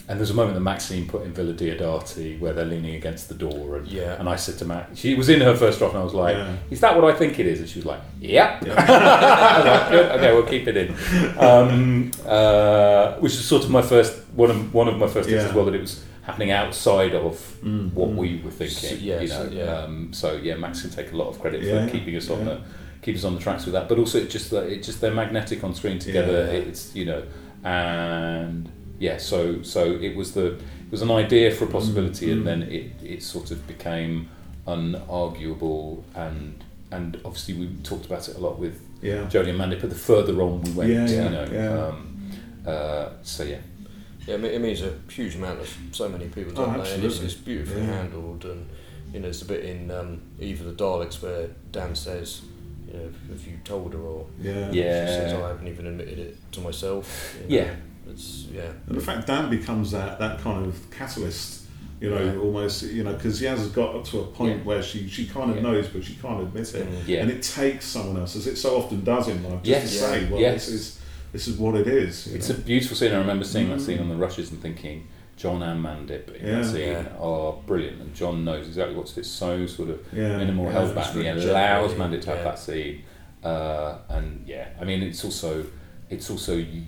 and 0.06 0.18
there's 0.20 0.28
a 0.28 0.34
moment 0.34 0.52
that 0.56 0.60
Maxine 0.60 1.06
put 1.08 1.22
in 1.22 1.32
Villa 1.32 1.54
Diodati 1.54 2.38
where 2.38 2.52
they're 2.52 2.66
leaning 2.66 2.94
against 2.96 3.30
the 3.30 3.34
door, 3.34 3.76
and 3.78 3.86
Yeah. 3.88 4.16
and 4.20 4.28
I 4.28 4.36
said 4.36 4.58
to 4.58 4.66
Max, 4.66 4.98
she 4.98 5.14
was 5.14 5.30
in 5.30 5.40
her 5.40 5.56
first 5.56 5.78
draft, 5.78 5.94
and 5.94 6.02
I 6.02 6.04
was 6.04 6.12
like, 6.12 6.36
Yeah. 6.36 6.56
"Is 6.70 6.80
that 6.80 6.94
what 7.00 7.10
I 7.10 7.16
think 7.16 7.38
it 7.38 7.46
is?" 7.46 7.60
And 7.60 7.66
she 7.68 7.78
was 7.78 7.86
like, 7.86 8.00
"Yep." 8.20 8.62
Was 8.66 8.76
like, 8.76 9.90
"Good, 9.90 10.06
okay, 10.16 10.32
we'll 10.34 10.42
keep 10.42 10.68
it 10.68 10.76
in. 10.76 10.94
Um, 11.38 12.10
uh, 12.26 13.14
which 13.14 13.32
is 13.32 13.44
sort 13.46 13.64
of 13.64 13.70
my 13.70 13.80
first 13.80 14.12
one 14.34 14.50
of 14.50 14.74
one 14.74 14.88
of 14.88 14.98
my 14.98 15.06
first 15.06 15.30
things 15.30 15.42
Yeah. 15.42 15.48
as 15.48 15.54
well 15.54 15.64
that 15.64 15.74
it 15.74 15.80
was 15.80 16.04
happening 16.22 16.50
outside 16.50 17.14
of 17.14 17.34
Mm, 17.64 17.92
what 17.94 18.10
mm. 18.10 18.16
we 18.16 18.42
were 18.44 18.50
thinking. 18.50 18.76
S- 18.98 19.00
yeah, 19.00 19.20
you 19.22 19.28
so- 19.28 19.44
know, 19.46 19.50
yeah. 19.52 19.78
Um, 19.84 20.12
so 20.12 20.34
yeah, 20.36 20.56
Max 20.56 20.82
can 20.82 20.90
take 20.90 21.12
a 21.12 21.16
lot 21.16 21.28
of 21.28 21.40
credit 21.40 21.62
Yeah, 21.62 21.86
for 21.86 21.90
keeping 21.92 22.14
us 22.16 22.28
on 22.28 22.44
the 22.44 22.58
keep 23.04 23.14
us 23.16 23.24
on 23.24 23.34
the 23.34 23.40
tracks 23.40 23.64
with 23.66 23.74
that. 23.74 23.88
But 23.88 23.98
also, 23.98 24.18
it 24.18 24.30
just 24.30 24.50
that 24.50 24.64
it 24.66 24.82
just 24.82 25.00
they're 25.00 25.14
magnetic 25.14 25.62
on 25.62 25.74
screen 25.74 25.98
together. 25.98 26.46
Yeah. 26.46 26.58
It's 26.68 26.94
you 26.96 27.04
know, 27.04 27.22
and 27.62 28.70
yeah, 28.98 29.18
so 29.18 29.62
so 29.62 29.84
it 29.92 30.16
was 30.16 30.32
the 30.32 30.46
it 30.54 30.90
was 30.90 31.02
an 31.02 31.10
idea 31.10 31.50
for 31.50 31.64
a 31.64 31.68
possibility, 31.68 32.26
Mm, 32.28 32.32
and 32.32 32.42
mm. 32.42 32.44
then 32.46 32.62
it 32.62 32.90
it 33.02 33.22
sort 33.22 33.50
of 33.50 33.66
became 33.66 34.28
unarguable, 34.66 36.02
and 36.14 36.64
and 36.90 37.20
obviously 37.24 37.54
we 37.54 37.66
talked 37.82 38.06
about 38.06 38.28
it 38.28 38.36
a 38.36 38.40
lot 38.40 38.58
with 38.58 38.80
Yeah. 39.02 39.26
Jodie 39.26 39.50
and 39.50 39.58
Mandy. 39.58 39.76
But 39.76 39.90
the 39.90 39.96
further 39.96 40.40
on 40.42 40.62
we 40.62 40.70
went, 40.72 40.90
Yeah, 40.90 41.06
yeah, 41.06 41.24
you 41.24 41.30
know, 41.30 41.46
yeah. 41.52 41.86
Um, 41.86 42.30
uh, 42.66 43.08
so 43.22 43.42
yeah, 43.44 43.58
Yeah, 44.26 44.36
it 44.36 44.60
means 44.60 44.80
a 44.82 44.92
huge 45.10 45.34
amount 45.34 45.60
of 45.60 45.68
so 45.92 46.08
many 46.08 46.26
people, 46.26 46.52
Oh, 46.52 46.66
don't 46.66 46.82
they? 46.82 46.94
And 46.94 47.04
it's, 47.04 47.16
absolutely. 47.16 47.26
it's 47.26 47.34
beautifully 47.34 47.80
Yeah. 47.82 47.96
handled, 47.98 48.44
and 48.44 48.66
you 49.12 49.20
know, 49.20 49.28
it's 49.28 49.42
a 49.42 49.46
bit 49.46 49.64
in 49.64 49.90
um, 49.90 50.22
Eve 50.40 50.60
of 50.60 50.66
the 50.76 50.84
Daleks 50.84 51.20
where 51.22 51.48
Dan 51.72 51.94
says, 51.94 52.40
you 52.42 52.48
know, 52.96 53.08
have 53.30 53.46
you 53.46 53.56
told 53.64 53.92
her 53.92 54.00
or 54.00 54.26
Yeah. 54.40 54.70
Yeah. 54.72 55.06
she 55.06 55.12
says 55.12 55.32
I 55.32 55.48
haven't 55.48 55.68
even 55.68 55.86
admitted 55.86 56.18
it 56.18 56.52
to 56.52 56.60
myself. 56.60 57.36
you 57.48 57.56
know. 57.58 57.64
Yeah. 57.64 57.74
it's 58.10 58.46
yeah. 58.52 58.70
And 58.88 58.96
the 58.96 59.00
fact 59.00 59.26
Dan 59.26 59.48
becomes 59.50 59.90
that, 59.92 60.18
that 60.18 60.40
kind 60.40 60.66
of 60.66 60.90
catalyst, 60.90 61.62
you 62.00 62.10
know, 62.10 62.22
Yeah. 62.22 62.36
almost, 62.38 62.82
you 62.82 63.02
know, 63.04 63.12
because 63.14 63.40
Yaz 63.40 63.58
has 63.58 63.68
got 63.68 63.94
up 63.94 64.04
to 64.06 64.20
a 64.20 64.24
point 64.26 64.58
Yeah. 64.58 64.64
where 64.64 64.82
she, 64.82 65.08
she 65.08 65.26
kind 65.26 65.50
of 65.50 65.56
Yeah. 65.56 65.62
knows, 65.62 65.88
but 65.88 66.04
she 66.04 66.14
can't 66.16 66.42
admit 66.42 66.74
it. 66.74 66.86
Mm. 66.86 67.08
Yeah. 67.08 67.22
And 67.22 67.30
it 67.30 67.42
takes 67.42 67.86
someone 67.86 68.18
else, 68.18 68.36
as 68.36 68.46
it 68.46 68.56
so 68.56 68.76
often 68.76 69.02
does 69.04 69.28
in 69.28 69.42
life, 69.42 69.62
just 69.62 69.66
Yes. 69.66 69.82
to 69.92 69.98
say, 69.98 70.28
well, 70.30 70.40
Yes. 70.40 70.66
this 70.66 70.74
is 70.74 70.98
this 71.32 71.48
is 71.48 71.56
what 71.58 71.74
it 71.74 71.88
is. 71.88 72.28
It's 72.28 72.48
know. 72.48 72.54
a 72.54 72.58
beautiful 72.58 72.96
scene. 72.96 73.10
I 73.12 73.16
remember 73.18 73.44
seeing 73.44 73.68
that 73.70 73.78
Mm. 73.78 73.86
scene 73.86 73.98
on 73.98 74.08
the 74.08 74.14
rushes 74.14 74.52
and 74.52 74.62
thinking, 74.62 75.08
John 75.36 75.62
and 75.62 75.84
Mandip 75.84 76.34
in 76.36 76.46
Yeah. 76.46 76.56
that 76.60 76.64
scene 76.64 76.80
Yeah. 76.92 77.06
are 77.20 77.52
brilliant, 77.66 78.00
and 78.00 78.14
John 78.14 78.44
knows 78.44 78.66
exactly 78.68 78.94
what 78.94 79.06
to 79.06 79.14
do. 79.14 79.20
It's 79.20 79.28
so 79.30 79.66
sort 79.66 79.90
of 79.90 80.00
yeah. 80.12 80.36
minimal 80.38 80.66
yeah, 80.66 80.72
held 80.72 80.94
back, 80.94 81.06
it's 81.06 81.14
and 81.16 81.24
he 81.24 81.30
really 81.30 81.48
allows 81.50 81.90
gently, 81.94 82.18
Mandip 82.18 82.22
to 82.22 82.28
have 82.30 82.38
yeah. 82.38 82.44
that 82.44 82.58
scene. 82.58 83.02
Uh, 83.42 83.98
and 84.08 84.44
yeah, 84.46 84.68
I 84.80 84.84
mean, 84.84 85.02
it's 85.02 85.24
also, 85.24 85.64
it's 86.08 86.30
also 86.30 86.54
you, 86.56 86.82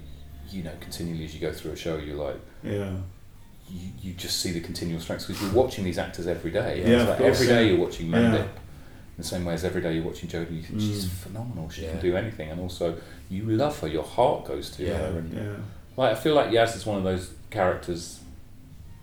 you 0.50 0.62
know, 0.62 0.72
continually 0.80 1.24
as 1.24 1.34
you 1.34 1.40
go 1.40 1.52
through 1.52 1.72
a 1.72 1.76
show, 1.76 1.96
you're 1.96 2.16
like, 2.16 2.36
Yeah. 2.62 2.92
you, 3.68 3.90
you 4.00 4.12
just 4.14 4.40
see 4.40 4.52
the 4.52 4.60
continual 4.60 5.00
strengths 5.00 5.26
because 5.26 5.42
you're 5.42 5.52
watching 5.52 5.84
these 5.84 5.98
actors 5.98 6.26
every 6.26 6.52
day. 6.52 6.82
Yeah, 6.86 7.00
it's 7.00 7.08
like 7.10 7.18
course, 7.18 7.34
every 7.40 7.46
day 7.48 7.64
yeah. 7.66 7.70
you're 7.72 7.84
watching 7.84 8.06
Mandip. 8.08 8.32
Yeah. 8.34 8.42
In 8.42 9.22
the 9.22 9.28
same 9.28 9.44
way 9.46 9.54
as 9.54 9.64
every 9.64 9.80
day 9.82 9.94
you're 9.94 10.04
watching 10.04 10.28
Jodie, 10.28 10.56
you 10.56 10.62
think 10.62 10.78
she's 10.80 11.06
Mm. 11.06 11.08
phenomenal. 11.08 11.68
She 11.70 11.82
Yeah. 11.84 11.92
can 11.92 12.00
do 12.00 12.16
anything, 12.16 12.50
and 12.50 12.60
also 12.60 12.96
you 13.30 13.42
love 13.46 13.78
her. 13.80 13.88
Your 13.88 14.04
heart 14.04 14.44
goes 14.44 14.70
to 14.72 14.84
Yeah, 14.84 14.98
her, 14.98 15.18
and 15.18 15.32
Yeah. 15.34 15.56
like 15.96 16.12
I 16.12 16.14
feel 16.14 16.34
like 16.34 16.50
Yaz 16.50 16.76
is 16.76 16.84
one 16.86 16.98
of 16.98 17.04
those 17.04 17.30
characters 17.50 18.20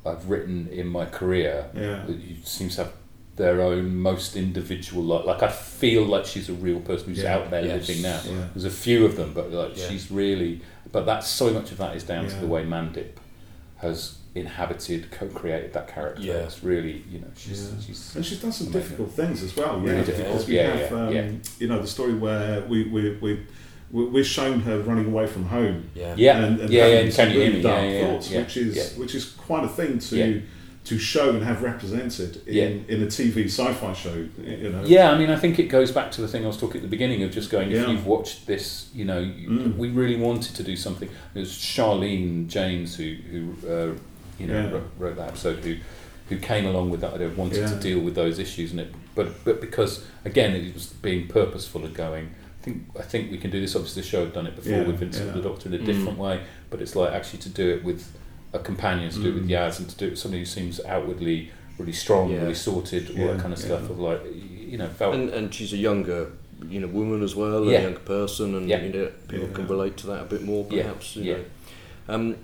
I've 0.05 0.29
written 0.29 0.67
in 0.71 0.87
my 0.87 1.05
career 1.05 1.69
Yeah. 1.75 2.03
that 2.07 2.17
you 2.17 2.35
seem 2.43 2.69
to 2.69 2.83
have 2.83 2.93
their 3.35 3.61
own 3.61 3.95
most 3.95 4.35
individual 4.35 5.03
like 5.03 5.25
like 5.25 5.41
I 5.43 5.51
feel 5.51 6.03
like 6.05 6.25
she's 6.25 6.49
a 6.49 6.53
real 6.53 6.79
person 6.81 7.09
who's 7.09 7.23
Yeah. 7.23 7.35
out 7.35 7.49
there 7.49 7.65
Yes. 7.65 7.87
living 7.87 8.03
now. 8.03 8.19
Yeah. 8.25 8.47
There's 8.53 8.65
a 8.65 8.69
few 8.69 9.05
of 9.05 9.15
them, 9.15 9.31
but 9.33 9.51
like 9.51 9.77
Yeah. 9.77 9.89
she's 9.89 10.11
really 10.11 10.61
but 10.91 11.05
that's 11.05 11.27
so 11.27 11.51
much 11.51 11.71
of 11.71 11.77
that 11.79 11.95
is 11.95 12.03
down 12.03 12.27
to 12.27 12.35
the 12.35 12.45
way 12.47 12.63
Mandip 12.63 13.13
has 13.77 14.17
inhabited, 14.35 15.09
co-created 15.11 15.73
that 15.73 15.87
character. 15.87 16.21
Yeah. 16.21 16.33
It's 16.45 16.63
really 16.63 17.03
you 17.09 17.19
know 17.19 17.27
she's 17.35 17.63
Yeah. 17.71 17.79
she's 17.85 18.15
And 18.15 18.25
she's 18.25 18.39
done 18.39 18.51
some 18.51 18.67
Amazing. 18.67 18.81
difficult 18.81 19.11
things 19.11 19.41
as 19.43 19.55
well. 19.55 19.79
Really 19.79 19.97
yeah, 19.97 20.03
difficult, 20.03 20.33
because 20.33 20.47
we 20.47 20.55
yeah, 20.55 20.75
have, 20.75 20.91
yeah, 20.91 20.97
um, 21.07 21.13
yeah. 21.15 21.31
you 21.59 21.67
know, 21.67 21.81
the 21.81 21.87
story 21.87 22.13
where 22.13 22.61
we 22.67 22.83
we 22.83 23.01
we 23.11 23.17
we- 23.21 23.39
we're 23.93 24.23
shown 24.23 24.59
her 24.61 24.79
running 24.79 25.05
away 25.05 25.27
from 25.27 25.45
home. 25.45 25.89
Yeah. 25.93 26.15
yeah 26.17 26.43
and, 26.43 26.59
and 26.61 26.69
yeah 26.71 26.83
having 26.85 27.05
yeah. 27.05 27.11
some 27.11 27.25
Can 27.27 27.33
you 27.35 27.39
hear 27.41 27.47
really 27.49 27.57
me? 27.57 27.63
dark 27.63 27.83
Yeah, 27.83 27.91
yeah, 27.91 28.07
thoughts, 28.07 28.31
yeah, 28.31 28.39
which 28.41 28.57
is 28.57 28.75
yeah. 28.75 28.99
which 28.99 29.15
is 29.15 29.25
quite 29.47 29.63
a 29.63 29.67
thing 29.69 29.99
to 29.99 30.15
Yeah. 30.17 30.39
to 30.85 30.97
show 30.99 31.29
and 31.29 31.43
have 31.43 31.61
represented 31.63 32.41
in, 32.47 32.53
Yeah. 32.55 32.65
in 32.95 33.03
a 33.03 33.05
TV 33.05 33.45
sci-fi 33.45 33.93
show. 33.93 34.25
You 34.43 34.69
know, 34.71 34.83
Yeah, 34.85 35.11
I 35.11 35.17
mean, 35.17 35.29
I 35.29 35.37
think 35.37 35.59
it 35.59 35.69
goes 35.69 35.91
back 35.91 36.11
to 36.13 36.21
the 36.21 36.27
thing 36.27 36.43
I 36.43 36.47
was 36.47 36.57
talking 36.57 36.77
at 36.77 36.81
the 36.81 36.89
beginning 36.89 37.23
of 37.23 37.31
just 37.31 37.49
going. 37.49 37.71
If 37.71 37.87
you've 37.87 38.05
watched 38.05 38.47
this, 38.47 38.89
you 38.93 39.05
know, 39.05 39.19
you, 39.19 39.47
Mm. 39.49 39.77
we 39.77 39.89
really 39.89 40.17
wanted 40.17 40.55
to 40.55 40.63
do 40.63 40.75
something. 40.75 41.07
It 41.35 41.39
was 41.39 41.51
Charlene 41.51 42.47
James 42.47 42.95
who, 42.95 43.15
who 43.31 43.41
uh, 43.67 43.91
you 44.39 44.47
know, 44.47 44.55
Yeah. 44.55 44.71
wrote, 44.71 44.91
wrote 44.97 45.15
that 45.17 45.27
episode. 45.29 45.59
Who, 45.59 45.75
who 46.29 46.37
came 46.37 46.65
along 46.65 46.89
with 46.89 47.01
that 47.01 47.13
idea, 47.13 47.27
of 47.27 47.37
wanted 47.37 47.67
to 47.67 47.75
deal 47.75 47.99
with 47.99 48.15
those 48.15 48.39
issues, 48.39 48.71
and 48.71 48.79
it, 48.79 48.91
but 49.13 49.43
but 49.45 49.61
because 49.61 50.03
again, 50.25 50.55
it 50.55 50.73
was 50.73 50.87
being 50.87 51.27
purposeful 51.27 51.85
and 51.85 51.93
going. 51.93 52.31
I 52.63 52.65
think 52.65 52.83
I 52.97 53.01
think 53.01 53.29
we 53.31 53.37
can 53.37 53.51
do 53.51 53.59
this. 53.59 53.75
Obviously, 53.75 54.01
the 54.03 54.07
show 54.07 54.23
had 54.23 54.31
done 54.33 54.47
it 54.47 54.55
before 54.55 54.71
Yeah, 54.71 54.83
with 54.83 54.97
Vincent 54.99 55.27
yeah. 55.27 55.33
the 55.33 55.41
Doctor 55.41 55.67
in 55.67 55.75
a 55.75 55.79
Mm. 55.79 55.85
different 55.85 56.17
way, 56.17 56.39
but 56.69 56.81
it's 56.81 56.95
like 56.95 57.11
actually 57.11 57.39
to 57.39 57.49
do 57.49 57.69
it 57.71 57.83
with 57.83 58.07
a 58.53 58.59
companion, 58.59 59.09
to 59.11 59.19
do 59.21 59.29
it 59.29 59.33
with 59.33 59.47
Mm. 59.49 59.51
Yaz, 59.51 59.79
and 59.79 59.89
to 59.89 59.97
do 59.97 60.05
it 60.07 60.09
with 60.11 60.19
somebody 60.19 60.39
who 60.39 60.45
seems 60.45 60.79
outwardly 60.85 61.51
really 61.77 61.91
strong, 61.91 62.31
Yeah. 62.31 62.43
really 62.43 62.53
sorted, 62.55 63.09
all 63.09 63.17
Yeah, 63.17 63.33
that 63.33 63.41
kind 63.41 63.53
of 63.53 63.59
yeah. 63.59 63.65
stuff. 63.65 63.89
Of 63.89 63.99
like, 63.99 64.21
you 64.71 64.77
know, 64.77 64.87
felt 64.87 65.13
And 65.15 65.29
and 65.29 65.53
she's 65.53 65.73
a 65.73 65.77
younger, 65.77 66.31
you 66.69 66.79
know, 66.79 66.87
woman 66.87 67.21
as 67.21 67.35
well, 67.35 67.65
Yeah. 67.65 67.79
a 67.79 67.83
younger 67.83 67.99
person, 67.99 68.55
and 68.55 68.69
Yeah. 68.69 68.81
you 68.81 68.93
know, 68.93 69.11
people 69.27 69.47
Yeah. 69.49 69.55
can 69.55 69.67
relate 69.67 69.97
to 69.97 70.07
that 70.07 70.21
a 70.21 70.25
bit 70.25 70.43
more, 70.43 70.65
Yeah, 70.69 70.83
perhaps. 70.83 71.15
You 71.17 71.23
yeah. 71.23 71.33
know. 71.33 71.43
Um, 72.15 72.35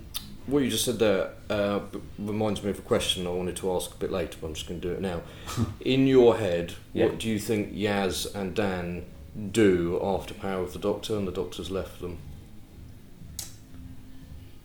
what 0.46 0.62
you 0.64 0.68
just 0.70 0.84
said 0.84 0.98
there 0.98 1.30
uh, 1.48 1.80
reminds 2.18 2.62
me 2.62 2.70
of 2.70 2.78
a 2.78 2.82
question 2.82 3.26
I 3.26 3.30
wanted 3.30 3.56
to 3.56 3.72
ask 3.72 3.92
a 3.92 3.96
bit 3.98 4.10
later, 4.12 4.36
but 4.40 4.48
I'm 4.48 4.54
just 4.54 4.68
going 4.68 4.80
to 4.80 4.88
do 4.88 4.92
it 4.94 5.00
now. 5.00 5.22
In 5.80 6.06
your 6.06 6.36
head, 6.38 6.74
Yeah. 6.92 7.06
what 7.06 7.18
do 7.18 7.28
you 7.28 7.38
think 7.38 7.72
Yaz 7.74 8.34
and 8.34 8.54
Dan 8.54 9.04
do 9.52 10.00
after 10.02 10.34
Power 10.34 10.62
of 10.62 10.72
the 10.72 10.78
Doctor 10.78 11.16
and 11.16 11.26
the 11.26 11.32
Doctor's 11.32 11.70
left 11.70 12.00
them? 12.00 12.18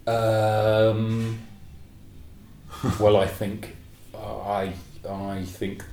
Um, 0.07 1.39
well, 2.99 3.18
I 3.18 3.28
think 3.28 3.76
I 4.13 4.74
I 5.09 5.43
think 5.43 5.84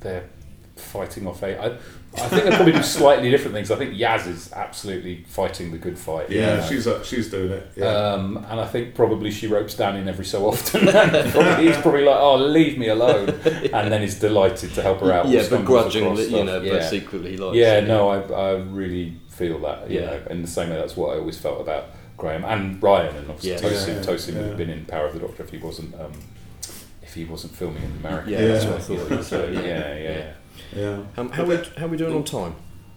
they're 0.00 0.28
fighting 0.76 1.26
off 1.26 1.42
a. 1.42 1.58
I, 1.60 1.78
I 2.16 2.28
think 2.28 2.44
they 2.44 2.50
probably 2.50 2.72
do 2.72 2.82
slightly 2.82 3.30
different 3.30 3.54
things. 3.54 3.70
I 3.70 3.76
think 3.76 3.94
Yaz 3.94 4.26
is 4.26 4.52
absolutely 4.52 5.24
fighting 5.26 5.72
the 5.72 5.78
good 5.78 5.98
fight. 5.98 6.30
you 6.30 6.40
Yeah, 6.40 6.56
know. 6.56 6.66
she's 6.68 6.86
uh, 6.86 7.02
she's 7.02 7.30
doing 7.30 7.50
it. 7.52 7.72
Yeah. 7.76 7.86
Um, 7.86 8.36
and 8.48 8.60
I 8.60 8.66
think 8.66 8.94
probably 8.94 9.30
she 9.30 9.46
ropes 9.48 9.74
Dan 9.74 9.96
in 9.96 10.08
every 10.08 10.24
so 10.24 10.46
often. 10.46 10.86
probably, 11.32 11.66
he's 11.66 11.76
probably 11.78 12.04
like, 12.04 12.16
"Oh, 12.16 12.36
leave 12.36 12.78
me 12.78 12.88
alone," 12.88 13.28
and 13.44 13.92
then 13.92 14.00
he's 14.00 14.18
delighted 14.20 14.72
to 14.74 14.82
help 14.82 15.00
her 15.00 15.12
out. 15.12 15.26
yeah, 15.28 15.48
begrudgingly, 15.48 16.22
you 16.24 16.28
stuff. 16.30 16.46
know, 16.46 16.60
yeah. 16.62 16.72
but 16.74 16.82
secretly 16.90 17.36
like. 17.36 17.54
Yeah, 17.56 17.80
no, 17.80 18.08
I, 18.08 18.18
I 18.20 18.50
really 18.58 19.14
feel 19.28 19.58
that. 19.60 19.90
You 19.90 20.00
Yeah. 20.00 20.06
know, 20.06 20.22
in 20.30 20.42
the 20.42 20.48
same 20.48 20.70
way, 20.70 20.76
that's 20.76 20.96
what 20.96 21.16
I 21.16 21.18
always 21.18 21.38
felt 21.38 21.60
about 21.60 21.86
Graham 22.16 22.44
and 22.44 22.80
Ryan, 22.80 23.16
and 23.16 23.30
obviously 23.30 23.50
Yeah. 23.50 23.72
Tosin. 23.74 23.88
Yeah, 23.88 23.94
yeah, 23.94 24.00
Tosin 24.02 24.34
would 24.36 24.46
have 24.46 24.56
been 24.56 24.70
in 24.70 24.84
Power 24.86 25.06
of 25.06 25.14
the 25.14 25.18
Doctor 25.20 25.42
if 25.42 25.50
he 25.50 25.58
wasn't. 25.58 25.94
Um, 25.96 26.12
if 27.02 27.14
he 27.14 27.24
wasn't 27.24 27.54
filming 27.54 27.82
in 27.82 27.90
America. 27.98 28.30
Yeah, 28.30 28.46
that's 28.46 28.64
Yeah. 28.64 28.70
what 28.70 28.78
I 28.78 28.82
thought. 28.82 29.10
you 29.10 29.22
So 29.22 29.22
said, 29.22 29.54
yeah, 29.54 29.96
yeah. 29.96 30.32
Yeah. 30.74 31.02
How, 31.16 31.28
how, 31.28 31.44
we, 31.44 31.56
how 31.78 31.86
we 31.86 31.96
doing 31.96 32.14
on 32.14 32.24
time? 32.24 32.54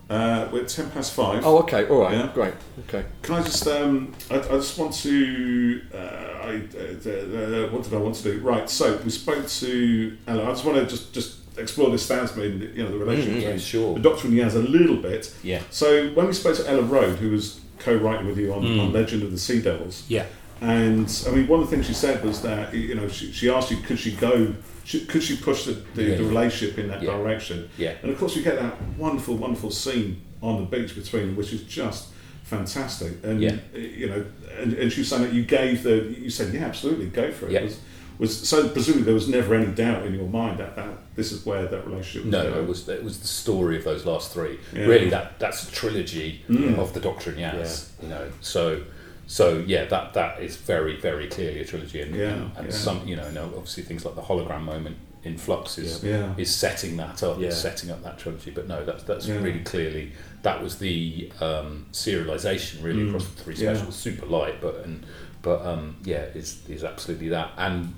Uh, 0.09 0.47
we're 0.53 0.63
ten 0.65 0.89
past 0.91 1.13
five. 1.13 1.45
Oh, 1.45 1.59
okay, 1.59 1.85
all 1.89 2.01
right, 2.03 2.13
Yeah. 2.13 2.31
great, 2.33 2.53
okay. 2.87 3.03
Can 3.23 3.35
I 3.35 3.43
just? 3.43 3.67
Um, 3.67 4.13
I, 4.31 4.35
I 4.35 4.41
just 4.41 4.77
want 4.79 4.93
to. 4.93 5.81
Uh, 5.93 5.97
I, 5.97 6.61
uh, 6.77 7.09
uh, 7.09 7.69
what 7.71 7.83
did 7.83 7.93
I 7.93 7.97
want 7.97 8.15
to 8.15 8.23
do? 8.23 8.39
Right. 8.39 8.69
So 8.69 8.95
we 9.03 9.09
spoke 9.09 9.45
to 9.47 10.17
Ella. 10.27 10.43
I 10.45 10.49
just 10.51 10.63
want 10.63 10.77
to 10.77 10.85
just 10.85 11.13
just 11.13 11.39
explore 11.57 11.89
this 11.89 12.07
Thasmin, 12.07 12.71
you 12.73 12.83
know, 12.83 12.91
the 12.91 12.97
relationship 12.97 13.33
Yeah, 13.41 13.47
between 13.47 13.59
sure. 13.59 13.93
the 13.95 13.99
Doctor 13.99 14.27
and 14.27 14.37
Yaz 14.37 14.55
a 14.55 14.59
little 14.59 14.95
bit. 14.95 15.33
Yeah. 15.43 15.61
So 15.71 16.09
when 16.11 16.27
we 16.27 16.33
spoke 16.33 16.55
to 16.55 16.69
Ella 16.69 16.83
Road, 16.83 17.17
who 17.17 17.31
was 17.31 17.59
co-writing 17.79 18.27
with 18.27 18.37
you 18.37 18.53
on, 18.53 18.79
on 18.79 18.93
Legend 18.93 19.23
of 19.23 19.31
the 19.31 19.37
Sea 19.37 19.61
Devils, 19.61 20.05
Yeah. 20.07 20.25
and 20.61 21.09
I 21.27 21.31
mean, 21.31 21.47
one 21.49 21.59
of 21.61 21.69
the 21.69 21.75
things 21.75 21.85
she 21.85 21.93
said 21.93 22.23
was 22.23 22.41
that 22.43 22.73
you 22.73 22.95
know 22.95 23.09
she, 23.09 23.31
she 23.33 23.49
asked 23.49 23.71
you 23.71 23.77
could 23.77 23.99
she 23.99 24.15
go, 24.15 24.53
could 24.87 25.21
she 25.23 25.35
push 25.37 25.65
the, 25.65 25.73
the, 25.95 26.03
Yeah. 26.03 26.15
the 26.15 26.23
relationship 26.23 26.77
in 26.77 26.87
that 26.87 27.01
Yeah. 27.03 27.11
direction? 27.17 27.69
Yeah. 27.77 27.93
And 28.01 28.11
of 28.11 28.17
course, 28.17 28.35
we 28.35 28.41
get 28.43 28.57
that 28.59 28.75
wonderful, 28.97 29.35
wonderful 29.35 29.71
scene 29.71 30.21
on 30.41 30.57
the 30.59 30.77
beach 30.77 30.95
between 30.95 31.27
them, 31.27 31.35
which 31.35 31.51
is 31.53 31.61
just 31.63 32.07
fantastic. 32.43 33.13
And 33.23 33.41
Yeah. 33.41 33.55
you 33.75 34.07
know, 34.07 34.25
and, 34.59 34.73
and 34.73 34.91
she 34.91 35.01
was 35.01 35.09
saying 35.09 35.23
that 35.23 35.33
you 35.33 35.43
gave 35.43 35.83
the, 35.83 36.15
you 36.17 36.29
said, 36.29 36.53
yeah, 36.53 36.65
absolutely, 36.65 37.07
go 37.07 37.31
for 37.31 37.47
it. 37.47 37.51
Yeah. 37.51 37.63
Was, 37.63 37.79
was 38.19 38.47
so 38.49 38.67
presumably 38.69 39.03
there 39.03 39.13
was 39.13 39.27
never 39.27 39.53
any 39.53 39.71
doubt 39.71 40.05
in 40.05 40.13
your 40.15 40.27
mind 40.27 40.59
that, 40.59 40.75
that 40.75 40.89
this 41.15 41.31
is 41.31 41.45
where 41.45 41.67
that 41.67 41.85
relationship 41.85 42.23
was 42.25 42.31
No, 42.31 42.43
going. 42.49 42.63
it 42.63 42.67
was 42.67 42.89
it 42.89 43.03
was 43.03 43.19
the 43.19 43.27
story 43.27 43.77
of 43.77 43.83
those 43.83 44.05
last 44.05 44.33
three. 44.33 44.57
Yeah. 44.73 44.85
Really, 44.85 45.09
that 45.09 45.37
that's 45.37 45.67
a 45.67 45.71
trilogy 45.71 46.41
Mm. 46.49 46.79
of 46.79 46.93
the 46.93 46.99
Doctor 46.99 47.29
and 47.31 47.39
Yaz. 47.39 47.89
You 48.01 48.09
know, 48.09 48.27
so 48.41 48.81
so 49.27 49.63
yeah, 49.67 49.85
that 49.85 50.13
that 50.13 50.41
is 50.41 50.55
very 50.57 50.99
very 50.99 51.27
clearly 51.27 51.59
a 51.61 51.65
trilogy, 51.65 52.01
and 52.01 52.15
Yeah, 52.15 52.29
and, 52.33 52.51
and 52.57 52.67
yeah. 52.67 52.73
some 52.73 53.07
you 53.07 53.15
know, 53.15 53.29
no, 53.31 53.43
obviously 53.55 53.83
things 53.83 54.03
like 54.05 54.15
the 54.15 54.21
hologram 54.23 54.61
moment 54.63 54.97
in 55.23 55.37
Flux 55.37 55.77
is 55.77 56.03
Yeah. 56.03 56.33
is 56.37 56.53
setting 56.55 56.95
that 56.97 57.21
up, 57.23 57.37
Yeah. 57.39 57.47
is 57.49 57.57
setting 57.59 57.91
up 57.91 58.01
that 58.03 58.17
trilogy. 58.17 58.51
But 58.51 58.67
no, 58.67 58.85
that's 58.85 59.03
that's 59.03 59.27
Yeah. 59.27 59.37
really 59.41 59.59
clearly 59.61 60.13
that 60.43 60.63
was 60.63 60.77
the 60.77 61.31
um, 61.41 61.87
serialization 61.91 62.81
really 62.83 63.01
Mm. 63.03 63.07
across 63.09 63.25
the 63.27 63.43
three 63.43 63.55
Yeah. 63.55 63.73
specials. 63.75 63.95
Super 63.95 64.25
light, 64.25 64.61
but 64.61 64.83
and 64.85 65.05
but 65.41 65.65
um, 65.65 65.97
yeah, 66.05 66.23
is 66.33 66.59
is 66.69 66.83
absolutely 66.83 67.29
that, 67.29 67.51
and 67.57 67.93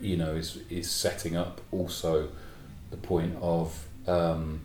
you 0.00 0.16
know, 0.16 0.34
is 0.34 0.58
is 0.70 0.90
setting 0.90 1.36
up 1.36 1.60
also 1.72 2.28
the 2.90 2.96
point 2.96 3.36
of 3.40 3.86
um, 4.06 4.60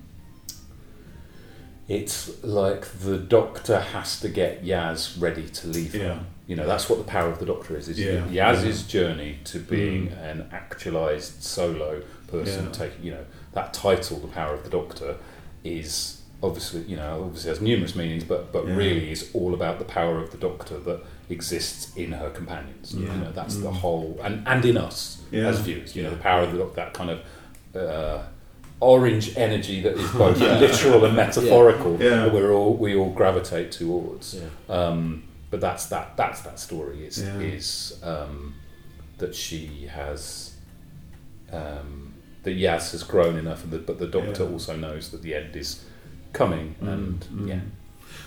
it's 1.88 2.44
like 2.44 2.86
the 3.00 3.18
doctor 3.18 3.80
has 3.80 4.20
to 4.22 4.30
get 4.30 4.64
Yaz 4.66 5.20
ready 5.22 5.48
to 5.50 5.68
leave 5.68 5.94
Yeah. 5.96 6.20
You 6.48 6.56
know, 6.56 6.68
that's 6.68 6.90
what 6.90 7.00
the 7.00 7.06
power 7.06 7.30
of 7.30 7.40
the 7.40 7.46
doctor 7.46 7.76
is. 7.76 7.88
Is 7.90 8.00
Yeah. 8.00 8.26
Yaz's 8.28 8.84
journey 8.84 9.40
to 9.46 9.60
being 9.60 10.10
an 10.10 10.48
actualized 10.52 11.42
solo 11.44 12.02
person, 12.28 12.66
Yeah. 12.66 12.72
taking 12.72 13.04
you 13.04 13.12
know 13.12 13.26
that 13.54 13.74
title, 13.74 14.20
the 14.20 14.28
power 14.28 14.54
of 14.54 14.64
the 14.64 14.70
doctor, 14.70 15.16
is 15.64 16.22
obviously 16.44 16.82
you 16.84 16.96
know 16.98 17.24
obviously 17.24 17.50
has 17.50 17.62
numerous 17.62 17.96
meanings, 17.96 18.24
but 18.24 18.52
but 18.52 18.68
Yeah. 18.68 18.76
really 18.76 19.12
is 19.12 19.30
all 19.34 19.54
about 19.54 19.80
the 19.80 19.86
power 19.86 20.20
of 20.20 20.32
the 20.32 20.38
doctor 20.38 20.78
that 20.80 21.00
exists 21.30 21.96
in 21.96 22.12
her 22.12 22.30
companions. 22.30 22.94
You 22.94 23.06
Yeah. 23.08 23.16
know, 23.18 23.32
that's 23.32 23.56
Mm. 23.56 23.62
the 23.64 23.72
whole 23.72 24.20
and 24.24 24.44
and 24.48 24.64
in 24.66 24.78
us 24.78 25.18
Yeah. 25.32 25.48
as 25.48 25.60
viewers. 25.62 25.96
You 25.96 26.04
know, 26.04 26.12
the 26.12 26.18
power 26.18 26.42
of 26.44 26.52
the 26.52 26.58
doctor, 26.60 26.76
that 26.76 26.94
kind 26.94 27.10
of. 27.12 27.20
Uh, 27.76 28.24
orange 28.80 29.38
energy 29.38 29.82
that 29.82 29.94
is 29.98 30.12
both 30.24 30.40
Yeah. 30.40 30.60
literal 30.60 31.06
and 31.06 31.16
metaphorical 31.16 31.98
Yeah. 32.02 32.26
that 32.26 32.34
we're 32.34 32.52
all 32.52 32.76
we 32.76 32.96
all 32.96 33.10
gravitate 33.12 33.72
towards 33.72 34.36
Yeah. 34.36 34.76
um, 34.76 35.24
but 35.50 35.62
that's 35.62 35.86
that 35.88 36.18
that's 36.18 36.42
that 36.42 36.60
story 36.60 37.06
is 37.06 37.20
is 37.20 38.00
um, 38.04 38.56
that 39.18 39.34
she 39.34 39.88
has 39.90 40.54
um, 41.52 42.14
that 42.44 42.58
Yaz 42.58 42.92
has 42.92 43.04
grown 43.04 43.38
enough 43.38 43.64
and 43.64 43.72
the, 43.72 43.80
but 43.80 43.98
the 44.00 44.08
doctor 44.08 44.44
also 44.44 44.76
knows 44.76 45.10
that 45.12 45.22
the 45.22 45.34
end 45.34 45.56
is 45.56 45.84
coming 46.34 46.76
and 46.82 47.22
mm. 47.34 47.48
yeah 47.48 47.60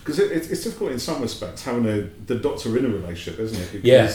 Because 0.01 0.19
it, 0.19 0.33
it's, 0.33 0.49
it's 0.49 0.65
difficult 0.65 0.93
in 0.93 0.99
some 0.99 1.21
respects 1.21 1.63
having 1.65 1.87
a, 1.87 2.03
the 2.27 2.37
doctor 2.37 2.77
in 2.79 2.85
a 2.87 2.89
relationship, 2.89 3.39
isn't 3.41 3.61
it? 3.61 3.73
Because 3.73 3.85
Yeah. 3.87 4.11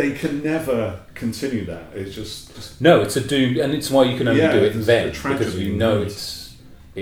They 0.00 0.12
can 0.12 0.42
never 0.42 1.00
continue 1.14 1.64
that. 1.66 1.84
It's 1.94 2.14
just, 2.14 2.54
just 2.56 2.80
no 2.80 3.00
it's 3.04 3.16
a 3.16 3.20
doomed 3.32 3.56
and 3.62 3.72
it's 3.78 3.90
why 3.90 4.02
you 4.04 4.16
can 4.18 4.26
only 4.28 4.40
Yeah, 4.42 4.52
do 4.52 4.62
it 4.68 4.74
then 4.90 5.08
because 5.10 5.58
you 5.58 5.72
know 5.82 6.02
yes. 6.02 6.10
it's 6.12 6.36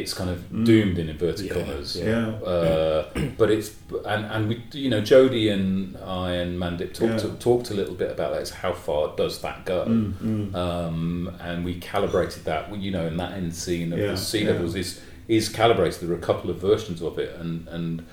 it's 0.01 0.13
kind 0.21 0.31
of 0.35 0.39
Mm. 0.53 0.65
doomed 0.71 0.99
in 0.99 1.09
inverted 1.09 1.47
Yeah, 1.47 1.55
commas 1.55 1.97
yeah. 1.97 2.29
Uh, 2.53 3.03
but 3.41 3.49
it's 3.57 3.71
and 4.05 4.23
and 4.35 4.43
we 4.51 4.55
you 4.73 4.91
know 4.91 5.01
Jodie 5.11 5.49
and 5.57 5.97
I 5.99 6.27
and 6.43 6.51
Mandip 6.63 6.93
talked 7.01 7.23
Yeah. 7.25 7.31
talked 7.49 7.71
a 7.71 7.75
little 7.81 7.95
bit 8.03 8.11
about 8.17 8.29
that. 8.33 8.41
It's 8.43 8.51
how 8.65 8.73
far 8.87 9.03
does 9.17 9.35
that 9.47 9.59
go? 9.65 9.79
Mm, 9.87 10.13
mm. 10.31 10.55
Um, 10.55 11.31
and 11.41 11.65
we 11.65 11.73
calibrated 11.93 12.45
that. 12.51 12.63
You 12.85 12.91
know, 12.91 13.07
in 13.07 13.17
that 13.23 13.33
end 13.33 13.55
scene 13.55 13.93
of 13.95 13.99
Yeah, 13.99 14.09
the 14.13 14.17
Sea 14.17 14.41
yeah. 14.45 14.53
Devils 14.53 14.75
is 14.75 15.01
is 15.29 15.49
calibrated. 15.61 16.01
There 16.03 16.11
are 16.17 16.19
a 16.25 16.27
couple 16.31 16.49
of 16.51 16.57
versions 16.71 17.01
of 17.09 17.19
it, 17.19 17.31
and 17.41 17.67
and 17.69 18.05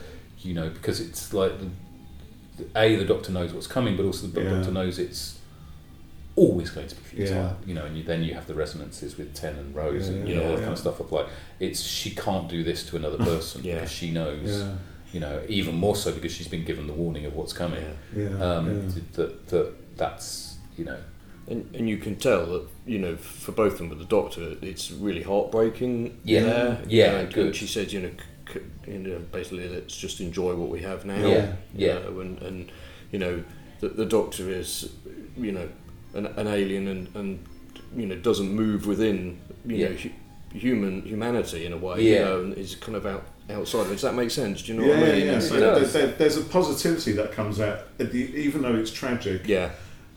you 0.46 0.54
know 0.54 0.70
because 0.70 0.98
it's 1.08 1.34
like 1.34 1.54
the, 1.60 1.66
the- 1.66 1.85
a 2.76 2.96
the 2.96 3.06
Doctor 3.06 3.32
knows 3.32 3.54
what's 3.54 3.68
coming, 3.68 3.96
but 3.98 4.06
also 4.06 4.28
the 4.28 4.42
Yeah. 4.42 4.50
Doctor 4.52 4.72
knows 4.72 5.00
it's 5.00 5.40
always 6.36 6.70
going 6.70 6.88
to 6.88 6.96
be 6.96 7.02
futile. 7.02 7.36
Yeah. 7.36 7.54
You 7.66 7.74
know, 7.76 7.86
and 7.86 7.98
you, 7.98 8.04
then 8.04 8.24
you 8.24 8.34
have 8.34 8.46
the 8.48 8.54
resonances 8.54 9.18
with 9.18 9.34
Ten 9.34 9.56
and 9.56 9.74
Rose, 9.76 10.10
Yeah, 10.10 10.16
and 10.16 10.28
you 10.30 10.36
know 10.36 10.42
yeah, 10.42 10.48
all 10.48 10.54
that 10.54 10.60
yeah. 10.60 10.66
kind 10.66 10.74
of 10.74 10.80
stuff 10.80 11.00
of 11.00 11.12
like 11.12 11.28
it's 11.60 11.80
she 11.82 12.12
can't 12.12 12.50
do 12.50 12.64
this 12.64 12.84
to 12.90 12.96
another 12.98 13.18
person 13.24 13.64
Yeah. 13.64 13.76
because 13.76 13.92
she 13.92 14.12
knows 14.12 14.50
Yeah, 14.62 14.74
you 15.14 15.20
know, 15.22 15.42
even 15.48 15.76
more 15.76 15.96
so 15.96 16.12
because 16.12 16.34
she's 16.34 16.48
been 16.50 16.66
given 16.66 16.88
the 16.88 16.94
warning 16.94 17.26
of 17.26 17.36
what's 17.36 17.54
coming. 17.54 17.84
yeah, 18.16 18.26
Um, 18.40 18.90
yeah. 18.90 19.02
That 19.14 19.48
that 19.48 19.98
that's 19.98 20.58
you 20.78 20.84
know, 20.84 20.98
And, 21.48 21.74
and 21.74 21.88
you 21.88 21.98
can 21.98 22.18
tell 22.18 22.46
that 22.48 22.68
you 22.86 23.00
know 23.00 23.16
for 23.16 23.54
both 23.54 23.74
of 23.74 23.78
them 23.80 23.90
with 23.90 24.00
the 24.00 24.06
doctor 24.06 24.58
it's 24.62 24.92
really 24.92 25.24
heartbreaking 25.24 26.20
Yeah. 26.26 26.42
there. 26.44 26.82
Yeah, 26.90 27.12
and, 27.20 27.34
good. 27.34 27.56
she 27.56 27.66
said 27.68 27.94
you 27.94 28.02
know, 28.02 28.10
c- 28.10 28.16
c- 28.18 28.24
you 28.88 29.00
know 29.00 29.20
basically 29.32 29.68
let's 29.70 29.96
just 29.96 30.20
enjoy 30.20 30.54
what 30.56 30.70
we 30.70 30.82
have 30.82 31.06
now 31.06 31.16
Yeah, 31.28 31.54
you 31.74 31.88
yeah. 31.88 31.94
know, 32.00 32.20
and, 32.20 32.42
and 32.42 32.72
you 33.12 33.20
know 33.20 33.44
the, 33.80 33.90
the 33.90 34.06
doctor 34.06 34.50
is 34.50 34.92
you 35.38 35.52
know 35.52 35.68
an, 36.14 36.28
an 36.28 36.48
alien 36.48 36.88
and, 36.88 37.16
and 37.16 37.46
you 37.96 38.06
know 38.06 38.16
doesn't 38.16 38.50
move 38.50 38.86
within 38.88 39.40
you 39.66 39.76
Yeah. 39.78 39.90
know 39.90 39.96
hu- 39.96 40.10
human 40.58 41.02
humanity 41.02 41.66
in 41.66 41.74
a 41.74 41.78
way 41.78 42.02
Yeah. 42.02 42.12
you 42.20 42.26
know 42.26 42.40
and 42.44 42.54
is 42.58 42.76
kind 42.76 42.96
of 42.96 43.06
out 43.06 43.26
outside 43.50 43.82
of 43.82 43.88
it. 43.88 43.92
does 43.92 44.02
that 44.04 44.16
make 44.16 44.32
sense 44.32 44.62
do 44.64 44.74
you 44.74 44.80
know 44.80 44.86
yeah, 44.88 45.00
what 45.00 45.10
I 45.10 45.12
mean 45.14 45.26
yeah, 45.26 45.32
yeah. 45.34 45.40
So 45.40 45.56
It 45.56 45.60
there, 45.60 45.80
there- 45.86 46.08
there's 46.18 46.38
a 46.38 46.42
positivity 46.44 47.12
that 47.14 47.32
comes 47.32 47.60
out, 47.60 47.80
at 48.00 48.12
the, 48.12 48.20
even 48.20 48.62
though 48.64 48.76
it's 48.76 48.92
tragic, 48.92 49.48
yeah 49.48 49.72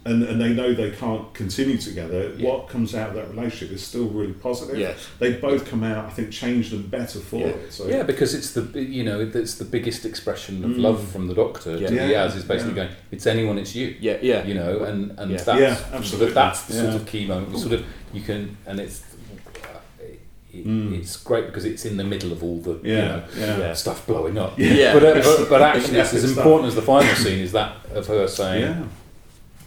and, 0.05 0.23
and 0.23 0.41
they 0.41 0.51
know 0.55 0.73
they 0.73 0.91
can't 0.93 1.35
continue 1.35 1.77
together. 1.77 2.33
Yeah. 2.37 2.49
What 2.49 2.69
comes 2.69 2.95
out 2.95 3.11
of 3.11 3.15
that 3.17 3.29
relationship 3.31 3.75
is 3.75 3.85
still 3.87 4.07
really 4.07 4.33
positive. 4.33 4.79
Yes. 4.79 5.07
They 5.19 5.33
both 5.35 5.67
come 5.69 5.83
out, 5.83 6.07
I 6.07 6.11
think, 6.11 6.31
changed 6.33 6.73
and 6.73 6.91
better 6.91 7.19
for 7.19 7.41
Yeah. 7.41 7.47
it. 7.49 7.73
So 7.73 7.87
yeah, 7.89 8.05
because 8.05 8.33
it's 8.35 8.53
the 8.53 8.63
you 8.83 9.05
know 9.05 9.21
it's 9.21 9.55
the 9.57 9.65
biggest 9.65 10.05
expression 10.07 10.65
of 10.65 10.71
Mm. 10.71 10.81
love 10.81 11.07
from 11.11 11.27
the 11.27 11.35
Doctor 11.35 11.77
Yeah. 11.77 11.89
to 11.89 11.95
Yeah, 11.95 12.11
Yaz 12.27 12.37
is 12.37 12.45
basically 12.45 12.75
yeah. 12.77 12.85
going, 12.85 12.97
it's 13.11 13.27
anyone, 13.27 13.59
it's 13.59 13.75
you. 13.75 13.95
yeah 14.01 14.17
yeah 14.23 14.45
You 14.47 14.55
know, 14.55 14.85
and 14.85 15.13
and 15.19 15.31
Yeah. 15.33 15.37
that's 15.39 15.61
Yeah, 15.61 15.77
absolutely. 15.93 16.33
that's 16.35 16.63
the 16.67 16.73
sort 16.75 16.95
of 16.95 17.05
key 17.07 17.27
moment. 17.27 17.53
You 17.53 17.59
sort 17.59 17.73
of 17.75 17.85
you 18.13 18.23
can 18.23 18.57
and 18.67 18.81
it's. 18.81 19.03
It, 20.51 20.67
Mm. 20.67 20.99
It's 20.99 21.17
great 21.19 21.47
because 21.47 21.67
it's 21.67 21.85
in 21.85 21.99
the 21.99 22.05
middle 22.05 22.33
of 22.33 22.43
all 22.43 22.57
the 22.59 22.71
you 22.83 22.95
Yeah, 22.95 23.07
know, 23.09 23.23
yeah. 23.37 23.59
Yeah. 23.59 23.73
stuff 23.75 24.07
blowing 24.07 24.39
up. 24.39 24.59
Yeah. 24.59 24.95
But, 24.95 25.05
uh, 25.05 25.15
but, 25.23 25.49
but 25.51 25.63
actually, 25.69 25.99
it's 25.99 26.13
Yeah, 26.13 26.19
as 26.19 26.25
it's 26.25 26.37
important 26.39 26.69
as 26.69 26.75
the 26.75 26.81
final 26.83 27.15
scene 27.15 27.41
is 27.41 27.53
that 27.53 27.77
of 27.95 28.07
her 28.07 28.27
saying, 28.27 28.89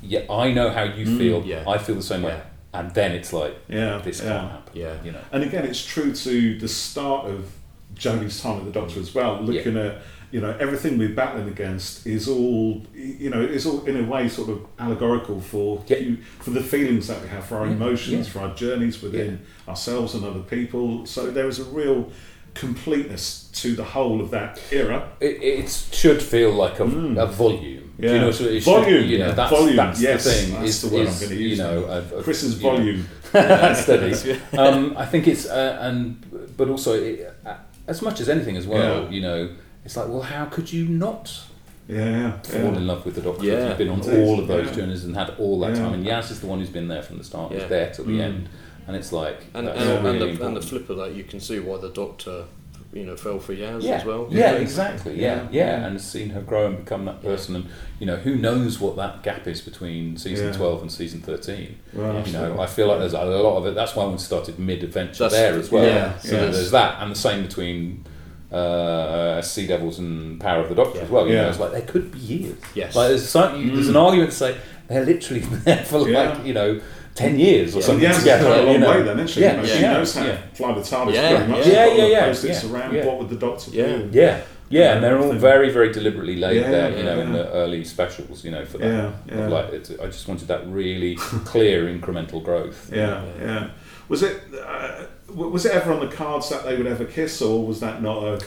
yeah, 0.01 0.21
I 0.29 0.51
know 0.51 0.69
how 0.71 0.83
you 0.83 1.05
Mm, 1.05 1.17
feel. 1.17 1.43
yeah. 1.45 1.63
I 1.67 1.77
feel 1.77 1.95
the 1.95 2.01
same 2.01 2.23
way. 2.23 2.33
Yeah. 2.33 2.79
And 2.79 2.91
then 2.93 3.11
it's 3.11 3.33
like, 3.33 3.55
yeah, 3.67 3.97
this 3.97 4.21
can't 4.21 4.49
happen. 4.51 4.71
Yeah. 4.73 4.95
You 5.03 5.11
know. 5.11 5.21
And 5.31 5.43
again, 5.43 5.65
it's 5.65 5.83
true 5.85 6.13
to 6.13 6.57
the 6.59 6.67
start 6.67 7.27
of 7.27 7.51
Jodie's 7.95 8.41
time 8.41 8.59
at 8.59 8.65
the 8.65 8.71
Doctor 8.71 8.99
as 8.99 9.13
well. 9.13 9.41
Looking 9.41 9.77
at 9.77 10.01
you 10.31 10.39
know 10.39 10.55
everything 10.61 10.97
we're 10.97 11.09
battling 11.13 11.49
against 11.49 12.07
is 12.07 12.29
all 12.29 12.81
you 12.95 13.29
know 13.29 13.41
is 13.41 13.65
all 13.65 13.83
in 13.85 13.97
a 14.01 14.07
way 14.09 14.29
sort 14.29 14.49
of 14.49 14.65
allegorical 14.79 15.41
for 15.41 15.83
you, 15.87 16.15
for 16.39 16.51
the 16.51 16.61
feelings 16.63 17.07
that 17.07 17.21
we 17.21 17.27
have, 17.27 17.45
for 17.45 17.57
our 17.57 17.65
Yeah, 17.67 17.73
emotions, 17.73 18.29
for 18.29 18.39
our 18.39 18.55
journeys 18.55 19.01
within 19.01 19.41
ourselves 19.67 20.15
and 20.15 20.23
other 20.23 20.39
people. 20.39 21.05
So 21.05 21.29
there 21.31 21.49
is 21.49 21.59
a 21.59 21.65
real 21.65 22.09
completeness 22.53 23.49
to 23.53 23.75
the 23.75 23.83
whole 23.83 24.21
of 24.21 24.31
that 24.31 24.59
era. 24.71 25.09
It, 25.19 25.41
it 25.43 25.69
should 25.91 26.21
feel 26.21 26.51
like 26.53 26.79
a, 26.79 26.83
a 26.83 27.25
volume. 27.27 27.93
Do 27.99 28.07
Yeah. 28.07 28.13
you 28.15 28.19
know, 28.21 28.31
so 28.31 28.45
it 28.45 28.61
should- 28.61 28.73
Volume, 28.73 29.05
You 29.09 29.17
know, 29.19 29.27
yeah. 29.27 29.31
that's, 29.33 29.51
Volume, 29.51 29.75
that's 29.75 30.01
yes, 30.01 30.23
the 30.23 30.29
thing. 30.31 30.53
that's 30.53 30.69
is, 30.69 30.81
the 30.81 30.87
word 30.95 31.07
I'm 31.07 31.13
gonna 31.13 31.25
use. 31.25 31.31
you 31.31 31.47
use 31.49 31.57
know, 31.59 31.81
now. 31.81 31.87
of, 31.97 32.11
of, 32.13 32.23
Chris's 32.23 32.57
you 32.61 32.63
know, 32.69 32.75
volume. 32.77 33.07
that's 33.31 33.81
steady. 33.81 34.39
Um, 34.57 34.95
I 34.97 35.05
think 35.05 35.27
it's 35.27 35.45
uh, 35.45 35.77
and 35.81 36.53
but 36.57 36.67
also 36.69 36.93
it, 37.01 37.33
uh, 37.45 37.55
as 37.87 38.01
much 38.01 38.19
as 38.19 38.27
anything 38.29 38.57
as 38.57 38.65
well. 38.67 39.03
Yeah. 39.03 39.09
You 39.09 39.21
know, 39.21 39.49
it's 39.85 39.95
like 39.97 40.07
well, 40.07 40.21
how 40.21 40.45
could 40.45 40.71
you 40.73 40.87
not 40.87 41.41
Yeah, 41.87 42.09
yeah. 42.09 42.41
fall 42.41 42.75
in 42.75 42.87
love 42.87 43.05
with 43.05 43.15
the 43.15 43.21
Doctor? 43.21 43.45
Yeah, 43.45 43.53
if 43.53 43.69
you've 43.69 43.77
been 43.77 43.89
on 43.89 44.01
all 44.01 44.39
of 44.39 44.47
those 44.47 44.67
yeah. 44.67 44.73
journeys 44.75 45.03
and 45.05 45.15
had 45.15 45.29
all 45.37 45.59
that 45.61 45.75
Yeah. 45.75 45.81
time. 45.83 45.93
And 45.93 46.05
Yaz 46.05 46.31
is 46.31 46.39
the 46.41 46.47
one 46.47 46.59
who's 46.59 46.69
been 46.69 46.87
there 46.87 47.03
from 47.03 47.17
the 47.19 47.23
start. 47.23 47.51
Yeah. 47.51 47.59
He's 47.59 47.69
there 47.69 47.91
till 47.93 48.05
the 48.05 48.17
Mm. 48.19 48.21
end, 48.21 48.49
and 48.87 48.95
it's 48.95 49.11
like 49.11 49.37
And, 49.53 49.67
and, 49.67 50.03
really 50.05 50.29
and, 50.31 50.37
the, 50.39 50.45
and 50.47 50.55
the 50.57 50.61
flip 50.61 50.89
of 50.89 50.97
that, 50.97 51.13
you 51.15 51.23
can 51.23 51.39
see 51.39 51.59
why 51.59 51.77
the 51.77 51.89
Doctor, 51.89 52.45
you 52.93 53.05
know, 53.05 53.15
fell 53.15 53.39
for 53.39 53.53
Yaz 53.53 53.83
yeah, 53.83 53.91
as 53.93 54.05
well. 54.05 54.27
Yeah, 54.29 54.53
Yeah. 54.53 54.57
exactly. 54.59 55.21
Yeah, 55.21 55.47
Yeah. 55.51 55.79
yeah, 55.79 55.87
and 55.87 56.01
seen 56.01 56.29
her 56.31 56.41
grow 56.41 56.67
and 56.67 56.77
become 56.83 57.05
that 57.05 57.21
person, 57.21 57.55
and 57.55 57.65
you 57.99 58.05
know, 58.05 58.17
who 58.17 58.35
knows 58.35 58.79
what 58.79 58.95
that 58.97 59.23
gap 59.23 59.47
is 59.47 59.61
between 59.61 60.17
season 60.17 60.47
Yeah. 60.47 60.53
twelve 60.53 60.81
and 60.81 60.91
season 60.91 61.21
thirteen. 61.21 61.77
Well, 61.93 62.25
You 62.27 62.33
know, 62.33 62.59
I 62.59 62.65
feel 62.65 62.87
like 62.87 62.99
there's 62.99 63.13
a 63.13 63.23
lot 63.23 63.57
of 63.57 63.65
it. 63.67 63.75
That's 63.75 63.95
why 63.95 64.05
we 64.05 64.17
started 64.17 64.59
mid-adventure 64.59 65.23
That's- 65.23 65.31
there 65.39 65.57
as 65.59 65.71
well. 65.71 65.85
yeah, 65.85 66.17
so 66.19 66.35
yeah. 66.35 66.41
there's 66.51 66.71
that, 66.71 67.01
and 67.01 67.11
the 67.11 67.15
same 67.19 67.43
between 67.43 68.03
uh, 68.51 69.41
Sea 69.41 69.65
Devils 69.67 69.99
and 69.99 70.39
Power 70.41 70.61
of 70.61 70.67
the 70.69 70.75
Doctor 70.75 70.99
as 71.01 71.09
well. 71.09 71.25
You 71.27 71.35
Yeah. 71.35 71.43
know, 71.43 71.49
it's 71.49 71.59
like 71.59 71.71
there 71.71 71.81
could 71.81 72.11
be 72.11 72.19
years. 72.19 72.57
Yes. 72.75 72.95
Like 72.95 73.07
there's, 73.09 73.27
some, 73.29 73.55
you, 73.61 73.71
there's 73.71 73.87
an 73.87 73.95
argument 73.95 74.31
to 74.31 74.37
say 74.37 74.57
they're 74.89 75.05
literally 75.05 75.39
there 75.65 75.83
for 75.85 76.09
Yeah. 76.09 76.31
like 76.33 76.45
you 76.45 76.53
know 76.53 76.81
ten 77.15 77.37
years 77.39 77.75
or 77.75 77.79
Yeah. 77.79 77.85
something 77.85 78.05
Yaz 78.05 78.13
has 78.13 78.19
together. 78.19 78.43
come 78.43 78.53
a 78.59 78.63
long 78.63 78.73
you 78.73 78.79
know. 78.79 78.89
way 78.91 79.01
then, 79.01 79.15
isn't 79.19 79.27
she? 79.27 79.41
Yeah, 79.41 79.51
You 79.51 79.57
know, 79.57 79.63
yeah, 79.67 79.75
she 79.75 79.81
knows 79.81 80.15
how 80.15 80.25
yeah. 80.25 80.31
to 80.31 80.37
fly 80.55 80.73
the 80.73 80.81
TARDIS 80.81 81.13
Yeah, 81.13 81.35
pretty 81.35 81.51
much. 81.51 81.57
yeah. 81.57 81.63
She's 81.65 81.73
got 81.73 81.87
all 81.89 81.97
Yeah, 81.97 82.05
yeah, 82.07 82.25
post-its 82.25 82.63
yeah, 82.63 82.71
around 82.71 82.93
yeah. 82.95 83.05
what 83.05 83.19
would 83.19 83.29
the 83.29 83.35
Doctor 83.35 83.71
Yeah. 83.71 83.85
do. 83.85 84.09
Yeah, 84.11 84.41
yeah, 84.69 84.93
and 84.93 85.03
they're 85.03 85.19
all 85.19 85.33
very, 85.33 85.69
very 85.71 85.91
deliberately 85.91 86.37
laid 86.37 86.61
Yeah, 86.61 86.71
there, 86.71 86.97
you 86.97 87.03
know, 87.03 87.17
yeah, 87.17 87.23
in 87.23 87.33
the 87.33 87.51
early 87.51 87.83
specials, 87.83 88.45
you 88.45 88.51
know, 88.51 88.63
for 88.65 88.77
that. 88.77 88.87
Yeah, 88.87 89.11
yeah. 89.35 89.47
Like, 89.47 89.73
it's, 89.73 89.91
I 89.91 90.05
just 90.05 90.27
wanted 90.27 90.47
that 90.47 90.65
really 90.67 91.15
clear 91.15 91.85
incremental 91.85 92.41
growth. 92.43 92.89
Yeah, 92.93 93.21
yeah. 93.39 93.67
Was 94.07 94.23
it 94.23 94.41
uh, 94.65 95.03
was 95.33 95.65
it 95.65 95.71
ever 95.71 95.93
on 95.93 96.01
the 96.01 96.13
cards 96.13 96.49
that 96.49 96.65
they 96.65 96.75
would 96.75 96.87
ever 96.87 97.05
kiss, 97.05 97.41
or 97.41 97.65
was 97.65 97.79
that 97.79 98.01
not 98.01 98.23
a? 98.23 98.39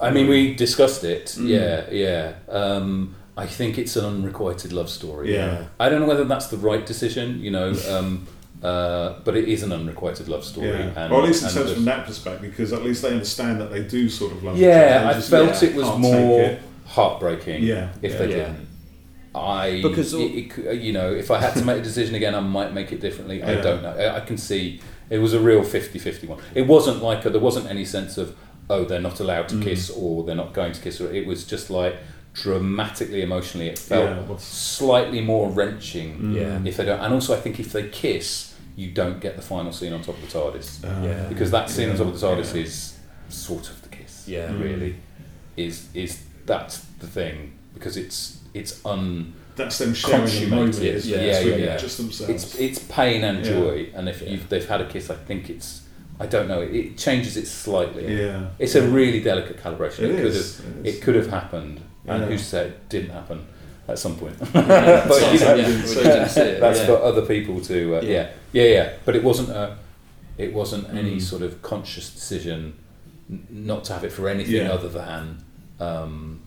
I 0.00 0.10
mean, 0.10 0.28
we 0.28 0.54
discussed 0.54 1.04
it. 1.04 1.26
Mm. 1.38 1.48
Yeah, 1.48 1.84
yeah. 1.90 2.32
Um, 2.48 3.14
I 3.44 3.46
think 3.46 3.78
it's 3.78 3.96
an 3.96 4.04
unrequited 4.04 4.72
love 4.72 4.88
story. 4.90 5.34
Yeah. 5.34 5.64
I 5.78 5.88
don't 5.88 6.00
know 6.02 6.06
whether 6.14 6.24
that's 6.32 6.48
the 6.54 6.56
right 6.70 6.84
decision, 6.92 7.26
you 7.40 7.50
know, 7.50 7.68
um, 7.94 8.26
uh, 8.62 9.14
but 9.24 9.34
it 9.40 9.46
is 9.48 9.62
an 9.62 9.72
unrequited 9.72 10.28
love 10.28 10.44
story. 10.44 10.68
Yeah, 10.68 10.92
And, 10.96 11.12
or 11.12 11.22
at 11.22 11.26
least 11.28 11.42
in 11.44 11.50
terms 11.50 11.68
the- 11.70 11.74
from 11.76 11.84
that 11.86 12.06
perspective, 12.06 12.50
because 12.50 12.72
at 12.72 12.82
least 12.82 13.00
they 13.02 13.12
understand 13.18 13.60
that 13.60 13.70
they 13.74 13.82
do 13.82 14.08
sort 14.08 14.32
of 14.32 14.42
love. 14.44 14.56
each 14.56 14.64
other. 14.64 14.72
Yeah, 14.72 15.08
I 15.10 15.12
just 15.14 15.30
felt 15.30 15.62
yeah, 15.62 15.68
it 15.70 15.74
was 15.74 15.98
more 15.98 16.40
it. 16.42 16.60
heartbreaking. 16.86 17.62
Yeah, 17.62 17.92
if 18.02 18.12
yeah. 18.12 18.18
they 18.18 18.28
Yeah. 18.30 18.36
didn't. 18.36 18.66
I 19.34 19.80
Because 19.80 20.12
it, 20.12 20.18
it 20.58 20.80
you 20.86 20.92
know 20.92 21.08
if 21.22 21.30
I 21.30 21.38
had 21.40 21.54
to 21.54 21.64
make 21.64 21.78
a 21.78 21.82
decision 21.82 22.14
again, 22.16 22.34
I 22.34 22.40
might 22.40 22.72
make 22.74 22.90
it 22.90 23.00
differently. 23.00 23.42
I 23.42 23.54
don't 23.60 23.80
know. 23.84 23.94
I 23.96 24.16
I 24.16 24.20
can 24.20 24.36
see 24.36 24.80
it 25.08 25.18
was 25.18 25.32
a 25.34 25.40
real 25.40 25.62
50-50 25.62 26.26
one. 26.28 26.38
It 26.54 26.66
wasn't 26.66 27.00
like 27.02 27.24
a, 27.24 27.30
there 27.30 27.40
wasn't 27.40 27.66
any 27.70 27.84
sense 27.84 28.18
of 28.18 28.34
oh 28.68 28.84
they're 28.84 29.00
not 29.10 29.20
allowed 29.20 29.46
Mm. 29.48 29.58
to 29.62 29.64
kiss 29.68 29.88
or 29.90 30.24
they're 30.24 30.34
not 30.44 30.52
going 30.52 30.72
to 30.72 30.80
kiss. 30.80 31.00
Or 31.00 31.12
it 31.12 31.26
was 31.26 31.44
just 31.44 31.70
like 31.70 31.94
dramatically 32.32 33.22
emotionally. 33.22 33.68
It 33.68 33.78
felt 33.78 34.28
Yeah, 34.28 34.36
slightly 34.38 35.20
more 35.20 35.48
wrenching. 35.50 36.34
Yeah. 36.34 36.60
If 36.64 36.76
they 36.76 36.84
don't, 36.84 37.00
and 37.00 37.12
also 37.14 37.36
I 37.36 37.40
think 37.40 37.58
if 37.60 37.72
they 37.72 37.88
kiss, 37.88 38.54
you 38.76 38.90
don't 38.92 39.20
get 39.20 39.36
the 39.36 39.42
final 39.42 39.72
scene 39.72 39.92
on 39.92 40.00
top 40.02 40.16
of 40.16 40.22
the 40.22 40.38
TARDIS 40.38 40.84
Uh, 40.84 41.04
Yeah. 41.06 41.28
because 41.28 41.50
that 41.50 41.68
scene 41.70 41.90
on 41.90 41.96
top 41.96 42.06
of 42.08 42.18
the 42.20 42.26
TARDIS 42.26 42.54
yeah. 42.54 42.62
is 42.62 42.94
sort 43.28 43.68
of 43.70 43.82
the 43.82 43.88
kiss. 43.88 44.24
Yeah. 44.26 44.52
really 44.56 44.96
is 45.56 45.88
is 45.94 46.22
that's 46.46 46.78
the 47.00 47.06
thing 47.06 47.52
because 47.74 47.96
it's 47.96 48.38
it's 48.54 48.84
un 48.84 49.32
That's 49.56 49.78
them 49.78 49.92
sharing 49.94 50.44
a 50.44 50.46
moment. 50.46 50.78
Yeah, 50.78 50.92
it? 50.92 51.04
yeah, 51.04 51.38
really 51.40 51.64
yeah. 51.64 51.76
Just 51.76 51.98
themselves. 51.98 52.30
it's 52.32 52.54
it's 52.54 52.78
pain 52.88 53.24
and 53.24 53.44
Yeah. 53.44 53.52
joy, 53.52 53.88
and 53.94 54.08
if 54.08 54.22
Yeah. 54.22 54.30
you've, 54.30 54.48
they've 54.48 54.66
had 54.68 54.80
a 54.80 54.86
kiss, 54.88 55.10
I 55.10 55.16
think 55.16 55.50
it's 55.50 55.82
I 56.18 56.26
don't 56.26 56.48
know. 56.48 56.60
It, 56.60 56.74
it 56.74 56.98
changes 56.98 57.36
it 57.36 57.46
slightly. 57.46 58.04
yeah, 58.22 58.48
It's 58.58 58.74
a 58.74 58.82
really 58.86 59.20
delicate 59.20 59.56
calibration. 59.62 60.00
It 60.00 60.10
It, 60.10 60.16
could 60.16 60.26
is, 60.26 60.56
have 60.58 60.66
it 60.76 60.86
is. 60.88 60.94
it 60.96 61.02
could 61.02 61.14
have 61.14 61.28
happened, 61.30 61.80
and 62.06 62.24
who 62.24 62.38
said 62.38 62.66
it 62.68 62.88
didn't 62.88 63.10
happen 63.10 63.46
at 63.88 63.98
some 63.98 64.16
point. 64.16 64.38
but 64.52 65.32
you 65.32 65.40
know, 65.40 65.54
yeah, 65.54 65.66
we 65.66 65.94
didn't 65.94 66.28
see 66.28 66.40
it. 66.40 66.60
That's 66.60 66.80
for 66.84 66.96
other 67.02 67.22
people 67.22 67.60
to 67.62 67.96
uh, 67.96 68.00
Yeah. 68.02 68.30
yeah. 68.52 68.62
yeah 68.64 68.64
yeah 68.74 68.92
But 69.04 69.16
it 69.16 69.22
wasn't 69.24 69.50
a 69.50 69.76
it 70.38 70.52
wasn't 70.54 70.88
any 70.90 71.16
Mm. 71.16 71.22
sort 71.22 71.42
of 71.42 71.60
conscious 71.62 72.08
decision 72.14 72.74
n- 73.30 73.46
not 73.50 73.84
to 73.84 73.92
have 73.94 74.04
it 74.04 74.12
for 74.12 74.28
anything 74.28 74.54
Yeah. 74.66 74.72
other 74.72 74.88
than 74.88 75.44
um, 75.80 76.40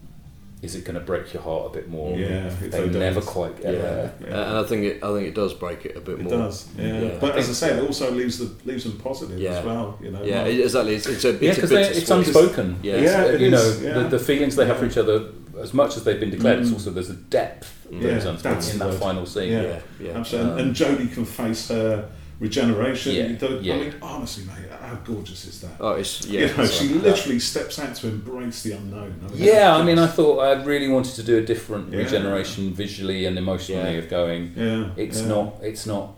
is 0.61 0.75
it 0.75 0.85
going 0.85 0.95
to 0.95 1.01
break 1.01 1.33
your 1.33 1.43
heart 1.43 1.65
a 1.65 1.69
bit 1.73 1.89
more? 1.89 2.17
Yeah, 2.17 2.49
they 2.61 2.69
they 2.69 2.99
never 2.99 3.19
don't. 3.19 3.25
quite 3.29 3.61
get 3.61 3.73
Yeah. 3.73 3.81
there. 3.81 4.13
Yeah. 4.21 4.47
and 4.49 4.57
I 4.57 4.63
think 4.63 4.83
it, 4.85 5.03
I 5.03 5.13
think 5.13 5.27
it 5.27 5.35
does 5.35 5.53
break 5.53 5.85
it 5.85 5.97
a 5.97 5.99
bit 5.99 6.19
It 6.19 6.23
more. 6.23 6.33
does, 6.37 6.67
yeah. 6.77 7.01
Yeah. 7.01 7.17
But 7.19 7.33
I 7.33 7.37
as 7.39 7.43
I 7.43 7.47
think 7.47 7.55
say, 7.57 7.69
so. 7.69 7.77
it 7.83 7.87
also 7.87 8.11
leaves 8.11 8.37
the 8.39 8.49
leaves 8.65 8.83
them 8.85 8.97
positive 8.97 9.37
Yeah. 9.39 9.59
as 9.59 9.65
well. 9.65 9.97
You 10.01 10.11
know, 10.11 10.23
Yeah, 10.23 10.43
like- 10.43 10.53
exactly. 10.59 10.95
It's, 10.95 11.07
it's 11.07 11.25
a 11.25 11.31
Yeah, 11.33 11.49
it's 11.49 11.57
a 11.57 11.61
because 11.61 11.97
it's 11.97 12.09
unspoken. 12.09 12.79
Yeah. 12.81 12.93
It's, 12.93 13.11
Yeah, 13.11 13.23
it 13.25 13.41
you 13.41 13.47
is, 13.47 13.51
know 13.81 13.87
yeah. 13.87 13.93
the, 14.03 14.17
the 14.17 14.19
feelings 14.19 14.55
they 14.55 14.65
have 14.65 14.77
for 14.77 14.85
each 14.85 14.97
other, 14.97 15.17
as 15.63 15.73
much 15.73 15.97
as 15.97 16.03
they've 16.03 16.19
been 16.19 16.29
declared, 16.29 16.59
it's 16.59 16.69
Mm. 16.69 16.73
also 16.73 16.91
there's 16.91 17.09
a 17.09 17.13
depth 17.15 17.87
that 17.89 18.01
Yeah, 18.01 18.09
is 18.17 18.41
that's 18.43 18.71
in 18.73 18.79
the 18.79 18.85
that 18.85 18.91
word. 18.93 18.99
final 18.99 19.25
scene. 19.25 19.51
Yeah. 19.51 19.61
yeah, 19.63 19.79
yeah. 19.99 20.11
Absolutely. 20.19 20.51
Um, 20.51 20.57
and 20.59 20.75
Jodie 20.75 21.13
can 21.13 21.25
face 21.25 21.67
her 21.69 22.09
regeneration. 22.39 23.13
Yeah, 23.15 23.49
yeah. 23.61 23.73
I 23.75 23.77
mean, 23.77 23.93
honestly, 24.01 24.43
mate, 24.45 24.69
how 24.81 24.95
gorgeous 25.05 25.45
is 25.45 25.61
that? 25.61 25.71
Oh, 25.79 25.91
it's 25.93 26.25
yeah. 26.27 26.41
you 26.41 26.47
know, 26.57 26.63
it's 26.63 26.73
she 26.73 26.89
like- 26.89 27.03
literally 27.03 27.39
steps 27.39 27.79
out 27.79 27.95
to 27.95 28.07
embrace 28.07 28.63
the 28.63 28.73
unknown. 28.73 29.15
I 29.25 29.31
mean, 29.31 29.43
Yeah, 29.43 29.75
I 29.75 29.83
mean, 29.83 29.97
I 29.99 30.07
thought 30.07 30.39
I 30.39 30.61
really 30.63 30.87
wanted 30.89 31.15
to 31.15 31.23
do 31.23 31.37
a 31.37 31.41
different 31.41 31.91
Yeah. 31.91 31.99
regeneration 31.99 32.73
visually 32.73 33.25
and 33.25 33.37
emotionally 33.37 33.93
Yeah. 33.93 33.99
of 33.99 34.09
going. 34.09 34.51
yeah, 34.57 34.89
It's 34.97 35.21
yeah. 35.21 35.27
not. 35.27 35.55
It's 35.61 35.85
not 35.85 36.15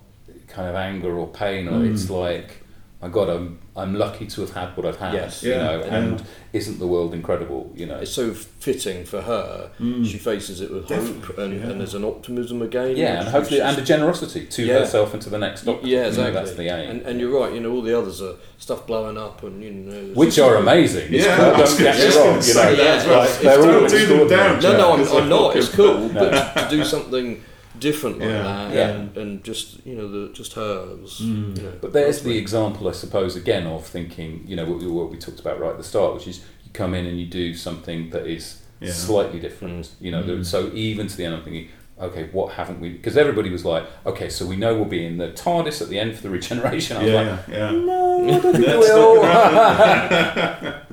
kind 0.47 0.67
of 0.69 0.75
anger 0.75 1.13
or 1.17 1.27
pain, 1.27 1.67
or 1.67 1.73
Mm. 1.79 1.93
it's 1.93 2.09
like, 2.09 2.63
my 3.01 3.09
God, 3.09 3.29
I'm 3.29 3.59
I'm 3.75 3.93
lucky 3.93 4.25
to 4.25 4.41
have 4.41 4.51
had 4.53 4.75
what 4.77 4.85
I've 4.85 4.97
had. 4.97 5.13
Yes. 5.13 5.43
you 5.43 5.51
Yeah, 5.51 5.57
know, 5.63 5.79
yeah. 5.79 5.95
and 5.97 6.23
isn't 6.53 6.79
the 6.79 6.87
world 6.87 7.13
incredible? 7.13 7.71
You 7.75 7.85
know, 7.87 7.97
It's 7.97 8.11
so 8.11 8.33
fitting 8.33 9.03
for 9.03 9.21
her. 9.21 9.69
Mm. 9.81 10.05
She 10.09 10.17
faces 10.17 10.61
it 10.61 10.71
with 10.71 10.87
Definitely, 10.87 11.21
hope, 11.21 11.37
and, 11.37 11.53
yeah. 11.59 11.67
and 11.67 11.79
there's 11.81 11.93
an 11.93 12.05
optimism 12.05 12.61
again. 12.61 12.95
yeah, 12.95 13.19
and 13.19 13.27
hopefully, 13.27 13.59
and 13.61 13.77
a 13.77 13.81
generosity 13.81 14.45
to 14.45 14.63
Yeah. 14.65 14.79
herself 14.79 15.13
and 15.13 15.21
to 15.23 15.29
the 15.29 15.37
next 15.37 15.63
doctor. 15.65 15.85
yeah, 15.85 15.95
You 15.97 16.01
know, 16.03 16.07
exactly. 16.07 16.33
that's 16.33 16.53
the 16.53 16.63
aim. 16.69 16.89
And, 16.89 17.01
and 17.01 17.19
you're 17.19 17.37
right. 17.37 17.53
You 17.53 17.59
know, 17.59 17.71
all 17.73 17.81
the 17.81 17.97
others 17.97 18.21
are 18.21 18.35
stuff 18.57 18.87
blowing 18.87 19.17
up, 19.17 19.43
and 19.43 19.61
you 19.61 19.71
know, 19.71 20.13
which 20.13 20.39
are 20.39 20.55
amazing. 20.55 21.13
It's 21.13 21.25
Yeah, 21.25 21.35
cool, 21.35 21.65
don't 21.65 21.77
get 21.77 21.97
me 21.99 22.15
wrong. 22.17 22.41
You 22.41 22.53
know, 22.53 22.75
that 22.75 22.79
as 22.79 23.05
well. 23.07 23.19
like, 23.19 23.29
It's 23.29 23.39
they're 23.39 23.59
all 23.81 23.87
do 23.87 24.05
them 24.07 24.27
down, 24.29 24.59
No, 24.61 24.77
no, 24.77 24.93
I'm, 24.93 25.23
I'm 25.23 25.29
not. 25.29 25.55
It's 25.57 25.69
cool, 25.69 26.07
but 26.09 26.31
to 26.55 26.67
do 26.69 26.83
something 26.85 27.43
different 27.79 28.19
like 28.19 28.29
Yeah. 28.29 28.43
that, 28.43 28.73
Yeah. 28.73 28.89
and, 28.89 29.17
and 29.17 29.43
just 29.43 29.85
you 29.85 29.95
know, 29.95 30.07
the 30.09 30.33
just 30.33 30.53
her 30.53 30.85
was. 31.01 31.19
Mm. 31.21 31.57
You 31.57 31.63
know, 31.63 31.71
But 31.81 31.93
there's 31.93 32.21
the 32.21 32.37
example, 32.37 32.87
I 32.87 32.91
suppose, 32.93 33.35
again 33.35 33.65
of 33.67 33.85
thinking, 33.85 34.43
you 34.47 34.55
know, 34.55 34.65
what 34.65 34.79
we, 34.79 34.87
what 34.87 35.09
we 35.11 35.17
talked 35.17 35.39
about 35.39 35.59
right 35.59 35.71
at 35.71 35.77
the 35.77 35.83
start, 35.83 36.13
which 36.15 36.27
is 36.27 36.39
you 36.63 36.71
come 36.73 36.93
in 36.93 37.05
and 37.05 37.19
you 37.19 37.25
do 37.27 37.53
something 37.53 38.09
that 38.11 38.25
is 38.27 38.59
Yeah. 38.81 38.91
slightly 38.91 39.39
different. 39.39 39.89
You 40.01 40.11
know, 40.11 40.23
Mm. 40.23 40.45
so 40.45 40.69
even 40.73 41.07
to 41.07 41.15
the 41.17 41.25
end, 41.25 41.35
I'm 41.35 41.43
thinking, 41.43 41.69
okay, 42.01 42.27
what 42.33 42.53
haven't 42.55 42.81
we? 42.81 42.89
Because 42.89 43.15
everybody 43.15 43.49
was 43.49 43.63
like, 43.63 43.83
okay, 44.05 44.27
so 44.29 44.45
we 44.45 44.57
know 44.57 44.75
we'll 44.75 44.83
be 44.99 45.05
in 45.05 45.17
the 45.17 45.29
TARDIS 45.29 45.81
at 45.81 45.87
the 45.89 45.97
end 45.97 46.15
for 46.15 46.23
the 46.23 46.29
regeneration. 46.39 46.97
I 46.97 47.03
was 47.03 47.13
like, 47.13 47.25
Yeah, 47.25 47.41
yeah. 47.57 47.71
no, 47.71 48.27
I 48.35 48.39
don't 48.39 48.53
think 48.53 48.67
we 48.67 48.77
will. 48.77 49.21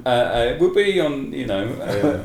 uh, 0.04 0.08
uh, 0.08 0.56
we'll 0.60 0.74
be 0.74 1.00
on, 1.00 1.32
you 1.32 1.46
know, 1.46 1.64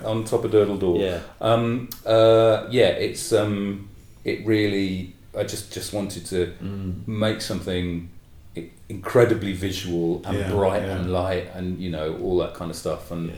uh, 0.03 0.09
on 0.09 0.23
top 0.25 0.43
of 0.45 0.51
Durdle 0.51 0.79
Door. 0.79 0.97
Yeah, 0.99 1.19
Um, 1.41 1.89
uh, 2.05 2.67
yeah, 2.69 2.89
it's 2.89 3.31
um, 3.33 3.89
it 4.27 4.45
really. 4.45 5.13
I 5.35 5.43
just 5.43 5.73
just 5.73 5.93
wanted 5.93 6.23
to 6.33 6.39
Mm. 6.63 7.07
make 7.07 7.41
something 7.41 8.09
incredibly 8.89 9.53
visual 9.53 10.21
and 10.25 10.37
Yeah, 10.37 10.49
bright 10.51 10.81
yeah. 10.83 10.97
and 10.97 11.11
light 11.11 11.47
and 11.53 11.79
you 11.79 11.89
know 11.89 12.17
all 12.23 12.37
that 12.39 12.53
kind 12.53 12.71
of 12.71 12.77
stuff 12.77 13.11
and 13.11 13.29
yeah, 13.29 13.35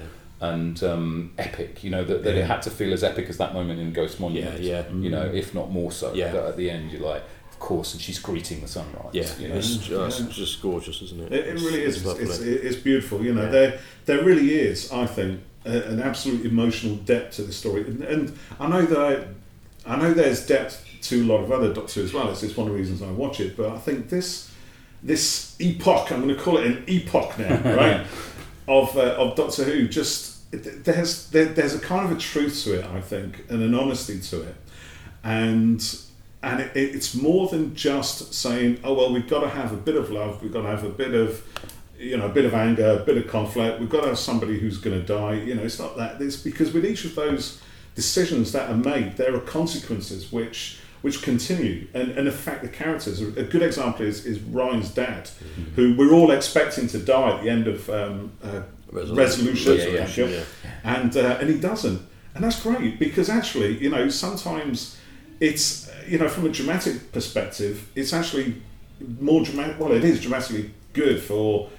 and 0.50 0.82
um, 0.84 1.32
epic. 1.38 1.84
You 1.84 1.90
know 1.90 2.04
that, 2.04 2.24
that 2.24 2.36
Yeah. 2.36 2.42
it 2.44 2.46
had 2.46 2.62
to 2.64 2.70
feel 2.70 2.94
as 2.94 3.04
epic 3.04 3.26
as 3.30 3.38
that 3.38 3.54
moment 3.54 3.80
in 3.80 3.92
Ghost 3.92 4.16
yeah, 4.20 4.22
Monument. 4.26 4.62
yeah. 4.62 4.84
You 5.06 5.10
know, 5.10 5.26
if 5.26 5.54
not 5.54 5.72
more 5.72 5.92
so. 5.92 6.14
Yeah. 6.14 6.32
That 6.32 6.46
at 6.46 6.58
the 6.58 6.70
end, 6.70 6.92
you're 6.92 7.02
like, 7.02 7.24
of 7.52 7.60
course, 7.60 7.94
and 7.94 8.02
she's 8.02 8.20
greeting 8.20 8.62
the 8.62 8.68
sunrise. 8.68 9.10
Yeah, 9.14 9.28
you 9.40 9.48
know? 9.50 9.56
it's 9.56 9.76
just, 9.78 9.90
Yeah. 10.22 10.28
just 10.30 10.62
gorgeous, 10.62 11.02
isn't 11.02 11.22
it? 11.24 11.34
It, 11.34 11.48
it 11.48 11.56
really 11.56 11.82
is. 11.84 11.98
It's 11.98 12.20
It's, 12.20 12.40
it's, 12.40 12.66
it's 12.68 12.76
beautiful. 12.78 13.22
You 13.24 13.34
know, 13.34 13.44
Yeah. 13.46 13.50
there 13.58 13.80
there 14.06 14.24
really 14.24 14.54
is. 14.54 14.92
I 14.94 15.06
think 15.06 15.42
a, 15.66 15.76
an 15.94 16.00
absolute 16.02 16.46
emotional 16.46 16.96
depth 17.12 17.36
to 17.38 17.42
the 17.44 17.52
story, 17.52 17.82
and, 17.82 18.02
and 18.04 18.24
I 18.60 18.68
know 18.74 18.84
that 18.92 19.00
I, 19.00 19.12
I 19.90 19.96
know 19.98 20.14
there's 20.14 20.46
depth 20.46 20.86
to 21.04 21.24
a 21.24 21.26
lot 21.26 21.44
of 21.44 21.52
other 21.52 21.74
Doctor 21.74 22.02
as 22.04 22.14
well. 22.14 22.30
It's, 22.30 22.44
it's 22.44 22.56
one 22.56 22.68
of 22.68 22.74
the 22.74 22.80
reasons 22.80 23.02
I 23.02 23.12
watch 23.12 23.40
it. 23.40 23.58
But 23.58 23.70
I 23.70 23.78
think 23.78 24.10
this 24.10 24.52
this 25.02 25.56
epoch, 25.60 26.12
I'm 26.12 26.22
going 26.22 26.36
to 26.36 26.42
call 26.42 26.58
it 26.58 26.66
an 26.68 26.84
epoch 26.88 27.38
now, 27.40 27.56
right? 27.76 28.06
of 28.68 28.96
uh, 28.98 29.16
of 29.18 29.36
Doctor 29.36 29.64
Who, 29.64 29.88
just 29.88 30.52
there's 30.52 31.30
there, 31.30 31.46
there's 31.46 31.76
a 31.76 31.80
kind 31.80 32.06
of 32.10 32.16
a 32.18 32.20
truth 32.20 32.64
to 32.66 32.80
it, 32.80 32.86
I 32.86 33.02
think, 33.02 33.46
and 33.50 33.62
an 33.64 33.74
honesty 33.76 34.20
to 34.20 34.42
it, 34.44 34.56
and 35.24 35.84
and 36.42 36.62
it, 36.62 36.76
it- 36.76 36.96
it's 36.96 37.16
more 37.16 37.48
than 37.50 37.76
just 37.76 38.34
saying, 38.34 38.80
oh 38.84 38.94
well, 38.94 39.12
we've 39.14 39.28
got 39.28 39.42
to 39.42 39.50
have 39.50 39.72
a 39.74 39.78
bit 39.78 39.96
of 39.96 40.10
love, 40.10 40.42
we've 40.42 40.54
got 40.54 40.62
to 40.62 40.68
have 40.70 40.84
a 40.84 40.90
bit 40.90 41.14
of 41.14 41.44
you 41.98 42.16
know, 42.16 42.28
a 42.28 42.30
bit 42.30 42.46
of 42.46 42.54
anger, 42.54 43.00
a 43.02 43.04
bit 43.04 43.18
of 43.18 43.28
conflict. 43.28 43.78
We've 43.82 43.90
got 43.90 44.02
to 44.04 44.08
have 44.08 44.20
somebody 44.20 44.58
who's 44.58 44.78
going 44.78 44.98
to 44.98 45.06
die. 45.06 45.34
You 45.34 45.56
know, 45.56 45.64
it's 45.64 45.80
not 45.80 45.98
that. 45.98 46.22
It's 46.22 46.38
because 46.38 46.72
with 46.72 46.86
each 46.86 47.04
of 47.04 47.14
those 47.14 47.60
decisions 48.00 48.54
that 48.54 48.70
are 48.70 48.82
made, 48.94 49.18
there 49.18 49.36
are 49.36 49.42
consequences 49.42 50.32
which 50.32 50.80
which 51.02 51.22
continue 51.22 51.88
and, 51.94 52.12
and 52.18 52.28
affect 52.28 52.62
the 52.62 52.68
characters. 52.68 53.22
A 53.22 53.44
good 53.44 53.62
example 53.62 54.06
is, 54.06 54.26
is 54.26 54.38
Ryan's 54.42 54.90
dad, 54.90 55.24
mm-hmm. 55.26 55.76
who 55.76 55.96
we're 55.96 56.14
all 56.14 56.32
expecting 56.32 56.88
to 56.90 57.00
die 57.00 57.30
at 57.36 57.44
the 57.44 57.50
end 57.50 57.68
of 57.68 57.90
um, 57.90 58.32
uh, 58.44 58.64
Resolution, 58.92 59.46
Resolution 59.46 60.30
yeah, 60.30 60.36
yeah, 60.36 60.44
yeah. 60.64 60.96
and 60.98 61.12
uh, 61.16 61.38
and 61.40 61.50
he 61.50 61.58
doesn't, 61.60 62.02
and 62.34 62.44
that's 62.44 62.62
great 62.62 63.00
because 63.00 63.30
actually, 63.30 63.78
you 63.84 63.90
know, 63.90 64.10
sometimes 64.10 64.98
it's 65.40 65.90
you 66.08 66.18
know 66.18 66.30
from 66.30 66.46
a 66.46 66.50
dramatic 66.50 67.12
perspective, 67.12 67.90
it's 67.96 68.14
actually 68.14 68.62
more 69.20 69.44
dramatic. 69.44 69.80
Well, 69.80 69.92
it 69.92 70.04
is 70.04 70.22
dramatically 70.22 70.72
good 70.94 71.22
for 71.22 71.70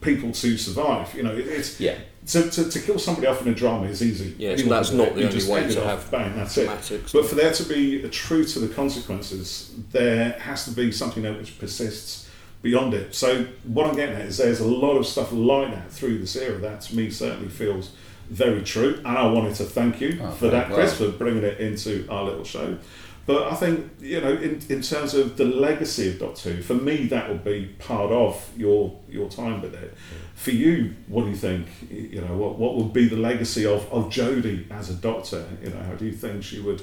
people 0.00 0.32
to 0.32 0.48
survive. 0.56 1.14
You 1.14 1.24
know, 1.24 1.34
it, 1.34 1.46
it's 1.58 1.80
yeah. 1.80 1.98
To, 2.26 2.48
to, 2.50 2.70
to, 2.70 2.80
kill 2.80 3.00
somebody 3.00 3.26
off 3.26 3.42
in 3.42 3.48
a 3.48 3.54
drama 3.54 3.86
is 3.86 4.00
easy. 4.00 4.36
Yeah, 4.38 4.54
so 4.54 4.66
that's 4.66 4.92
not 4.92 5.16
the 5.16 5.28
only 5.28 5.50
way 5.50 5.68
to 5.74 5.84
have 5.84 6.08
bang. 6.08 6.36
That's 6.36 6.56
it. 6.56 6.68
But 7.12 7.26
for 7.26 7.34
there 7.34 7.52
to 7.52 7.64
be 7.64 8.08
true 8.10 8.44
to 8.44 8.58
the 8.60 8.72
consequences, 8.72 9.74
there 9.90 10.30
has 10.38 10.64
to 10.66 10.70
be 10.70 10.92
something 10.92 11.24
there 11.24 11.32
which 11.32 11.58
persists 11.58 12.30
beyond 12.62 12.94
it. 12.94 13.14
So 13.14 13.44
what 13.64 13.86
I'm 13.88 13.96
getting 13.96 14.14
at 14.14 14.22
is 14.22 14.38
there's 14.38 14.60
a 14.60 14.66
lot 14.66 14.96
of 14.96 15.06
stuff 15.06 15.32
like 15.32 15.72
that 15.72 15.90
through 15.90 16.18
this 16.18 16.36
era 16.36 16.58
that 16.58 16.82
to 16.82 16.96
me 16.96 17.10
certainly 17.10 17.48
feels 17.48 17.90
very 18.30 18.62
true. 18.62 19.02
And 19.04 19.18
I 19.18 19.26
wanted 19.26 19.56
to 19.56 19.64
thank 19.64 20.00
you 20.00 20.20
oh, 20.22 20.30
for 20.30 20.48
that, 20.48 20.72
Chris, 20.72 20.98
well. 20.98 21.10
for 21.10 21.18
bringing 21.18 21.42
it 21.42 21.58
into 21.58 22.06
our 22.08 22.24
little 22.24 22.44
show. 22.44 22.78
But 23.24 23.52
I 23.52 23.54
think, 23.54 23.92
you 24.00 24.20
know, 24.20 24.32
in, 24.32 24.60
in 24.68 24.82
terms 24.82 25.14
of 25.14 25.36
the 25.36 25.44
legacy 25.44 26.10
of 26.10 26.18
Doctor 26.18 26.50
Who, 26.50 26.62
for 26.62 26.74
me, 26.74 27.06
that 27.06 27.28
would 27.28 27.44
be 27.44 27.66
part 27.78 28.10
of 28.10 28.50
your 28.56 28.98
your 29.08 29.28
time 29.28 29.62
with 29.62 29.74
it. 29.74 29.94
For 30.34 30.50
you, 30.50 30.94
what 31.06 31.24
do 31.24 31.30
you 31.30 31.36
think? 31.36 31.68
You 31.88 32.20
know, 32.22 32.36
what, 32.36 32.58
what 32.58 32.74
would 32.76 32.92
be 32.92 33.08
the 33.08 33.16
legacy 33.16 33.64
of, 33.64 33.90
of 33.92 34.06
Jodie 34.06 34.68
as 34.70 34.90
a 34.90 34.94
Doctor? 34.94 35.46
You 35.62 35.70
know, 35.70 35.82
how 35.84 35.94
do 35.94 36.04
you 36.04 36.12
think 36.12 36.42
she 36.42 36.58
would 36.60 36.82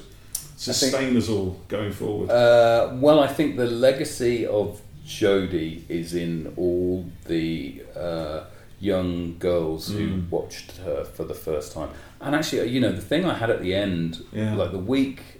sustain 0.56 0.90
think, 0.90 1.18
us 1.18 1.28
all 1.28 1.60
going 1.68 1.92
forward? 1.92 2.30
Uh, 2.30 2.92
well, 2.94 3.20
I 3.20 3.26
think 3.26 3.56
the 3.56 3.66
legacy 3.66 4.46
of 4.46 4.80
Jodie 5.04 5.82
is 5.90 6.14
in 6.14 6.54
all 6.56 7.04
the 7.26 7.82
uh, 7.94 8.44
young 8.78 9.36
girls 9.38 9.90
mm. 9.90 9.96
who 9.98 10.22
watched 10.30 10.78
her 10.78 11.04
for 11.04 11.24
the 11.24 11.34
first 11.34 11.72
time. 11.72 11.90
And 12.20 12.34
actually, 12.34 12.68
you 12.70 12.80
know, 12.80 12.92
the 12.92 13.02
thing 13.02 13.26
I 13.26 13.34
had 13.34 13.50
at 13.50 13.60
the 13.60 13.74
end, 13.74 14.24
yeah. 14.32 14.54
like 14.54 14.72
the 14.72 14.78
week 14.78 15.39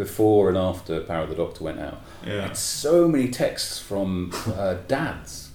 before 0.00 0.48
and 0.48 0.56
after 0.56 1.00
Power 1.00 1.24
of 1.24 1.28
the 1.28 1.34
Doctor 1.34 1.62
went 1.62 1.78
out. 1.78 2.00
Yeah. 2.26 2.38
I 2.38 2.40
had 2.48 2.56
so 2.56 3.06
many 3.06 3.28
texts 3.28 3.78
from 3.78 4.32
uh, 4.56 4.74
dads, 4.88 5.50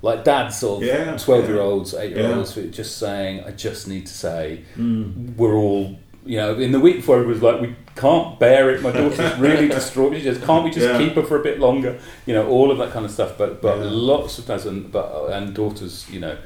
like 0.00 0.24
dads, 0.24 0.62
of 0.62 0.80
twelve-year-olds, 0.80 1.94
eight-year-olds, 1.94 2.56
yeah. 2.56 2.70
just 2.70 2.96
saying, 2.96 3.44
"I 3.44 3.50
just 3.50 3.86
need 3.86 4.06
to 4.06 4.12
say, 4.12 4.64
mm. 4.76 5.36
we're 5.36 5.54
all." 5.54 5.98
You 6.24 6.36
know, 6.36 6.58
in 6.58 6.72
the 6.72 6.80
week 6.80 6.96
before, 6.96 7.20
it 7.20 7.26
was 7.26 7.42
like, 7.42 7.60
"We 7.60 7.76
can't 7.94 8.38
bear 8.38 8.70
it. 8.70 8.82
My 8.82 8.90
daughter's 8.90 9.38
really 9.38 9.68
distraught. 9.78 10.14
She 10.14 10.22
just 10.22 10.42
can't 10.42 10.64
we 10.64 10.70
just 10.70 10.98
keep 10.98 11.14
her 11.14 11.22
for 11.22 11.38
a 11.38 11.42
bit 11.42 11.60
longer?" 11.60 11.98
You 12.24 12.34
know, 12.34 12.48
all 12.48 12.70
of 12.70 12.78
that 12.78 12.90
kind 12.92 13.04
of 13.04 13.10
stuff. 13.10 13.36
But 13.36 13.60
but 13.60 13.78
lots 13.78 14.38
of 14.38 14.46
dads 14.46 14.64
and 14.64 14.90
but 14.90 15.30
and 15.30 15.54
daughters, 15.54 16.08
you 16.10 16.20
know. 16.20 16.38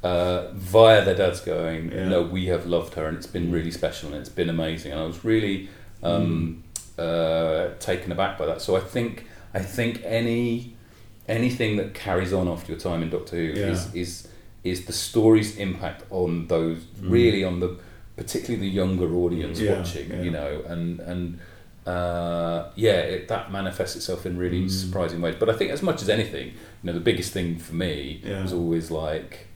Uh, 0.00 0.52
via 0.52 1.04
their 1.04 1.16
dads 1.16 1.40
going, 1.40 1.88
no, 2.08 2.22
we 2.22 2.46
have 2.46 2.66
loved 2.66 2.94
her 2.94 3.08
and 3.08 3.16
it's 3.16 3.26
been 3.26 3.50
really 3.50 3.72
special 3.72 4.10
and 4.10 4.20
it's 4.20 4.28
been 4.28 4.48
amazing. 4.48 4.92
And 4.92 5.00
I 5.00 5.04
was 5.04 5.24
really 5.24 5.68
um, 6.04 6.62
mm 6.62 6.67
uh, 6.98 7.74
taken 7.78 8.12
aback 8.12 8.38
by 8.38 8.46
that. 8.46 8.60
So 8.60 8.76
I 8.76 8.80
think 8.80 9.26
I 9.54 9.60
think 9.60 10.02
any 10.04 10.76
anything 11.26 11.76
that 11.76 11.94
carries 11.94 12.32
on 12.32 12.48
after 12.48 12.72
your 12.72 12.80
time 12.80 13.02
in 13.02 13.10
Doctor 13.10 13.36
Who 13.36 13.42
yeah. 13.42 13.66
is 13.66 13.94
is 13.94 14.28
is 14.64 14.86
the 14.86 14.92
story's 14.92 15.56
impact 15.56 16.04
on 16.10 16.46
those 16.48 16.78
mm. 16.78 17.10
really 17.10 17.44
on 17.44 17.60
the 17.60 17.78
particularly 18.16 18.68
the 18.68 18.74
younger 18.74 19.14
audience 19.14 19.60
yeah, 19.60 19.78
watching. 19.78 20.10
Yeah. 20.10 20.22
You 20.22 20.30
know, 20.30 20.62
and 20.66 21.00
and. 21.00 21.38
Uh, 21.86 22.70
yeah, 22.74 22.98
it, 22.98 23.28
that 23.28 23.50
manifests 23.50 23.96
itself 23.96 24.26
in 24.26 24.36
really 24.36 24.64
mm. 24.64 24.70
surprising 24.70 25.22
ways. 25.22 25.36
But 25.40 25.48
I 25.48 25.54
think, 25.54 25.70
as 25.70 25.80
much 25.80 26.02
as 26.02 26.10
anything, 26.10 26.48
you 26.48 26.84
know, 26.84 26.92
the 26.92 27.00
biggest 27.00 27.32
thing 27.32 27.56
for 27.56 27.74
me 27.74 28.20
was 28.22 28.52
always 28.52 28.90
like 28.90 29.47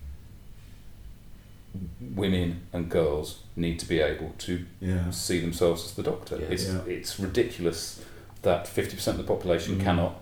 women 2.01 2.63
and 2.73 2.89
girls 2.89 3.43
need 3.57 3.79
to 3.79 3.87
be 3.87 4.01
able 4.01 4.35
to 4.39 4.65
yeah. 4.81 5.11
see 5.11 5.41
themselves 5.41 5.85
as 5.85 5.95
the 5.95 6.03
doctor. 6.03 6.37
Yeah, 6.37 6.47
it's, 6.47 6.69
yeah. 6.69 6.81
it's 6.87 7.19
ridiculous 7.19 8.05
that 8.43 8.67
50% 8.67 9.07
of 9.07 9.19
the 9.19 9.25
population 9.25 9.77
mm. 9.77 9.85
cannot 9.85 10.17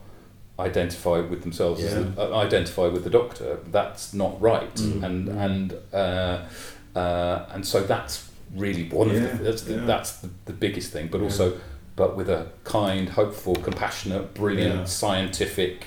identify 0.59 1.21
with 1.21 1.43
themselves 1.43 1.83
as 1.83 1.95
the, 1.95 2.23
uh, 2.23 2.37
identify 2.37 2.87
with 2.87 3.05
the 3.05 3.11
doctor. 3.11 3.59
That's 3.67 4.13
not 4.13 4.41
right. 4.41 4.75
Mm. 4.75 5.03
And 5.03 5.29
mm. 5.29 5.45
and 5.45 5.75
uh, 5.93 6.99
uh, 6.99 7.47
and 7.51 7.67
so 7.67 7.83
that's 7.83 8.31
really 8.55 8.89
one 8.89 9.11
of 9.11 9.15
the 9.15 9.43
that's 9.43 9.63
the, 9.63 9.75
that's 9.75 10.19
the, 10.19 10.31
the 10.45 10.53
biggest 10.53 10.93
thing. 10.93 11.09
But 11.09 11.23
also, 11.23 11.59
but 11.97 12.17
with 12.17 12.29
a 12.29 12.49
kind, 12.65 13.09
hopeful, 13.09 13.57
compassionate, 13.57 14.35
brilliant, 14.35 14.89
scientific 14.89 15.87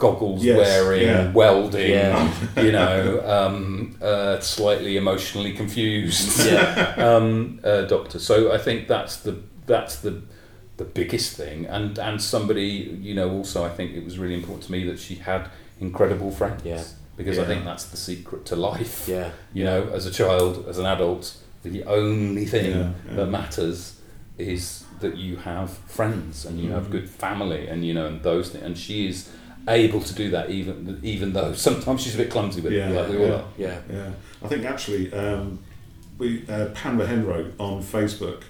goggles 0.00 0.42
yes, 0.42 0.56
wearing, 0.56 1.02
yeah. 1.02 1.30
welding, 1.30 1.90
yeah. 1.90 2.32
you 2.56 2.72
know, 2.72 3.22
um, 3.24 3.96
uh, 4.02 4.40
slightly 4.40 4.96
emotionally 4.96 5.52
confused 5.52 6.44
yeah. 6.44 6.94
um, 6.98 7.60
uh, 7.62 7.82
doctor. 7.82 8.18
So 8.18 8.52
I 8.52 8.58
think 8.58 8.88
that's 8.88 9.18
the 9.18 9.40
that's 9.66 9.96
the 10.00 10.22
the 10.78 10.84
biggest 10.84 11.36
thing, 11.36 11.66
and 11.66 11.98
and 11.98 12.20
somebody 12.20 12.98
you 13.00 13.14
know 13.14 13.30
also 13.30 13.64
I 13.64 13.68
think 13.68 13.92
it 13.92 14.04
was 14.04 14.18
really 14.18 14.34
important 14.34 14.64
to 14.64 14.72
me 14.72 14.82
that 14.84 14.98
she 14.98 15.16
had 15.16 15.48
incredible 15.78 16.32
friends. 16.32 16.64
Yeah. 16.64 16.82
Because 17.16 17.38
I 17.38 17.44
think 17.44 17.66
that's 17.66 17.84
the 17.84 17.98
secret 17.98 18.46
to 18.46 18.56
life. 18.56 19.06
Yeah. 19.06 19.32
You 19.52 19.64
know, 19.64 19.90
as 19.92 20.06
a 20.06 20.10
child, 20.10 20.64
as 20.66 20.78
an 20.78 20.86
adult, 20.86 21.36
the 21.62 21.84
only 21.84 22.46
thing 22.46 22.94
that 23.10 23.26
matters 23.26 24.00
is 24.38 24.84
that 25.00 25.18
you 25.18 25.36
have 25.36 25.70
friends 25.70 26.46
and 26.46 26.58
you 26.58 26.66
mm-hmm. 26.66 26.74
have 26.74 26.90
good 26.90 27.08
family 27.10 27.66
and 27.66 27.84
you 27.84 27.92
know 27.92 28.06
and 28.06 28.22
those 28.22 28.50
things. 28.50 28.64
And 28.64 28.78
she 28.78 29.08
is 29.08 29.30
able 29.70 30.00
to 30.00 30.14
do 30.14 30.30
that, 30.30 30.50
even 30.50 31.00
even 31.02 31.32
though 31.32 31.52
sometimes 31.54 32.02
she's 32.02 32.14
a 32.14 32.18
bit 32.18 32.30
clumsy 32.30 32.60
with 32.60 32.72
yeah, 32.72 32.90
it, 32.90 32.94
like 32.94 33.08
we 33.08 33.16
all 33.18 33.26
yeah, 33.26 33.34
are. 33.34 33.44
Yeah, 33.56 33.80
yeah. 33.90 34.10
I 34.42 34.48
think 34.48 34.64
actually, 34.64 35.12
um, 35.12 35.58
we 36.18 36.46
uh, 36.48 36.66
Pamela 36.74 37.06
Henro 37.08 37.52
on 37.58 37.82
Facebook, 37.82 38.42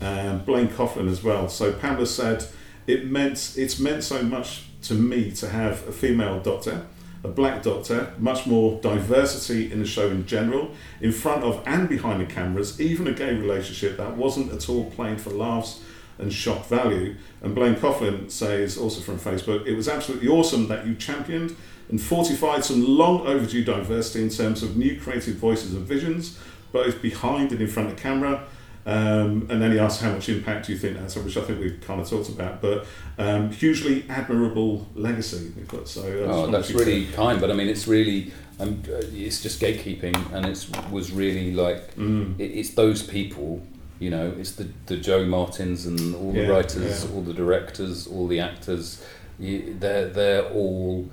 um, 0.00 0.40
Blaine 0.44 0.68
Coughlin 0.68 1.08
as 1.10 1.22
well. 1.22 1.48
So 1.48 1.72
Pamela 1.72 2.06
said 2.06 2.44
it 2.86 3.06
meant 3.06 3.54
it's 3.56 3.78
meant 3.78 4.04
so 4.04 4.22
much 4.22 4.64
to 4.82 4.94
me 4.94 5.30
to 5.32 5.48
have 5.48 5.86
a 5.88 5.92
female 5.92 6.40
doctor. 6.40 6.86
A 7.24 7.28
black 7.28 7.62
doctor, 7.62 8.12
much 8.18 8.46
more 8.46 8.80
diversity 8.80 9.70
in 9.70 9.78
the 9.78 9.86
show 9.86 10.08
in 10.08 10.26
general, 10.26 10.72
in 11.00 11.12
front 11.12 11.44
of 11.44 11.62
and 11.66 11.88
behind 11.88 12.20
the 12.20 12.26
cameras, 12.26 12.80
even 12.80 13.06
a 13.06 13.12
gay 13.12 13.32
relationship 13.32 13.96
that 13.96 14.16
wasn't 14.16 14.50
at 14.50 14.68
all 14.68 14.90
played 14.90 15.20
for 15.20 15.30
laughs 15.30 15.80
and 16.22 16.32
shock 16.32 16.66
value. 16.66 17.16
And 17.42 17.54
Blaine 17.54 17.74
Coughlin 17.74 18.30
says, 18.30 18.78
also 18.78 19.00
from 19.00 19.18
Facebook, 19.18 19.66
it 19.66 19.74
was 19.74 19.88
absolutely 19.88 20.28
awesome 20.28 20.68
that 20.68 20.86
you 20.86 20.94
championed 20.94 21.56
and 21.90 22.00
fortified 22.00 22.64
some 22.64 22.96
long 22.96 23.26
overdue 23.26 23.64
diversity 23.64 24.22
in 24.22 24.30
terms 24.30 24.62
of 24.62 24.76
new 24.76 24.98
creative 24.98 25.34
voices 25.34 25.74
and 25.74 25.86
visions, 25.86 26.38
both 26.72 27.02
behind 27.02 27.52
and 27.52 27.60
in 27.60 27.68
front 27.68 27.90
of 27.90 27.96
camera. 27.96 28.44
Um, 28.84 29.46
and 29.48 29.62
then 29.62 29.70
he 29.70 29.78
asks 29.78 30.02
how 30.02 30.10
much 30.12 30.28
impact 30.28 30.66
do 30.66 30.72
you 30.72 30.78
think 30.78 30.96
that's, 30.96 31.14
which 31.16 31.36
I 31.36 31.42
think 31.42 31.60
we've 31.60 31.80
kind 31.80 32.00
of 32.00 32.08
talked 32.08 32.30
about, 32.30 32.60
but 32.60 32.86
um, 33.16 33.52
hugely 33.52 34.04
admirable 34.08 34.88
legacy 34.94 35.52
we've 35.54 35.68
got. 35.68 35.86
So 35.86 36.02
oh, 36.28 36.50
that's 36.50 36.72
really 36.72 37.06
kind, 37.06 37.40
but 37.40 37.50
I 37.50 37.54
mean, 37.54 37.68
it's 37.68 37.86
really, 37.86 38.32
um, 38.58 38.82
it's 38.88 39.40
just 39.40 39.60
gatekeeping, 39.60 40.32
and 40.32 40.46
it 40.46 40.66
was 40.90 41.12
really 41.12 41.52
like, 41.52 41.94
mm. 41.94 42.34
it, 42.40 42.46
it's 42.46 42.70
those 42.70 43.04
people 43.04 43.62
you 44.02 44.10
know, 44.10 44.34
it's 44.36 44.52
the, 44.52 44.68
the 44.86 44.96
Jo 44.96 45.24
Martins 45.24 45.86
and 45.86 46.16
all 46.16 46.32
the 46.32 46.42
yeah, 46.42 46.48
writers, 46.48 47.04
yeah. 47.04 47.14
all 47.14 47.22
the 47.22 47.32
directors, 47.32 48.08
all 48.08 48.26
the 48.26 48.40
actors. 48.40 49.04
You, 49.38 49.76
they're 49.78 50.08
they're 50.08 50.44
all 50.46 51.08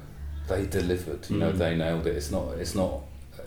they 0.48 0.66
delivered. 0.66 1.30
You 1.30 1.36
mm. 1.36 1.40
know, 1.40 1.52
they 1.52 1.76
nailed 1.76 2.08
it. 2.08 2.16
It's 2.16 2.32
not 2.32 2.58
it's 2.58 2.74
not 2.74 3.02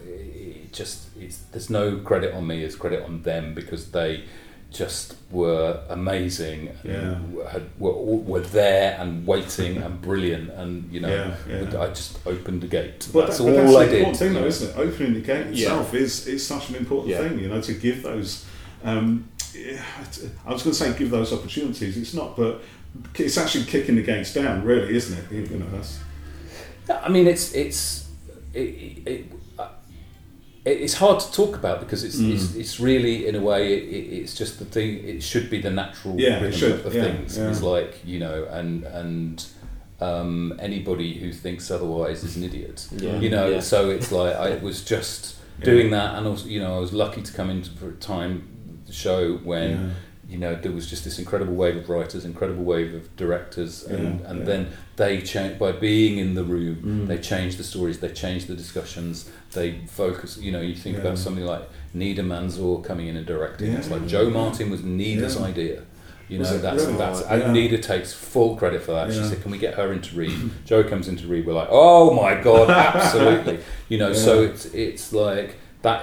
it 0.06 0.73
just 0.73 1.09
it's 1.19 1.39
there's 1.51 1.70
no 1.70 1.98
credit 1.98 2.35
on 2.35 2.47
me. 2.47 2.62
It's 2.62 2.77
credit 2.77 3.02
on 3.02 3.23
them 3.23 3.52
because 3.52 3.90
they 3.90 4.24
just 4.70 5.16
were 5.32 5.82
amazing. 5.89 6.70
Yeah. 6.85 7.19
Had, 7.51 7.64
were 7.81 7.94
were 7.94 8.40
there 8.40 8.97
and 9.01 9.27
waiting 9.27 9.78
and 9.78 10.01
brilliant 10.01 10.51
and 10.51 10.90
you 10.93 11.01
know 11.01 11.35
yeah, 11.48 11.62
yeah. 11.62 11.81
I 11.81 11.89
just 11.89 12.24
opened 12.28 12.60
the 12.60 12.69
gate. 12.69 13.09
But 13.12 13.27
that's 13.27 13.39
that, 13.39 13.44
all 13.44 13.73
that's 13.73 13.77
I 13.77 13.93
did. 13.93 14.16
Thing, 14.16 14.35
though, 14.35 14.47
isn't 14.47 14.70
it? 14.70 14.78
Opening 14.78 15.14
the 15.14 15.20
gate 15.20 15.48
itself 15.48 15.94
is 15.94 16.28
is 16.28 16.47
such 16.47 16.70
an 16.70 16.77
important 16.77 17.16
thing. 17.16 17.40
You 17.40 17.48
know, 17.48 17.60
to 17.60 17.74
give 17.74 18.05
those. 18.05 18.47
Um, 18.85 19.28
I 19.54 20.52
was 20.52 20.62
going 20.62 20.72
to 20.72 20.74
say 20.74 20.96
give 20.96 21.10
those 21.10 21.32
opportunities. 21.32 21.96
It's 21.96 22.14
not, 22.14 22.36
but 22.36 22.62
it's 23.14 23.38
actually 23.38 23.64
kicking 23.64 23.96
the 23.96 24.02
gates 24.02 24.32
down, 24.34 24.64
really, 24.64 24.94
isn't 24.94 25.18
it? 25.18 25.50
You 25.50 25.58
know, 25.58 25.66
that's. 25.70 26.00
I 26.90 27.08
mean, 27.08 27.26
it's 27.26 27.54
it's 27.54 28.08
it, 28.54 29.06
it, 29.06 29.32
it's 30.64 30.94
hard 30.94 31.20
to 31.20 31.32
talk 31.32 31.56
about 31.56 31.80
because 31.80 32.04
it's 32.04 32.16
mm. 32.16 32.34
it's, 32.34 32.54
it's, 32.54 32.80
really 32.80 33.26
in 33.26 33.34
a 33.34 33.40
way 33.40 33.74
it, 33.74 34.12
it's 34.22 34.34
just 34.34 34.58
the 34.58 34.64
thing. 34.64 35.02
It 35.04 35.22
should 35.22 35.50
be 35.50 35.60
the 35.60 35.70
natural 35.70 36.18
yeah, 36.18 36.40
rhythm 36.40 36.72
of, 36.72 36.86
of 36.86 36.94
yeah, 36.94 37.02
things. 37.02 37.36
Yeah. 37.36 37.50
It's 37.50 37.62
like 37.62 38.00
you 38.04 38.18
know, 38.18 38.46
and 38.50 38.84
and 38.84 39.44
um, 40.00 40.58
anybody 40.60 41.14
who 41.14 41.32
thinks 41.32 41.70
otherwise 41.70 42.24
is 42.24 42.36
an 42.36 42.44
idiot. 42.44 42.88
Yeah. 42.92 43.18
You 43.18 43.30
know, 43.30 43.48
Yeah. 43.48 43.60
so 43.60 43.90
it's 43.90 44.12
like 44.12 44.34
I 44.34 44.56
was 44.56 44.84
just 44.84 45.36
doing 45.62 45.90
that, 45.90 46.16
and 46.16 46.26
also, 46.26 46.46
you 46.46 46.60
know, 46.60 46.76
I 46.76 46.78
was 46.78 46.92
lucky 46.92 47.22
to 47.22 47.32
come 47.32 47.50
into 47.50 47.70
for 47.70 47.88
a 47.88 47.94
time 47.94 48.48
the 48.93 48.98
show 48.98 49.36
when. 49.39 49.70
Yeah. 49.70 49.90
You 50.28 50.39
know, 50.39 50.55
there 50.55 50.73
was 50.73 50.89
just 50.89 51.02
this 51.05 51.19
incredible 51.19 51.52
wave 51.55 51.77
of 51.77 51.90
writers, 51.90 52.24
incredible 52.24 52.62
wave 52.62 52.94
of 52.94 53.14
directors, 53.16 53.82
and, 53.85 54.20
Yeah, 54.20 54.31
and 54.31 54.39
yeah. 54.39 54.44
then 54.47 54.69
they 54.97 55.20
changed 55.20 55.59
by 55.59 55.73
being 55.73 56.16
in 56.16 56.35
the 56.35 56.44
room. 56.44 56.77
Mm. 56.77 57.06
They 57.09 57.19
changed 57.19 57.59
the 57.59 57.64
stories, 57.64 57.98
they 57.98 58.09
changed 58.09 58.47
the 58.47 58.55
discussions. 58.55 59.28
They 59.52 59.81
focus. 59.89 60.39
You 60.39 60.52
know, 60.52 60.60
you 60.62 60.74
think 60.74 60.94
Yeah. 60.97 61.02
about 61.02 61.19
something 61.19 61.44
like 61.44 61.69
Nida 61.94 62.20
Manzoor 62.20 62.82
coming 62.82 63.09
in 63.09 63.16
and 63.16 63.27
directing. 63.27 63.73
It's 63.73 63.90
like 63.90 64.06
Jo 64.06 64.31
Martin 64.31 64.70
was 64.70 64.81
Nida's 64.81 65.39
idea. 65.39 65.82
You 66.28 66.39
know, 66.39 66.56
that's 66.56 66.85
really? 66.85 66.97
that's 66.97 67.20
Yeah. 67.23 67.35
and 67.35 67.55
Nida 67.56 67.82
takes 67.82 68.14
full 68.14 68.56
credit 68.56 68.81
for 68.81 68.93
that. 68.93 69.12
She 69.12 69.23
said, 69.24 69.43
"Can 69.43 69.51
we 69.51 69.59
get 69.59 69.74
her 69.74 69.93
into 69.93 70.16
read?" 70.16 70.39
Jo 70.64 70.82
comes 70.85 71.09
into 71.09 71.27
read. 71.27 71.44
We're 71.47 71.52
like, 71.52 71.69
"Oh 71.70 72.14
my 72.14 72.40
god, 72.40 72.70
absolutely!" 72.70 73.59
You 73.90 73.98
know, 73.98 74.12
so 74.14 74.43
it's 74.43 74.64
it's 74.66 75.12
like 75.12 75.56
that. 75.82 76.02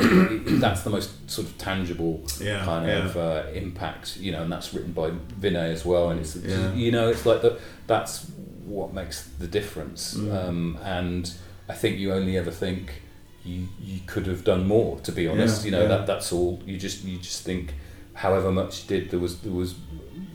that's 0.62 0.84
the 0.84 0.90
most 0.90 1.30
sort 1.30 1.48
of 1.48 1.58
tangible 1.58 2.22
Yeah, 2.40 2.64
kind 2.66 2.88
yeah. 2.88 3.06
of 3.06 3.18
uh, 3.18 3.44
impact. 3.54 4.18
You 4.18 4.32
know, 4.32 4.44
and 4.44 4.52
that's 4.52 4.74
written 4.74 4.92
by 4.92 5.12
Vinay 5.40 5.72
as 5.72 5.86
well. 5.86 6.10
And 6.10 6.20
it's 6.20 6.36
Yeah. 6.36 6.74
you 6.74 6.92
know, 6.92 7.10
it's 7.10 7.26
like 7.26 7.42
the, 7.42 7.60
that's 7.88 8.26
what 8.66 8.94
makes 8.94 9.24
the 9.40 9.48
difference. 9.48 10.14
Mm. 10.16 10.48
Um, 10.48 10.78
and 10.84 11.34
I 11.68 11.74
think 11.74 11.98
you 11.98 12.14
only 12.14 12.38
ever 12.38 12.52
think 12.52 13.02
you 13.44 13.68
you 13.82 14.00
could 14.06 14.28
have 14.28 14.44
done 14.44 14.68
more. 14.68 15.00
To 15.02 15.12
be 15.12 15.28
honest, 15.28 15.66
you 15.66 15.72
know 15.72 15.88
that 15.88 16.06
that's 16.08 16.32
all. 16.32 16.62
You 16.66 16.78
just 16.78 17.04
you 17.04 17.18
just 17.18 17.44
think 17.44 17.74
however 18.14 18.52
much 18.52 18.84
you 18.84 19.00
did, 19.00 19.12
there 19.12 19.20
was 19.20 19.40
there 19.42 19.54
was 19.54 19.76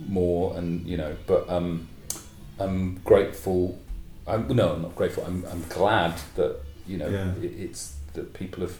more, 0.06 0.56
and 0.56 0.86
you 0.86 0.96
know. 0.96 1.16
But 1.26 1.48
um, 1.48 1.88
I'm 2.58 2.96
grateful. 3.04 3.78
I'm 4.26 4.48
no, 4.48 4.72
I'm 4.74 4.82
not 4.82 4.96
grateful. 4.96 5.24
I'm 5.24 5.44
I'm 5.50 5.62
glad 5.68 6.14
that 6.36 6.56
you 6.86 6.96
know 6.96 7.34
it, 7.42 7.44
it's 7.44 7.96
that 8.14 8.32
people 8.32 8.62
have 8.62 8.78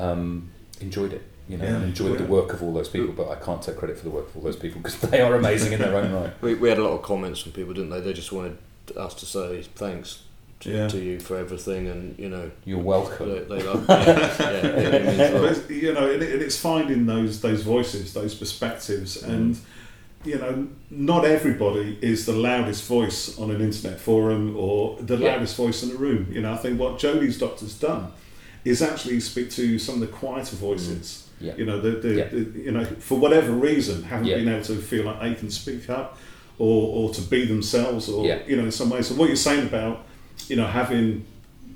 um, 0.00 0.50
enjoyed 0.80 1.12
it. 1.12 1.22
You 1.48 1.56
know, 1.58 1.64
Yeah, 1.64 1.74
and 1.76 1.84
enjoyed 1.84 2.18
the 2.18 2.24
work 2.24 2.52
of 2.52 2.62
all 2.62 2.72
those 2.72 2.88
people. 2.88 3.12
But 3.12 3.28
I 3.28 3.34
can't 3.36 3.60
take 3.60 3.76
credit 3.76 3.96
for 3.98 4.04
the 4.04 4.10
work 4.10 4.28
of 4.28 4.36
all 4.36 4.42
those 4.42 4.56
people 4.56 4.80
because 4.80 4.98
they 5.00 5.20
are 5.20 5.34
amazing 5.34 5.72
in 5.72 5.80
their 5.80 5.96
own 5.96 6.12
right. 6.12 6.32
We, 6.40 6.54
we 6.54 6.68
had 6.68 6.78
a 6.78 6.84
lot 6.84 6.92
of 6.92 7.02
comments 7.02 7.40
from 7.40 7.52
people, 7.52 7.74
didn't 7.74 7.90
they? 7.90 8.00
They 8.00 8.12
just 8.12 8.30
wanted 8.32 8.56
us 8.96 9.14
to 9.14 9.26
say 9.26 9.62
thanks 9.74 10.22
to, 10.60 10.70
Yeah. 10.70 10.88
to 10.88 10.98
you 10.98 11.18
for 11.18 11.36
everything, 11.36 11.88
and 11.88 12.16
you 12.18 12.28
know, 12.28 12.50
You're 12.64 12.78
welcome. 12.78 13.28
they, 13.30 13.40
they 13.40 13.62
like, 13.62 13.88
yeah, 13.88 14.04
yeah, 14.38 14.66
it, 14.66 14.94
it 14.94 15.06
means 15.06 15.20
a 15.20 15.38
But 15.40 15.44
it's, 15.56 15.70
you 15.70 15.92
know, 15.92 16.08
and, 16.12 16.22
it, 16.22 16.32
and 16.34 16.42
it's 16.42 16.56
finding 16.60 17.06
those 17.06 17.40
those 17.40 17.62
voices, 17.62 18.12
those 18.14 18.34
perspectives, 18.34 19.20
and 19.22 19.58
you 20.24 20.38
know, 20.38 20.68
not 20.90 21.24
everybody 21.24 21.98
is 22.02 22.26
the 22.26 22.32
loudest 22.34 22.84
voice 22.86 23.38
on 23.38 23.50
an 23.50 23.60
internet 23.62 23.98
forum 23.98 24.54
or 24.56 24.98
the 25.00 25.16
Yeah. 25.16 25.30
loudest 25.32 25.56
voice 25.56 25.82
in 25.82 25.88
the 25.88 25.96
room. 25.96 26.28
You 26.30 26.42
know, 26.42 26.52
I 26.52 26.58
think 26.58 26.78
what 26.78 26.98
Jodie's 26.98 27.38
doctor's 27.38 27.74
done 27.74 28.12
is 28.64 28.82
actually 28.82 29.20
speak 29.20 29.50
to 29.50 29.78
some 29.78 29.96
of 29.96 30.00
the 30.00 30.06
quieter 30.06 30.56
mm. 30.56 30.60
voices. 30.60 31.28
Yeah. 31.40 31.54
You 31.56 31.64
know, 31.64 31.80
the, 31.80 31.92
the, 31.92 32.14
Yeah. 32.14 32.28
the 32.28 32.60
you 32.60 32.70
know, 32.70 32.84
for 32.84 33.18
whatever 33.18 33.52
reason, 33.52 34.02
haven't 34.02 34.26
Yeah. 34.26 34.36
been 34.36 34.48
able 34.48 34.64
to 34.64 34.76
feel 34.76 35.04
like 35.04 35.20
they 35.20 35.34
can 35.34 35.50
speak 35.50 35.88
up 35.88 36.18
or 36.58 37.08
or 37.08 37.14
to 37.14 37.22
be 37.22 37.46
themselves, 37.46 38.08
or 38.08 38.26
you 38.46 38.56
know, 38.56 38.64
in 38.64 38.72
some 38.72 38.90
ways. 38.90 39.06
So 39.08 39.14
what 39.14 39.28
you're 39.28 39.36
saying 39.36 39.66
about 39.66 40.04
you 40.48 40.56
know 40.56 40.66
having 40.66 41.24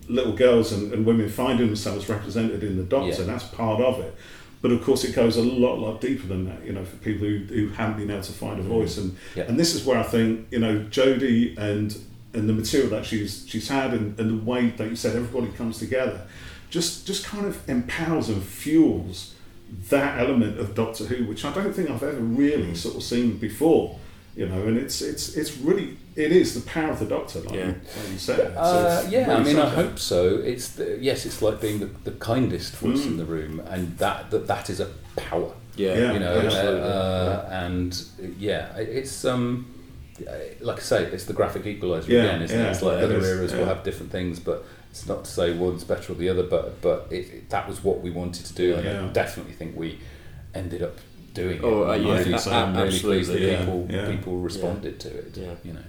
little 0.08 0.34
girls 0.34 0.72
and, 0.72 0.92
and 0.92 1.06
women 1.06 1.28
finding 1.30 1.66
themselves 1.66 2.08
represented 2.08 2.62
in 2.62 2.76
the 2.76 2.82
doctor, 2.82 3.24
that's 3.24 3.44
part 3.44 3.80
of 3.80 4.00
it. 4.00 4.14
But 4.60 4.72
of 4.72 4.82
course, 4.82 5.04
it 5.04 5.14
goes 5.14 5.36
a 5.36 5.42
lot, 5.42 5.78
lot 5.78 6.00
deeper 6.00 6.26
than 6.26 6.46
that. 6.46 6.64
You 6.64 6.72
know, 6.72 6.84
for 6.84 6.96
people 6.96 7.26
who, 7.26 7.38
who 7.38 7.68
haven't 7.68 7.98
been 7.98 8.10
able 8.10 8.22
to 8.22 8.32
find 8.32 8.58
a 8.60 8.62
mm. 8.62 8.68
voice, 8.68 8.98
and 8.98 9.16
and 9.36 9.58
this 9.58 9.74
is 9.74 9.84
where 9.84 9.98
I 9.98 10.02
think 10.02 10.46
you 10.50 10.58
know 10.58 10.80
Jodie 10.90 11.56
and 11.56 11.96
and 12.34 12.48
the 12.48 12.52
material 12.52 12.90
that 12.90 13.06
she's 13.06 13.44
she's 13.48 13.68
had, 13.68 13.92
and, 13.94 14.18
and 14.18 14.30
the 14.30 14.44
way 14.50 14.68
that 14.70 14.88
you 14.88 14.96
said 14.96 15.16
everybody 15.16 15.52
comes 15.52 15.78
together, 15.78 16.26
just 16.74 17.06
just 17.06 17.22
kind 17.32 17.46
of 17.46 17.54
empowers 17.68 18.28
and 18.28 18.42
fuels 18.42 19.34
that 19.90 20.12
element 20.24 20.58
of 20.62 20.74
Doctor 20.74 21.04
Who, 21.10 21.24
which 21.30 21.44
I 21.44 21.52
don't 21.56 21.72
think 21.76 21.88
I've 21.90 22.02
ever 22.02 22.20
really 22.44 22.74
sort 22.74 22.96
of 22.96 23.02
seen 23.02 23.38
before. 23.38 23.98
You 24.36 24.46
know, 24.48 24.62
and 24.68 24.76
it's 24.84 25.00
it's 25.00 25.36
it's 25.40 25.52
really 25.58 25.96
it 26.16 26.32
is 26.32 26.54
the 26.58 26.64
power 26.74 26.90
of 26.90 26.98
the 26.98 27.06
Doctor, 27.16 27.38
like, 27.40 27.54
Yeah. 27.54 27.66
you, 27.66 27.74
like 27.98 28.10
you 28.12 28.18
said. 28.18 28.40
Uh, 28.56 29.00
it's 29.02 29.12
yeah, 29.12 29.20
I 29.30 29.38
really 29.38 29.44
mean, 29.54 29.58
I 29.62 29.68
hope 29.80 29.96
so. 30.12 30.18
It's 30.52 30.66
the, 30.76 30.98
yes, 31.00 31.24
it's 31.28 31.40
like 31.46 31.60
being 31.60 31.78
the, 31.84 31.90
the 32.08 32.16
kindest 32.30 32.72
voice 32.82 33.02
Mm. 33.02 33.10
in 33.10 33.16
the 33.22 33.24
room, 33.36 33.60
and 33.72 33.96
that 33.98 34.30
that, 34.32 34.44
that 34.52 34.66
is 34.70 34.80
a 34.80 34.88
power. 35.16 35.52
Yeah, 35.76 35.94
Yeah, 36.00 36.12
you 36.14 36.20
know, 36.24 36.34
absolutely. 36.46 36.80
uh, 36.82 37.64
and 37.64 37.90
uh, 38.22 38.26
yeah, 38.48 38.76
it's 38.76 39.24
um, 39.24 39.44
like 40.68 40.78
I 40.78 40.82
say, 40.92 41.00
it's 41.14 41.26
the 41.30 41.32
graphic 41.40 41.64
equalizer 41.66 42.10
Yeah, 42.12 42.22
again, 42.24 42.42
isn't 42.42 42.58
yeah, 42.58 42.66
it? 42.66 42.70
It's 42.72 42.82
like 42.82 42.98
other 43.02 43.18
is, 43.18 43.28
eras 43.28 43.52
will 43.54 43.66
have 43.72 43.82
different 43.84 44.10
things, 44.16 44.38
but 44.40 44.58
it's 44.94 45.08
not 45.08 45.24
to 45.24 45.30
say 45.30 45.52
one's 45.52 45.82
better 45.82 46.12
or 46.12 46.14
the 46.14 46.28
other, 46.28 46.44
but 46.44 46.80
but 46.80 47.08
it, 47.10 47.26
it- 47.34 47.50
that 47.50 47.68
was 47.68 47.82
what 47.82 48.00
we 48.00 48.10
wanted 48.12 48.46
to 48.46 48.54
do, 48.54 48.74
and 48.76 48.84
Yeah. 48.84 49.04
I 49.04 49.08
definitely 49.08 49.54
think 49.54 49.76
we 49.76 49.98
ended 50.54 50.82
up 50.84 50.96
doing 51.34 51.56
it. 51.56 51.64
Oh, 51.64 51.88
uh, 51.90 51.94
And 51.94 52.04
yeah, 52.04 52.12
I 52.14 52.22
think 52.22 52.38
so. 52.38 52.52
I'm 52.52 52.76
really 52.76 53.00
pleased 53.00 53.32
that 53.32 53.40
yeah. 53.40 53.58
people 53.58 53.86
Yeah. 53.90 54.06
people 54.08 54.36
responded 54.38 55.00
to 55.00 55.08
it. 55.08 55.36
Yeah. 55.36 55.54
you 55.64 55.72
know. 55.72 55.80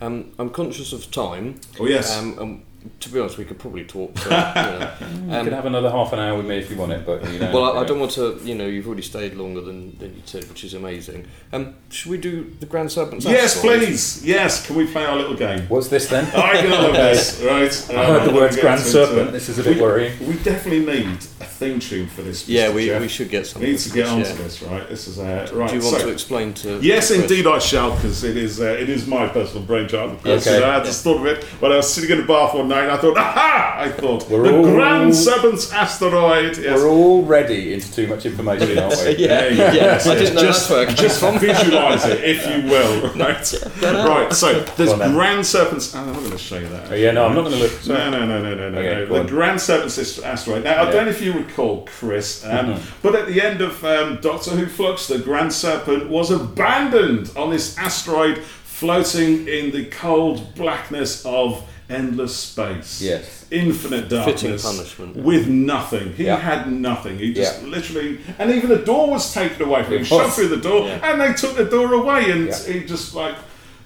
Um, 0.00 0.32
I'm 0.38 0.48
conscious 0.50 0.94
of 0.94 1.10
time. 1.10 1.60
Oh 1.78 1.86
yes. 1.86 2.16
Um, 2.16 2.38
um, 2.38 2.62
to 3.00 3.08
be 3.08 3.18
honest, 3.20 3.38
we 3.38 3.44
could 3.44 3.58
probably 3.58 3.84
talk. 3.84 4.16
For, 4.18 4.28
you 4.30 4.34
know. 4.34 4.92
You 5.26 5.32
Um, 5.34 5.44
could 5.44 5.52
have 5.52 5.66
another 5.66 5.90
half 5.90 6.12
an 6.12 6.18
hour 6.18 6.36
with 6.36 6.46
me 6.46 6.58
if 6.58 6.70
you 6.70 6.76
want 6.76 6.92
it, 6.92 7.04
but 7.06 7.24
you 7.32 7.38
know. 7.38 7.52
well, 7.52 7.76
I, 7.78 7.82
I 7.82 7.84
don't 7.84 7.98
want 8.00 8.12
to. 8.12 8.38
You 8.44 8.54
know, 8.54 8.66
you've 8.66 8.86
already 8.86 9.02
stayed 9.02 9.34
longer 9.34 9.60
than, 9.60 9.96
than 9.98 10.14
you 10.14 10.22
said, 10.24 10.48
which 10.48 10.64
is 10.64 10.74
amazing. 10.74 11.26
Um, 11.52 11.74
should 11.90 12.10
we 12.10 12.18
do 12.18 12.52
the 12.60 12.66
Grand 12.66 12.90
Serpent's 12.92 13.24
yes, 13.24 13.56
Asteroid? 13.56 13.78
please. 13.80 14.24
Yes, 14.24 14.66
can 14.66 14.76
we 14.76 14.86
play 14.86 15.04
our 15.04 15.16
little 15.16 15.34
game? 15.36 15.62
What's 15.68 15.88
this 15.88 16.08
then? 16.08 16.24
I 16.34 16.62
love 16.66 16.92
this, 16.92 17.40
right? 17.90 17.96
I 17.98 18.04
heard 18.06 18.22
Um, 18.22 18.28
the 18.28 18.34
words 18.34 18.56
Grand 18.56 18.80
get 18.82 18.86
Serpent. 18.90 19.32
This 19.32 19.48
is 19.48 19.58
a 19.58 19.62
bit 19.62 19.76
we, 19.76 19.82
worrying. 19.82 20.26
We 20.28 20.34
definitely 20.38 20.84
need 20.84 21.16
a 21.40 21.44
theme 21.44 21.80
tune 21.80 22.06
for 22.08 22.22
this. 22.22 22.48
Yeah, 22.48 22.70
we, 22.72 22.86
Jeff. 22.86 23.00
we 23.00 23.08
should 23.08 23.30
get 23.30 23.46
something. 23.46 23.70
need 23.70 23.78
to 23.78 23.90
get 23.90 24.06
onto 24.08 24.28
yeah. 24.28 24.34
this, 24.36 24.62
right? 24.62 24.88
This 24.88 25.08
is 25.08 25.18
uh, 25.18 25.48
right. 25.54 25.70
Do 25.70 25.76
you 25.76 25.82
want 25.82 25.96
so- 26.00 26.06
to 26.06 26.12
explain 26.12 26.52
to? 26.54 26.80
Yes, 26.82 27.10
indeed, 27.10 27.46
I 27.46 27.58
shall, 27.58 27.94
because 27.94 28.24
it 28.24 28.36
is 28.36 28.60
uh, 28.60 28.64
it 28.64 28.88
is 28.90 29.06
my 29.06 29.26
personal 29.28 29.62
brainchild. 29.64 30.18
Yes, 30.24 30.46
Okay. 30.46 30.62
I 30.62 30.74
had 30.74 30.84
just 30.84 31.02
thought 31.02 31.20
of 31.20 31.26
it 31.26 31.44
when 31.60 31.72
I 31.72 31.76
was 31.76 31.92
sitting 31.92 32.10
in 32.10 32.18
the 32.18 32.26
bath 32.26 32.52
one 32.54 32.68
night. 32.68 32.73
I 32.74 32.96
thought, 32.96 33.16
aha! 33.16 33.76
I 33.78 33.90
thought 33.90 34.28
We're 34.30 34.42
the 34.44 34.56
all- 34.56 34.64
Grand 34.64 35.14
Serpent's 35.14 35.72
asteroid. 35.72 36.56
Yes. 36.58 36.78
We're 36.78 36.88
already 36.88 37.72
into 37.74 37.92
too 37.92 38.06
much 38.06 38.26
information, 38.26 38.78
aren't 38.78 38.96
we? 39.04 39.16
Yeah, 39.18 39.26
There 39.28 39.50
you 39.52 39.56
yeah. 39.58 39.72
Yes, 39.72 40.06
I 40.06 40.14
didn't 40.14 40.34
know 40.34 40.40
just, 40.42 40.68
that's 40.68 40.70
where 40.70 40.82
it 40.82 40.86
came 40.88 40.96
just 40.96 41.20
from. 41.20 41.38
visualise 41.38 42.04
it, 42.06 42.24
if 42.24 42.46
you 42.46 42.70
will. 42.70 43.10
Right. 43.24 43.54
right. 43.82 44.32
So 44.32 44.60
there's 44.76 44.88
Go 44.88 44.92
on 44.94 44.98
then. 44.98 45.12
Grand 45.14 45.46
Serpent's. 45.46 45.94
Oh, 45.94 45.98
I'm 46.00 46.06
not 46.06 46.16
going 46.18 46.30
to 46.30 46.38
show 46.38 46.58
you 46.58 46.68
that. 46.68 46.90
Oh, 46.90 46.94
yeah, 46.94 47.10
no, 47.12 47.26
I'm 47.26 47.34
not 47.34 47.42
going 47.44 47.54
to 47.56 47.62
look. 47.62 47.86
No, 47.86 48.10
no, 48.10 48.26
no, 48.26 48.42
no, 48.42 48.54
no, 48.54 48.70
no. 48.70 48.78
Okay, 48.78 48.94
no. 49.00 49.06
The 49.06 49.20
on. 49.20 49.26
Grand 49.26 49.60
Serpent's 49.60 50.18
asteroid. 50.20 50.64
Now, 50.64 50.82
I 50.82 50.84
Yeah. 50.86 50.90
don't 50.90 51.04
know 51.06 51.10
if 51.10 51.20
you 51.22 51.32
recall, 51.32 51.86
Chris, 51.86 52.44
um, 52.44 52.50
Mm-hmm. 52.74 52.98
but 53.02 53.14
at 53.14 53.26
the 53.26 53.40
end 53.42 53.60
of 53.60 53.84
um, 53.84 54.18
Doctor 54.20 54.50
Who 54.52 54.66
Flux, 54.66 55.06
the 55.08 55.18
Grand 55.18 55.52
Serpent 55.52 56.08
was 56.08 56.30
abandoned 56.30 57.30
on 57.36 57.50
this 57.50 57.76
asteroid 57.78 58.38
floating 58.38 59.46
in 59.48 59.70
the 59.70 59.86
cold 59.86 60.54
blackness 60.54 61.24
of 61.24 61.62
endless 61.90 62.34
space. 62.36 63.00
Yes. 63.02 63.44
Infinite 63.50 64.08
darkness. 64.08 64.62
punishment. 64.62 65.16
With 65.16 65.48
nothing. 65.48 66.12
He 66.14 66.24
Yeah. 66.24 66.36
had 66.36 66.70
nothing. 66.72 67.18
He 67.18 67.32
just 67.34 67.62
Yeah. 67.62 67.68
literally. 67.68 68.18
And 68.38 68.50
even 68.50 68.70
the 68.70 68.78
door 68.78 69.10
was 69.10 69.32
taken 69.32 69.62
away 69.66 69.82
from 69.84 69.98
him. 69.98 70.06
Was. 70.10 70.34
through 70.34 70.48
the 70.48 70.56
door, 70.56 70.86
Yeah. 70.86 71.10
and 71.12 71.20
they 71.20 71.32
took 71.34 71.56
the 71.56 71.64
door 71.64 71.92
away, 71.94 72.30
and 72.30 72.52
he 72.54 72.80
just 72.84 73.14
like. 73.14 73.34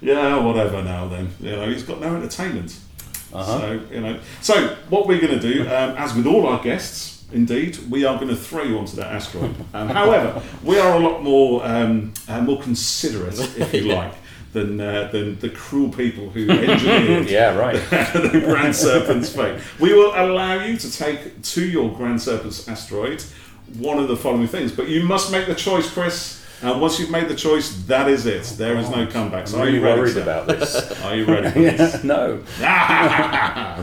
Yeah, 0.01 0.37
whatever 0.37 0.81
now 0.81 1.09
then. 1.09 1.27
You 1.41 1.51
know, 1.57 1.69
he's 1.69 1.83
got 1.83 1.99
no 1.99 2.15
entertainment. 2.15 2.73
Uh-huh. 3.33 3.59
So 3.59 3.79
you 3.91 3.99
know, 3.99 4.17
so 4.41 4.75
what 4.89 5.07
we're 5.07 5.19
going 5.19 5.37
to 5.37 5.53
do, 5.53 5.63
um, 5.63 5.95
as 5.97 6.15
with 6.15 6.25
all 6.25 6.47
our 6.47 6.63
guests, 6.63 7.25
indeed, 7.33 7.77
we 7.89 8.05
are 8.05 8.15
going 8.15 8.29
to 8.29 8.35
throw 8.35 8.63
you 8.63 8.77
onto 8.79 8.95
that 8.95 9.07
asteroid. 9.07 9.53
Um, 9.73 9.89
however, 9.89 10.41
we 10.63 10.79
are 10.79 10.95
a 10.95 10.99
lot 10.99 11.21
more 11.21 11.65
um, 11.67 12.13
uh, 12.29 12.39
more 12.41 12.61
considerate, 12.61 13.37
if 13.57 13.73
you 13.73 13.81
like, 13.93 14.13
than 14.53 14.79
uh, 14.79 15.09
than 15.11 15.39
the 15.39 15.49
cruel 15.49 15.89
people 15.89 16.29
who 16.29 16.49
engineered 16.49 17.29
Yeah, 17.29 17.55
right. 17.55 17.75
the 17.89 18.41
Grand 18.45 18.75
Serpent's 18.75 19.29
fate. 19.29 19.59
We 19.79 19.93
will 19.93 20.13
allow 20.15 20.55
you 20.63 20.77
to 20.77 20.91
take 20.91 21.41
to 21.41 21.67
your 21.67 21.95
Grand 21.95 22.21
Serpent's 22.21 22.67
asteroid 22.67 23.23
one 23.77 23.99
of 23.99 24.07
the 24.07 24.17
following 24.17 24.47
things, 24.47 24.71
but 24.71 24.87
you 24.87 25.03
must 25.03 25.31
make 25.31 25.45
the 25.47 25.55
choice, 25.55 25.91
Chris. 25.91 26.43
And 26.61 26.81
once 26.81 26.99
you've 26.99 27.11
made 27.11 27.29
the 27.29 27.35
choice, 27.35 27.71
that 27.83 28.09
is 28.09 28.25
it. 28.25 28.43
There 28.57 28.75
is 28.77 28.89
no 28.89 29.07
comeback. 29.07 29.47
So 29.47 29.59
are 29.59 29.69
you 29.69 29.81
ready? 29.81 30.01
worried 30.01 30.17
about 30.17 30.47
this. 30.47 30.75
Are 31.03 31.15
you 31.15 31.25
ready? 31.25 31.49
for 31.53 31.59
this? 31.59 32.03
no. 32.03 32.43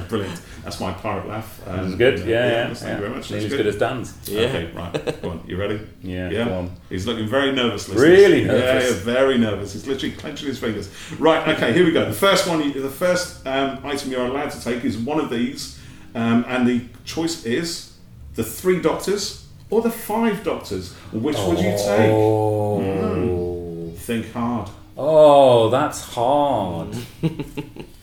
Brilliant. 0.08 0.40
That's 0.66 0.80
my 0.80 0.92
pirate 0.92 1.28
laugh. 1.28 1.60
Um, 1.64 1.76
This 1.84 1.92
is 1.92 1.94
good. 1.96 2.18
Yeah, 2.26 2.26
yeah. 2.48 2.74
Thank 2.74 2.80
yeah. 2.82 2.94
you 2.94 3.00
very 3.02 3.10
much. 3.14 3.28
He's 3.28 3.42
That's 3.42 3.44
as 3.44 3.56
good 3.56 3.66
as 3.68 3.76
Dan's. 3.78 4.14
Yeah. 4.28 4.40
Okay, 4.48 4.72
right. 4.72 5.22
Go 5.22 5.30
on. 5.30 5.44
You 5.46 5.56
ready? 5.56 5.80
Yeah, 6.02 6.28
Yeah. 6.28 6.44
go 6.46 6.54
on. 6.58 6.70
He's 6.90 7.06
looking 7.06 7.28
very 7.28 7.52
nervous. 7.52 7.88
listeners. 7.88 8.02
Really 8.10 8.44
nervous. 8.44 8.90
Yeah, 8.96 9.04
very 9.04 9.38
nervous. 9.38 9.74
He's 9.74 9.86
literally 9.86 10.16
clenching 10.16 10.48
his 10.48 10.58
fingers. 10.58 10.88
Right. 11.20 11.46
Okay. 11.54 11.72
Here 11.72 11.84
we 11.84 11.92
go. 11.92 12.04
The 12.04 12.12
first 12.12 12.48
one. 12.48 12.60
you- 12.64 12.72
The 12.82 12.90
first 12.90 13.46
um, 13.46 13.78
item 13.84 14.10
you're 14.10 14.26
allowed 14.26 14.50
to 14.50 14.60
take 14.60 14.84
is 14.84 14.98
one 14.98 15.20
of 15.20 15.30
these, 15.30 15.78
um, 16.16 16.44
and 16.48 16.66
the 16.66 16.80
choice 17.04 17.44
is 17.46 17.92
the 18.34 18.42
three 18.42 18.80
doctors 18.80 19.46
or 19.70 19.82
the 19.82 19.90
five 19.90 20.42
doctors. 20.42 20.94
Which 21.12 21.38
would 21.38 21.58
you 21.58 21.70
take? 21.78 22.10
Oh. 22.10 23.92
Think 23.98 24.32
hard. 24.32 24.68
Oh, 24.98 25.68
that's 25.70 26.00
hard. 26.02 26.88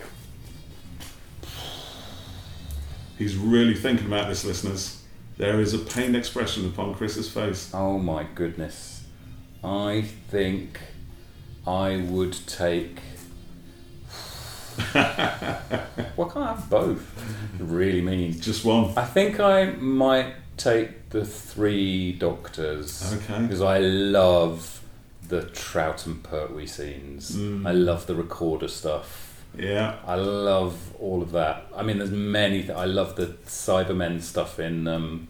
He's 3.18 3.35
really 3.35 3.76
thinking 3.76 4.07
about 4.07 4.27
this, 4.27 4.44
listeners. 4.44 5.02
There 5.38 5.60
is 5.60 5.73
a 5.73 5.80
pained 5.80 6.15
expression 6.15 6.65
upon 6.65 6.94
Chris's 6.95 7.30
face. 7.30 7.72
Oh 7.73 7.98
my 7.98 8.26
goodness. 8.35 9.03
I 9.64 10.06
think 10.30 10.80
I 11.65 11.98
would 11.98 12.34
take. 12.48 12.99
well, 14.95 16.30
can't 16.31 16.45
have 16.45 16.69
both. 16.69 17.06
Really 17.60 18.02
mean. 18.02 18.40
Just 18.40 18.65
one. 18.65 18.98
I 18.98 19.06
think 19.06 19.40
I 19.40 19.65
might 19.65 20.34
take 20.57 21.10
the 21.10 21.26
Three 21.26 22.11
Doctors. 22.14 23.14
Okay. 23.14 23.41
Because 23.44 23.61
I 23.61 23.80
love 23.80 24.84
the 25.27 25.44
Troughton 25.44 26.06
and 26.07 26.23
Pertwee 26.23 26.68
scenes. 26.68 27.35
Mm. 27.35 27.68
I 27.68 27.72
love 27.72 28.07
the 28.07 28.15
recorder 28.15 28.68
stuff. 28.68 29.23
Yeah. 29.58 29.98
I 30.06 30.16
love 30.16 30.78
all 31.00 31.22
of 31.22 31.32
that. 31.34 31.66
I 31.76 31.84
mean, 31.84 31.98
there's 32.00 32.12
many. 32.12 32.62
Th- 32.64 32.72
I 32.78 32.86
love 32.86 33.16
the 33.16 33.28
Cybermen 33.46 34.22
stuff 34.22 34.60
in 34.60 34.88
um, 34.88 35.28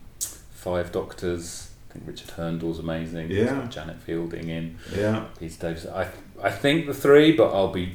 Five 0.53 0.91
Doctors. 0.91 1.69
I 1.89 1.93
think 1.93 2.07
Richard 2.07 2.29
Hurndall's 2.31 2.79
amazing. 2.79 3.29
Yeah. 3.31 3.45
got 3.45 3.69
Janet 3.71 3.97
Fielding 4.01 4.49
in. 4.49 4.77
Yeah. 4.95 5.25
Peter 5.39 5.67
Davis. 5.69 5.85
I 5.87 6.07
I 6.41 6.49
think 6.51 6.87
the 6.87 6.93
three, 6.93 7.33
but 7.33 7.53
I'll 7.53 7.71
be. 7.71 7.93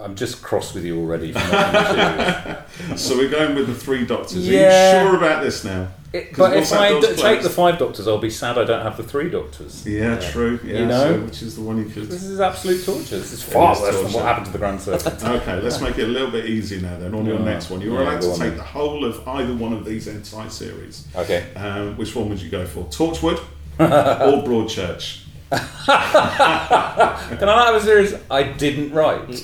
I'm 0.00 0.14
just 0.14 0.40
cross 0.42 0.72
with 0.74 0.84
you 0.84 0.98
already. 1.00 1.32
So 2.96 3.16
we're 3.16 3.28
going 3.30 3.54
with 3.54 3.66
the 3.66 3.74
three 3.74 4.04
doctors. 4.06 4.46
Yeah. 4.48 5.00
Are 5.00 5.02
you 5.02 5.08
sure 5.08 5.16
about 5.16 5.42
this 5.42 5.64
now? 5.64 5.88
It, 6.12 6.32
'Cause 6.32 6.38
but 6.38 6.56
if 6.56 6.70
that 6.70 6.80
I 6.80 7.00
take 7.34 7.42
the 7.42 7.48
five 7.50 7.78
doctors, 7.78 8.08
I'll 8.08 8.18
be 8.18 8.30
sad 8.30 8.58
I 8.58 8.64
don't 8.64 8.82
have 8.82 8.96
the 8.96 9.04
three 9.04 9.30
doctors. 9.30 9.86
Yeah, 9.86 10.16
true. 10.18 10.58
Yeah. 10.64 10.80
You 10.80 10.86
know? 10.86 11.12
So 11.14 11.20
which 11.20 11.42
is 11.42 11.54
the 11.54 11.60
one 11.62 11.78
you 11.78 11.84
could? 11.84 12.08
This 12.10 12.24
is 12.24 12.40
absolute 12.40 12.84
torture. 12.84 13.18
This 13.18 13.32
is 13.32 13.42
far 13.44 13.74
is 13.74 13.80
worse 13.80 13.94
than 14.02 14.12
what 14.14 14.24
happened 14.24 14.46
to 14.46 14.52
the 14.52 14.58
Grand 14.58 14.80
Serpent. 14.82 15.22
Okay, 15.22 15.60
let's 15.60 15.80
make 15.80 15.98
it 15.98 16.04
a 16.04 16.08
little 16.08 16.30
bit 16.32 16.46
easier 16.46 16.80
now. 16.80 16.96
Then 16.98 17.14
on 17.14 17.26
your 17.26 17.38
next 17.38 17.70
one, 17.70 17.80
you're 17.80 17.94
Yeah, 18.02 18.10
allowed 18.18 18.22
to 18.22 18.38
take 18.38 18.56
the 18.56 18.62
whole 18.62 19.04
of 19.04 19.26
either 19.28 19.54
one 19.54 19.72
of 19.72 19.84
these 19.84 20.08
entire 20.08 20.50
series. 20.50 21.06
Okay. 21.14 21.44
Um, 21.54 21.96
which 21.96 22.14
one 22.16 22.28
would 22.28 22.42
you 22.42 22.50
go 22.50 22.66
for? 22.66 22.84
Torchwood 22.86 23.38
or 23.78 24.42
Broadchurch? 24.42 25.20
Can 25.56 25.60
I 25.88 27.36
not 27.40 27.66
have 27.66 27.74
a 27.74 27.80
series 27.84 28.14
I 28.30 28.44
didn't 28.44 28.92
write? 28.92 29.28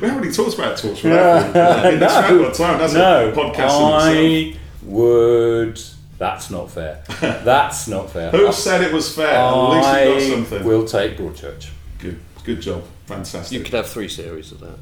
We 0.00 0.08
haven't 0.08 0.22
really 0.22 0.34
talked 0.34 0.54
about 0.54 0.76
Torchwood. 0.76 1.12
have 1.12 1.84
we? 1.84 1.90
In 1.94 2.00
this 2.00 2.12
No. 2.12 2.20
round 2.20 2.40
of 2.44 2.54
time, 2.56 2.78
that's 2.78 2.92
no, 2.94 3.28
a 3.28 3.32
podcast 3.32 3.48
in 3.48 3.62
itself. 3.62 4.02
I 4.02 4.56
would. 4.84 5.80
That's 6.18 6.50
not 6.50 6.70
fair. 6.70 7.02
That's 7.20 7.88
not 7.88 8.10
fair. 8.10 8.30
Who 8.30 8.52
said 8.52 8.82
it 8.82 8.92
was 8.92 9.14
fair? 9.14 9.34
At 9.34 9.70
least 9.70 9.88
you 9.88 9.92
got 9.94 10.16
I 10.16 10.30
something. 10.30 10.64
will 10.64 10.84
take 10.86 11.16
Broadchurch. 11.18 11.70
Good, 11.98 12.18
good 12.44 12.60
job. 12.60 12.84
Fantastic. 13.06 13.56
You 13.58 13.64
could 13.64 13.74
have 13.74 13.88
three 13.88 14.08
series 14.08 14.52
of 14.52 14.60
that. 14.60 14.78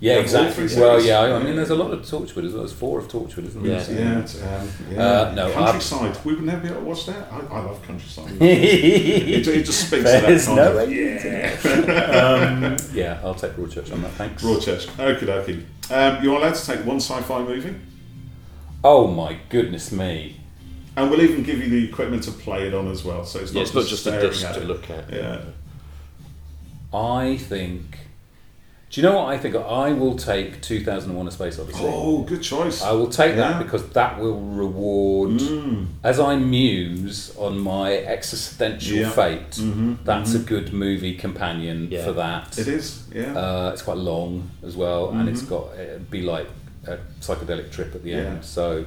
Yeah, 0.00 0.14
Yeah, 0.14 0.20
exactly. 0.20 0.68
three 0.68 0.80
Well, 0.80 1.02
yeah. 1.02 1.18
I, 1.20 1.36
I 1.36 1.42
mean, 1.42 1.56
there's 1.56 1.70
a 1.70 1.74
lot 1.74 1.90
of 1.90 2.00
Torchwood 2.02 2.44
as 2.46 2.52
well. 2.52 2.62
There's 2.62 2.72
four 2.72 3.00
of 3.00 3.08
Torchwood, 3.08 3.46
isn't 3.48 3.62
there? 3.64 3.72
Yeah. 3.72 3.82
So- 3.82 3.92
Yeah, 3.92 4.18
it's, 4.20 4.42
um, 4.42 4.70
yeah. 4.92 5.02
Uh, 5.02 5.32
no, 5.34 5.52
countryside. 5.52 6.16
We 6.24 6.34
would 6.34 6.44
never 6.44 6.60
be 6.60 6.68
able 6.68 6.80
to 6.82 6.86
watch 6.86 7.06
that. 7.06 7.32
I, 7.32 7.38
I 7.38 7.60
love 7.64 7.82
countryside. 7.84 8.30
it, 8.40 9.46
it 9.48 9.62
just 9.64 9.88
speaks 9.88 10.04
to 10.04 10.10
that 10.10 10.26
There's 10.26 10.48
no 10.48 10.70
of 10.78 10.88
way. 10.88 11.58
um, 12.20 12.76
yeah, 12.92 13.20
I'll 13.24 13.34
take 13.34 13.52
Broadchurch 13.52 13.92
on 13.92 14.02
that. 14.02 14.12
Thanks. 14.12 14.42
Broadchurch. 14.42 14.86
Okie 14.86 15.24
dokie. 15.26 15.64
Um, 15.90 16.22
you're 16.22 16.36
allowed 16.36 16.54
to 16.54 16.64
take 16.66 16.84
one 16.86 16.96
sci-fi 17.00 17.42
movie, 17.42 17.74
Oh 18.84 19.08
my 19.08 19.38
goodness 19.48 19.90
me! 19.90 20.36
and 20.96 21.10
we'll 21.10 21.22
even 21.22 21.42
give 21.44 21.58
you 21.58 21.68
the 21.68 21.88
equipment 21.88 22.22
to 22.24 22.30
play 22.32 22.66
it 22.68 22.74
on 22.74 22.88
as 22.88 23.04
well. 23.04 23.24
So 23.24 23.38
it's 23.40 23.52
Yeah, 23.52 23.60
not 23.62 23.66
it's 23.66 23.74
not 23.74 23.86
just 23.86 24.06
a 24.06 24.20
disc 24.20 24.42
to 24.52 24.60
it. 24.62 24.66
look 24.66 24.90
at. 24.90 25.12
Yeah. 25.12 25.40
I 26.92 27.36
think. 27.36 27.98
Do 28.90 29.00
you 29.02 29.06
know 29.06 29.16
what 29.18 29.26
I 29.34 29.36
think? 29.36 29.54
I 29.54 29.92
will 29.92 30.16
take 30.16 30.62
2001: 30.62 31.28
A 31.28 31.30
Space 31.30 31.58
Odyssey. 31.58 31.80
Oh, 31.82 32.22
good 32.22 32.42
choice. 32.42 32.80
I 32.82 32.92
will 32.92 33.08
take 33.10 33.36
Yeah. 33.36 33.52
that 33.52 33.62
because 33.62 33.86
that 33.90 34.18
will 34.18 34.40
reward, 34.40 35.32
Mm. 35.40 35.86
as 36.02 36.18
I 36.18 36.36
muse 36.36 37.32
on 37.36 37.58
my 37.58 37.92
existential 37.92 38.96
Yeah. 38.98 39.10
fate. 39.10 39.50
Mhm, 39.50 39.98
That's 40.04 40.34
a 40.34 40.38
good 40.38 40.72
movie 40.72 41.14
companion 41.14 41.88
Yeah. 41.90 42.04
for 42.04 42.12
that. 42.12 42.58
It 42.58 42.66
is. 42.68 43.02
Yeah. 43.14 43.34
Uh, 43.36 43.70
it's 43.74 43.82
quite 43.82 43.98
long 43.98 44.50
as 44.66 44.74
well, 44.74 45.10
and 45.10 45.28
it's 45.28 45.42
got 45.42 45.66
it'd 45.78 46.10
be 46.10 46.22
like 46.22 46.46
a 46.86 46.96
psychedelic 47.20 47.70
trip 47.70 47.94
at 47.94 48.02
the 48.02 48.10
Yeah. 48.12 48.16
end. 48.18 48.44
So 48.44 48.84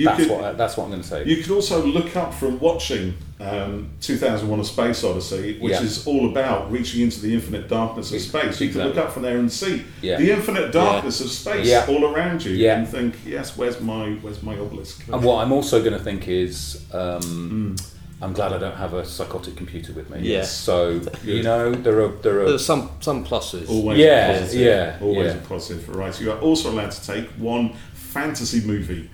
you 0.00 0.06
that's 0.06 0.20
could. 0.20 0.30
what 0.30 0.44
I, 0.44 0.52
that's 0.52 0.76
what 0.76 0.84
I'm 0.84 0.90
going 0.90 1.02
to 1.02 1.08
say. 1.08 1.24
You 1.24 1.36
could 1.42 1.50
also 1.52 1.84
look 1.84 2.16
up 2.16 2.32
from 2.34 2.58
watching 2.58 3.14
um, 3.40 3.88
2001: 4.00 4.60
A 4.60 4.64
Space 4.64 5.04
Odyssey, 5.04 5.58
which 5.60 5.72
Yeah. 5.72 5.82
is 5.82 6.06
all 6.06 6.30
about 6.30 6.70
reaching 6.70 7.02
into 7.02 7.20
the 7.20 7.32
infinite 7.34 7.68
darkness 7.68 8.12
of 8.12 8.20
space. 8.20 8.60
You 8.60 8.70
can 8.70 8.82
look 8.88 8.96
up 8.96 9.12
from 9.12 9.22
there 9.22 9.38
and 9.38 9.50
see 9.50 9.84
Yeah. 10.02 10.16
the 10.18 10.30
infinite 10.30 10.72
darkness 10.72 11.20
of 11.20 11.30
space 11.30 11.66
Yeah. 11.66 11.86
all 11.88 12.04
around 12.04 12.44
you, 12.44 12.52
Yeah. 12.52 12.78
and 12.78 12.88
think, 12.88 13.14
yes, 13.26 13.56
where's 13.56 13.80
my 13.80 14.04
where's 14.22 14.42
my 14.42 14.58
obelisk? 14.58 15.02
and 15.12 15.22
what 15.22 15.36
I'm 15.42 15.52
also 15.52 15.80
going 15.80 15.96
to 15.98 16.04
think 16.08 16.26
is. 16.28 16.82
Um, 16.92 17.76
I'm 18.22 18.34
glad 18.34 18.52
I 18.52 18.58
don't 18.58 18.76
have 18.76 18.92
a 18.92 19.02
psychotic 19.02 19.56
computer 19.56 19.94
with 19.94 20.10
me. 20.10 20.18
Yeah. 20.20 20.42
So 20.44 21.00
you 21.24 21.42
know 21.42 21.72
there 21.72 22.02
are 22.04 22.12
there 22.24 22.40
are 22.40 22.48
There's 22.50 22.66
some 22.66 22.90
some 23.00 23.24
pluses. 23.24 23.66
Always 23.70 23.98
Yeah, 23.98 24.28
a 24.28 24.40
positive. 24.40 24.60
yeah, 24.66 24.98
Always 25.06 25.32
yeah. 25.32 25.40
a 25.40 25.46
positive. 25.46 25.88
Right. 25.88 26.20
You 26.20 26.32
are 26.32 26.38
also 26.40 26.70
allowed 26.70 26.90
to 26.90 27.02
take 27.12 27.26
one 27.38 27.72
fantasy 27.94 28.60
movie. 28.66 29.08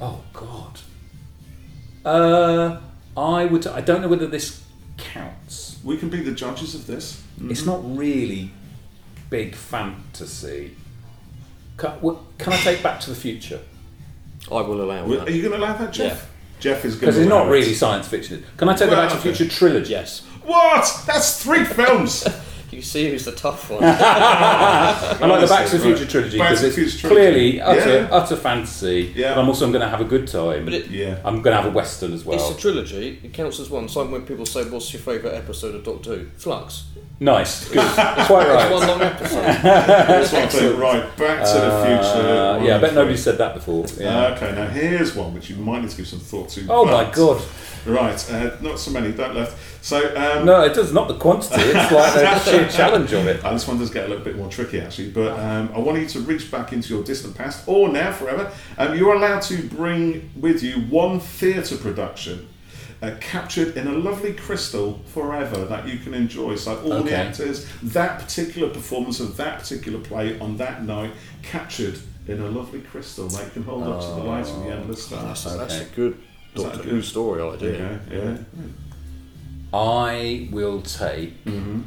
Oh 0.00 0.20
God. 0.32 0.80
Uh, 2.04 2.80
I 3.16 3.44
would. 3.46 3.66
I 3.66 3.80
don't 3.80 4.00
know 4.02 4.08
whether 4.08 4.26
this 4.26 4.62
counts. 4.96 5.78
We 5.84 5.96
can 5.96 6.08
be 6.08 6.20
the 6.22 6.32
judges 6.32 6.74
of 6.74 6.86
this. 6.86 7.22
It's 7.44 7.64
not 7.66 7.80
really 7.96 8.50
big 9.30 9.54
fantasy. 9.54 10.76
Can, 11.76 11.90
what- 12.00 12.38
can 12.38 12.52
I 12.52 12.56
take 12.56 12.82
Back 12.82 13.00
to 13.00 13.10
the 13.10 13.16
Future? 13.16 13.60
I 14.50 14.60
will 14.62 14.80
allow 14.82 15.04
Are 15.04 15.08
that. 15.24 15.32
you 15.32 15.42
going 15.42 15.52
to 15.52 15.64
allow 15.66 15.76
that, 15.76 15.92
Jeff? 15.92 16.30
Jeff 16.58 16.84
is 16.84 16.94
going 16.96 17.00
to. 17.00 17.00
Because 17.00 17.14
to. 17.16 17.20
it's 17.22 17.28
not 17.28 17.46
it. 17.46 17.50
really 17.50 17.74
science 17.74 18.08
fiction. 18.08 18.44
Can 18.56 18.68
I 18.68 18.72
take 18.74 18.90
the 18.90 18.96
Well, 18.96 19.06
Back 19.06 19.16
to 19.16 19.22
the 19.22 19.28
okay. 19.28 19.36
Future 19.36 19.54
trilogy? 19.54 19.90
Yes. 19.92 20.24
What? 20.44 21.02
That's 21.06 21.42
three 21.42 21.64
films. 21.64 22.26
You 22.70 22.82
see 22.82 23.08
who's 23.10 23.24
the 23.24 23.32
tough 23.32 23.70
one. 23.70 23.82
I 23.84 25.16
like 25.26 25.40
the 25.40 25.46
Back 25.46 25.66
to 25.68 25.78
the 25.78 25.82
Future 25.84 26.06
trilogy 26.06 26.38
Back 26.38 26.48
to 26.56 26.62
because 26.62 26.76
the 26.76 26.82
it's 26.82 26.92
Future 26.94 27.08
trilogy. 27.08 27.30
clearly 27.30 27.60
utter, 27.60 27.96
Yeah. 28.02 28.08
utter 28.10 28.36
fantasy. 28.36 29.12
Yeah. 29.16 29.34
But 29.34 29.40
I'm 29.42 29.48
also 29.48 29.68
going 29.68 29.80
to 29.80 29.88
have 29.88 30.00
a 30.00 30.04
good 30.04 30.28
time. 30.28 30.64
But 30.64 30.74
it- 30.74 30.88
yeah. 30.90 31.18
I'm 31.24 31.40
going 31.42 31.56
to 31.56 31.62
have 31.62 31.66
a 31.72 31.74
western 31.74 32.12
as 32.12 32.24
well. 32.24 32.36
It's 32.38 32.56
a 32.56 32.60
trilogy. 32.60 33.20
It 33.22 33.32
counts 33.32 33.58
as 33.60 33.70
one. 33.70 33.84
It's 33.84 33.96
like 33.96 34.10
when 34.10 34.22
people 34.22 34.44
say, 34.46 34.64
"What's 34.68 34.92
your 34.92 35.00
favourite 35.02 35.34
episode 35.34 35.74
of 35.74 35.84
Doctor 35.84 36.16
Who?" 36.16 36.26
Flux. 36.36 36.84
nice, 37.20 37.68
good, 37.68 37.78
quite 37.94 38.16
It's 38.18 38.30
right. 38.30 38.70
one 38.72 38.86
long 38.86 39.02
episode. 39.02 39.42
That's 39.42 40.32
what 40.32 40.42
I'm 40.44 40.50
saying. 40.50 40.78
Right. 40.78 41.16
Back 41.16 41.44
to 41.46 41.52
the 41.54 41.84
Future. 41.86 42.28
Uh, 42.28 42.62
yeah, 42.64 42.76
I 42.76 42.80
bet 42.80 42.94
nobody 42.94 43.16
said 43.16 43.38
that 43.38 43.54
before. 43.54 43.86
Yeah. 43.96 44.34
Okay, 44.36 44.52
now 44.54 44.68
here's 44.68 45.14
one 45.16 45.34
which 45.34 45.48
you 45.50 45.56
might 45.56 45.80
need 45.82 45.90
to 45.90 45.96
give 45.96 46.06
some 46.06 46.20
thought 46.20 46.50
to. 46.50 46.66
oh 46.68 46.84
my 46.84 47.04
but- 47.04 47.14
god! 47.14 47.42
Right, 47.86 48.30
uh, 48.30 48.50
not 48.60 48.78
so 48.78 48.90
many, 48.90 49.12
don't 49.12 49.34
left. 49.34 49.56
So, 49.88 50.14
um, 50.16 50.44
No, 50.44 50.60
it 50.64 50.74
does 50.74 50.92
not 50.92 51.08
the 51.08 51.14
quantity. 51.14 51.62
It's 51.62 51.74
like 51.92 52.12
the 52.12 52.38
sheer 52.40 52.68
challenge 52.68 53.10
of 53.14 53.26
it. 53.26 53.42
Uh, 53.42 53.54
this 53.54 53.66
one 53.66 53.78
does 53.78 53.88
get 53.88 54.04
a 54.04 54.08
little 54.08 54.22
bit 54.22 54.36
more 54.36 54.50
tricky 54.50 54.82
actually, 54.82 55.10
but 55.12 55.38
um, 55.38 55.70
I 55.74 55.78
want 55.78 55.98
you 55.98 56.06
to 56.08 56.20
reach 56.20 56.50
back 56.50 56.74
into 56.74 56.92
your 56.92 57.02
distant 57.02 57.34
past 57.34 57.66
or 57.66 57.88
now 57.88 58.12
forever. 58.12 58.52
Um, 58.76 58.98
you're 58.98 59.14
allowed 59.14 59.40
to 59.42 59.62
bring 59.68 60.30
with 60.38 60.62
you 60.62 60.80
one 60.82 61.20
theatre 61.20 61.78
production. 61.78 62.48
Uh, 63.00 63.14
captured 63.20 63.76
in 63.76 63.86
a 63.86 63.92
lovely 63.92 64.34
crystal 64.34 65.00
forever 65.06 65.64
that 65.66 65.86
you 65.86 65.98
can 65.98 66.12
enjoy. 66.12 66.56
So 66.56 66.76
all 66.82 67.02
the 67.04 67.16
actors, 67.16 67.64
that 67.80 68.18
particular 68.18 68.68
performance 68.68 69.20
of 69.20 69.36
that 69.36 69.60
particular 69.60 70.00
play 70.00 70.36
on 70.40 70.56
that 70.56 70.82
night, 70.82 71.12
captured 71.42 71.96
in 72.26 72.40
a 72.40 72.48
lovely 72.50 72.80
crystal 72.80 73.28
that 73.28 73.44
you 73.44 73.50
can 73.52 73.62
hold 73.62 73.84
up 73.84 74.00
to 74.00 74.06
the 74.08 74.24
light 74.24 74.46
of 74.48 74.64
the 74.64 74.70
endless 74.70 75.06
stars. 75.06 75.44
That's, 75.44 75.56
that's 75.56 75.80
a 75.80 75.94
good 75.94 76.18
Doctor 76.54 76.78
good? 76.78 76.86
Who 76.86 77.02
story 77.02 77.42
idea. 77.42 78.00
Yeah, 78.10 78.16
yeah. 78.16 78.36
I 79.72 80.48
will 80.50 80.80
take. 80.82 81.44
Mm-hmm. 81.44 81.80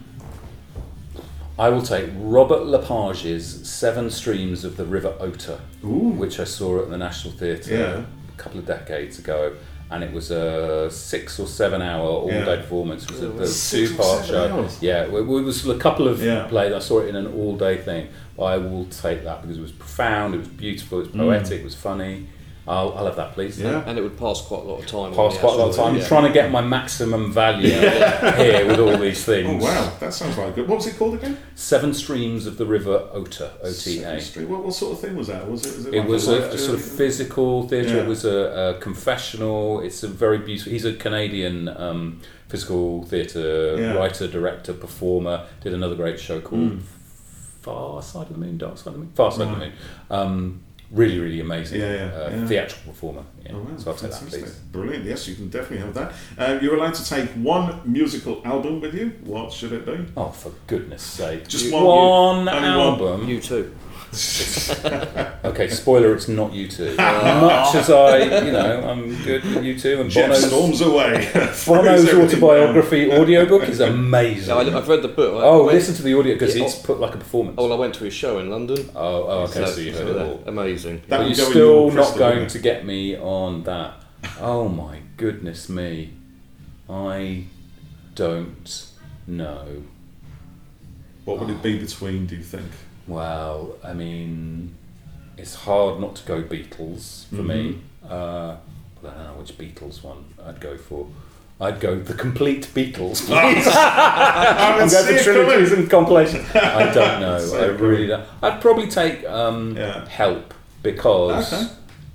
I 1.59 1.69
will 1.69 1.81
take 1.83 2.09
Robert 2.15 2.61
Lepage's 2.63 3.69
Seven 3.69 4.09
Streams 4.09 4.63
of 4.63 4.77
the 4.77 4.85
River 4.85 5.13
Ota, 5.19 5.59
Ooh. 5.83 5.87
which 6.09 6.39
I 6.39 6.43
saw 6.43 6.81
at 6.81 6.89
the 6.89 6.97
National 6.97 7.33
Theatre 7.33 7.75
Yeah. 7.75 8.03
a 8.33 8.37
couple 8.37 8.59
of 8.59 8.65
decades 8.65 9.19
ago, 9.19 9.53
and 9.91 10.03
it 10.03 10.11
was 10.11 10.31
a 10.31 10.89
six 10.89 11.39
or 11.39 11.45
seven 11.47 11.81
hour 11.81 12.07
all 12.07 12.29
day 12.29 12.57
performance. 12.57 13.03
It 13.03 13.11
was 13.11 13.73
a, 13.73 13.77
a 13.77 13.79
two 13.87 13.95
part 13.95 14.25
show. 14.25 14.47
hours? 14.47 14.81
Yeah, 14.81 15.03
it, 15.03 15.13
it 15.13 15.21
was 15.25 15.67
a 15.67 15.77
couple 15.77 16.07
of 16.07 16.23
Yeah. 16.23 16.47
plays. 16.47 16.73
I 16.73 16.79
saw 16.79 16.99
it 17.01 17.09
in 17.09 17.15
an 17.15 17.27
all 17.33 17.55
day 17.57 17.77
thing. 17.77 18.07
But 18.37 18.43
I 18.45 18.57
will 18.57 18.85
take 18.85 19.23
that 19.25 19.41
because 19.41 19.57
it 19.57 19.61
was 19.61 19.71
profound, 19.73 20.33
it 20.33 20.39
was 20.39 20.47
beautiful, 20.47 20.99
it 21.01 21.07
was 21.07 21.11
poetic, 21.15 21.59
it 21.61 21.63
was 21.63 21.75
funny. 21.75 22.27
I'll, 22.67 22.93
I'll 22.93 23.05
have 23.05 23.15
that, 23.15 23.33
please. 23.33 23.59
Yeah. 23.59 23.83
And 23.87 23.97
it 23.97 24.01
would 24.01 24.17
pass 24.19 24.41
quite 24.41 24.61
a 24.61 24.63
lot 24.63 24.79
of 24.81 24.85
time. 24.87 25.13
Pass 25.13 25.37
quite 25.39 25.53
a 25.53 25.57
lot 25.57 25.69
of 25.69 25.75
time 25.75 25.95
yeah. 25.95 26.01
I'm 26.01 26.07
trying 26.07 26.25
to 26.25 26.31
get 26.31 26.51
my 26.51 26.61
maximum 26.61 27.31
value 27.31 27.69
here 27.71 28.67
with 28.67 28.79
all 28.79 28.97
these 28.97 29.25
things. 29.25 29.63
Oh 29.63 29.67
wow, 29.67 29.91
that 29.99 30.13
sounds 30.13 30.37
like 30.37 30.53
good. 30.55 30.67
What 30.67 30.75
was 30.77 30.87
it 30.87 30.95
called 30.97 31.15
again? 31.15 31.37
Seven 31.55 31.93
Streams 31.93 32.45
of 32.45 32.57
the 32.57 32.65
River 32.65 33.09
Ota, 33.13 33.53
O 33.63 33.73
T 33.73 34.03
A. 34.03 34.21
Second 34.21 34.49
What, 34.49 34.63
what 34.63 34.73
sort 34.75 34.93
of 34.93 34.99
thing 34.99 35.15
was 35.15 35.27
that? 35.27 35.49
Was 35.49 35.65
it? 35.65 35.75
Was 35.75 35.85
it, 35.87 35.93
It 35.95 35.99
like 36.01 36.09
was 36.09 36.27
a, 36.27 36.49
a, 36.49 36.57
sort 36.57 36.77
of 36.77 36.85
physical 36.85 37.67
theatre. 37.67 37.95
Yeah. 37.95 38.03
It 38.03 38.07
was 38.07 38.25
a, 38.25 38.75
a 38.77 38.79
confessional. 38.79 39.81
It's 39.81 40.03
a 40.03 40.07
very 40.07 40.37
beautiful. 40.37 40.71
He's 40.71 40.85
a 40.85 40.93
Canadian 40.93 41.67
um, 41.67 42.21
physical 42.47 43.03
theatre 43.05 43.75
Yeah. 43.79 43.93
writer, 43.93 44.27
director, 44.27 44.73
performer. 44.73 45.47
Did 45.61 45.73
another 45.73 45.95
great 45.95 46.19
show 46.19 46.39
called 46.39 46.79
Far 47.61 48.01
Side 48.01 48.27
of 48.27 48.33
the 48.33 48.39
Moon, 48.39 48.57
Dark 48.57 48.77
Side 48.77 48.87
of 48.87 48.93
the 48.93 48.99
Moon, 48.99 49.11
Far 49.13 49.31
Side 49.31 49.41
of 49.47 49.51
the 49.51 49.57
Moon. 49.57 49.73
Um, 50.09 50.63
really, 50.91 51.19
really 51.19 51.39
amazing. 51.39 51.81
Yeah, 51.81 51.93
yeah, 51.93 52.03
uh, 52.13 52.29
yeah. 52.29 52.47
Theatrical 52.47 52.91
performer. 52.93 53.23
Yeah. 53.45 53.51
Oh, 53.53 53.59
wow, 53.59 53.77
so 53.77 53.91
I'll 53.91 53.97
take 53.97 54.11
that, 54.11 54.27
please. 54.27 54.51
Brilliant. 54.71 55.05
Yes, 55.05 55.27
you 55.27 55.35
can 55.35 55.49
definitely 55.49 55.79
have 55.79 55.93
that. 55.93 56.13
Uh, 56.37 56.59
you're 56.61 56.75
allowed 56.75 56.93
to 56.95 57.05
take 57.07 57.29
one 57.31 57.81
musical 57.85 58.41
album 58.45 58.81
with 58.81 58.93
you. 58.93 59.13
What 59.23 59.51
should 59.51 59.71
it 59.73 59.85
be? 59.85 60.05
Oh, 60.17 60.29
for 60.29 60.51
goodness 60.67 61.01
sake! 61.01 61.47
Just 61.47 61.71
one, 61.71 61.83
one, 61.83 62.43
you- 62.45 62.51
only 62.51 62.69
one. 62.69 62.79
album. 62.79 63.27
U2. 63.27 63.71
Okay, 65.43 65.67
spoiler: 65.69 66.13
it's 66.13 66.27
not 66.27 66.51
U2. 66.51 66.97
Much 67.41 67.75
as 67.75 67.89
I, 67.89 68.45
you 68.45 68.51
know, 68.51 68.89
I'm 68.89 69.23
good 69.23 69.43
with 69.43 69.63
U2, 69.63 70.01
and 70.01 70.09
Jeff 70.09 70.29
Bono's, 70.29 70.47
storms 70.47 70.81
away. 70.81 71.29
Bono's 71.33 72.09
Throws 72.09 72.33
autobiography 72.33 73.11
audiobook 73.11 73.63
is 73.63 73.79
amazing. 73.79 74.49
No, 74.49 74.59
I, 74.59 74.77
I've 74.77 74.87
read 74.87 75.01
the 75.01 75.07
book. 75.07 75.41
I 75.41 75.47
oh, 75.47 75.65
went- 75.65 75.73
listen 75.73 75.95
to 75.95 76.03
the 76.03 76.17
audio 76.17 76.33
because 76.33 76.55
Yeah, 76.55 76.63
he's 76.63 76.79
oh, 76.79 76.83
put 76.83 76.99
like 76.99 77.15
a 77.15 77.17
performance. 77.17 77.55
Oh, 77.57 77.63
well, 77.63 77.73
I 77.73 77.79
went 77.79 77.95
to 77.95 78.03
his 78.03 78.13
show 78.13 78.37
in 78.39 78.51
London. 78.51 78.89
Oh, 78.95 79.23
oh, 79.23 79.41
okay, 79.43 79.65
so, 79.65 79.79
you 79.81 79.93
heard 79.93 80.07
it 80.07 80.21
all. 80.21 80.43
Amazing. 80.45 81.01
That 81.07 81.17
But 81.17 81.25
you're 81.27 81.35
still 81.35 81.55
your 81.55 81.85
not 81.87 81.93
crystal, 81.93 82.19
going 82.19 82.47
to 82.47 82.59
get 82.59 82.85
me 82.85 83.17
on 83.17 83.63
that. 83.63 83.95
Oh 84.39 84.69
my 84.69 84.99
goodness 85.17 85.69
me. 85.69 86.13
I 86.89 87.45
don't 88.13 88.87
know. 89.25 89.83
What 91.25 91.39
would 91.39 91.49
it 91.49 91.63
be 91.63 91.79
between? 91.79 92.27
Do 92.27 92.35
you 92.35 92.43
think? 92.43 92.69
Well, 93.07 93.75
I 93.83 93.93
mean, 93.93 94.75
it's 95.37 95.55
hard 95.55 95.99
not 95.99 96.15
to 96.17 96.25
go 96.25 96.43
Beatles 96.43 97.25
for 97.27 97.43
me. 97.43 97.79
Mm-hmm. 98.05 98.11
Uh, 98.13 98.55
I 98.55 99.03
don't 99.03 99.17
know 99.17 99.33
which 99.39 99.57
Beatles 99.57 100.03
one 100.03 100.25
I'd 100.43 100.59
go 100.59 100.77
for. 100.77 101.07
I'd 101.59 101.79
go 101.79 101.99
the 101.99 102.15
complete 102.15 102.67
Beatles. 102.73 103.29
I'm 103.31 104.89
going 104.89 105.17
for 105.17 105.23
trilogies 105.23 105.71
and 105.73 105.89
compilations. 105.89 106.47
I 106.55 106.91
don't 106.91 107.21
know. 107.21 107.39
See 107.39 107.57
I 107.57 107.65
really 107.65 108.07
don't. 108.07 108.27
I'd 108.41 108.59
probably 108.61 108.87
take 108.87 109.23
um, 109.25 109.77
Yeah. 109.77 110.07
Help 110.07 110.53
because 110.81 111.53
Okay. 111.53 111.71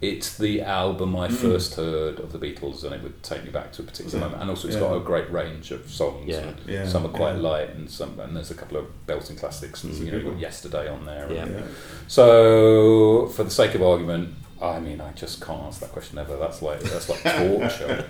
Mm. 0.06 0.16
it's 0.16 0.36
the 0.38 0.62
album 0.62 1.16
I 1.16 1.28
first 1.28 1.74
heard 1.74 2.20
of 2.20 2.32
the 2.32 2.38
Beatles, 2.38 2.84
and 2.84 2.94
it 2.94 3.02
would 3.02 3.22
take 3.22 3.44
me 3.44 3.50
back 3.50 3.72
to 3.72 3.82
a 3.82 3.84
particular 3.84 4.18
it? 4.18 4.20
moment. 4.20 4.40
And 4.42 4.50
also, 4.50 4.68
it's 4.68 4.76
Yeah. 4.76 4.82
got 4.82 4.96
a 4.96 5.00
great 5.00 5.30
range 5.32 5.70
of 5.70 5.90
songs. 5.90 6.26
Yeah. 6.26 6.52
Yeah, 6.66 6.86
some 6.86 7.04
are 7.06 7.10
quite 7.10 7.34
yeah. 7.36 7.40
light, 7.40 7.70
and 7.70 7.90
some 7.90 8.18
and 8.20 8.36
there's 8.36 8.50
a 8.50 8.54
couple 8.54 8.76
of 8.78 9.06
belting 9.06 9.36
classics, 9.36 9.84
and 9.84 9.92
That's 9.92 10.02
a 10.02 10.04
you 10.06 10.12
know, 10.12 10.20
good 10.20 10.32
got. 10.32 10.40
Yesterday 10.40 10.88
on 10.88 11.04
there. 11.06 11.26
and- 11.26 11.34
Yeah. 11.36 11.46
Yeah. 11.46 11.62
so, 12.08 13.26
for 13.34 13.44
the 13.44 13.50
sake 13.50 13.74
of 13.74 13.82
argument, 13.82 14.34
I 14.60 14.80
mean, 14.80 15.02
I 15.02 15.12
just 15.12 15.44
can't 15.44 15.62
answer 15.64 15.80
that 15.80 15.92
question 15.92 16.16
ever. 16.18 16.36
That's 16.38 16.62
like 16.62 16.80
that's 16.80 17.08
like 17.10 17.22
torture. 17.22 18.04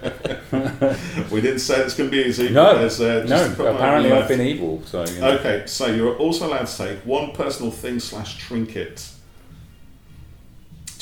We 1.32 1.40
didn't 1.40 1.58
say 1.58 1.80
it's 1.80 1.94
going 1.96 2.08
to 2.08 2.16
be 2.16 2.22
easy. 2.22 2.50
no, 2.50 2.78
There's, 2.78 3.00
uh, 3.00 3.24
just 3.26 3.58
no. 3.58 3.74
Apparently. 3.74 4.12
I've 4.12 4.28
been 4.28 4.40
evil. 4.40 4.80
So, 4.86 5.04
you 5.04 5.20
know. 5.20 5.30
Okay, 5.38 5.64
so 5.66 5.86
you're 5.86 6.16
also 6.18 6.46
allowed 6.46 6.68
to 6.68 6.76
take 6.76 6.98
one 7.00 7.32
personal 7.32 7.72
thing 7.72 7.98
slash 7.98 8.38
trinket 8.38 9.08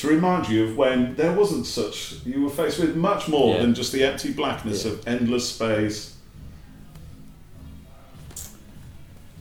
to 0.04 0.14
remind 0.14 0.48
you 0.48 0.64
of 0.64 0.76
when 0.76 1.14
there 1.16 1.32
wasn't 1.32 1.66
such. 1.66 2.14
You 2.24 2.42
were 2.44 2.50
faced 2.50 2.78
with 2.80 2.94
much 2.96 3.28
more 3.28 3.54
Yeah. 3.54 3.62
than 3.62 3.74
just 3.74 3.92
the 3.92 4.04
empty 4.04 4.32
blackness 4.32 4.84
Yeah. 4.84 4.92
of 4.92 5.06
endless 5.08 5.48
space. 5.48 6.12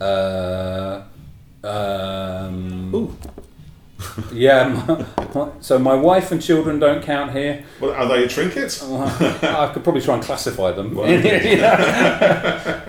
Uh, 0.02 1.04
um, 1.64 3.18
yeah. 4.34 4.68
My, 4.68 5.06
my- 5.34 5.50
so 5.62 5.80
my 5.80 5.94
wife 5.96 6.32
and 6.32 6.42
children 6.42 6.80
don't 6.80 7.02
count 7.04 7.32
here. 7.32 7.64
Well, 7.80 7.92
are 7.92 8.08
they 8.08 8.24
a 8.24 8.28
trinket? 8.28 8.82
I 8.84 9.70
could 9.74 9.84
probably 9.84 10.02
try 10.02 10.16
and 10.16 10.24
classify 10.24 10.72
them. 10.72 10.94
Well, 10.96 11.10
You 11.10 11.18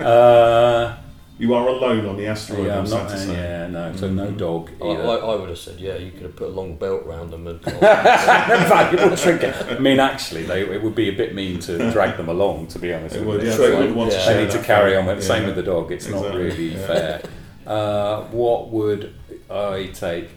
uh, 0.05 0.97
You 1.37 1.53
are 1.53 1.67
alone 1.67 2.05
on 2.05 2.15
the 2.15 2.27
asteroid. 2.27 2.67
yeah, 2.67 2.79
I'm 2.79 2.85
I'm 2.85 2.89
not. 2.89 3.09
to 3.09 3.17
say. 3.17 3.33
Yeah, 3.33 3.67
no. 3.67 3.93
So 3.97 4.09
no 4.09 4.31
dog 4.31 4.71
I, 4.81 4.85
I, 4.85 4.91
either. 4.93 5.25
I 5.25 5.35
would 5.35 5.49
have 5.49 5.57
said, 5.57 5.79
yeah, 5.81 5.97
you 5.97 6.11
could 6.11 6.21
have 6.21 6.35
put 6.37 6.47
a 6.47 6.51
long 6.51 6.77
belt 6.77 7.05
round 7.05 7.31
them 7.31 7.45
and 7.47 7.59
valuable 7.61 9.17
trinket. 9.17 9.53
I 9.69 9.79
mean, 9.79 9.99
actually, 9.99 10.43
they, 10.43 10.61
it 10.61 10.81
would 10.81 10.95
be 10.95 11.09
a 11.09 11.13
bit 11.13 11.35
mean 11.35 11.59
to 11.61 11.91
drag 11.91 12.15
them 12.15 12.29
along. 12.29 12.67
To 12.67 12.79
be 12.79 12.93
honest, 12.93 13.17
It 13.17 13.25
would, 13.25 13.43
yeah, 13.43 13.53
True. 13.53 13.67
they 13.67 13.75
would 13.79 13.95
want 13.95 14.13
Yeah. 14.13 14.19
share 14.19 14.33
they 14.37 14.43
need 14.45 14.51
to 14.51 14.63
carry 14.63 14.95
on 14.95 15.05
with 15.07 15.17
the 15.17 15.23
Same 15.23 15.45
with 15.45 15.55
the 15.57 15.63
dog. 15.63 15.91
It's 15.91 16.07
not 16.07 16.33
really 16.33 16.69
yeah. 16.75 16.87
fair. 16.87 17.21
Uh, 17.67 18.21
what 18.25 18.69
would 18.69 19.13
I 19.49 19.87
take? 19.93 20.29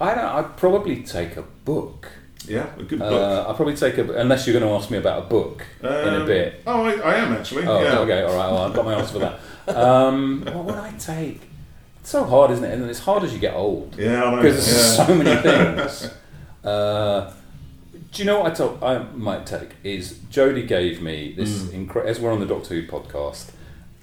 I 0.00 0.14
don't. 0.14 0.24
I'd 0.24 0.56
probably 0.56 1.02
take 1.04 1.36
a 1.36 1.42
book. 1.42 2.08
Yeah, 2.46 2.66
a 2.78 2.82
good 2.84 2.98
book. 3.00 3.12
Uh, 3.12 3.44
I'll 3.48 3.54
probably 3.54 3.74
take 3.76 3.98
a. 3.98 4.12
Unless 4.20 4.46
you're 4.46 4.58
going 4.58 4.70
to 4.70 4.76
ask 4.76 4.90
me 4.90 4.98
about 4.98 5.24
a 5.24 5.26
book 5.26 5.64
in 5.80 5.86
a 5.88 6.20
Um, 6.20 6.26
bit. 6.26 6.62
Oh, 6.66 6.84
I, 6.84 6.92
I 6.94 7.14
am 7.16 7.32
actually. 7.32 7.66
Oh, 7.66 7.82
yeah. 7.82 7.98
okay, 8.00 8.22
all 8.22 8.36
right. 8.36 8.52
Well, 8.52 8.58
I've 8.58 8.74
got 8.74 8.84
my 8.84 8.94
answer 8.94 9.12
for 9.14 9.18
that. 9.20 9.76
Um, 9.76 10.42
what 10.52 10.64
would 10.64 10.74
I 10.76 10.92
take? 10.92 11.40
It's 12.00 12.10
so 12.10 12.22
hard, 12.24 12.52
isn't 12.52 12.64
it? 12.64 12.72
And 12.72 12.88
it's 12.88 13.00
hard 13.00 13.24
as 13.24 13.32
you 13.32 13.40
get 13.40 13.54
old 13.54 13.96
Yeah, 13.98 14.36
because 14.36 14.64
there's 14.64 14.96
yeah. 14.98 15.06
so 15.06 15.14
many 15.14 15.42
things. 15.42 16.10
Uh, 16.62 17.32
do 18.12 18.22
you 18.22 18.26
know 18.26 18.40
what 18.40 18.52
I 18.52 18.54
told 18.54 18.82
I 18.82 18.98
might 19.14 19.44
take 19.44 19.70
is 19.82 20.12
Jodie 20.30 20.66
gave 20.68 21.02
me 21.02 21.32
this 21.36 21.64
Mm. 21.64 21.88
incre- 21.88 22.04
as 22.06 22.20
we're 22.20 22.32
on 22.32 22.38
the 22.40 22.46
Doctor 22.46 22.74
Who 22.74 22.86
podcast. 22.86 23.50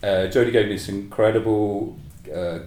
Uh, 0.04 0.28
Jodie 0.30 0.52
gave 0.52 0.66
me 0.68 0.74
this 0.74 0.90
incredible 0.90 1.98
uh, 2.34 2.60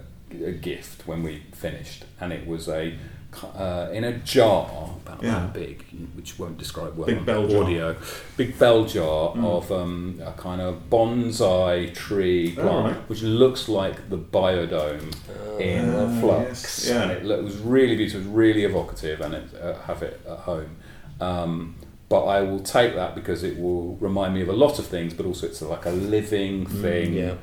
gift 0.61 1.07
when 1.07 1.21
we 1.21 1.43
finished, 1.53 2.05
and 2.19 2.33
it 2.33 2.47
was 2.47 2.67
a 2.67 2.97
uh, 3.43 3.89
in 3.91 4.03
a 4.03 4.13
jar 4.19 4.69
about 5.05 5.23
Yeah. 5.23 5.31
that 5.39 5.53
big, 5.53 5.83
which 6.15 6.37
won't 6.39 6.57
describe 6.57 6.95
well 6.97 7.07
Big 7.07 7.17
on 7.19 7.25
bell 7.25 7.47
jar. 7.47 7.95
Big 8.37 8.57
bell 8.59 8.85
jar 8.85 9.33
Mm. 9.35 9.45
of 9.45 9.71
um, 9.71 10.21
a 10.25 10.31
kind 10.33 10.61
of 10.61 10.89
bonsai 10.89 11.93
tree 11.93 12.55
Oh, 12.57 12.61
plant, 12.61 12.85
right. 12.97 13.09
which 13.09 13.21
looks 13.23 13.67
like 13.69 14.09
the 14.09 14.17
biodome 14.17 15.13
in 15.59 15.89
Ah, 15.95 16.19
Flux, 16.21 16.49
yes, 16.49 16.89
yeah. 16.89 17.01
and 17.03 17.11
it, 17.11 17.25
it 17.39 17.43
was 17.43 17.57
really 17.57 17.95
beautiful, 17.95 18.21
it 18.21 18.25
was 18.27 18.33
really 18.35 18.63
evocative, 18.63 19.21
and 19.21 19.33
it, 19.33 19.43
uh, 19.61 19.73
have 19.87 20.03
it 20.03 20.19
at 20.29 20.39
home. 20.39 20.75
Um, 21.19 21.75
but 22.09 22.23
I 22.25 22.41
will 22.41 22.59
take 22.61 22.95
that 22.95 23.15
because 23.15 23.43
it 23.43 23.59
will 23.59 23.95
remind 23.99 24.33
me 24.33 24.41
of 24.41 24.49
a 24.49 24.53
lot 24.53 24.79
of 24.79 24.85
things, 24.85 25.13
but 25.13 25.25
also 25.25 25.45
it's 25.47 25.61
like 25.61 25.85
a 25.85 25.91
living 25.91 26.65
Mm, 26.65 26.81
thing 26.81 27.13
yeah. 27.13 27.33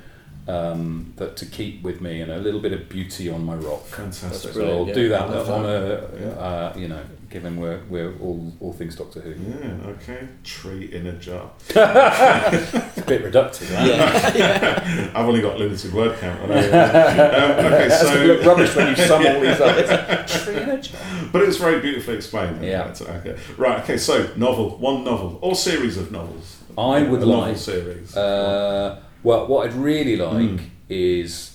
Um, 0.47 1.12
that 1.16 1.37
to 1.39 1.47
keep 1.47 1.83
with 1.83 2.01
me 2.01 2.21
and 2.21 2.31
a 2.31 2.39
little 2.39 2.61
bit 2.61 2.73
of 2.73 2.89
beauty 2.89 3.31
on 3.31 3.45
my 3.45 3.55
rock. 3.55 3.85
Fantastic. 3.85 4.53
So 4.53 4.81
I'll 4.81 4.89
yeah. 4.89 4.95
do 4.95 5.09
that 5.09 5.23
on 5.23 5.62
that. 5.62 5.69
a, 5.69 6.41
uh, 6.41 6.75
you 6.77 6.89
know, 6.89 7.03
given 7.31 7.57
we're, 7.57 7.81
we're 7.89 8.16
all, 8.19 8.53
all 8.61 8.73
things 8.73 8.95
Doctor 8.95 9.21
Who. 9.21 9.31
Yeah, 9.31 9.91
okay. 9.93 10.29
Tree 10.45 10.93
in 10.93 11.07
a 11.07 11.12
jar. 11.12 11.51
It's 11.75 12.99
a 12.99 13.05
bit 13.07 13.25
reductive, 13.25 13.75
right? 13.75 14.35
yeah. 14.37 15.11
I've 15.15 15.27
only 15.27 15.41
got 15.41 15.59
limited 15.59 15.93
word 15.93 16.19
count. 16.21 16.41
I 16.43 16.47
know. 16.47 16.57
um, 16.57 17.66
okay, 17.66 17.89
That's 17.89 18.01
so 18.03 18.15
look 18.25 18.45
rubbish 18.45 18.77
when 18.77 18.89
you 18.89 18.97
sum 18.97 19.27
all 19.27 19.41
these 19.41 19.61
up. 19.61 20.27
Tree 20.27 20.57
in 20.57 20.71
a 20.71 20.81
jar. 20.81 21.01
but 21.33 21.43
it's 21.43 21.57
very 21.57 21.81
beautifully 21.81 22.16
explained. 22.16 22.62
Yeah. 22.62 22.85
That's- 22.85 23.03
Okay. 23.03 23.37
Right. 23.57 23.83
Okay. 23.83 23.97
So 23.97 24.31
novel, 24.37 24.79
one 24.79 25.05
novel, 25.05 25.39
or 25.43 25.55
series 25.55 25.97
of 25.97 26.12
novels. 26.12 26.59
I 26.77 27.03
would 27.03 27.23
a 27.23 27.27
novel 27.27 27.55
series. 27.55 28.16
Uh, 28.16 29.01
well, 29.25 29.47
what 29.49 29.67
I'd 29.67 29.75
really 29.75 30.17
like 30.17 30.35
Mm. 30.61 30.61
is 30.89 31.51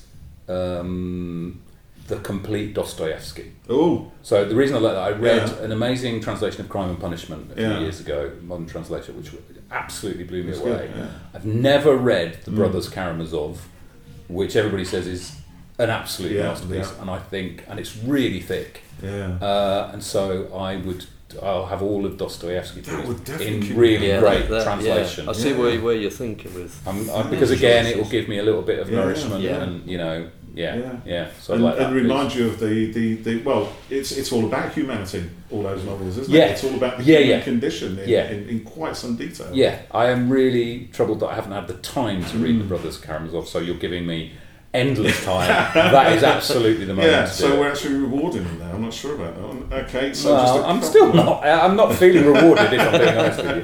um, 0.50 1.62
the 2.08 2.16
complete 2.18 2.74
Dostoevsky. 2.74 3.52
oh, 3.70 4.12
So 4.24 4.44
the 4.44 4.56
reason 4.56 4.76
I 4.78 4.80
like 4.80 4.94
that, 4.94 5.04
I 5.04 5.12
read 5.12 5.48
Yeah. 5.48 5.64
an 5.66 5.72
amazing 5.72 6.22
translation 6.22 6.62
of 6.62 6.70
Crime 6.70 6.90
and 6.90 7.00
Punishment 7.00 7.52
a 7.52 7.56
few 7.56 7.64
Yeah. 7.66 7.80
years 7.80 8.00
ago, 8.00 8.32
modern 8.42 8.66
translation, 8.66 9.16
which 9.16 9.30
absolutely 9.72 10.24
blew 10.24 10.42
me 10.44 10.50
It's 10.50 10.60
away. 10.60 10.72
good, 10.88 10.90
yeah. 10.98 11.06
I've 11.36 11.46
never 11.46 11.96
read 11.96 12.40
The 12.46 12.52
Mm. 12.52 12.56
Brothers 12.56 12.90
Karamazov, 12.90 13.58
which 14.28 14.56
everybody 14.56 14.86
says 14.86 15.06
is 15.06 15.34
an 15.78 15.90
absolute 15.92 16.36
masterpiece, 16.42 16.92
and 17.00 17.10
I 17.12 17.20
think, 17.20 17.64
and 17.70 17.80
it's 17.80 17.96
really 17.98 18.40
thick. 18.42 18.82
yeah. 19.04 19.38
Uh, 19.40 19.92
and 19.94 20.04
so 20.04 20.48
I 20.54 20.78
would, 20.78 21.06
I'll 21.44 21.66
have 21.68 21.82
all 21.82 22.06
of 22.06 22.18
Dostoevsky 22.18 22.82
That 22.82 23.08
would 23.08 23.30
in 23.42 23.76
really 23.78 24.08
Yeah, 24.08 24.20
great 24.20 24.42
that- 24.42 24.50
that- 24.50 24.64
translation. 24.64 25.26
Yeah. 25.26 25.30
I 25.32 25.34
see 25.34 25.50
Yeah. 25.52 25.58
where, 25.58 25.80
where 25.80 25.96
you're 25.96 26.10
thinking 26.12 26.54
with. 26.54 26.80
Uh, 26.88 27.24
because 27.30 27.52
again, 27.52 27.86
it 27.86 27.98
will 27.98 28.10
give 28.10 28.28
me 28.28 28.40
a 28.40 28.44
little 28.44 28.62
bit 28.64 28.80
of 28.80 28.90
Yeah, 28.90 29.00
nourishment, 29.00 29.42
yeah. 29.44 29.62
and 29.64 29.88
you 29.90 29.98
know, 30.00 30.28
yeah, 30.56 30.76
Yeah. 30.76 30.92
yeah. 31.06 31.28
So 31.40 31.54
and, 31.54 31.64
like 31.64 31.78
that, 31.78 31.86
and 31.88 31.94
please. 31.96 32.02
remind 32.02 32.34
you 32.36 32.48
of 32.48 32.60
the, 32.60 32.92
the, 32.92 33.16
the 33.16 33.38
well, 33.44 33.70
it's 33.92 34.12
it's 34.12 34.32
all 34.32 34.46
about 34.46 34.74
humanity. 34.74 35.24
All 35.52 35.62
those 35.64 35.84
novels, 35.84 36.18
isn't 36.18 36.34
Yeah. 36.34 36.46
it? 36.46 36.52
It's 36.54 36.64
all 36.64 36.74
about 36.76 36.98
the 36.98 37.04
Yeah, 37.04 37.20
human 37.20 37.38
yeah. 37.38 37.44
condition 37.44 38.00
in, 38.00 38.10
Yeah. 38.10 38.30
in, 38.32 38.50
in 38.50 38.60
quite 38.62 38.96
some 38.98 39.16
detail. 39.16 39.50
Yeah, 39.54 39.78
I 39.92 40.08
am 40.10 40.30
really 40.30 40.90
troubled 40.94 41.20
that 41.20 41.28
I 41.28 41.36
haven't 41.36 41.52
had 41.54 41.68
the 41.68 41.76
time 41.76 42.24
to 42.26 42.38
read 42.40 42.56
Mm. 42.56 42.60
the 42.60 42.66
Brothers 42.66 42.98
Karamazov. 42.98 43.48
So 43.48 43.60
you're 43.60 43.76
giving 43.78 44.08
me 44.08 44.32
endless 44.74 45.24
time, 45.26 45.48
that 45.74 46.14
is 46.14 46.24
absolutely 46.24 46.86
the 46.86 46.94
moment 46.94 47.12
Yeah, 47.12 47.26
so 47.26 47.60
we're 47.60 47.70
actually 47.70 47.96
rewarding 47.96 48.44
them 48.44 48.60
now. 48.60 48.72
I'm 48.72 48.82
not 48.82 48.94
sure 48.94 49.16
about 49.16 49.36
that 49.36 49.48
one. 49.48 49.68
Okay, 49.72 50.14
so 50.14 50.34
Well, 50.34 50.66
I'm 50.66 50.82
still 50.82 51.14
not. 51.14 51.44
I'm 51.44 51.76
not 51.76 51.96
feeling 51.96 52.26
rewarded 52.26 52.74
if 52.74 52.80
I'm 52.80 53.00
being 53.00 53.18
honest 53.18 53.44
with 53.44 53.58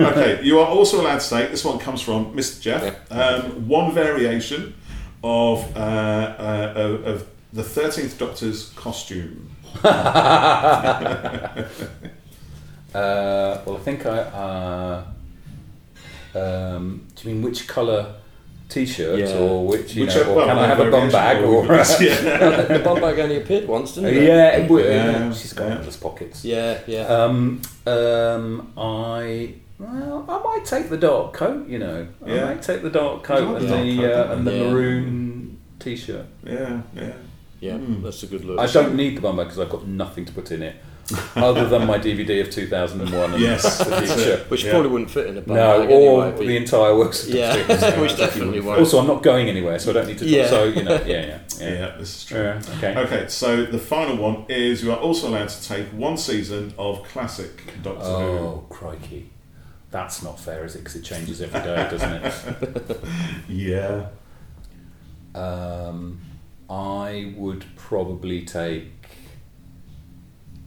you. 0.00 0.06
okay, 0.06 0.42
you 0.42 0.58
are 0.58 0.66
also 0.66 1.00
allowed 1.00 1.20
to 1.20 1.28
take 1.28 1.50
this 1.50 1.64
one 1.64 1.78
comes 1.78 2.00
from 2.02 2.34
Mr. 2.34 2.60
Jeff. 2.60 3.12
Um, 3.12 3.68
one 3.68 3.92
variation 3.92 4.74
of 5.22 5.76
uh, 5.76 5.80
uh, 5.80 6.72
of, 6.76 7.06
of 7.06 7.26
the 7.52 7.62
Thirteenth 7.62 8.18
Doctor's 8.18 8.70
costume. 8.70 9.50
Uh, 12.92 13.62
well, 13.64 13.76
I 13.76 13.80
think 13.80 14.04
I. 14.04 14.18
Uh, 14.18 15.04
um, 16.34 17.06
do 17.14 17.28
you 17.28 17.34
mean 17.34 17.44
which 17.44 17.68
colour 17.68 18.16
T-shirt 18.70 19.18
Yeah. 19.18 19.36
or 19.38 19.66
which? 19.66 19.94
You 19.94 20.06
know, 20.06 20.12
Whichever- 20.12 20.30
or 20.30 20.36
well, 20.36 20.46
can 20.46 20.58
I 20.58 20.66
have 20.66 20.80
a 20.80 20.90
bum 20.90 21.10
bag 21.10 21.42
or? 21.44 21.64
yeah. 21.66 22.62
the 22.62 22.80
bum 22.82 23.00
bag 23.00 23.18
only 23.18 23.36
appeared 23.38 23.66
once, 23.68 23.94
didn't 23.94 24.14
it? 24.16 24.22
yeah, 24.22 24.56
it 24.56 24.70
would. 24.70 24.84
Yeah, 24.84 25.32
She's 25.32 25.52
got 25.52 25.68
yeah. 25.68 25.74
endless 25.76 25.96
pockets. 25.96 26.44
Yeah, 26.44 26.78
yeah. 26.86 27.02
Um, 27.06 27.60
um, 27.86 28.72
I 28.76 29.54
well, 29.78 30.24
I 30.28 30.38
might 30.42 30.64
take 30.64 30.88
the 30.90 30.96
dark 30.98 31.32
coat. 31.32 31.66
You 31.68 31.78
know, 31.78 32.06
I 32.24 32.40
might 32.40 32.62
take 32.62 32.82
the 32.82 32.90
dark 32.90 33.24
coat 33.24 33.56
and 33.56 33.64
the 33.64 33.68
dark 33.68 33.82
the 33.84 33.96
coat, 33.96 34.28
uh, 34.30 34.32
and 34.34 34.46
the 34.46 34.56
Yeah. 34.56 34.70
maroon 34.70 35.58
T-shirt. 35.78 36.26
yeah, 36.44 36.82
yeah. 36.94 37.12
yeah, 37.60 37.72
mm. 37.72 38.02
that's 38.02 38.22
a 38.22 38.26
good 38.26 38.44
look. 38.44 38.58
I 38.60 38.66
don't 38.66 38.94
need 38.94 39.16
the 39.16 39.20
bum 39.22 39.36
bag 39.36 39.46
because 39.46 39.58
I've 39.58 39.70
got 39.70 39.86
nothing 39.86 40.24
to 40.26 40.32
put 40.32 40.50
in 40.52 40.62
it, 40.62 40.76
other 41.36 41.68
than 41.68 41.86
my 41.86 41.98
DVD 41.98 42.40
of 42.40 42.50
2001 42.50 43.34
and 43.34 43.42
Yes, 43.42 43.78
the 43.78 43.84
future. 44.02 44.44
Which 44.48 44.64
Yeah. 44.64 44.70
probably 44.72 44.90
wouldn't 44.90 45.10
fit 45.10 45.26
in 45.26 45.38
a 45.38 45.40
bum 45.40 45.56
No, 45.56 45.80
bag 45.80 45.90
or 45.90 46.24
anyway. 46.26 46.46
the 46.46 46.56
entire 46.56 46.96
works. 46.96 47.24
of 47.26 47.34
yeah, 47.34 47.56
Doctor 47.66 48.00
which 48.02 48.16
definitely 48.16 48.60
won't. 48.60 48.78
Also, 48.80 48.98
I'm 48.98 49.06
not 49.06 49.22
going 49.22 49.48
anywhere, 49.48 49.78
so 49.78 49.90
I 49.90 49.94
don't 49.94 50.06
need 50.08 50.18
to. 50.18 50.26
Yeah. 50.26 50.46
So 50.48 50.64
you 50.64 50.82
know, 50.84 50.94
yeah, 51.06 51.26
yeah, 51.26 51.38
Yeah, 51.60 51.68
yeah. 51.72 51.96
this 51.98 52.16
is 52.18 52.24
true. 52.24 52.38
Yeah, 52.42 52.62
okay. 52.78 52.96
Okay, 53.00 53.24
so 53.28 53.64
the 53.64 53.78
final 53.78 54.16
one 54.16 54.44
is 54.48 54.82
you 54.82 54.92
are 54.92 54.98
also 54.98 55.28
allowed 55.28 55.48
to 55.48 55.68
take 55.68 55.86
one 55.88 56.16
season 56.16 56.72
of 56.78 57.02
classic 57.04 57.62
Doctor 57.82 58.04
Oh 58.04 58.66
crikey, 58.68 59.30
that's 59.90 60.22
not 60.22 60.38
fair, 60.38 60.64
is 60.64 60.74
it? 60.74 60.78
Because 60.80 60.96
it 60.96 61.02
changes 61.02 61.40
every 61.42 61.60
day, 61.60 61.88
doesn't 61.90 62.12
it? 62.24 63.00
Yeah. 63.48 64.06
Um, 65.34 66.20
I 66.68 67.32
would 67.36 67.64
probably 67.76 68.44
take. 68.44 68.92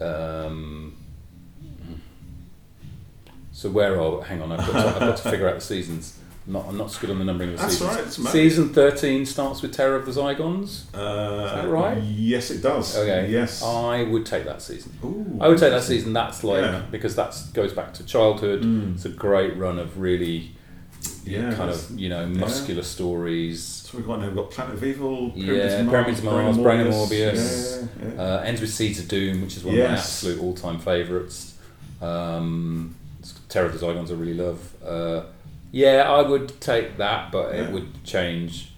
Um, 0.02 0.96
so 3.52 3.70
where 3.70 4.00
are? 4.02 4.24
Hang 4.24 4.42
on, 4.42 4.52
I've 4.52 4.60
got, 4.60 4.72
to, 4.72 4.88
I've 4.90 5.00
got 5.00 5.18
to 5.18 5.30
figure 5.30 5.48
out 5.48 5.56
the 5.56 5.62
seasons. 5.62 6.20
I'm 6.46 6.54
not, 6.54 6.66
I'm 6.68 6.78
not 6.78 6.92
so 6.92 7.00
good 7.00 7.12
on 7.12 7.20
the 7.20 7.24
numbering 7.26 7.52
of 7.52 7.56
the 7.58 7.62
That's 7.62 7.78
seasons. 7.78 7.96
right, 7.96 8.06
it's. 8.06 8.32
Season 8.32 8.70
thirteen 8.74 9.26
starts 9.26 9.62
with 9.62 9.74
Terror 9.74 9.96
of 9.96 10.06
the 10.06 10.12
Zygons. 10.12 10.86
Uh, 10.94 11.46
Is 11.46 11.52
that 11.54 11.70
right? 11.70 12.04
Yes, 12.04 12.52
it 12.52 12.62
does. 12.62 12.98
Okay. 12.98 13.30
Yes. 13.32 13.64
I 13.64 14.04
would 14.04 14.26
take 14.26 14.44
that 14.44 14.62
season. 14.62 14.92
Ooh, 15.06 15.38
I 15.40 15.48
would 15.48 15.58
take 15.58 15.72
that 15.72 15.84
season. 15.84 16.12
That's 16.12 16.44
like 16.44 16.64
Yeah. 16.64 16.82
because 16.92 17.16
that 17.16 17.34
goes 17.54 17.72
back 17.72 17.94
to 17.94 18.06
childhood. 18.06 18.64
Mm. 18.64 18.96
It's 18.96 19.06
a 19.06 19.10
great 19.10 19.56
run 19.56 19.80
of 19.80 20.00
really 20.00 20.52
Yeah, 21.26 21.54
kind 21.54 21.70
of 21.70 22.00
you 22.00 22.10
know 22.10 22.26
muscular 22.26 22.84
stories. 22.84 23.64
So 23.64 23.98
we've 23.98 24.08
got 24.08 24.20
now 24.20 24.28
we've 24.28 24.36
got 24.36 24.52
Planet 24.52 24.76
of 24.76 24.84
Evil, 24.84 25.32
Yeah, 25.36 25.84
Pyramids 25.90 26.20
of 26.20 26.26
Mars, 26.26 26.58
Brain 26.58 26.82
of 26.82 26.88
Morbius. 26.88 27.88
Yeah, 28.02 28.10
yeah. 28.16 28.22
Uh, 28.22 28.42
ends 28.42 28.60
with 28.62 28.74
Seeds 28.74 29.00
of 29.00 29.08
Doom, 29.08 29.42
which 29.42 29.56
is 29.58 29.64
one 29.64 29.76
of 29.76 29.80
my 29.86 29.96
absolute 29.96 30.42
all-time 30.42 30.80
favourites. 30.80 31.56
Um, 32.02 32.96
Terror 33.48 33.68
of 33.68 33.80
the 33.80 33.86
Zygons, 33.86 34.10
I 34.10 34.14
really 34.16 34.34
love. 34.34 34.74
Uh, 34.84 35.24
yeah, 35.72 36.12
I 36.12 36.22
would 36.22 36.60
take 36.60 36.98
that, 36.98 37.32
but 37.32 37.54
Yeah. 37.56 37.64
it 37.64 37.72
would 37.72 38.04
change 38.04 38.72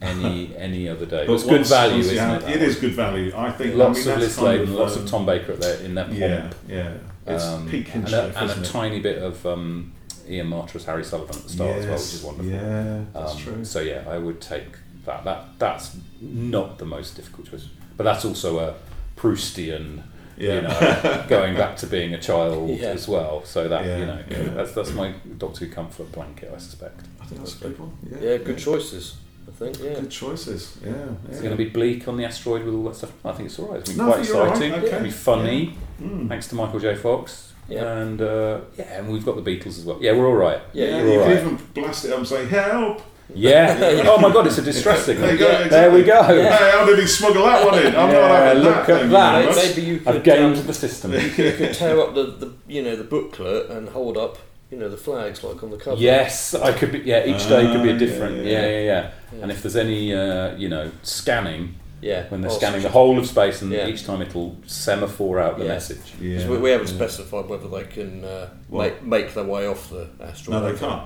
any 0.00 0.54
any 0.56 0.88
other 0.88 1.06
day. 1.06 1.26
But 1.26 1.34
it's 1.34 1.44
good 1.44 1.66
value, 1.66 1.94
once- 1.94 2.06
isn't 2.06 2.16
yeah, 2.16 2.36
it? 2.48 2.56
It 2.56 2.62
is 2.62 2.76
good 2.76 2.92
value. 2.92 3.32
I 3.36 3.50
think. 3.50 3.74
Lots 3.74 4.00
I 4.00 4.04
mean, 4.04 4.14
of 4.14 4.20
Liz 4.20 4.34
Sladen, 4.34 4.74
lots 4.74 4.96
of 4.96 5.02
um, 5.02 5.08
Tom 5.08 5.26
Baker 5.26 5.52
at 5.52 5.60
their, 5.60 5.80
in 5.80 5.94
their 5.94 6.04
pomp. 6.04 6.18
Yeah, 6.18 6.50
yeah. 6.68 6.92
It's 7.26 7.44
Um, 7.44 7.68
peak 7.68 7.94
and 7.94 8.08
a, 8.08 8.32
and 8.40 8.50
a 8.50 8.62
tiny 8.64 9.00
bit 9.00 9.18
of 9.22 9.44
um, 9.44 9.92
Ian 10.28 10.48
Marter 10.50 10.76
as 10.76 10.84
Harry 10.84 11.04
Sullivan 11.04 11.36
at 11.36 11.42
the 11.42 11.48
start 11.48 11.76
as 11.76 11.84
well, 11.86 11.94
which 11.94 12.14
is 12.14 12.22
wonderful. 12.22 12.52
Yeah, 12.52 13.00
that's 13.14 13.32
Um, 13.34 13.38
true. 13.38 13.64
So 13.64 13.80
yeah, 13.80 14.04
I 14.08 14.18
would 14.18 14.40
take 14.40 14.66
that. 15.04 15.24
That 15.24 15.44
that's 15.58 15.96
not 16.20 16.78
the 16.78 16.84
most 16.84 17.16
difficult 17.16 17.50
choice, 17.50 17.68
but 17.96 18.04
that's 18.04 18.24
also 18.24 18.58
a 18.58 18.74
Proustian. 19.16 20.02
Yeah. 20.36 20.54
You 20.54 20.60
know, 20.62 21.24
going 21.28 21.56
back 21.56 21.76
to 21.78 21.86
being 21.88 22.14
a 22.14 22.18
child 22.20 22.70
Yeah. 22.78 22.88
as 22.90 23.08
well. 23.08 23.44
So 23.44 23.68
that 23.68 23.84
Yeah, 23.84 23.98
you 23.98 24.06
know, 24.06 24.22
yeah. 24.30 24.42
that's 24.54 24.72
that's 24.72 24.92
my 24.92 25.12
Doctor 25.36 25.64
Who 25.64 25.72
comfort 25.72 26.12
blanket, 26.12 26.52
I 26.54 26.58
suspect. 26.58 27.00
I 27.20 27.24
think 27.24 27.40
that's 27.40 27.56
a 27.60 27.64
good 27.64 27.78
one. 27.80 27.92
Yeah, 28.08 28.18
Yeah, 28.30 28.36
good 28.38 28.58
choices. 28.58 29.16
I 29.48 29.50
think. 29.50 29.78
Yeah. 29.82 29.94
Good 29.94 30.10
choices. 30.10 30.76
Yeah, 30.84 30.90
yeah. 30.90 31.06
It's 31.30 31.38
going 31.40 31.50
to 31.50 31.56
be 31.56 31.70
bleak 31.70 32.06
on 32.06 32.16
the 32.18 32.24
asteroid 32.24 32.64
with 32.64 32.74
all 32.74 32.84
that 32.84 32.94
stuff. 32.96 33.12
I 33.24 33.32
think 33.32 33.46
it's 33.48 33.58
all 33.58 33.66
right. 33.70 33.80
It's 33.80 33.88
been 33.88 33.98
No, 33.98 34.04
quite 34.12 34.16
think 34.16 34.28
you're 34.28 34.36
all 34.36 34.42
right, 34.46 34.50
exciting. 34.56 34.72
okay. 34.74 34.86
It'll 34.88 35.02
be 35.02 35.10
funny, 35.10 35.74
Mm. 36.02 36.28
thanks 36.28 36.46
to 36.48 36.54
Michael 36.54 36.78
J. 36.78 36.94
Fox. 36.94 37.52
Yeah. 37.68 37.98
And 37.98 38.20
uh, 38.22 38.60
yeah, 38.78 38.98
and 38.98 39.12
we've 39.12 39.24
got 39.24 39.36
the 39.42 39.42
Beatles 39.42 39.78
as 39.78 39.84
well. 39.84 39.98
Yeah, 40.00 40.12
we're 40.12 40.26
all 40.26 40.34
right. 40.34 40.60
Yeah, 40.72 40.86
Yeah, 40.86 40.96
you're 40.98 41.06
you 41.12 41.18
all 41.20 41.26
can 41.26 41.34
right. 41.36 41.44
even 41.54 41.66
blast 41.74 42.04
it 42.06 42.12
up 42.12 42.18
and 42.18 42.26
say 42.26 42.46
help. 42.46 43.02
Yeah. 43.34 44.04
oh 44.06 44.18
my 44.18 44.32
God, 44.32 44.46
it's 44.46 44.56
a 44.56 44.62
distress 44.62 45.04
signal. 45.04 45.26
There 45.26 45.34
you 45.34 45.38
go, 45.38 45.68
There 45.68 45.90
we 45.90 46.02
go. 46.02 46.22
Hey, 46.22 46.48
how 46.72 46.86
did 46.86 46.98
he 46.98 47.06
smuggle 47.06 47.44
that 47.44 47.62
one 47.62 47.78
in? 47.78 47.88
I'm 47.94 48.08
Yeah, 48.10 48.20
not 48.20 48.30
having 48.30 48.62
look 48.62 48.74
that. 48.74 48.80
at 48.80 48.86
thank 49.00 49.10
that. 49.12 49.32
very 49.32 49.44
Maybe, 49.44 49.54
much. 49.54 49.76
maybe 49.76 49.82
you 49.86 49.94
I've 50.06 50.14
could 50.14 50.24
gamed 50.24 50.56
um, 50.56 50.66
the 50.66 50.72
system. 50.72 51.12
you 51.12 51.30
could 51.30 51.74
tear 51.80 52.00
up 52.00 52.14
the, 52.14 52.22
the 52.24 52.54
you 52.66 52.82
know 52.82 52.96
the 52.96 53.04
booklet 53.04 53.68
and 53.68 53.90
hold 53.90 54.16
up 54.16 54.38
you 54.70 54.78
know 54.78 54.88
the 54.88 54.96
flags 54.96 55.44
like 55.44 55.62
on 55.62 55.68
the 55.70 55.76
cover. 55.76 56.00
Yes, 56.00 56.54
I 56.54 56.72
could 56.72 56.90
be. 56.92 57.00
Yeah, 57.00 57.26
each 57.26 57.46
day 57.50 57.66
could 57.70 57.82
be 57.82 57.90
Ah, 57.90 57.96
a 57.96 57.98
different. 57.98 58.36
yeah, 58.36 58.42
Yeah, 58.44 58.60
yeah, 58.62 58.68
yeah, 58.70 58.80
yeah. 58.84 59.10
Yeah. 59.34 59.42
And 59.42 59.52
if 59.52 59.62
there's 59.62 59.76
any, 59.76 60.14
uh, 60.14 60.56
you 60.56 60.70
know, 60.70 60.90
scanning 61.02 61.74
Yeah. 62.00 62.28
when 62.28 62.40
they're 62.42 62.50
Oh, 62.50 62.56
scanning 62.56 62.82
the 62.82 62.88
whole 62.88 63.18
of 63.18 63.26
space, 63.26 63.62
and 63.62 63.72
Yeah. 63.72 63.86
each 63.88 64.04
time 64.04 64.22
it'll 64.22 64.56
semaphore 64.66 65.40
out 65.40 65.58
the 65.58 65.64
Yeah. 65.64 65.70
message. 65.72 65.98
'cause 65.98 66.20
Yeah, 66.20 66.48
we, 66.48 66.58
we 66.58 66.70
haven't 66.70 66.88
yeah. 66.88 66.94
specified 66.94 67.46
whether 67.48 67.68
they 67.68 67.84
can 67.84 68.24
uh, 68.24 68.48
What? 68.68 69.02
make, 69.02 69.02
make 69.04 69.34
their 69.34 69.44
way 69.44 69.66
off 69.66 69.90
the 69.90 70.06
asteroid. 70.20 70.62
No, 70.62 70.72
they 70.72 70.78
can't. 70.78 71.02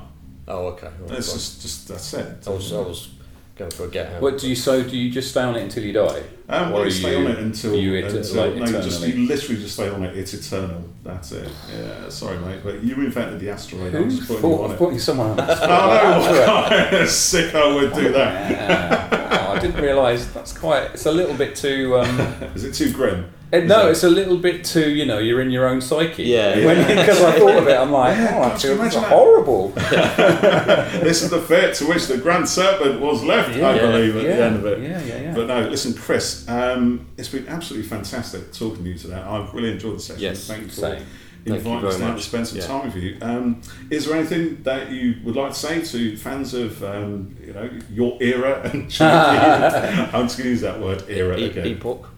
Oh, 0.49 0.67
okay. 0.69 0.89
Right, 1.01 1.19
It's 1.19 1.29
fine. 1.29 1.37
just, 1.39 1.63
just 1.63 1.89
that's 1.89 2.15
it. 2.15 2.47
I 2.47 2.51
was, 2.51 2.73
I 2.73 2.81
was 2.81 3.09
going 3.57 3.71
for 3.71 3.85
a 3.85 3.89
get 3.89 4.13
out. 4.13 4.23
What 4.23 4.39
do 4.39 4.49
you? 4.49 4.55
So 4.57 4.83
do 4.83 4.97
you 4.97 5.11
just 5.11 5.31
stay 5.31 5.43
on 5.43 5.57
it 5.57 5.63
until 5.63 5.85
you 5.85 5.93
die? 5.93 6.23
Um, 6.49 6.69
Or 6.71 6.73
well, 6.75 6.83
are 6.83 6.85
you 6.87 6.91
stay 6.91 7.13
you- 7.19 7.25
on 7.27 7.31
it 7.33 7.39
until, 7.39 7.75
you 7.77 7.95
et- 7.97 8.05
until 8.13 8.35
like 8.47 8.55
no, 8.57 8.65
you 8.67 8.73
just 8.83 9.07
you 9.07 9.27
literally 9.27 9.61
just 9.63 9.75
stay 9.75 9.89
on 9.89 10.03
it. 10.05 10.17
It's 10.17 10.35
eternal. 10.35 10.85
That's 11.05 11.33
it. 11.33 11.49
Yeah, 11.73 12.09
sorry, 12.09 12.39
mate, 12.39 12.61
but 12.65 12.83
you 12.83 12.95
invented 12.97 13.41
the 13.41 13.51
asteroid. 13.51 13.95
I'm 13.95 14.05
Who 14.05 14.11
just 14.17 14.29
putting 14.29 14.37
you 14.37 14.57
thought 14.57 14.61
on 14.61 14.65
of 14.67 14.73
it. 14.73 14.79
putting 14.79 14.99
someone 14.99 15.31
on 15.31 15.37
that? 15.37 15.63
I 15.63 16.03
know 16.03 16.21
what 16.51 16.69
kind 16.71 16.97
of 16.97 17.09
sicko 17.09 17.75
would 17.81 17.93
do 17.95 18.13
that. 18.13 18.51
Yeah. 18.51 19.49
Oh, 19.49 19.53
I 19.53 19.59
didn't 19.59 19.81
realise 19.83 20.27
that's 20.29 20.57
quite. 20.57 20.85
It's 20.93 21.07
a 21.07 21.13
little 21.13 21.35
bit 21.37 21.55
too. 21.57 21.97
Um, 21.99 22.19
Is 22.55 22.65
it 22.65 22.75
too 22.75 22.93
grim? 22.93 23.27
It- 23.53 23.67
no, 23.67 23.89
it's 23.91 24.03
a 24.05 24.09
little 24.11 24.37
bit 24.39 24.65
too. 24.65 24.91
You 24.91 25.05
know, 25.07 25.19
you're 25.19 25.41
in 25.43 25.51
your 25.51 25.69
own 25.69 25.81
psyche. 25.81 26.25
Yeah. 26.25 26.55
Because 26.57 27.21
I 27.23 27.39
thought 27.39 27.57
of 27.59 27.69
it, 27.69 27.77
I'm 27.77 27.93
like, 27.93 28.17
Yeah, 28.17 28.35
oh, 28.39 28.43
I 28.43 28.49
can't 28.51 28.63
feel 28.63 28.77
that? 28.77 28.95
horrible. 28.95 29.73
This 31.03 31.23
is 31.23 31.31
the 31.31 31.41
fate 31.41 31.75
to 31.77 31.87
which 31.87 32.07
the 32.07 32.19
Grand 32.19 32.49
Serpent 32.49 33.01
was 33.01 33.23
left, 33.23 33.51
I 33.51 33.75
Yeah, 33.77 33.79
believe, 33.81 34.17
at 34.17 34.23
yeah, 34.25 34.37
the 34.37 34.45
end 34.45 34.57
of 34.57 34.67
it. 34.67 34.81
yeah, 34.81 35.03
yeah, 35.05 35.23
yeah. 35.23 35.35
But 35.35 35.47
no, 35.49 35.61
listen, 35.69 35.95
Chris, 35.95 36.49
um, 36.49 37.07
it's 37.17 37.29
been 37.29 37.47
absolutely 37.49 37.89
fantastic 37.89 38.53
talking 38.53 38.85
to 38.85 38.91
you 38.91 38.99
today. 38.99 39.17
I've 39.17 39.53
really 39.55 39.73
enjoyed 39.73 39.97
the 39.97 40.01
session. 40.01 40.23
Yes, 40.23 40.47
Thank 40.47 40.63
you 40.63 40.69
for 40.69 40.75
same. 40.75 41.07
you 41.45 41.55
inviting 41.55 41.85
us 41.89 41.97
very 41.97 42.09
down 42.09 42.17
to 42.17 42.23
spend 42.23 42.47
some 42.49 42.59
Yeah. 42.59 42.67
time 42.67 42.87
with 42.87 42.97
you. 42.97 43.17
Um, 43.21 43.61
is 43.91 44.07
there 44.07 44.17
anything 44.17 44.63
that 44.63 44.91
you 44.91 45.17
would 45.25 45.37
like 45.37 45.53
to 45.53 45.59
say 45.59 45.83
to 45.83 46.17
fans 46.17 46.55
of 46.55 46.83
um, 46.85 47.37
you 47.45 47.53
know 47.53 47.69
your 47.91 48.17
era 48.23 48.61
and 48.73 48.83
I'm 49.01 50.27
just 50.29 50.39
going 50.39 50.45
to 50.45 50.49
use 50.49 50.61
that 50.63 50.81
word 50.81 51.05
era 51.09 51.37
E- 51.37 51.47
again. 51.47 51.67
epoch. 51.67 52.09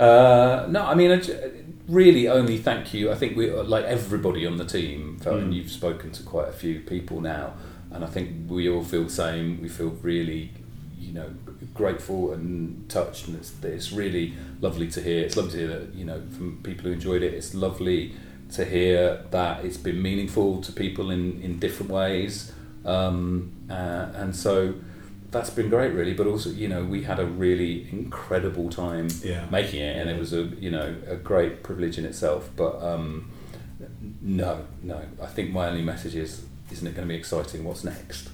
Uh, 0.00 0.66
no, 0.70 0.82
I 0.86 0.94
mean, 0.94 1.20
really 1.88 2.28
only 2.28 2.56
thank 2.56 2.94
you. 2.94 3.10
I 3.10 3.14
think 3.16 3.36
we, 3.36 3.50
like 3.50 3.84
everybody 3.84 4.46
on 4.46 4.56
the 4.56 4.64
team, 4.64 5.18
felt, 5.20 5.38
and 5.40 5.52
Mm. 5.52 5.56
you've 5.56 5.70
spoken 5.70 6.10
to 6.12 6.22
quite 6.22 6.48
a 6.48 6.52
few 6.52 6.80
people 6.80 7.20
now, 7.20 7.52
and 7.92 8.02
I 8.04 8.06
think 8.06 8.28
we 8.48 8.68
all 8.68 8.82
feel 8.84 9.04
the 9.04 9.10
same. 9.10 9.60
We 9.60 9.68
feel 9.68 9.90
really, 10.02 10.50
you 10.98 11.12
know, 11.12 11.26
grateful 11.74 12.32
and 12.32 12.88
touched, 12.88 13.28
and 13.28 13.36
it's, 13.36 13.52
it's 13.62 13.92
really 13.92 14.32
lovely 14.60 14.88
to 14.88 15.00
hear. 15.02 15.24
It's 15.24 15.36
lovely 15.36 15.52
to 15.52 15.58
hear 15.58 15.68
that, 15.68 15.94
you 15.94 16.04
know, 16.04 16.22
from 16.36 16.60
people 16.62 16.84
who 16.84 16.92
enjoyed 16.92 17.22
it. 17.22 17.34
It's 17.34 17.54
lovely 17.54 18.14
to 18.52 18.64
hear 18.64 19.22
that 19.30 19.64
it's 19.64 19.76
been 19.76 20.00
meaningful 20.00 20.60
to 20.62 20.72
people 20.72 21.10
in, 21.10 21.40
in 21.42 21.58
different 21.58 21.90
ways. 21.92 22.52
Um, 22.84 23.52
uh, 23.68 24.06
and 24.14 24.34
so 24.34 24.74
that's 25.30 25.50
been 25.50 25.68
great, 25.68 25.92
really. 25.92 26.14
But 26.14 26.26
also, 26.26 26.50
you 26.50 26.68
know, 26.68 26.84
we 26.84 27.02
had 27.04 27.18
a 27.20 27.26
really 27.26 27.88
incredible 27.92 28.68
time 28.70 29.08
Yeah. 29.22 29.46
making 29.50 29.80
it, 29.80 29.96
and 29.96 30.10
it 30.10 30.18
was 30.18 30.32
a 30.32 30.42
you 30.60 30.70
know 30.70 30.94
a 31.06 31.16
great 31.16 31.62
privilege 31.62 31.98
in 31.98 32.04
itself. 32.04 32.50
But 32.56 32.82
um, 32.82 33.30
no, 34.20 34.64
no, 34.82 35.00
I 35.22 35.26
think 35.26 35.50
my 35.50 35.68
only 35.68 35.82
message 35.82 36.14
is, 36.14 36.42
isn't 36.70 36.86
it 36.86 36.94
going 36.94 37.06
to 37.08 37.12
be 37.12 37.18
exciting? 37.18 37.64
What's 37.64 37.84
next? 37.84 38.28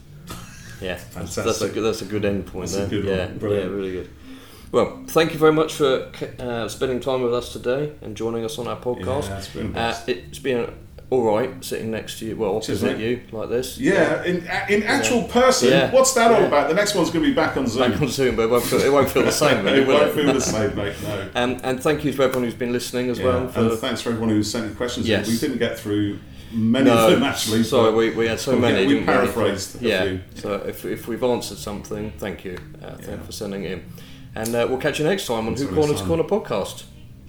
Yeah, 0.80 0.94
that's, 0.94 1.12
that's 1.14 1.36
a 1.38 1.42
Fantastic. 1.42 1.74
good, 1.74 1.82
that's 1.84 2.02
a 2.02 2.04
good 2.04 2.24
end 2.26 2.46
point 2.46 2.68
That's 2.70 2.74
a 2.74 2.78
there. 2.80 2.88
good 3.02 3.04
one. 3.08 3.16
yeah, 3.18 3.26
Brilliant. 3.38 3.70
yeah, 3.70 3.76
really 3.76 3.92
good. 3.92 4.10
Well, 4.72 5.04
thank 5.06 5.32
you 5.32 5.38
very 5.38 5.52
much 5.52 5.72
for 5.74 6.12
uh, 6.38 6.68
spending 6.68 7.00
time 7.00 7.22
with 7.22 7.32
us 7.32 7.52
today 7.52 7.92
and 8.02 8.14
joining 8.16 8.44
us 8.44 8.58
on 8.58 8.66
our 8.68 8.76
podcast. 8.76 9.28
Yeah, 9.28 9.38
it's 9.38 9.48
been 9.48 9.76
Uh, 9.76 10.00
it's 10.06 10.38
been 10.38 10.74
all 11.08 11.22
right 11.22 11.64
sitting 11.64 11.90
next 11.92 12.18
to 12.18 12.26
you, 12.26 12.36
well 12.36 12.56
opposite 12.56 12.98
mate. 12.98 13.00
you 13.00 13.20
like 13.30 13.48
this. 13.48 13.78
Yeah, 13.78 14.24
in 14.24 14.38
in 14.68 14.82
actual 14.82 15.22
person. 15.24 15.68
Yeah. 15.70 15.92
What's 15.92 16.12
that 16.14 16.32
all 16.32 16.40
Yeah. 16.40 16.46
about? 16.48 16.68
The 16.68 16.74
next 16.74 16.94
one's 16.96 17.10
going 17.10 17.24
to 17.24 17.30
be 17.30 17.34
back 17.34 17.56
on 17.56 17.66
Zoom. 17.68 17.92
Back 17.92 18.02
on 18.02 18.08
Zoom, 18.08 18.34
but 18.36 18.42
it 18.42 18.50
won't 18.50 18.64
feel, 18.64 18.80
it 18.80 18.92
won't 18.92 19.08
feel 19.10 19.22
the 19.22 19.30
same, 19.44 19.64
really, 19.64 19.82
it 19.82 19.86
will 19.86 19.94
won't 19.94 20.08
it? 20.08 20.14
feel 20.14 20.32
the 20.34 20.40
same, 20.56 20.74
mate. 20.74 20.96
No. 21.04 21.30
Um, 21.36 21.60
and 21.62 21.80
thank 21.80 22.04
you 22.04 22.12
to 22.12 22.22
everyone 22.22 22.42
who's 22.44 22.54
been 22.54 22.72
listening 22.72 23.08
as 23.10 23.18
Yeah. 23.20 23.26
well. 23.26 23.48
For, 23.48 23.60
and 23.60 23.78
thanks 23.78 24.00
for 24.00 24.08
everyone 24.10 24.30
who 24.30 24.42
sent 24.42 24.66
in 24.66 24.74
questions. 24.74 25.08
Yes. 25.08 25.28
We 25.28 25.38
didn't 25.38 25.58
get 25.58 25.78
through 25.78 26.18
many 26.52 26.90
no, 26.90 27.06
of 27.06 27.10
them 27.12 27.22
actually. 27.22 27.62
sorry, 27.62 27.92
we, 27.94 28.10
we 28.10 28.26
had 28.26 28.40
so 28.40 28.54
we- 28.54 28.60
many. 28.60 28.86
We 28.86 28.94
we? 29.00 29.04
paraphrased 29.04 29.80
a 29.82 29.84
Yeah. 29.86 30.02
few. 30.02 30.20
So 30.34 30.54
if, 30.66 30.84
if 30.84 31.06
we've 31.06 31.22
answered 31.22 31.58
something, 31.58 32.12
thank 32.18 32.44
you. 32.44 32.58
Uh, 32.82 32.96
thank 32.96 33.08
Yeah. 33.20 33.22
for 33.26 33.32
sending 33.32 33.62
in. 33.64 33.84
And 34.34 34.54
uh, 34.56 34.66
we'll 34.68 34.78
catch 34.78 34.98
you 34.98 35.04
next 35.04 35.26
time 35.28 35.46
on 35.46 35.48
Until 35.48 35.68
Who 35.68 35.86
next 35.86 36.02
Corner. 36.02 36.24
Corner 36.24 36.44
podcast. 36.44 36.82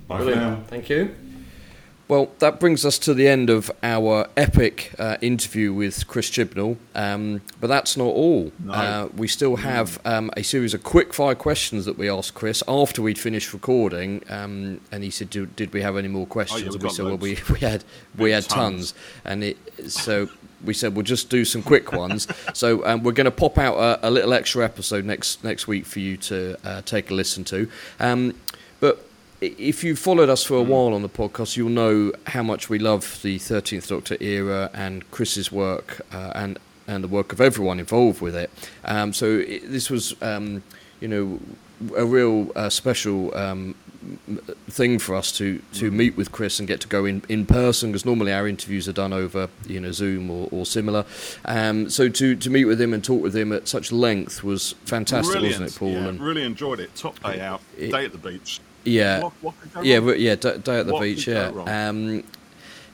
Bye 0.08 0.18
for 0.18 0.24
Brilliant. 0.26 0.42
now. 0.42 0.64
Thank 0.68 0.90
you. 0.90 1.16
Well, 2.08 2.30
that 2.40 2.62
brings 2.62 2.86
us 2.86 2.98
to 3.00 3.14
the 3.14 3.28
end 3.28 3.50
of 3.50 3.70
our 3.84 4.28
epic 4.38 4.94
uh, 4.98 5.18
interview 5.20 5.74
with 5.74 6.08
Chris 6.08 6.30
Chibnall. 6.30 6.78
Um, 6.96 7.42
but 7.60 7.68
that's 7.68 7.98
not 7.98 8.06
all. 8.06 8.54
No. 8.64 8.74
Uh, 8.74 9.10
we 9.18 9.28
still 9.28 9.58
have 9.58 10.00
um, 10.06 10.32
a 10.38 10.44
series 10.44 10.74
of 10.74 10.84
quick 10.84 11.14
fire 11.14 11.36
questions 11.36 11.84
that 11.84 11.98
we 11.98 12.10
asked 12.10 12.34
Chris 12.34 12.64
after 12.66 13.02
we'd 13.02 13.20
finished 13.20 13.52
recording. 13.52 14.24
Um, 14.30 14.80
and 14.90 15.04
he 15.04 15.10
said, 15.10 15.30
Did 15.30 15.74
we 15.74 15.82
have 15.82 15.98
any 15.98 16.08
more 16.08 16.26
questions? 16.26 16.64
we've 16.64 16.76
and 16.76 16.84
we 16.84 16.90
said, 16.90 17.06
Well, 17.06 17.18
we, 17.18 17.38
we 17.52 17.60
had, 17.60 17.84
we 18.18 18.32
had 18.32 18.44
tons. 18.46 18.94
tons. 18.94 18.94
And 19.26 19.44
it, 19.44 19.58
so 19.92 20.30
we 20.64 20.74
said, 20.74 20.96
We'll 20.96 21.04
just 21.04 21.30
do 21.30 21.44
some 21.44 21.62
quick 21.62 21.92
ones. 21.92 22.26
so 22.54 22.86
um, 22.86 23.04
we're 23.04 23.12
going 23.12 23.26
to 23.26 23.32
pop 23.32 23.58
out 23.58 23.76
a, 23.76 24.08
a 24.08 24.10
little 24.10 24.34
extra 24.34 24.64
episode 24.64 25.04
next, 25.04 25.44
next 25.44 25.68
week 25.68 25.86
for 25.86 26.00
you 26.00 26.16
to 26.18 26.56
uh, 26.64 26.82
take 26.84 27.12
a 27.12 27.14
listen 27.14 27.44
to. 27.46 27.70
Um, 28.00 28.34
but 28.80 29.07
if 29.42 29.84
you've 29.84 30.00
followed 30.00 30.30
us 30.30 30.44
for 30.44 30.56
a 30.56 30.64
while 30.64 30.94
on 30.94 31.02
the 31.02 31.10
podcast, 31.10 31.58
you'll 31.58 31.70
know 31.70 32.12
how 32.28 32.44
much 32.44 32.70
we 32.70 32.80
love 32.80 33.20
the 33.22 33.38
13th 33.38 33.88
Doctor 33.88 34.18
era 34.20 34.70
and 34.74 35.10
Chris's 35.12 35.52
work 35.52 36.02
uh, 36.12 36.32
and 36.36 36.60
and 36.90 37.04
the 37.04 37.08
work 37.10 37.34
of 37.34 37.42
everyone 37.42 37.80
involved 37.80 38.22
with 38.22 38.36
it. 38.36 38.50
Um, 38.86 39.12
so 39.12 39.40
i 39.40 39.60
this 39.66 39.90
was, 39.90 40.16
um, 40.22 40.64
you 41.02 41.08
know, 41.10 41.40
a 41.98 42.06
real 42.06 42.50
uh, 42.56 42.70
special 42.70 43.36
um, 43.38 43.76
thing 44.70 44.98
for 44.98 45.14
us 45.14 45.32
to 45.34 45.62
to 45.74 45.92
meet 45.92 46.16
with 46.16 46.32
Chris 46.32 46.60
and 46.60 46.68
get 46.68 46.80
to 46.82 46.88
go 46.88 47.06
in 47.06 47.22
in 47.28 47.46
person 47.46 47.92
because 47.92 48.06
normally 48.06 48.32
our 48.32 48.48
interviews 48.48 48.88
are 48.88 48.94
done 48.94 49.12
over 49.12 49.50
you 49.68 49.80
know 49.82 49.92
Zoom 49.92 50.32
or, 50.32 50.48
or 50.52 50.66
similar. 50.66 51.06
Um, 51.46 51.90
so 51.90 52.08
to 52.10 52.36
to 52.38 52.50
meet 52.50 52.66
with 52.66 52.80
him 52.80 52.94
and 52.94 53.04
talk 53.04 53.22
with 53.22 53.36
him 53.36 53.52
at 53.52 53.68
such 53.68 53.92
length 53.92 54.44
was 54.44 54.74
fantastic, 54.86 55.34
Brilliant. 55.34 55.62
wasn't 55.62 55.76
it, 55.76 55.80
Paul? 55.80 55.92
Yeah, 55.92 56.08
And 56.08 56.20
really 56.22 56.44
enjoyed 56.44 56.80
it. 56.80 56.96
Top 56.96 57.22
day 57.22 57.42
out. 57.42 57.62
It- 57.78 57.92
day 57.92 58.06
at 58.06 58.12
the 58.14 58.18
beach. 58.18 58.62
Yeah, 58.88 59.22
What, 59.22 59.34
what 59.42 59.60
could 59.62 59.74
go 59.74 59.82
yeah, 59.82 59.98
wrong? 59.98 60.16
yeah, 60.18 60.36
day, 60.36 60.58
day 60.58 60.80
at 60.80 60.86
the 60.88 60.94
What 60.94 61.02
beach. 61.02 61.28
Yeah, 61.28 61.48
um, 61.68 62.24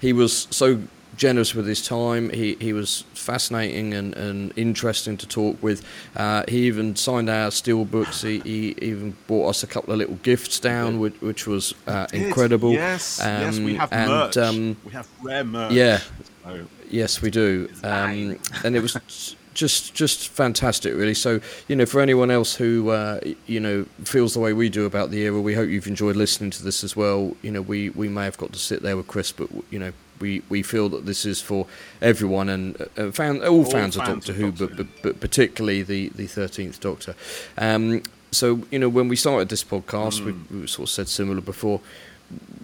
he 0.01 0.11
was 0.13 0.47
so 0.51 0.79
generous 1.15 1.53
with 1.53 1.67
his 1.67 1.85
time. 1.87 2.29
He 2.31 2.55
he 2.59 2.73
was 2.73 3.03
fascinating 3.13 3.93
and, 3.93 4.13
and 4.15 4.51
interesting 4.57 5.15
to 5.17 5.27
talk 5.27 5.61
with. 5.61 5.85
Uh, 6.15 6.43
he 6.47 6.65
even 6.67 6.95
signed 6.95 7.29
our 7.29 7.51
steel 7.51 7.85
books. 7.85 8.21
He, 8.23 8.39
he 8.39 8.75
even 8.81 9.15
bought 9.27 9.49
us 9.49 9.63
a 9.63 9.67
couple 9.67 9.93
of 9.93 9.99
little 9.99 10.15
gifts 10.23 10.59
down, 10.59 10.99
which, 10.99 11.13
which 11.21 11.47
was 11.47 11.73
uh, 11.87 12.07
incredible. 12.13 12.71
Yes, 12.73 13.19
yes, 13.21 13.59
we 13.59 13.73
Um, 13.73 13.77
have 13.79 13.93
and, 13.93 14.09
merch. 14.09 14.37
um, 14.37 14.77
we 14.85 14.91
have 14.91 15.07
rare 15.21 15.43
merch. 15.43 15.71
yeah. 15.73 15.99
So, 16.43 16.65
Yes, 16.89 17.21
we 17.21 17.31
do, 17.31 17.69
um, 17.83 18.37
and 18.63 18.75
it 18.75 18.81
was 18.81 18.95
just 19.53 19.93
just 19.93 20.29
fantastic, 20.29 20.93
really. 20.93 21.13
So, 21.13 21.39
you 21.67 21.75
know, 21.75 21.85
for 21.85 22.01
anyone 22.01 22.31
else 22.31 22.55
who 22.55 22.89
uh, 22.89 23.19
you 23.47 23.59
know 23.59 23.85
feels 24.03 24.33
the 24.33 24.39
way 24.39 24.53
we 24.53 24.69
do 24.69 24.85
about 24.85 25.11
the 25.11 25.21
era, 25.21 25.39
we 25.39 25.53
hope 25.55 25.69
you've 25.69 25.87
enjoyed 25.87 26.15
listening 26.15 26.51
to 26.51 26.63
this 26.63 26.83
as 26.83 26.95
well. 26.95 27.35
You 27.41 27.51
know, 27.51 27.61
we, 27.61 27.89
we 27.89 28.09
may 28.09 28.25
have 28.25 28.37
got 28.37 28.53
to 28.53 28.59
sit 28.59 28.81
there 28.81 28.97
with 28.97 29.07
Chris, 29.07 29.31
but 29.31 29.49
you 29.69 29.79
know, 29.79 29.93
we, 30.19 30.41
we 30.49 30.63
feel 30.63 30.89
that 30.89 31.05
this 31.05 31.25
is 31.25 31.41
for 31.41 31.67
everyone 32.01 32.49
and 32.49 32.81
uh, 32.97 33.11
fan, 33.11 33.43
all, 33.43 33.65
fans, 33.65 33.97
of 33.97 34.05
Doctor 34.05 34.33
Who, 34.33 34.51
Doctor 34.51 34.75
but, 34.75 34.77
but 34.77 35.01
but 35.03 35.19
particularly 35.19 35.83
the 35.83 36.09
the 36.09 36.27
thirteenth 36.27 36.79
Doctor. 36.79 37.15
Um, 37.57 38.03
so, 38.31 38.61
you 38.71 38.79
know, 38.79 38.89
when 38.89 39.07
we 39.09 39.15
started 39.15 39.49
this 39.49 39.63
podcast, 39.63 40.25
we, 40.25 40.31
we 40.55 40.67
sort 40.67 40.87
of 40.87 40.93
said 40.93 41.07
similar 41.07 41.41
before. 41.41 41.81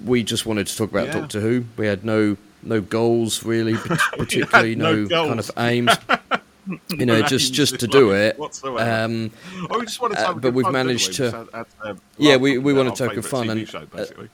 We 0.03 0.23
just 0.23 0.45
wanted 0.47 0.65
to 0.67 0.75
talk 0.75 0.89
about 0.89 1.07
Yeah. 1.07 1.19
Doctor 1.19 1.41
Who. 1.41 1.65
We 1.77 1.85
had 1.85 2.03
no 2.03 2.37
no 2.63 2.81
goals 2.81 3.43
really, 3.43 3.75
particularly 4.17 4.75
no 4.75 5.03
no, 5.03 5.27
kind 5.27 5.39
of 5.39 5.51
aims. 5.57 5.91
You 6.89 7.05
know, 7.05 7.21
just 7.21 7.53
just 7.61 7.79
to 7.79 7.87
do 7.87 8.11
it. 8.11 8.37
Um, 8.63 9.31
oh, 9.69 9.79
we 9.79 9.85
just 9.85 10.01
wanted 10.01 10.15
to 10.17 10.29
uh, 10.29 10.33
but 10.33 10.53
we've 10.53 10.63
fun, 10.65 10.73
managed 10.73 11.09
we? 11.09 11.13
to- 11.15 11.23
We 11.23 11.29
just 11.31 11.51
had- 11.53 11.65
had, 11.83 11.89
um, 11.91 12.01
Yeah, 12.17 12.35
we- 12.37 12.57
we 12.57 12.73
wanted 12.73 12.95
to 12.95 13.03
have 13.05 13.15
good 13.15 13.23
favourite 13.25 13.47
fun 13.47 13.57
TV 13.57 13.59
and, 13.61 13.69
show, 13.69 13.79
uh, 13.79 13.85
basically. 13.97 14.29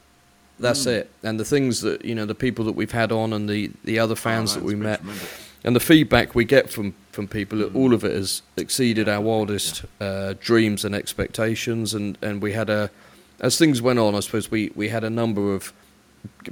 that's 0.60 0.86
it. 0.86 1.10
And 1.24 1.40
the 1.40 1.46
things 1.46 1.82
that 1.82 2.04
you 2.06 2.16
know, 2.16 2.26
the 2.26 2.36
people 2.36 2.66
that 2.66 2.74
we've 2.76 2.92
had 2.92 3.12
on, 3.12 3.34
and 3.34 3.50
the 3.50 3.72
the 3.84 4.00
other 4.00 4.16
fans 4.16 4.52
Oh, 4.52 4.56
that 4.60 4.64
we 4.66 4.76
met, 4.76 5.00
tremendous. 5.00 5.30
and 5.64 5.76
the 5.76 5.80
feedback 5.80 6.36
we 6.36 6.46
get 6.46 6.70
from 6.70 6.94
from 7.12 7.28
people, 7.28 7.60
Mm. 7.60 7.76
all 7.76 7.94
of 7.94 8.04
it 8.04 8.12
has 8.14 8.42
exceeded 8.58 9.08
our 9.08 9.22
wildest 9.22 9.84
uh, 10.02 10.34
dreams 10.42 10.84
and 10.86 10.94
expectations. 10.96 11.94
And 11.94 12.18
and 12.22 12.42
we 12.42 12.52
had 12.54 12.70
a 12.70 12.90
as 13.40 13.58
things 13.58 13.82
went 13.82 14.00
on, 14.00 14.16
I 14.16 14.20
suppose 14.22 14.50
we 14.52 14.72
we 14.76 14.90
had 14.90 15.04
a 15.04 15.10
number 15.10 15.54
of 15.54 15.72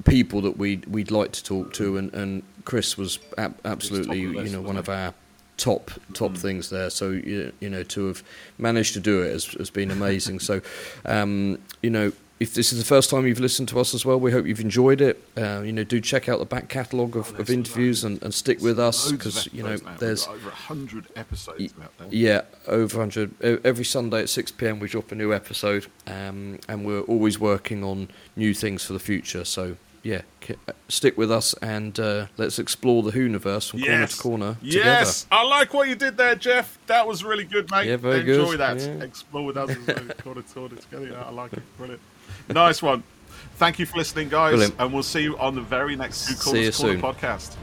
people 0.05 0.39
that 0.41 0.57
we 0.57 0.81
we'd 0.87 1.11
like 1.11 1.31
to 1.33 1.43
talk 1.43 1.73
to, 1.73 1.97
and 1.97 2.13
and 2.13 2.43
Chris 2.65 2.97
was 2.97 3.19
ab- 3.37 3.57
absolutely 3.65 4.19
you 4.21 4.49
know 4.49 4.61
one 4.61 4.77
of 4.77 4.87
our 4.89 5.13
top 5.57 5.91
top 6.13 6.31
Mm. 6.31 6.37
things 6.37 6.69
there. 6.69 6.89
So 6.89 7.11
you, 7.11 7.51
you 7.59 7.69
know 7.69 7.83
to 7.83 8.07
have 8.07 8.23
managed 8.57 8.93
to 8.93 8.99
do 8.99 9.21
it 9.21 9.31
has, 9.31 9.45
has 9.53 9.69
been 9.69 9.91
amazing. 9.91 10.39
so 10.39 10.61
um, 11.05 11.59
you 11.81 11.89
know. 11.89 12.11
If 12.39 12.55
this 12.55 12.73
is 12.73 12.79
the 12.79 12.83
first 12.85 13.09
time 13.09 13.25
you've 13.25 13.39
listened 13.39 13.69
to 13.69 13.79
us 13.79 13.93
as 13.93 14.05
well, 14.05 14.19
we 14.19 14.29
hope 14.33 14.45
you've 14.45 14.59
enjoyed 14.59 14.99
it. 14.99 15.23
Uh, 15.37 15.61
you 15.61 15.71
know, 15.71 15.85
do 15.85 16.01
check 16.01 16.27
out 16.27 16.39
the 16.39 16.45
back 16.45 16.67
catalogue 16.67 17.15
of, 17.15 17.31
Oh, 17.37 17.41
of 17.41 17.49
interviews 17.49 18.03
and, 18.03 18.21
and 18.21 18.33
stick 18.33 18.59
with 18.59 18.79
us 18.79 19.09
because 19.13 19.47
you 19.53 19.63
know 19.63 19.75
now. 19.77 19.95
There's 19.97 20.27
over 20.27 20.49
hundred 20.49 21.05
episodes 21.15 21.59
Y- 21.59 21.83
out 21.85 21.93
there. 21.99 22.07
yeah, 22.11 22.41
over 22.67 22.97
100. 22.97 23.31
E- 23.41 23.59
Every 23.63 23.85
Sunday 23.85 24.23
at 24.23 24.29
6 24.29 24.51
pm, 24.53 24.79
we 24.79 24.89
drop 24.89 25.13
a 25.13 25.15
new 25.15 25.31
episode, 25.33 25.85
um, 26.07 26.59
and 26.67 26.83
we're 26.85 27.01
always 27.01 27.39
working 27.39 27.81
on 27.81 28.09
new 28.35 28.53
things 28.53 28.83
for 28.83 28.91
the 28.91 28.99
future. 28.99 29.45
So, 29.45 29.77
yeah, 30.03 30.21
uh, 30.49 30.73
stick 30.89 31.17
with 31.17 31.31
us 31.31 31.53
and 31.61 31.97
uh, 31.99 32.27
let's 32.37 32.59
explore 32.59 33.01
the 33.03 33.11
Whoniverse 33.11 33.69
from 33.71 33.81
corner 33.81 34.05
to 34.07 34.17
corner 34.17 34.57
Yes, 34.61 35.25
I 35.31 35.43
like 35.43 35.73
what 35.73 35.87
you 35.87 35.95
did 35.95 36.17
there, 36.17 36.35
Jeff. 36.35 36.77
That 36.87 37.07
was 37.07 37.23
really 37.23 37.45
good, 37.45 37.71
mate. 37.71 37.87
Yeah, 37.87 37.95
very 37.97 38.19
Enjoy 38.19 38.51
good, 38.51 38.59
that. 38.59 38.79
yeah. 38.79 39.03
Explore 39.03 39.45
with 39.45 39.57
us 39.57 39.69
as 39.71 39.77
corner 40.23 40.41
to 40.41 40.53
corner 40.53 40.75
together. 40.75 41.07
Yeah, 41.07 41.23
I 41.23 41.31
like 41.31 41.53
it. 41.53 41.63
Brilliant. 41.77 42.01
Nice 42.49 42.81
one. 42.81 43.03
Thank 43.55 43.79
you 43.79 43.85
for 43.85 43.97
listening, 43.97 44.29
guys, 44.29 44.51
Brilliant. 44.51 44.75
and 44.79 44.93
we'll 44.93 45.03
see 45.03 45.21
you 45.23 45.37
on 45.37 45.55
the 45.55 45.61
very 45.61 45.95
next 45.95 46.27
Two 46.27 46.35
Corners 46.35 46.77
Corner 46.77 46.93
soon. 46.93 47.01
podcast. 47.01 47.55